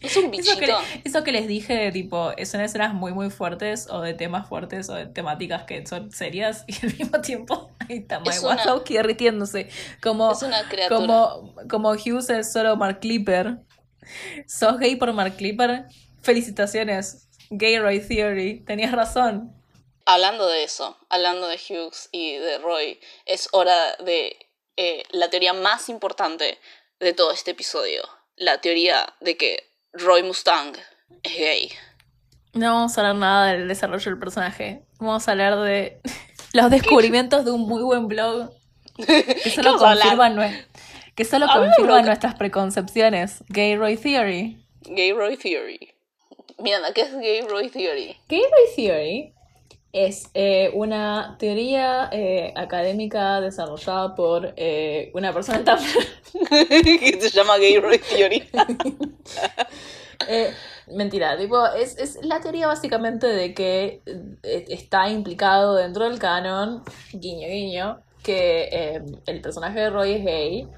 Es 0.00 0.16
un 0.16 0.32
Eso 0.32 0.52
que, 0.54 0.66
bichito. 0.66 0.78
eso 1.02 1.24
que 1.24 1.32
les 1.32 1.48
dije, 1.48 1.74
de 1.74 1.90
tipo, 1.90 2.30
son 2.44 2.60
escenas 2.60 2.94
muy, 2.94 3.12
muy 3.12 3.30
fuertes 3.30 3.88
o 3.90 4.00
de 4.00 4.14
temas 4.14 4.48
fuertes 4.48 4.88
o 4.90 4.94
de 4.94 5.06
temáticas 5.06 5.64
que 5.64 5.84
son 5.88 6.12
serias 6.12 6.64
y 6.68 6.86
al 6.86 6.94
mismo 6.96 7.20
tiempo 7.20 7.72
ahí 7.80 7.96
está 7.98 8.20
Mike 8.20 8.30
Es 8.36 8.42
una- 8.44 8.54
Wazowski 8.54 8.94
derritiéndose. 8.94 9.68
Como, 10.00 10.30
Es 10.30 10.42
una 10.42 10.62
criatura. 10.68 11.00
como, 11.00 11.52
como 11.68 11.90
Hughes 11.90 12.30
es 12.30 12.52
solo 12.52 12.76
Mark 12.76 13.00
Clipper. 13.00 13.58
¿Sos 14.46 14.78
gay 14.78 14.94
por 14.94 15.12
Mark 15.12 15.34
Clipper? 15.36 15.86
Felicitaciones. 16.22 17.28
Gay 17.50 17.78
Roy 17.80 17.98
Theory. 17.98 18.60
Tenías 18.60 18.92
razón. 18.92 19.52
Hablando 20.10 20.46
de 20.48 20.64
eso, 20.64 20.96
hablando 21.10 21.48
de 21.48 21.56
Hughes 21.56 22.08
y 22.12 22.36
de 22.36 22.56
Roy, 22.56 22.98
es 23.26 23.50
hora 23.52 23.94
de 23.96 24.38
eh, 24.78 25.02
la 25.10 25.28
teoría 25.28 25.52
más 25.52 25.90
importante 25.90 26.58
de 26.98 27.12
todo 27.12 27.30
este 27.30 27.50
episodio. 27.50 28.00
La 28.34 28.58
teoría 28.62 29.12
de 29.20 29.36
que 29.36 29.68
Roy 29.92 30.22
Mustang 30.22 30.72
es 31.22 31.36
gay. 31.36 31.70
No 32.54 32.72
vamos 32.72 32.96
a 32.96 33.02
hablar 33.02 33.16
nada 33.16 33.52
del 33.52 33.68
desarrollo 33.68 34.10
del 34.10 34.18
personaje. 34.18 34.80
Vamos 34.98 35.28
a 35.28 35.32
hablar 35.32 35.60
de 35.60 36.00
los 36.54 36.70
descubrimientos 36.70 37.44
de 37.44 37.50
un 37.50 37.68
muy 37.68 37.82
buen 37.82 38.08
blog 38.08 38.50
que 38.96 39.50
solo 39.50 39.76
confirman, 39.76 40.36
nue- 40.36 40.66
que 41.14 41.26
solo 41.26 41.48
confirman 41.52 42.06
nuestras 42.06 42.34
preconcepciones. 42.34 43.44
Gay 43.50 43.76
Roy 43.76 43.98
Theory. 43.98 44.56
Gay 44.84 45.12
Roy 45.12 45.36
Theory. 45.36 45.94
Miranda, 46.56 46.94
¿qué 46.94 47.02
es 47.02 47.14
Gay 47.14 47.42
Roy 47.42 47.68
Theory? 47.68 48.16
Gay 48.26 48.40
Roy 48.40 48.74
Theory 48.74 49.34
es 50.06 50.30
eh, 50.34 50.70
una 50.74 51.36
teoría 51.40 52.08
eh, 52.12 52.52
académica 52.54 53.40
desarrollada 53.40 54.14
por 54.14 54.54
eh, 54.56 55.10
una 55.12 55.32
persona 55.32 55.58
en 55.58 55.64
que 56.68 57.20
se 57.20 57.30
llama 57.30 57.58
Gay 57.58 57.80
Roy 57.80 57.98
Theory. 57.98 58.48
Mentira, 60.86 61.36
tipo, 61.36 61.66
es, 61.66 61.98
es 61.98 62.24
la 62.24 62.40
teoría 62.40 62.68
básicamente 62.68 63.26
de 63.26 63.54
que 63.54 64.02
está 64.42 65.08
implicado 65.08 65.74
dentro 65.74 66.08
del 66.08 66.18
canon, 66.18 66.82
guiño 67.12 67.48
guiño, 67.48 68.00
que 68.22 69.00
el 69.26 69.40
personaje 69.40 69.80
de 69.80 69.90
Roy 69.90 70.12
es 70.12 70.24
gay 70.24 70.68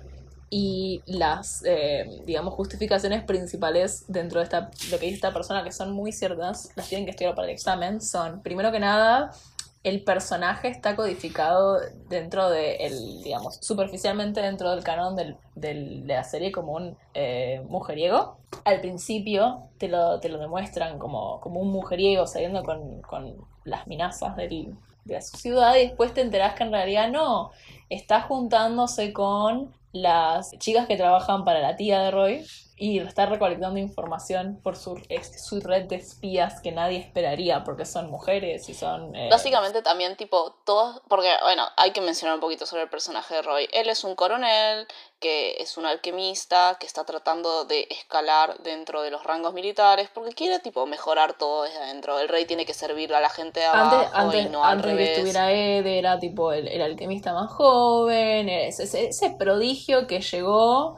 y 0.51 1.03
las, 1.07 1.63
eh, 1.65 2.23
digamos, 2.27 2.55
justificaciones 2.55 3.23
principales 3.25 4.05
dentro 4.09 4.41
de 4.41 4.45
esta, 4.45 4.71
lo 4.91 4.99
que 4.99 5.07
dice 5.07 5.17
esta 5.17 5.33
persona, 5.33 5.63
que 5.65 5.73
son 5.73 5.93
muy 5.93 6.13
ciertas, 6.13 6.71
las 6.77 6.89
tienen 6.89 7.05
que 7.07 7.13
estudiar 7.13 7.35
para 7.37 7.47
el 7.49 7.55
examen, 7.55 8.01
son, 8.01 8.43
primero 8.43 8.73
que 8.73 8.81
nada, 8.81 9.31
el 9.83 10.05
personaje 10.05 10.69
está 10.69 10.95
codificado 10.97 11.81
dentro 12.09 12.51
de 12.51 12.77
el, 12.77 13.23
digamos, 13.23 13.57
superficialmente 13.63 14.41
dentro 14.43 14.71
del 14.73 14.85
canon 14.85 15.17
del, 15.17 15.37
del- 15.55 16.07
de 16.07 16.15
la 16.15 16.25
serie 16.25 16.53
como 16.53 16.73
un 16.75 16.97
eh, 17.15 17.63
mujeriego. 17.69 18.37
Al 18.65 18.81
principio 18.83 19.71
te 19.79 19.89
lo, 19.89 20.21
te 20.21 20.29
lo 20.29 20.39
demuestran 20.39 20.99
como, 20.99 21.41
como 21.41 21.61
un 21.61 21.71
mujeriego 21.73 22.27
saliendo 22.27 22.63
con, 22.63 23.01
con 23.03 23.37
las 23.65 23.87
minazas 23.87 24.37
del- 24.37 24.77
de 25.05 25.23
su 25.23 25.39
ciudad 25.39 25.77
y 25.77 25.87
después 25.87 26.13
te 26.13 26.21
enterás 26.21 26.55
que 26.55 26.65
en 26.65 26.73
realidad 26.73 27.09
no, 27.11 27.51
está 27.89 28.21
juntándose 28.23 29.13
con 29.15 29.73
las 29.93 30.53
chicas 30.59 30.87
que 30.87 30.97
trabajan 30.97 31.45
para 31.45 31.61
la 31.61 31.77
tía 31.77 32.01
de 32.01 32.11
Roy 32.11 32.47
y 32.83 32.99
está 32.99 33.27
recolectando 33.27 33.79
información 33.79 34.59
por 34.63 34.75
su, 34.75 34.99
su 35.39 35.61
red 35.61 35.85
de 35.85 35.97
espías 35.97 36.63
que 36.63 36.73
nadie 36.73 36.97
esperaría 36.99 37.63
porque 37.63 37.85
son 37.85 38.11
mujeres 38.11 38.69
y 38.71 38.75
son... 38.75 39.15
eh, 39.15 39.29
Básicamente 39.31 39.83
también 39.83 40.17
tipo 40.17 40.53
todos, 40.65 41.03
porque 41.07 41.31
bueno, 41.43 41.65
hay 41.77 41.91
que 41.93 42.01
mencionar 42.01 42.37
un 42.37 42.41
poquito 42.41 42.65
sobre 42.65 42.85
el 42.85 42.89
personaje 42.89 43.35
de 43.35 43.43
Roy. 43.43 43.69
Él 43.73 43.91
es 43.91 44.03
un 44.03 44.15
coronel 44.15 44.87
que 45.21 45.57
es 45.61 45.77
un 45.77 45.85
alquimista 45.85 46.79
que 46.81 46.87
está 46.87 47.05
tratando 47.05 47.67
de 47.67 47.87
escalar 47.91 48.59
dentro 48.63 49.03
de 49.03 49.11
los 49.11 49.23
rangos 49.25 49.53
militares 49.53 50.09
porque 50.15 50.33
quiere 50.33 50.59
tipo 50.61 50.87
mejorar 50.87 51.35
todo 51.37 51.65
desde 51.65 51.77
adentro. 51.79 52.19
El 52.19 52.29
rey 52.31 52.47
tiene 52.47 52.65
que 52.65 52.73
servir 52.73 53.13
a 53.15 53.21
la 53.21 53.29
gente 53.29 53.61
de 53.61 53.67
abajo 53.67 53.97
Antes, 53.97 54.11
antes, 54.15 54.47
y 54.47 54.49
no 54.49 54.65
al 54.65 54.79
antes 54.79 54.87
que 54.87 54.91
revés. 54.97 55.11
estuviera 55.11 55.53
Ed, 55.53 55.87
era 55.87 56.19
tipo 56.19 56.53
el, 56.53 56.67
el 56.69 56.81
alquimista 56.81 57.35
más 57.35 57.51
joven, 57.53 58.49
ese- 58.49 59.09
ese 59.09 59.31
prodigio 59.39 60.07
que 60.07 60.21
llegó, 60.23 60.97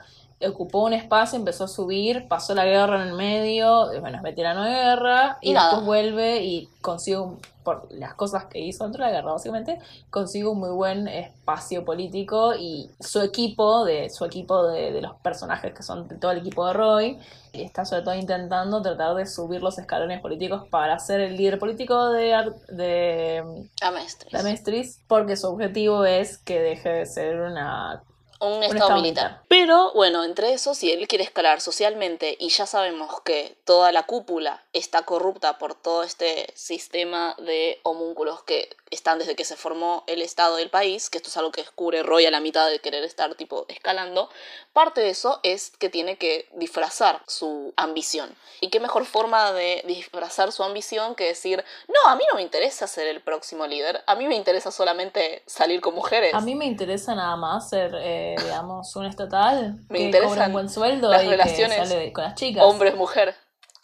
ocupó 0.48 0.84
un 0.84 0.92
espacio, 0.92 1.38
empezó 1.38 1.64
a 1.64 1.68
subir, 1.68 2.26
pasó 2.28 2.54
la 2.54 2.64
guerra 2.64 3.02
en 3.02 3.08
el 3.08 3.14
medio, 3.14 3.92
eh, 3.92 4.00
bueno, 4.00 4.16
es 4.18 4.22
veterano 4.22 4.64
de 4.64 4.70
guerra, 4.72 5.38
y, 5.40 5.50
Y 5.50 5.54
después 5.54 5.84
vuelve 5.84 6.42
y 6.42 6.68
consigue, 6.80 7.18
un- 7.18 7.38
por 7.62 7.86
las 7.92 8.14
cosas 8.14 8.46
que 8.46 8.58
hizo 8.58 8.82
dentro 8.82 9.04
de 9.04 9.10
la 9.12 9.16
guerra, 9.18 9.32
básicamente, 9.32 9.78
consigue 10.10 10.48
un 10.48 10.58
muy 10.58 10.70
buen 10.70 11.06
espacio 11.06 11.84
político 11.84 12.54
y 12.58 12.90
su 12.98 13.20
equipo, 13.20 13.84
de 13.84 14.10
su 14.10 14.24
equipo 14.24 14.66
de, 14.66 14.90
de 14.90 15.00
los 15.00 15.14
personajes 15.22 15.72
que 15.72 15.82
son 15.84 16.08
de 16.08 16.16
todo 16.16 16.32
el 16.32 16.38
equipo 16.38 16.66
de 16.66 16.72
Roy, 16.72 17.18
está 17.52 17.84
sobre 17.84 18.02
todo 18.02 18.14
intentando 18.16 18.82
tratar 18.82 19.14
de 19.14 19.26
subir 19.26 19.62
los 19.62 19.78
escalones 19.78 20.20
políticos 20.20 20.64
para 20.70 20.98
ser 20.98 21.20
el 21.20 21.36
líder 21.36 21.58
político 21.60 22.08
de, 22.10 22.52
de 22.70 23.68
A 23.80 23.90
maestros. 23.92 24.32
la 24.32 24.42
Mestris, 24.42 25.00
porque 25.06 25.36
su 25.36 25.46
objetivo 25.48 26.04
es 26.04 26.38
que 26.38 26.60
deje 26.60 26.88
de 26.88 27.06
ser 27.06 27.40
una... 27.42 28.02
un 28.42 28.62
estado, 28.62 28.84
estado 28.84 29.00
militar. 29.00 29.24
militar. 29.24 29.44
Pero 29.48 29.92
bueno, 29.92 30.24
entre 30.24 30.52
eso, 30.52 30.74
si 30.74 30.90
él 30.90 31.06
quiere 31.08 31.24
escalar 31.24 31.60
socialmente 31.60 32.36
y 32.38 32.48
ya 32.48 32.66
sabemos 32.66 33.20
que 33.22 33.56
toda 33.64 33.92
la 33.92 34.04
cúpula 34.04 34.62
está 34.72 35.02
corrupta 35.02 35.58
por 35.58 35.74
todo 35.74 36.02
este 36.02 36.52
sistema 36.54 37.34
de 37.38 37.80
homúnculos 37.82 38.42
que 38.42 38.74
están 38.90 39.18
desde 39.18 39.34
que 39.34 39.44
se 39.44 39.56
formó 39.56 40.04
el 40.06 40.20
estado 40.20 40.56
del 40.56 40.68
país, 40.68 41.08
que 41.08 41.18
esto 41.18 41.30
es 41.30 41.36
algo 41.36 41.50
que 41.50 41.62
descubre 41.62 42.02
Roy 42.02 42.26
a 42.26 42.30
la 42.30 42.40
mitad 42.40 42.68
de 42.68 42.78
querer 42.78 43.04
estar 43.04 43.34
tipo 43.36 43.64
escalando, 43.68 44.28
parte 44.72 45.00
de 45.00 45.10
eso 45.10 45.40
es 45.42 45.70
que 45.78 45.88
tiene 45.88 46.18
que 46.18 46.48
disfrazar 46.52 47.22
su 47.26 47.72
ambición. 47.76 48.34
¿Y 48.60 48.68
qué 48.68 48.80
mejor 48.80 49.06
forma 49.06 49.52
de 49.52 49.82
disfrazar 49.86 50.52
su 50.52 50.62
ambición 50.62 51.14
que 51.14 51.24
decir, 51.24 51.64
no, 51.88 52.10
a 52.10 52.16
mí 52.16 52.22
no 52.30 52.36
me 52.36 52.42
interesa 52.42 52.86
ser 52.86 53.06
el 53.06 53.20
próximo 53.22 53.66
líder, 53.66 54.02
a 54.06 54.14
mí 54.14 54.26
me 54.26 54.36
interesa 54.36 54.70
solamente 54.70 55.42
salir 55.46 55.80
con 55.80 55.94
mujeres? 55.94 56.34
A 56.34 56.40
mí 56.40 56.54
me 56.54 56.66
interesa 56.66 57.14
nada 57.14 57.36
más 57.36 57.70
ser, 57.70 57.94
eh, 57.98 58.31
digamos, 58.36 58.94
un 58.96 59.06
estatal 59.06 59.78
Me 59.88 59.98
que 59.98 60.04
interesan 60.04 60.30
cobra 60.30 60.46
un 60.46 60.52
buen 60.52 60.68
sueldo 60.68 61.10
las 61.10 61.24
y 61.24 61.28
relaciones 61.28 61.78
que 61.78 61.86
sale 61.86 62.12
con 62.12 62.24
las 62.24 62.34
chicas. 62.34 62.64
Hombre-mujer. 62.64 63.34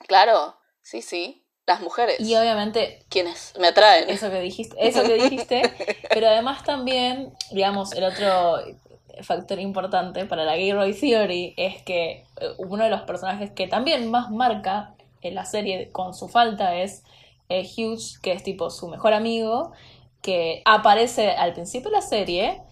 Claro, 0.07 0.57
sí, 0.83 1.03
sí. 1.03 1.45
Las 1.67 1.81
mujeres. 1.81 2.19
Y 2.21 2.35
obviamente 2.35 3.05
¿Quiénes? 3.11 3.53
Me 3.59 3.69
atraen. 3.69 4.09
eso 4.09 4.31
que 4.31 4.41
dijiste, 4.41 4.77
eso 4.79 5.03
que 5.03 5.15
dijiste, 5.15 5.63
pero 6.11 6.29
además 6.29 6.65
también, 6.65 7.35
digamos, 7.51 7.93
el 7.93 8.05
otro 8.05 8.59
factor 9.23 9.59
importante 9.59 10.25
para 10.25 10.45
la 10.45 10.57
Gay 10.57 10.73
Roy 10.73 10.95
Theory 10.95 11.55
es 11.57 11.83
que 11.83 12.25
eh, 12.41 12.55
uno 12.59 12.85
de 12.85 12.91
los 12.91 13.03
personajes 13.03 13.51
que 13.51 13.67
también 13.67 14.11
más 14.11 14.31
marca 14.31 14.95
en 15.21 15.35
la 15.35 15.45
serie 15.45 15.91
con 15.91 16.15
su 16.15 16.29
falta 16.29 16.77
es 16.77 17.03
eh, 17.49 17.67
Hughes, 17.67 18.19
que 18.19 18.33
es 18.33 18.43
tipo 18.43 18.71
su 18.71 18.89
mejor 18.89 19.13
amigo, 19.13 19.73
que 20.23 20.63
aparece 20.65 21.31
al 21.31 21.53
principio 21.53 21.91
de 21.91 21.97
la 21.97 22.03
serie, 22.03 22.63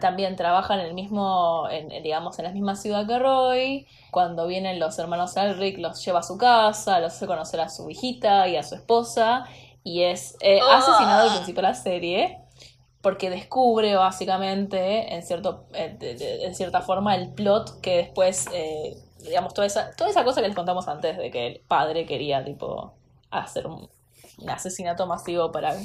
también 0.00 0.36
trabaja 0.36 0.74
en 0.74 0.80
el 0.80 0.94
mismo, 0.94 1.68
en, 1.70 1.88
digamos, 2.02 2.38
en 2.38 2.44
la 2.44 2.52
misma 2.52 2.76
ciudad 2.76 3.06
que 3.06 3.18
Roy. 3.18 3.86
Cuando 4.10 4.46
vienen 4.46 4.78
los 4.78 4.98
hermanos 4.98 5.36
Elric, 5.36 5.78
los 5.78 6.04
lleva 6.04 6.20
a 6.20 6.22
su 6.22 6.38
casa, 6.38 7.00
los 7.00 7.14
hace 7.14 7.26
conocer 7.26 7.60
a 7.60 7.68
su 7.68 7.90
hijita 7.90 8.48
y 8.48 8.56
a 8.56 8.62
su 8.62 8.74
esposa. 8.74 9.44
Y 9.82 10.02
es 10.02 10.36
eh, 10.40 10.60
ah. 10.62 10.78
asesinado 10.78 11.28
al 11.28 11.34
principio 11.36 11.62
de 11.62 11.68
la 11.68 11.74
serie 11.74 12.44
porque 13.04 13.28
descubre 13.28 13.94
básicamente, 13.96 15.14
en, 15.14 15.22
cierto, 15.22 15.66
eh, 15.74 16.50
cierta 16.54 16.80
forma, 16.80 17.14
el 17.14 17.34
plot 17.34 17.82
que 17.82 17.98
después, 17.98 18.46
eh, 18.50 18.96
digamos, 19.18 19.52
toda 19.52 19.66
esa, 19.66 19.94
toda 19.94 20.08
esa 20.08 20.24
cosa 20.24 20.40
que 20.40 20.48
les 20.48 20.56
contamos 20.56 20.88
antes 20.88 21.18
de 21.18 21.30
que 21.30 21.46
el 21.46 21.60
padre 21.68 22.06
quería, 22.06 22.42
tipo, 22.42 22.94
hacer 23.30 23.66
un, 23.66 23.90
asesinato 24.48 25.06
masivo 25.06 25.52
para 25.52 25.76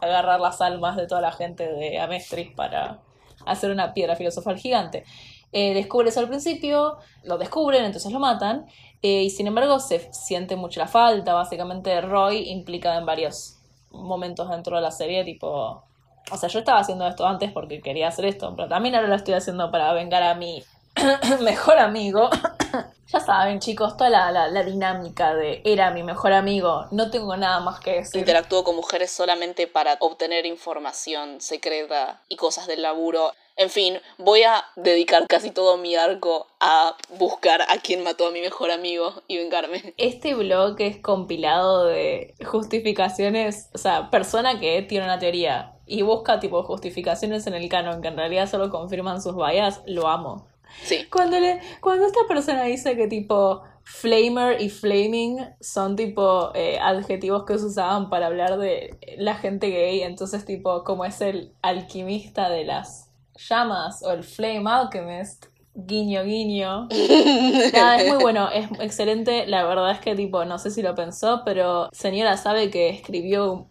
agarrar 0.00 0.40
las 0.40 0.60
almas 0.60 0.96
de 0.96 1.06
toda 1.06 1.20
la 1.20 1.30
gente 1.30 1.66
de 1.66 2.00
Amestris 2.00 2.52
para 2.54 2.98
hacer 3.46 3.70
una 3.70 3.94
piedra 3.94 4.16
filosofal 4.16 4.58
gigante. 4.58 5.04
Eh, 5.52 5.74
descubre 5.74 6.08
eso 6.08 6.20
al 6.20 6.28
principio, 6.28 6.98
lo 7.22 7.38
descubren, 7.38 7.84
entonces 7.84 8.12
lo 8.12 8.18
matan, 8.18 8.66
y 9.00 9.30
sin 9.30 9.46
embargo 9.46 9.78
se 9.80 10.12
siente 10.12 10.56
mucho 10.56 10.80
la 10.80 10.88
falta, 10.88 11.34
básicamente 11.34 12.00
Roy 12.00 12.48
implica 12.48 12.96
en 12.96 13.06
varios 13.06 13.58
momentos 13.90 14.48
dentro 14.48 14.76
de 14.76 14.82
la 14.82 14.90
serie, 14.90 15.24
tipo 15.24 15.84
o 16.30 16.36
sea, 16.36 16.48
yo 16.48 16.60
estaba 16.60 16.78
haciendo 16.78 17.06
esto 17.06 17.26
antes 17.26 17.52
porque 17.52 17.80
quería 17.80 18.08
hacer 18.08 18.24
esto, 18.24 18.54
pero 18.56 18.68
también 18.68 18.94
ahora 18.94 19.08
lo 19.08 19.14
estoy 19.14 19.34
haciendo 19.34 19.70
para 19.70 19.92
vengar 19.92 20.22
a 20.22 20.34
mi 20.34 20.62
mejor 21.40 21.78
amigo. 21.78 22.30
ya 23.06 23.20
saben, 23.20 23.60
chicos, 23.60 23.96
toda 23.96 24.10
la, 24.10 24.48
la, 24.48 24.62
dinámica 24.62 25.34
de 25.34 25.62
era 25.64 25.90
mi 25.90 26.02
mejor 26.02 26.32
amigo, 26.32 26.86
no 26.90 27.10
tengo 27.10 27.36
nada 27.36 27.60
más 27.60 27.80
que 27.80 27.96
decir. 27.96 28.20
Interactúo 28.20 28.64
con 28.64 28.76
mujeres 28.76 29.10
solamente 29.10 29.66
para 29.66 29.96
obtener 30.00 30.46
información 30.46 31.40
secreta 31.40 32.22
y 32.28 32.36
cosas 32.36 32.66
del 32.66 32.82
laburo. 32.82 33.32
En 33.56 33.70
fin, 33.70 34.00
voy 34.18 34.42
a 34.42 34.64
dedicar 34.74 35.28
casi 35.28 35.52
todo 35.52 35.76
mi 35.76 35.94
arco 35.94 36.48
a 36.58 36.96
buscar 37.10 37.62
a 37.62 37.78
quien 37.78 38.02
mató 38.02 38.26
a 38.26 38.30
mi 38.32 38.40
mejor 38.40 38.72
amigo 38.72 39.22
y 39.28 39.36
vengarme. 39.36 39.94
Este 39.96 40.34
blog 40.34 40.74
es 40.80 40.96
compilado 40.96 41.86
de 41.86 42.34
justificaciones, 42.44 43.70
o 43.72 43.78
sea, 43.78 44.10
persona 44.10 44.58
que 44.58 44.82
tiene 44.82 45.04
una 45.04 45.20
teoría 45.20 45.76
y 45.86 46.02
busca 46.02 46.40
tipo 46.40 46.64
justificaciones 46.64 47.46
en 47.46 47.54
el 47.54 47.68
canon 47.68 48.02
que 48.02 48.08
en 48.08 48.16
realidad 48.16 48.50
solo 48.50 48.70
confirman 48.70 49.22
sus 49.22 49.36
vallas, 49.36 49.82
lo 49.86 50.08
amo. 50.08 50.48
Sí. 50.82 51.06
Cuando, 51.10 51.38
le, 51.38 51.60
cuando 51.80 52.06
esta 52.06 52.20
persona 52.28 52.64
dice 52.64 52.96
que 52.96 53.06
tipo 53.06 53.62
flamer 53.84 54.60
y 54.60 54.70
flaming 54.70 55.38
son 55.60 55.94
tipo 55.94 56.50
eh, 56.54 56.78
adjetivos 56.80 57.44
que 57.44 57.58
se 57.58 57.66
usaban 57.66 58.08
para 58.08 58.26
hablar 58.26 58.58
de 58.58 58.98
la 59.18 59.34
gente 59.34 59.68
gay, 59.68 60.00
entonces 60.00 60.44
tipo 60.44 60.84
como 60.84 61.04
es 61.04 61.20
el 61.20 61.52
alquimista 61.62 62.48
de 62.48 62.64
las 62.64 63.10
llamas 63.36 64.02
o 64.02 64.10
el 64.12 64.24
flame 64.24 64.64
alchemist, 64.66 65.46
guiño 65.74 66.24
guiño. 66.24 66.88
Nada, 67.74 67.96
es 67.96 68.08
muy 68.08 68.22
bueno, 68.22 68.48
es 68.50 68.68
excelente, 68.80 69.46
la 69.46 69.64
verdad 69.64 69.90
es 69.90 70.00
que 70.00 70.14
tipo 70.14 70.44
no 70.44 70.58
sé 70.58 70.70
si 70.70 70.82
lo 70.82 70.94
pensó, 70.94 71.42
pero 71.44 71.90
señora 71.92 72.36
sabe 72.36 72.70
que 72.70 72.88
escribió 72.88 73.68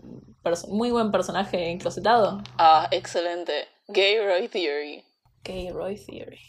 muy 0.70 0.92
buen 0.92 1.12
personaje 1.12 1.72
enclosetado. 1.72 2.42
Ah, 2.58 2.88
excelente. 2.92 3.68
Gay 3.88 4.20
Roy 4.20 4.48
Theory. 4.48 5.04
Gay 5.44 5.72
Roy 5.72 5.96
Theory. 5.96 6.40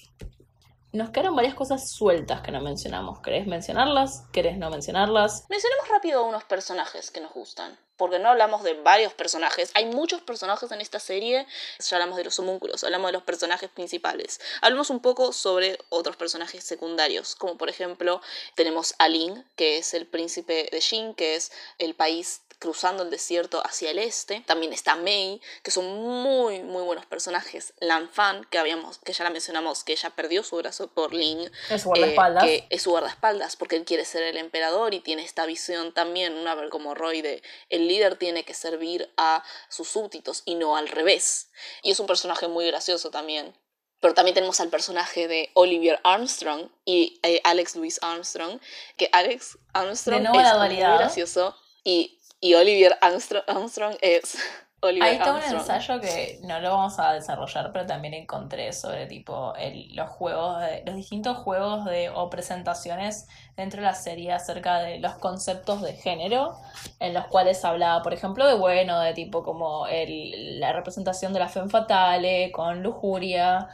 Nos 0.95 1.11
quedaron 1.11 1.35
varias 1.35 1.57
cosas 1.57 1.91
sueltas 1.91 2.41
que 2.43 2.53
no 2.53 2.61
mencionamos. 2.61 3.19
¿Querés 3.19 3.49
mencionarlas? 3.49 4.23
¿Querés 4.33 4.57
no 4.59 4.71
mencionarlas? 4.71 5.45
Mencionemos 5.49 5.89
rápido 5.89 6.25
unos 6.25 6.45
personajes 6.45 7.11
que 7.11 7.21
nos 7.21 7.33
gustan. 7.33 7.77
Porque 7.97 8.21
no 8.21 8.29
hablamos 8.29 8.63
de 8.63 8.75
varios 8.75 9.13
personajes. 9.13 9.73
Hay 9.75 9.87
muchos 9.87 10.23
personajes 10.23 10.71
en 10.71 10.81
esta 10.81 11.01
serie. 11.01 11.49
Ya 11.81 11.97
hablamos 11.97 12.17
de 12.17 12.23
los 12.23 12.39
homúnculos, 12.39 12.85
hablamos 12.85 13.09
de 13.09 13.15
los 13.15 13.25
personajes 13.25 13.71
principales. 13.71 14.41
Hablamos 14.63 14.89
un 14.91 15.01
poco 15.01 15.33
sobre 15.33 15.79
otros 15.89 16.15
personajes 16.15 16.63
secundarios. 16.63 17.35
Como 17.35 17.57
por 17.57 17.69
ejemplo, 17.69 18.21
tenemos 18.55 18.95
a 19.01 19.09
Lin, 19.09 19.45
que 19.57 19.79
es 19.79 19.95
el 19.95 20.07
príncipe 20.07 20.69
de 20.71 20.81
Jin, 20.81 21.15
que 21.15 21.35
es 21.35 21.51
el 21.79 21.97
país 21.97 22.43
cruzando 22.59 23.03
el 23.03 23.11
desierto 23.11 23.63
hacia 23.65 23.91
el 23.91 23.99
este. 23.99 24.43
También 24.47 24.73
está 24.73 24.97
Mei, 24.97 25.41
que 25.63 25.71
son 25.71 25.87
muy, 25.87 26.63
muy 26.63 26.83
buenos 26.83 27.07
personajes. 27.07 27.75
Lan 27.81 28.09
Fan, 28.09 28.47
que, 28.51 28.59
habíamos, 28.59 28.99
que 28.99 29.13
ya 29.13 29.25
la 29.25 29.31
mencionamos, 29.31 29.85
que 29.85 29.93
ella 29.93 30.11
perdió 30.11 30.43
su 30.43 30.57
brazo 30.57 30.89
por 30.89 31.15
Ling. 31.15 31.51
Es 31.71 31.83
su 31.83 31.89
guardaespaldas. 31.89 32.45
que 32.45 32.67
es 32.71 32.83
su 32.83 32.91
guardaespaldas, 32.91 33.57
porque 33.57 33.77
él 33.77 33.85
quiere 33.85 34.05
ser 34.05 34.23
el 34.23 34.37
emperador 34.37 34.95
y 34.95 35.01
tiene 35.01 35.25
esta 35.25 35.47
visión 35.47 35.93
también, 35.93 36.35
una 36.35 36.55
vez 36.55 36.71
como 36.71 36.95
Roy, 36.95 37.23
de 37.23 37.43
el 37.69 37.89
líder 37.89 38.17
tiene 38.17 38.45
que 38.45 38.55
servir 38.55 39.13
a 39.17 39.43
sus 39.69 39.89
súbditos 39.89 40.43
y 40.45 40.55
no 40.55 40.77
al 40.77 40.89
revés. 40.89 41.51
Y 41.83 41.91
es 41.91 42.01
un 42.01 42.07
personaje 42.07 42.49
muy 42.49 42.67
gracioso 42.67 43.11
también. 43.11 43.55
Pero 44.01 44.13
también 44.13 44.35
tenemos 44.35 44.61
al 44.61 44.69
personaje 44.69 45.29
de 45.29 45.51
Olivier 45.55 45.99
Armstrong 46.05 46.69
y 46.85 47.21
eh, 47.23 47.41
Alex 47.43 47.77
Louis 47.77 47.99
Armstrong, 48.03 48.61
que 48.99 49.09
Alex 49.13 49.57
Armstrong 49.73 50.27
es 50.27 50.55
muy 50.57 50.77
gracioso 50.77 51.57
y 51.85 52.21
y 52.45 52.53
Olivier 52.53 52.99
Armstrong, 53.01 53.97
es 54.03 54.37
Olivier 54.81 55.09
Ahí 55.09 55.17
está 55.17 55.33
un 55.33 55.43
ensayo 55.43 55.99
que 55.99 56.41
no 56.43 56.61
lo 56.61 56.73
vamos 56.73 56.99
a 56.99 57.15
desarrollar, 57.15 57.73
pero 57.73 57.87
también 57.87 58.13
encontré 58.13 58.71
sobre 58.75 59.07
tipo 59.07 59.55
el, 59.57 59.97
los 59.97 60.11
juegos, 60.11 60.61
de, 60.61 60.83
los 60.85 60.95
distintos 60.95 61.39
juegos 61.39 61.87
de, 61.87 62.11
o 62.11 62.29
presentaciones 62.29 63.29
dentro 63.57 63.81
de 63.81 63.87
la 63.87 63.95
serie 63.95 64.31
acerca 64.31 64.81
de 64.81 64.99
los 64.99 65.15
conceptos 65.15 65.81
de 65.81 65.95
género, 65.95 66.55
en 67.01 67.15
los 67.15 67.27
cuales 67.29 67.65
hablaba, 67.65 68.03
por 68.03 68.13
ejemplo, 68.13 68.47
de 68.47 68.57
bueno, 68.57 69.01
de 69.01 69.15
tipo 69.15 69.43
como 69.43 69.87
el, 69.87 70.61
la 70.61 70.75
representación 70.75 71.33
de 71.33 71.39
la 71.39 71.49
femme 71.49 71.71
fatale 71.71 72.53
con 72.53 72.83
lujuria, 72.83 73.69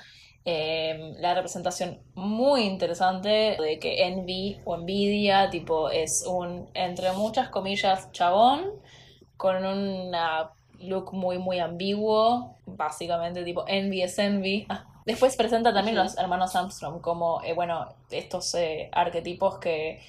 Em, 0.45 1.15
la 1.21 1.35
representación 1.35 2.01
muy 2.15 2.62
interesante 2.62 3.59
de 3.61 3.79
que 3.79 4.07
Envy 4.07 4.61
o 4.65 4.75
Envidia, 4.75 5.51
tipo, 5.51 5.91
es 5.91 6.25
un, 6.27 6.69
entre 6.73 7.12
muchas 7.12 7.51
comillas, 7.51 8.11
chabón, 8.12 8.73
con 9.37 9.65
un 9.67 10.12
look 10.79 11.12
muy, 11.12 11.39
muy 11.39 11.59
ambiguo, 11.59 12.57
básicamente, 12.65 13.45
tipo, 13.45 13.65
Envy 13.67 14.03
es 14.03 14.19
Envy. 14.19 14.67
Ah, 14.71 14.87
después 15.05 15.37
presenta 15.37 15.75
también 15.75 15.97
los 15.97 16.17
hermanos 16.17 16.57
Armstrong 16.57 17.03
como, 17.03 17.43
eh, 17.43 17.53
bueno, 17.53 17.89
estos 18.11 18.55
eh, 18.55 18.89
arquetipos 18.93 19.59
que 19.59 20.01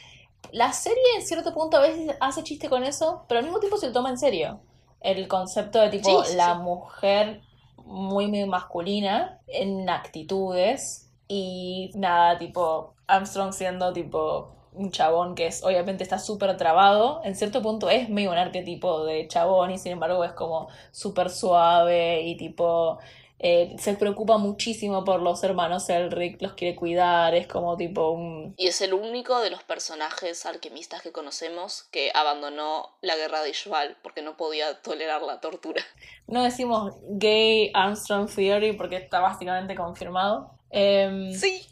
la 0.52 0.72
serie 0.72 1.03
en 1.18 1.26
cierto 1.26 1.53
punto 1.53 1.78
a 1.78 1.82
veces 1.82 2.16
hace 2.20 2.44
chiste 2.44 2.70
con 2.70 2.84
eso, 2.84 3.26
pero 3.28 3.40
al 3.40 3.45
mismo 3.45 3.60
tiempo 3.60 3.78
se 3.78 3.88
lo 3.88 3.94
toma 3.94 4.10
en 4.10 4.18
serio. 4.18 4.60
El 5.02 5.28
concepto 5.28 5.80
de 5.80 5.90
tipo 5.90 6.24
la 6.36 6.56
mujer 6.56 7.41
muy, 7.86 8.28
muy 8.28 8.45
masculina 8.45 9.40
en 9.48 9.90
actitudes 9.90 11.12
y 11.28 11.91
nada, 11.95 12.38
tipo 12.38 12.95
Armstrong 13.08 13.53
siendo 13.53 13.94
tipo 13.94 14.56
un 14.74 14.91
chabón 14.91 15.36
que 15.36 15.48
es 15.48 15.64
obviamente 15.64 16.03
está 16.03 16.18
súper 16.18 16.56
trabado, 16.58 17.22
en 17.24 17.36
cierto 17.36 17.62
punto 17.62 17.90
es 17.90 18.10
medio 18.10 18.32
un 18.32 18.38
arquetipo 18.38 19.03
de 19.06 19.28
chabón 19.28 19.72
y 19.72 19.78
sin 19.78 19.94
embargo 19.94 20.24
es 20.24 20.32
como 20.32 20.70
súper 20.91 21.30
suave 21.30 22.22
y 22.22 22.38
tipo 22.38 22.99
eh, 23.44 23.76
se 23.80 23.96
preocupa 23.96 24.38
muchísimo 24.38 25.04
por 25.04 25.20
los 25.20 25.44
hermanos 25.44 25.90
Elric, 25.90 26.40
los 26.44 26.54
quiere 26.54 26.76
cuidar, 26.76 27.34
es 27.34 27.48
como 27.48 27.76
tipo 27.76 28.12
un... 28.12 28.54
Y 28.56 28.68
es 28.68 28.82
el 28.82 28.94
único 28.94 29.40
de 29.40 29.50
los 29.50 29.64
personajes 29.64 30.46
alquimistas 30.46 31.02
que 31.02 31.12
conocemos 31.12 31.86
que 31.92 32.12
abandonó 32.14 32.96
la 33.02 33.16
guerra 33.16 33.42
de 33.42 33.50
Ishval 33.50 33.98
porque 34.04 34.22
no 34.22 34.38
podía 34.38 34.80
tolerar 34.84 35.24
la 35.24 35.40
tortura. 35.40 35.82
No 36.28 36.44
decimos 36.44 36.94
gay 37.10 37.72
Armstrong 37.74 38.30
Theory 38.30 38.74
porque 38.74 38.98
está 38.98 39.20
básicamente 39.20 39.74
confirmado. 39.74 40.52
Em, 40.70 41.34
sí. 41.34 41.66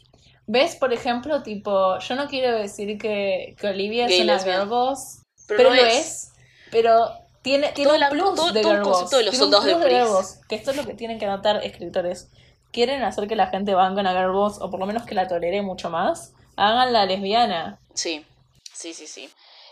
¿Ves, 0.48 0.74
por 0.74 0.92
ejemplo, 0.92 1.44
tipo, 1.44 2.00
yo 2.00 2.14
no 2.16 2.26
quiero 2.26 2.58
decir 2.58 2.98
que, 2.98 3.54
que 3.56 3.68
Olivia 3.68 4.06
es 4.06 4.20
una 4.20 4.40
girl 4.40 4.66
boss, 4.66 5.22
pero, 5.46 5.72
lo 5.72 5.74
es. 5.74 6.32
Pero 6.72 7.12
tiene, 7.42 7.72
tiene 7.72 7.92
un 7.92 8.10
plus 8.10 8.52
de 8.52 8.60
todo 8.60 8.72
de 8.74 9.24
los 9.24 9.36
soldados 9.36 9.64
de, 9.64 10.46
Que 10.48 10.56
esto 10.56 10.70
es 10.72 10.76
lo 10.76 10.84
que 10.84 10.94
tienen 10.94 11.18
que 11.18 11.26
notar 11.26 11.64
escritores. 11.64 12.30
Quieren 12.70 13.02
hacer 13.02 13.26
que 13.26 13.36
la 13.36 13.46
gente 13.46 13.74
banque 13.74 14.02
a 14.02 14.12
Girl 14.12 14.32
Boss, 14.32 14.60
o 14.60 14.70
por 14.70 14.78
lo 14.78 14.86
menos 14.86 15.04
que 15.04 15.14
la 15.14 15.26
tolere 15.26 15.62
mucho 15.62 15.90
más. 15.90 16.34
Hagan 16.56 16.92
la 16.92 17.06
lesbiana. 17.06 17.78
Sí, 17.94 18.24
sí, 18.72 18.92
sí, 18.92 19.06
sí. 19.06 19.30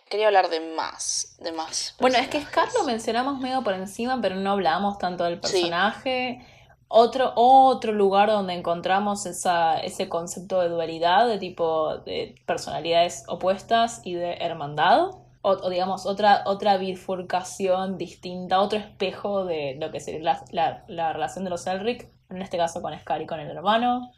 Quería 0.09 0.29
hablar 0.29 0.49
de 0.49 0.61
más, 0.61 1.37
de 1.39 1.53
más. 1.53 1.95
Bueno, 2.01 2.17
es 2.17 2.29
que 2.29 2.41
Scar 2.41 2.69
lo 2.79 2.85
mencionamos 2.85 3.39
medio 3.41 3.63
por 3.63 3.75
encima, 3.75 4.19
pero 4.23 4.37
no 4.37 4.53
hablamos 4.53 4.97
tanto 4.97 5.25
del 5.25 5.39
personaje. 5.39 6.45
Otro, 6.89 7.35
otro 7.37 7.93
lugar 7.93 8.31
donde 8.31 8.55
encontramos 8.55 9.27
esa, 9.27 9.79
ese 9.79 10.09
concepto 10.09 10.63
de 10.63 10.71
dualidad, 10.71 11.29
de 11.29 11.37
tipo 11.37 11.99
de 11.99 12.35
personalidades 12.47 13.25
opuestas 13.29 14.01
y 14.05 14.15
de 14.15 14.37
hermandad 14.37 15.11
o, 15.43 15.71
digamos 15.71 16.07
otra, 16.07 16.43
otra 16.47 16.77
bifurcación 16.77 17.97
distinta, 17.97 18.61
otro 18.61 18.79
espejo 18.79 19.45
de 19.45 19.77
lo 19.81 19.91
que 19.91 20.01
sería 20.01 20.45
la, 20.51 20.85
la, 20.89 21.13
relación 21.13 21.45
de 21.45 21.51
los 21.51 21.67
Elric, 21.67 22.09
en 22.31 22.43
este 22.43 22.57
caso 22.57 22.83
con 22.83 22.99
Scar 22.99 23.23
y 23.23 23.27
con 23.27 23.41
el 23.41 23.51
hermano, 23.51 24.13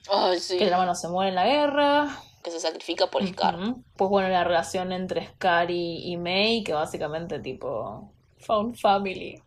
que 0.48 0.64
el 0.64 0.68
hermano 0.68 0.94
se 0.94 1.09
muere 1.09 1.30
en 1.30 1.34
la 1.34 1.47
guerra. 1.47 2.09
Que 2.42 2.51
se 2.51 2.59
sacrifica 2.59 3.09
por 3.09 3.26
Scar. 3.26 3.56
Pues 3.97 4.10
bueno, 4.10 4.28
la 4.28 4.44
relación 4.44 4.92
entre 4.92 5.26
Scar 5.26 5.70
y, 5.70 6.16
May, 6.16 6.64
que 6.64 6.72
básicamente 6.72 7.38
tipo 7.38 8.10
Found 8.38 8.76
Family. 8.76 9.42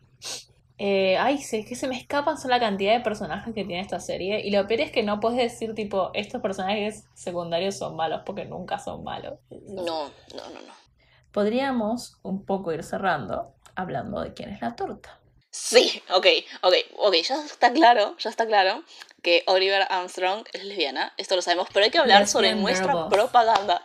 Eh, 0.78 1.18
ay, 1.18 1.36
es 1.36 1.66
que 1.66 1.76
se 1.76 1.88
me 1.88 1.98
escapan 1.98 2.38
son 2.38 2.52
la 2.52 2.60
cantidad 2.60 2.94
de 2.94 3.00
personajes 3.00 3.54
que 3.54 3.64
tiene 3.64 3.82
esta 3.82 4.00
serie. 4.00 4.46
Y 4.46 4.52
lo 4.52 4.68
peor 4.68 4.82
es 4.82 4.92
que 4.92 5.02
no 5.02 5.20
puedes 5.20 5.38
decir, 5.38 5.74
tipo, 5.74 6.12
estos 6.14 6.42
personajes 6.42 7.06
secundarios 7.14 7.78
son 7.78 7.96
malos 7.96 8.22
porque 8.26 8.46
nunca 8.46 8.80
son 8.80 9.04
malos. 9.04 9.40
No, 9.50 9.84
no, 9.84 10.10
no, 10.36 10.62
no. 10.68 10.83
Podríamos 11.34 12.20
un 12.22 12.46
poco 12.46 12.72
ir 12.72 12.84
cerrando 12.84 13.54
hablando 13.76 14.22
de 14.22 14.34
quién 14.34 14.50
es 14.50 14.62
la 14.62 14.76
torta. 14.76 15.20
Sí, 15.50 16.02
ok, 16.10 16.26
ok, 16.62 16.74
ok, 16.98 17.16
ya 17.16 17.44
está 17.46 17.72
claro, 17.72 18.16
ya 18.18 18.30
está 18.30 18.48
claro 18.48 18.84
que 19.22 19.44
Oliver 19.46 19.86
Armstrong 19.90 20.46
es 20.52 20.64
lesbiana, 20.64 21.14
esto 21.18 21.36
lo 21.36 21.42
sabemos, 21.42 21.68
pero 21.72 21.86
hay 21.86 21.92
que 21.92 22.00
hablar 22.00 22.28
sobre 22.28 22.56
nuestra 22.56 23.08
propaganda. 23.10 23.84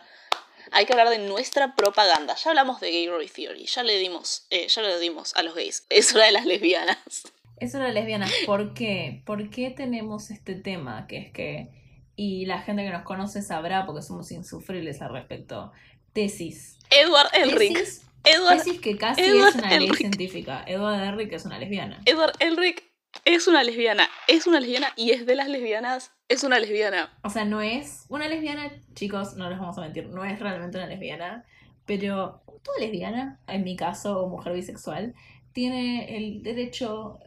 Hay 0.71 0.85
que 0.85 0.93
hablar 0.93 1.09
de 1.09 1.17
nuestra 1.19 1.75
propaganda. 1.75 2.35
Ya 2.35 2.51
hablamos 2.51 2.79
de 2.79 2.91
Gay 2.91 3.07
Roy 3.07 3.27
Theory, 3.27 3.65
ya 3.65 3.81
le 3.81 3.97
dimos, 3.97 4.45
eh, 4.51 4.67
ya 4.67 4.81
le 4.83 4.99
dimos 4.99 5.35
a 5.35 5.41
los 5.41 5.55
gays. 5.55 5.85
Es 5.89 6.13
una 6.13 6.25
de 6.25 6.31
las 6.31 6.45
lesbianas. 6.45 7.23
Es 7.57 7.73
una 7.73 7.85
de 7.85 7.93
las 7.93 8.03
lesbianas. 8.03 8.31
¿Por 8.45 8.73
qué? 8.73 9.23
¿Por 9.25 9.49
qué 9.49 9.71
tenemos 9.71 10.29
este 10.29 10.55
tema? 10.55 11.07
Que 11.07 11.17
es 11.17 11.31
que, 11.31 11.69
y 12.15 12.45
la 12.45 12.61
gente 12.61 12.83
que 12.83 12.91
nos 12.91 13.03
conoce 13.03 13.41
sabrá 13.41 13.85
porque 13.85 14.01
somos 14.01 14.31
insufribles 14.31 15.01
al 15.01 15.13
respecto. 15.13 15.71
Tesis. 16.13 16.77
Edward 16.89 17.29
Elric. 17.33 17.77
Edward, 18.23 18.81
que 18.81 18.97
casi 18.97 19.21
es 19.21 19.55
una 19.55 19.77
ley 19.77 19.89
científica. 19.93 20.63
Edward 20.67 21.01
Elric 21.01 21.33
es 21.33 21.45
una 21.45 21.57
lesbiana. 21.57 22.01
Edward 22.05 22.33
Elric 22.39 22.83
es 23.25 23.47
una 23.47 23.63
lesbiana. 23.63 24.07
Es 24.27 24.47
una 24.47 24.59
lesbiana 24.59 24.89
y 24.95 25.11
es 25.11 25.25
de 25.25 25.35
las 25.35 25.47
lesbianas. 25.47 26.11
Es 26.27 26.43
una 26.43 26.59
lesbiana. 26.59 27.17
O 27.23 27.29
sea, 27.29 27.45
no 27.45 27.61
es 27.61 28.05
una 28.09 28.27
lesbiana, 28.27 28.71
chicos, 28.93 29.35
no 29.35 29.49
les 29.49 29.59
vamos 29.59 29.77
a 29.77 29.81
mentir. 29.81 30.07
No 30.07 30.25
es 30.25 30.39
realmente 30.39 30.77
una 30.77 30.87
lesbiana. 30.87 31.45
Pero 31.85 32.43
toda 32.63 32.79
lesbiana, 32.79 33.39
en 33.47 33.63
mi 33.63 33.75
caso, 33.75 34.19
o 34.19 34.29
mujer 34.29 34.53
bisexual, 34.53 35.15
tiene 35.53 36.17
el 36.17 36.43
derecho 36.43 37.19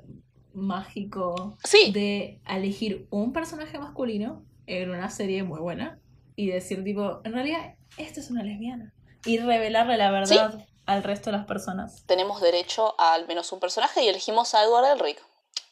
mágico 0.55 1.57
de 1.93 2.41
elegir 2.47 3.07
un 3.11 3.33
personaje 3.33 3.79
masculino 3.79 4.45
en 4.67 4.91
una 4.91 5.11
serie 5.11 5.43
muy 5.43 5.59
buena 5.59 5.99
y 6.37 6.51
decir 6.51 6.83
tipo, 6.85 7.21
en 7.25 7.33
realidad, 7.33 7.75
esta 7.97 8.21
es 8.21 8.31
una 8.31 8.43
lesbiana. 8.43 8.93
Y 9.25 9.39
revelarle 9.39 9.97
la 9.97 10.11
verdad 10.11 10.67
al 10.87 11.03
resto 11.03 11.31
de 11.31 11.37
las 11.37 11.47
personas. 11.47 12.05
Tenemos 12.07 12.41
derecho 12.41 12.95
a 12.99 13.15
al 13.15 13.27
menos 13.27 13.53
un 13.53 13.61
personaje 13.61 14.03
y 14.03 14.09
elegimos 14.09 14.55
a 14.55 14.65
Edward 14.65 14.97
Elric. 14.97 15.23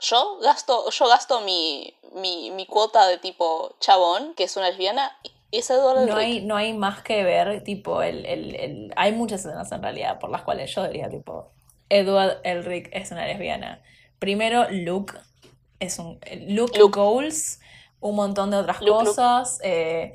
Yo 0.01 0.39
gasto, 0.41 0.89
yo 0.91 1.09
gasto 1.09 1.41
mi, 1.41 1.95
mi, 2.15 2.67
cuota 2.67 3.07
de 3.07 3.19
tipo 3.19 3.77
chabón, 3.81 4.35
que 4.35 4.45
es 4.45 4.57
una 4.57 4.71
lesbiana, 4.71 5.13
y 5.51 5.59
es 5.59 5.69
Edward 5.69 5.99
Elric. 5.99 6.15
No 6.15 6.17
hay, 6.17 6.41
no 6.43 6.57
hay 6.57 6.73
más 6.73 7.03
que 7.03 7.25
ver, 7.25 7.63
tipo, 7.65 8.03
el, 8.03 8.25
el, 8.25 8.55
el, 8.55 8.93
hay 8.97 9.13
muchas 9.13 9.45
escenas 9.45 9.71
en 9.73 9.83
realidad 9.83 10.19
por 10.19 10.31
las 10.31 10.43
cuales 10.43 10.73
yo 10.75 10.87
diría, 10.87 11.11
tipo, 11.11 11.51
Edward 11.91 12.41
Elric 12.45 12.89
es 12.93 13.11
una 13.11 13.27
lesbiana. 13.27 13.83
Primero, 14.19 14.71
Luke 14.71 15.15
es 15.81 15.99
un. 15.99 16.21
Luke, 16.49 16.79
Goals, 16.81 17.61
un 18.01 18.15
montón 18.17 18.51
de 18.51 18.59
otras 18.59 18.79
cosas. 18.79 19.59
Eh, 19.63 20.15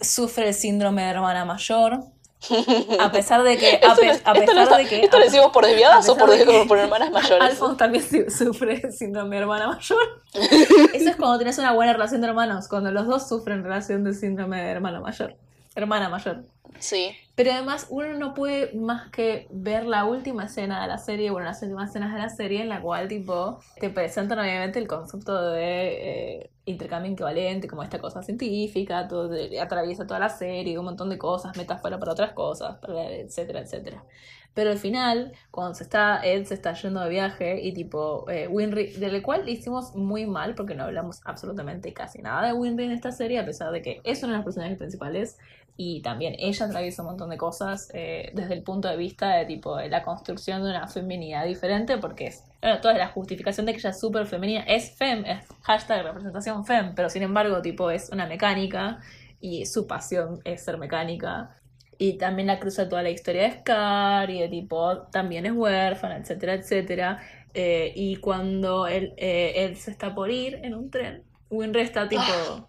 sufre 0.00 0.48
el 0.48 0.54
síndrome 0.54 1.02
de 1.02 1.10
hermana 1.10 1.44
mayor. 1.44 2.00
A 3.00 3.10
pesar 3.10 3.42
de 3.42 3.56
que. 3.56 3.80
A, 3.82 3.94
pesar 4.34 4.76
de 4.76 4.86
que. 4.86 5.00
¿Esto 5.02 5.18
lo 5.18 5.24
decimos 5.24 5.50
por 5.52 5.66
desviadas 5.66 6.08
o 6.08 6.16
por, 6.16 6.30
por, 6.68 6.78
hermanas 6.78 7.10
mayores? 7.10 7.42
Alfonso 7.42 7.76
también 7.76 8.04
sufre 8.30 8.92
síndrome 8.92 9.36
de 9.36 9.42
hermana 9.42 9.68
mayor. 9.68 10.22
Eso 10.34 11.10
es 11.10 11.16
cuando 11.16 11.38
tienes 11.38 11.58
una 11.58 11.72
buena 11.72 11.92
relación 11.92 12.20
de 12.20 12.28
hermanos, 12.28 12.68
cuando 12.68 12.92
los 12.92 13.06
dos 13.06 13.28
sufren 13.28 13.62
relación 13.62 14.04
de 14.04 14.14
síndrome 14.14 14.62
de 14.62 14.70
hermano 14.70 15.00
mayor. 15.00 15.36
Hermana 15.74 16.08
mayor. 16.08 16.44
Sí. 16.78 17.16
Pero 17.34 17.52
además 17.52 17.86
uno 17.90 18.14
no 18.14 18.34
puede 18.34 18.72
más 18.74 19.10
que 19.10 19.46
ver 19.50 19.86
la 19.86 20.04
última 20.04 20.44
escena 20.44 20.82
de 20.82 20.88
la 20.88 20.98
serie, 20.98 21.30
bueno, 21.30 21.46
las 21.46 21.62
últimas 21.62 21.90
escenas 21.90 22.12
de 22.14 22.18
la 22.18 22.28
serie 22.28 22.62
en 22.62 22.68
la 22.68 22.80
cual 22.80 23.08
tipo 23.08 23.60
te 23.78 23.90
presentan 23.90 24.38
obviamente 24.38 24.78
el 24.78 24.86
concepto 24.86 25.50
de 25.50 26.40
eh, 26.40 26.50
intercambio 26.66 27.12
equivalente, 27.12 27.68
como 27.68 27.82
esta 27.82 27.98
cosa 27.98 28.22
científica, 28.22 29.08
todo 29.08 29.30
atraviesa 29.60 30.06
toda 30.06 30.20
la 30.20 30.28
serie, 30.28 30.78
un 30.78 30.84
montón 30.84 31.08
de 31.08 31.16
cosas, 31.16 31.56
metáfora 31.56 31.98
para 31.98 32.12
otras 32.12 32.32
cosas, 32.32 32.76
etcétera, 32.86 33.60
etcétera. 33.60 34.04
Pero 34.52 34.70
al 34.70 34.78
final, 34.78 35.32
cuando 35.50 35.74
se 35.74 35.84
está, 35.84 36.20
Ed 36.24 36.44
se 36.44 36.54
está 36.54 36.72
yendo 36.72 37.00
de 37.00 37.10
viaje 37.10 37.60
y 37.62 37.74
tipo 37.74 38.28
eh, 38.30 38.48
Winry, 38.48 38.92
del 38.92 39.22
cual 39.22 39.48
hicimos 39.48 39.94
muy 39.94 40.26
mal 40.26 40.54
porque 40.54 40.74
no 40.74 40.84
hablamos 40.84 41.20
absolutamente 41.24 41.92
casi 41.92 42.22
nada 42.22 42.46
de 42.46 42.52
Winry 42.54 42.86
en 42.86 42.92
esta 42.92 43.12
serie, 43.12 43.38
a 43.38 43.44
pesar 43.44 43.70
de 43.70 43.82
que 43.82 44.00
es 44.02 44.22
uno 44.22 44.32
de 44.32 44.38
los 44.38 44.44
personajes 44.44 44.78
principales, 44.78 45.36
y 45.76 46.00
también 46.00 46.34
ella 46.38 46.66
atraviesa 46.66 47.02
un 47.02 47.08
montón 47.08 47.30
de 47.30 47.36
cosas 47.36 47.90
eh, 47.92 48.30
desde 48.34 48.54
el 48.54 48.62
punto 48.62 48.88
de 48.88 48.96
vista 48.96 49.34
de 49.34 49.44
tipo 49.44 49.76
de 49.76 49.90
la 49.90 50.02
construcción 50.02 50.62
de 50.62 50.70
una 50.70 50.88
feminidad 50.88 51.44
diferente 51.44 51.98
porque 51.98 52.28
es 52.28 52.44
toda 52.80 52.94
la 52.94 53.08
justificación 53.08 53.66
de 53.66 53.72
que 53.72 53.78
ella 53.78 53.90
es 53.90 54.00
súper 54.00 54.26
femenina 54.26 54.62
es 54.62 54.96
fem 54.96 55.24
es 55.24 55.46
hashtag 55.62 56.04
representación 56.04 56.64
fem 56.64 56.94
pero 56.94 57.08
sin 57.08 57.22
embargo 57.22 57.62
tipo 57.62 57.90
es 57.90 58.10
una 58.10 58.26
mecánica 58.26 59.00
y 59.40 59.66
su 59.66 59.86
pasión 59.86 60.40
es 60.44 60.64
ser 60.64 60.78
mecánica 60.78 61.60
y 61.98 62.18
también 62.18 62.48
la 62.48 62.58
cruza 62.58 62.88
toda 62.88 63.02
la 63.02 63.10
historia 63.10 63.42
de 63.42 63.58
Scar 63.58 64.30
y 64.30 64.40
de 64.40 64.48
tipo 64.48 65.06
también 65.12 65.46
es 65.46 65.52
huérfana 65.52 66.16
etcétera 66.16 66.54
etcétera 66.54 67.22
eh, 67.54 67.92
y 67.94 68.16
cuando 68.16 68.86
él, 68.86 69.14
eh, 69.16 69.52
él 69.56 69.76
se 69.76 69.90
está 69.90 70.14
por 70.14 70.30
ir 70.30 70.60
en 70.62 70.74
un 70.74 70.90
tren 70.90 71.24
Winry 71.48 71.80
está 71.80 72.08
tipo 72.08 72.22
ah. 72.22 72.68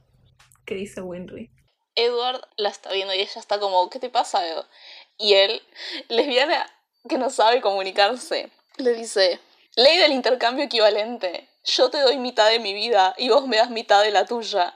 ¿qué 0.66 0.76
dice 0.76 1.02
Winry? 1.02 1.50
Edward 1.96 2.42
la 2.58 2.70
está 2.70 2.92
viendo 2.92 3.14
y 3.16 3.22
ella 3.22 3.40
está 3.40 3.60
como, 3.60 3.90
¿qué 3.90 4.00
te 4.00 4.12
pasa? 4.12 4.44
Y 5.18 5.34
él, 5.34 5.64
lesbiana 6.10 6.72
que 7.10 7.18
no 7.18 7.32
sabe 7.32 7.60
comunicarse, 7.60 8.52
le 8.78 8.94
dice, 8.94 9.40
ley 9.78 9.98
del 9.98 10.12
intercambio 10.12 10.66
equivalente, 10.66 11.48
yo 11.64 11.90
te 11.90 12.00
doy 12.00 12.18
mitad 12.18 12.50
de 12.50 12.60
mi 12.60 12.74
vida 12.74 13.14
y 13.18 13.30
vos 13.30 13.48
me 13.48 13.58
das 13.58 13.70
mitad 13.70 14.04
de 14.04 14.12
la 14.12 14.26
tuya. 14.26 14.76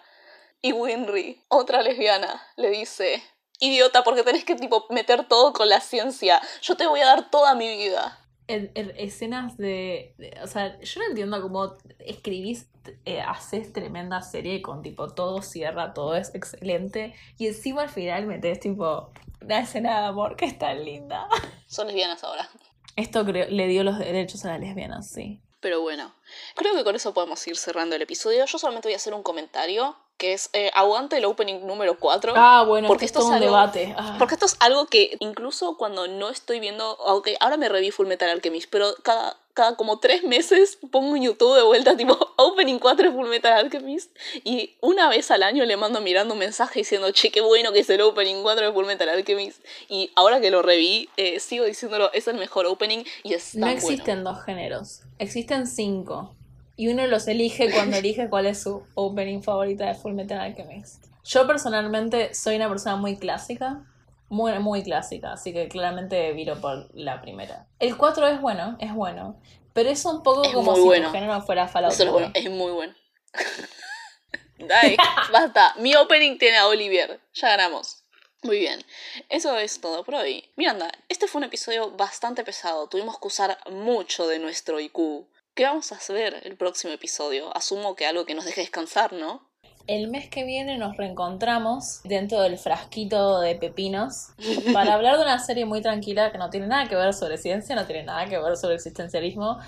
Y 0.62 0.74
Winry, 0.74 1.44
otra 1.48 1.82
lesbiana, 1.82 2.42
le 2.56 2.70
dice, 2.70 3.22
idiota, 3.60 4.04
porque 4.04 4.24
tenés 4.24 4.46
que 4.46 4.56
tipo 4.56 4.86
meter 4.92 5.28
todo 5.28 5.54
con 5.54 5.68
la 5.68 5.82
ciencia, 5.82 6.40
yo 6.62 6.78
te 6.78 6.86
voy 6.86 7.02
a 7.02 7.08
dar 7.08 7.32
toda 7.32 7.56
mi 7.56 7.68
vida. 7.68 8.20
escenas 8.48 9.58
de, 9.58 10.16
O 10.44 10.48
sea, 10.48 10.80
yo 10.80 11.02
no 11.02 11.08
entiendo 11.08 11.42
cómo 11.42 11.78
escribís 11.98 12.68
eh, 13.06 13.22
haces 13.22 13.74
tremenda 13.74 14.22
serie 14.22 14.62
con 14.62 14.84
tipo 14.84 15.14
todo 15.14 15.42
cierra, 15.42 15.94
todo 15.94 16.16
es 16.16 16.34
excelente. 16.36 17.16
Y 17.40 17.48
encima 17.48 17.84
al 17.84 17.90
final 17.90 18.28
metes 18.28 18.60
tipo 18.60 19.12
una 19.42 19.60
escena 19.62 20.02
de 20.02 20.08
amor 20.08 20.36
que 20.36 20.46
es 20.46 20.60
tan 20.60 20.86
linda. 20.86 21.28
Son 21.66 21.88
lesbianas 21.88 22.24
ahora. 22.24 22.48
Esto 22.96 23.26
creo, 23.26 23.50
le 23.50 23.68
dio 23.68 23.84
los 23.84 24.00
derechos 24.00 24.44
a 24.46 24.50
las 24.50 24.60
lesbianas, 24.60 25.10
sí. 25.10 25.40
Pero 25.60 25.82
bueno, 25.82 26.16
creo 26.56 26.76
que 26.76 26.84
con 26.84 26.96
eso 26.96 27.14
podemos 27.14 27.46
ir 27.48 27.56
cerrando 27.56 27.96
el 27.96 28.02
episodio. 28.02 28.46
Yo 28.46 28.58
solamente 28.58 28.88
voy 28.88 28.94
a 28.94 28.98
hacer 28.98 29.14
un 29.14 29.24
comentario 29.24 29.96
que 30.22 30.34
es 30.34 30.52
eh, 30.54 30.70
aguante 30.76 31.18
el 31.18 31.26
opening 31.26 31.66
número 31.66 31.98
4. 31.98 32.34
Ah, 32.36 32.64
bueno, 32.64 32.88
porque 32.88 33.06
esto 33.06 33.22
es 33.22 33.26
un 33.26 33.40
debate. 33.40 33.96
Ah. 33.98 34.18
Porque 34.20 34.36
esto 34.36 34.46
es 34.46 34.56
algo 34.60 34.86
que 34.86 35.18
incluso 35.20 35.78
cuando 35.78 36.08
no 36.08 36.30
estoy 36.30 36.60
viendo, 36.60 36.96
aunque 37.08 37.38
ahora 37.40 37.58
me 37.58 37.68
reví 37.70 37.90
Full 37.90 38.06
Metal 38.06 38.30
Alchemist, 38.30 38.70
pero 38.70 38.94
cada, 39.02 39.36
cada 39.56 39.76
como 39.78 39.98
tres 39.98 40.24
meses 40.24 40.78
pongo 40.92 41.16
en 41.16 41.24
YouTube 41.24 41.56
de 41.56 41.64
vuelta 41.64 41.98
tipo 41.98 42.16
opening 42.36 42.78
4 42.78 43.10
de 43.10 43.16
Full 43.16 43.30
Metal 43.30 43.52
Alchemist 43.52 44.16
y 44.44 44.76
una 44.80 45.10
vez 45.10 45.32
al 45.32 45.42
año 45.42 45.66
le 45.66 45.76
mando 45.76 46.02
mirando 46.02 46.36
un 46.36 46.40
mensaje 46.40 46.82
diciendo, 46.82 47.10
che, 47.10 47.32
qué 47.32 47.42
bueno 47.42 47.72
que 47.72 47.80
es 47.80 47.90
el 47.90 48.02
opening 48.02 48.44
4 48.44 48.68
de 48.68 48.74
Full 48.74 48.86
Metal 48.86 49.10
Alchemist. 49.10 49.66
Y 49.90 50.12
ahora 50.14 50.40
que 50.40 50.52
lo 50.52 50.62
reví, 50.62 51.10
eh, 51.18 51.40
sigo 51.40 51.66
diciéndolo, 51.66 52.14
es 52.14 52.28
el 52.28 52.36
mejor 52.36 52.68
opening 52.68 53.06
y 53.24 53.34
es 53.34 53.56
No 53.56 53.66
existen 53.66 54.24
dos 54.24 54.44
géneros, 54.44 55.02
existen 55.18 55.66
cinco. 55.66 56.36
Y 56.82 56.88
uno 56.88 57.06
los 57.06 57.28
elige 57.28 57.72
cuando 57.72 57.96
elige 57.98 58.28
cuál 58.28 58.48
es 58.48 58.64
su 58.64 58.82
opening 58.96 59.44
favorita 59.44 59.86
de 59.86 59.94
Full 59.94 60.14
Metal 60.14 60.40
Alchemist. 60.40 61.06
Yo 61.24 61.46
personalmente 61.46 62.34
soy 62.34 62.56
una 62.56 62.68
persona 62.70 62.96
muy 62.96 63.18
clásica, 63.18 63.86
muy, 64.30 64.52
muy 64.58 64.82
clásica, 64.82 65.34
así 65.34 65.54
que 65.54 65.68
claramente 65.68 66.34
viro 66.34 66.60
por 66.60 66.90
la 66.96 67.22
primera. 67.22 67.68
El 67.78 67.96
4 67.96 68.26
es 68.30 68.42
bueno, 68.42 68.78
es 68.80 68.96
bueno, 68.96 69.40
pero 69.74 69.92
es 69.92 70.04
un 70.06 70.24
poco 70.24 70.42
como 70.54 70.76
si 70.76 70.90
el 70.98 71.06
género 71.12 71.40
fuera 71.44 71.68
Fallout 71.68 71.94
es, 71.94 72.10
bueno, 72.10 72.32
es 72.34 72.50
muy 72.50 72.72
bueno. 72.72 72.96
Dai, 74.58 74.98
basta. 75.32 75.76
Mi 75.78 75.94
opening 75.94 76.40
tiene 76.40 76.58
a 76.58 76.66
Olivier. 76.66 77.20
Ya 77.36 77.50
ganamos. 77.50 78.06
Muy 78.42 78.58
bien, 78.58 78.84
eso 79.30 79.56
es 79.60 79.80
todo 79.82 80.04
por 80.04 80.16
hoy. 80.16 80.50
Miranda, 80.56 80.92
este 81.10 81.28
fue 81.28 81.38
un 81.42 81.46
episodio 81.46 81.92
bastante 81.92 82.44
pesado. 82.44 82.88
Tuvimos 82.88 83.20
que 83.20 83.28
usar 83.28 83.60
mucho 83.70 84.26
de 84.26 84.40
nuestro 84.40 84.80
IQ 84.80 85.28
¿Qué 85.54 85.66
vamos 85.66 85.92
a 85.92 85.96
hacer 85.96 86.42
el 86.46 86.56
próximo 86.56 86.94
episodio? 86.94 87.56
Asumo 87.56 87.96
que 87.96 88.06
algo 88.06 88.26
que 88.26 88.36
nos 88.36 88.46
deje 88.46 88.62
descansar, 88.62 89.12
¿no? 89.12 89.50
El 89.86 90.08
mes 90.08 90.30
que 90.30 90.46
viene 90.46 90.78
nos 90.78 90.96
reencontramos 90.96 92.02
dentro 92.04 92.40
del 92.42 92.58
frasquito 92.58 93.42
de 93.42 93.56
pepinos 93.56 94.28
para 94.74 94.94
hablar 94.94 95.18
de 95.18 95.24
una 95.24 95.40
serie 95.40 95.66
muy 95.66 95.82
tranquila 95.82 96.32
que 96.32 96.38
no 96.38 96.50
tiene 96.50 96.68
nada 96.68 96.88
que 96.88 96.96
ver 96.96 97.14
sobre 97.14 97.38
ciencia, 97.38 97.76
no 97.76 97.86
tiene 97.86 98.04
nada 98.04 98.28
que 98.28 98.38
ver 98.38 98.56
sobre 98.56 98.76
existencialismo. 98.76 99.60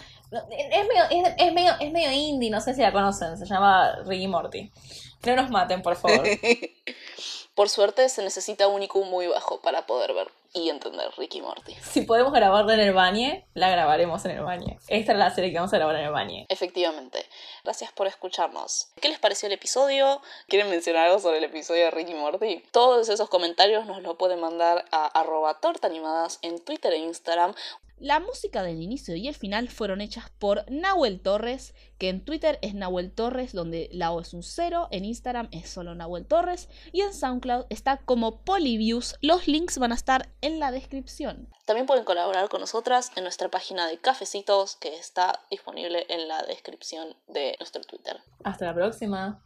Es 0.52 0.88
medio, 0.88 1.04
es, 1.38 1.54
medio, 1.54 1.74
es 1.78 1.92
medio 1.92 2.12
indie, 2.12 2.50
no 2.50 2.62
sé 2.62 2.74
si 2.74 2.82
la 2.82 2.94
conocen, 2.94 3.38
se 3.38 3.46
llama 3.46 3.98
Ricky 4.06 4.28
Morty. 4.28 4.72
No 5.26 5.36
nos 5.36 5.50
maten, 5.50 5.82
por 5.82 5.98
favor. 5.98 6.26
por 7.56 7.68
suerte 7.68 8.08
se 8.08 8.24
necesita 8.24 8.68
un 8.68 8.84
IQ 8.84 9.04
muy 9.06 9.28
bajo 9.28 9.62
para 9.62 9.86
poder 9.86 10.14
ver. 10.14 10.28
Y 10.54 10.70
entender 10.70 11.10
Ricky 11.18 11.42
Morty. 11.42 11.76
Si 11.82 12.02
podemos 12.02 12.32
grabarla 12.32 12.76
en 12.76 12.80
el 12.80 12.94
baño, 12.94 13.44
la 13.56 13.70
grabaremos 13.70 14.24
en 14.26 14.32
el 14.32 14.44
baño. 14.44 14.78
Esta 14.88 15.12
es 15.12 15.18
la 15.18 15.34
serie 15.34 15.52
que 15.52 15.58
vamos 15.58 15.74
a 15.74 15.78
grabar 15.78 15.96
en 15.96 16.06
el 16.06 16.12
baño. 16.12 16.46
Efectivamente. 16.50 17.26
Gracias 17.64 17.92
por 17.92 18.08
escucharnos. 18.08 18.90
¿Qué 19.02 19.10
les 19.10 19.20
pareció 19.20 19.48
el 19.48 19.54
episodio? 19.54 20.22
¿Quieren 20.48 20.70
mencionar 20.70 21.08
algo 21.08 21.20
sobre 21.20 21.40
el 21.40 21.44
episodio 21.46 21.86
de 21.86 21.92
Ricky 21.92 22.14
Morty? 22.14 22.64
Todos 22.72 23.10
esos 23.10 23.30
comentarios 23.30 23.86
nos 23.88 24.02
lo 24.04 24.18
pueden 24.18 24.40
mandar 24.40 24.86
a 24.92 25.08
arroba 25.08 25.60
tortaanimadas 25.60 26.40
en 26.44 26.60
Twitter 26.60 26.94
e 26.94 26.98
Instagram 26.98 27.54
la 27.98 28.20
música 28.20 28.64
del 28.64 28.82
inicio 28.82 29.16
y 29.16 29.28
el 29.28 29.36
final 29.36 29.70
fueron 29.70 30.02
hechas 30.02 30.30
por 30.40 30.70
Nahuel 30.70 31.22
Torres, 31.22 31.74
que 31.98 32.10
en 32.10 32.24
Twitter 32.26 32.60
es 32.62 32.74
Nahuel 32.74 33.12
Torres, 33.12 33.54
donde 33.54 33.90
la 33.92 34.12
O 34.12 34.20
es 34.20 34.34
un 34.34 34.44
cero, 34.44 34.88
en 34.92 35.06
Instagram 35.06 35.48
es 35.52 35.70
solo 35.70 35.96
Nahuel 35.96 36.26
Torres 36.26 36.70
y 36.92 37.02
en 37.02 37.14
SoundCloud 37.14 37.66
está 37.70 37.98
como 37.98 38.42
Polyviews. 38.44 39.16
Los 39.22 39.48
links 39.48 39.78
van 39.78 39.92
a 39.92 39.96
estar 39.96 40.30
en 40.42 40.60
la 40.60 40.72
descripción. 40.72 41.48
También 41.66 41.86
pueden 41.86 42.04
colaborar 42.04 42.50
con 42.50 42.60
nosotras 42.60 43.12
en 43.16 43.24
nuestra 43.24 43.50
página 43.50 43.88
de 43.88 43.98
cafecitos 43.98 44.76
que 44.76 44.96
está 44.96 45.42
disponible 45.50 46.06
en 46.10 46.28
la 46.28 46.44
descripción 46.44 47.16
de 47.28 47.56
nuestro 47.60 47.82
Twitter. 47.84 48.22
Hasta 48.44 48.66
la 48.66 48.74
próxima. 48.74 49.42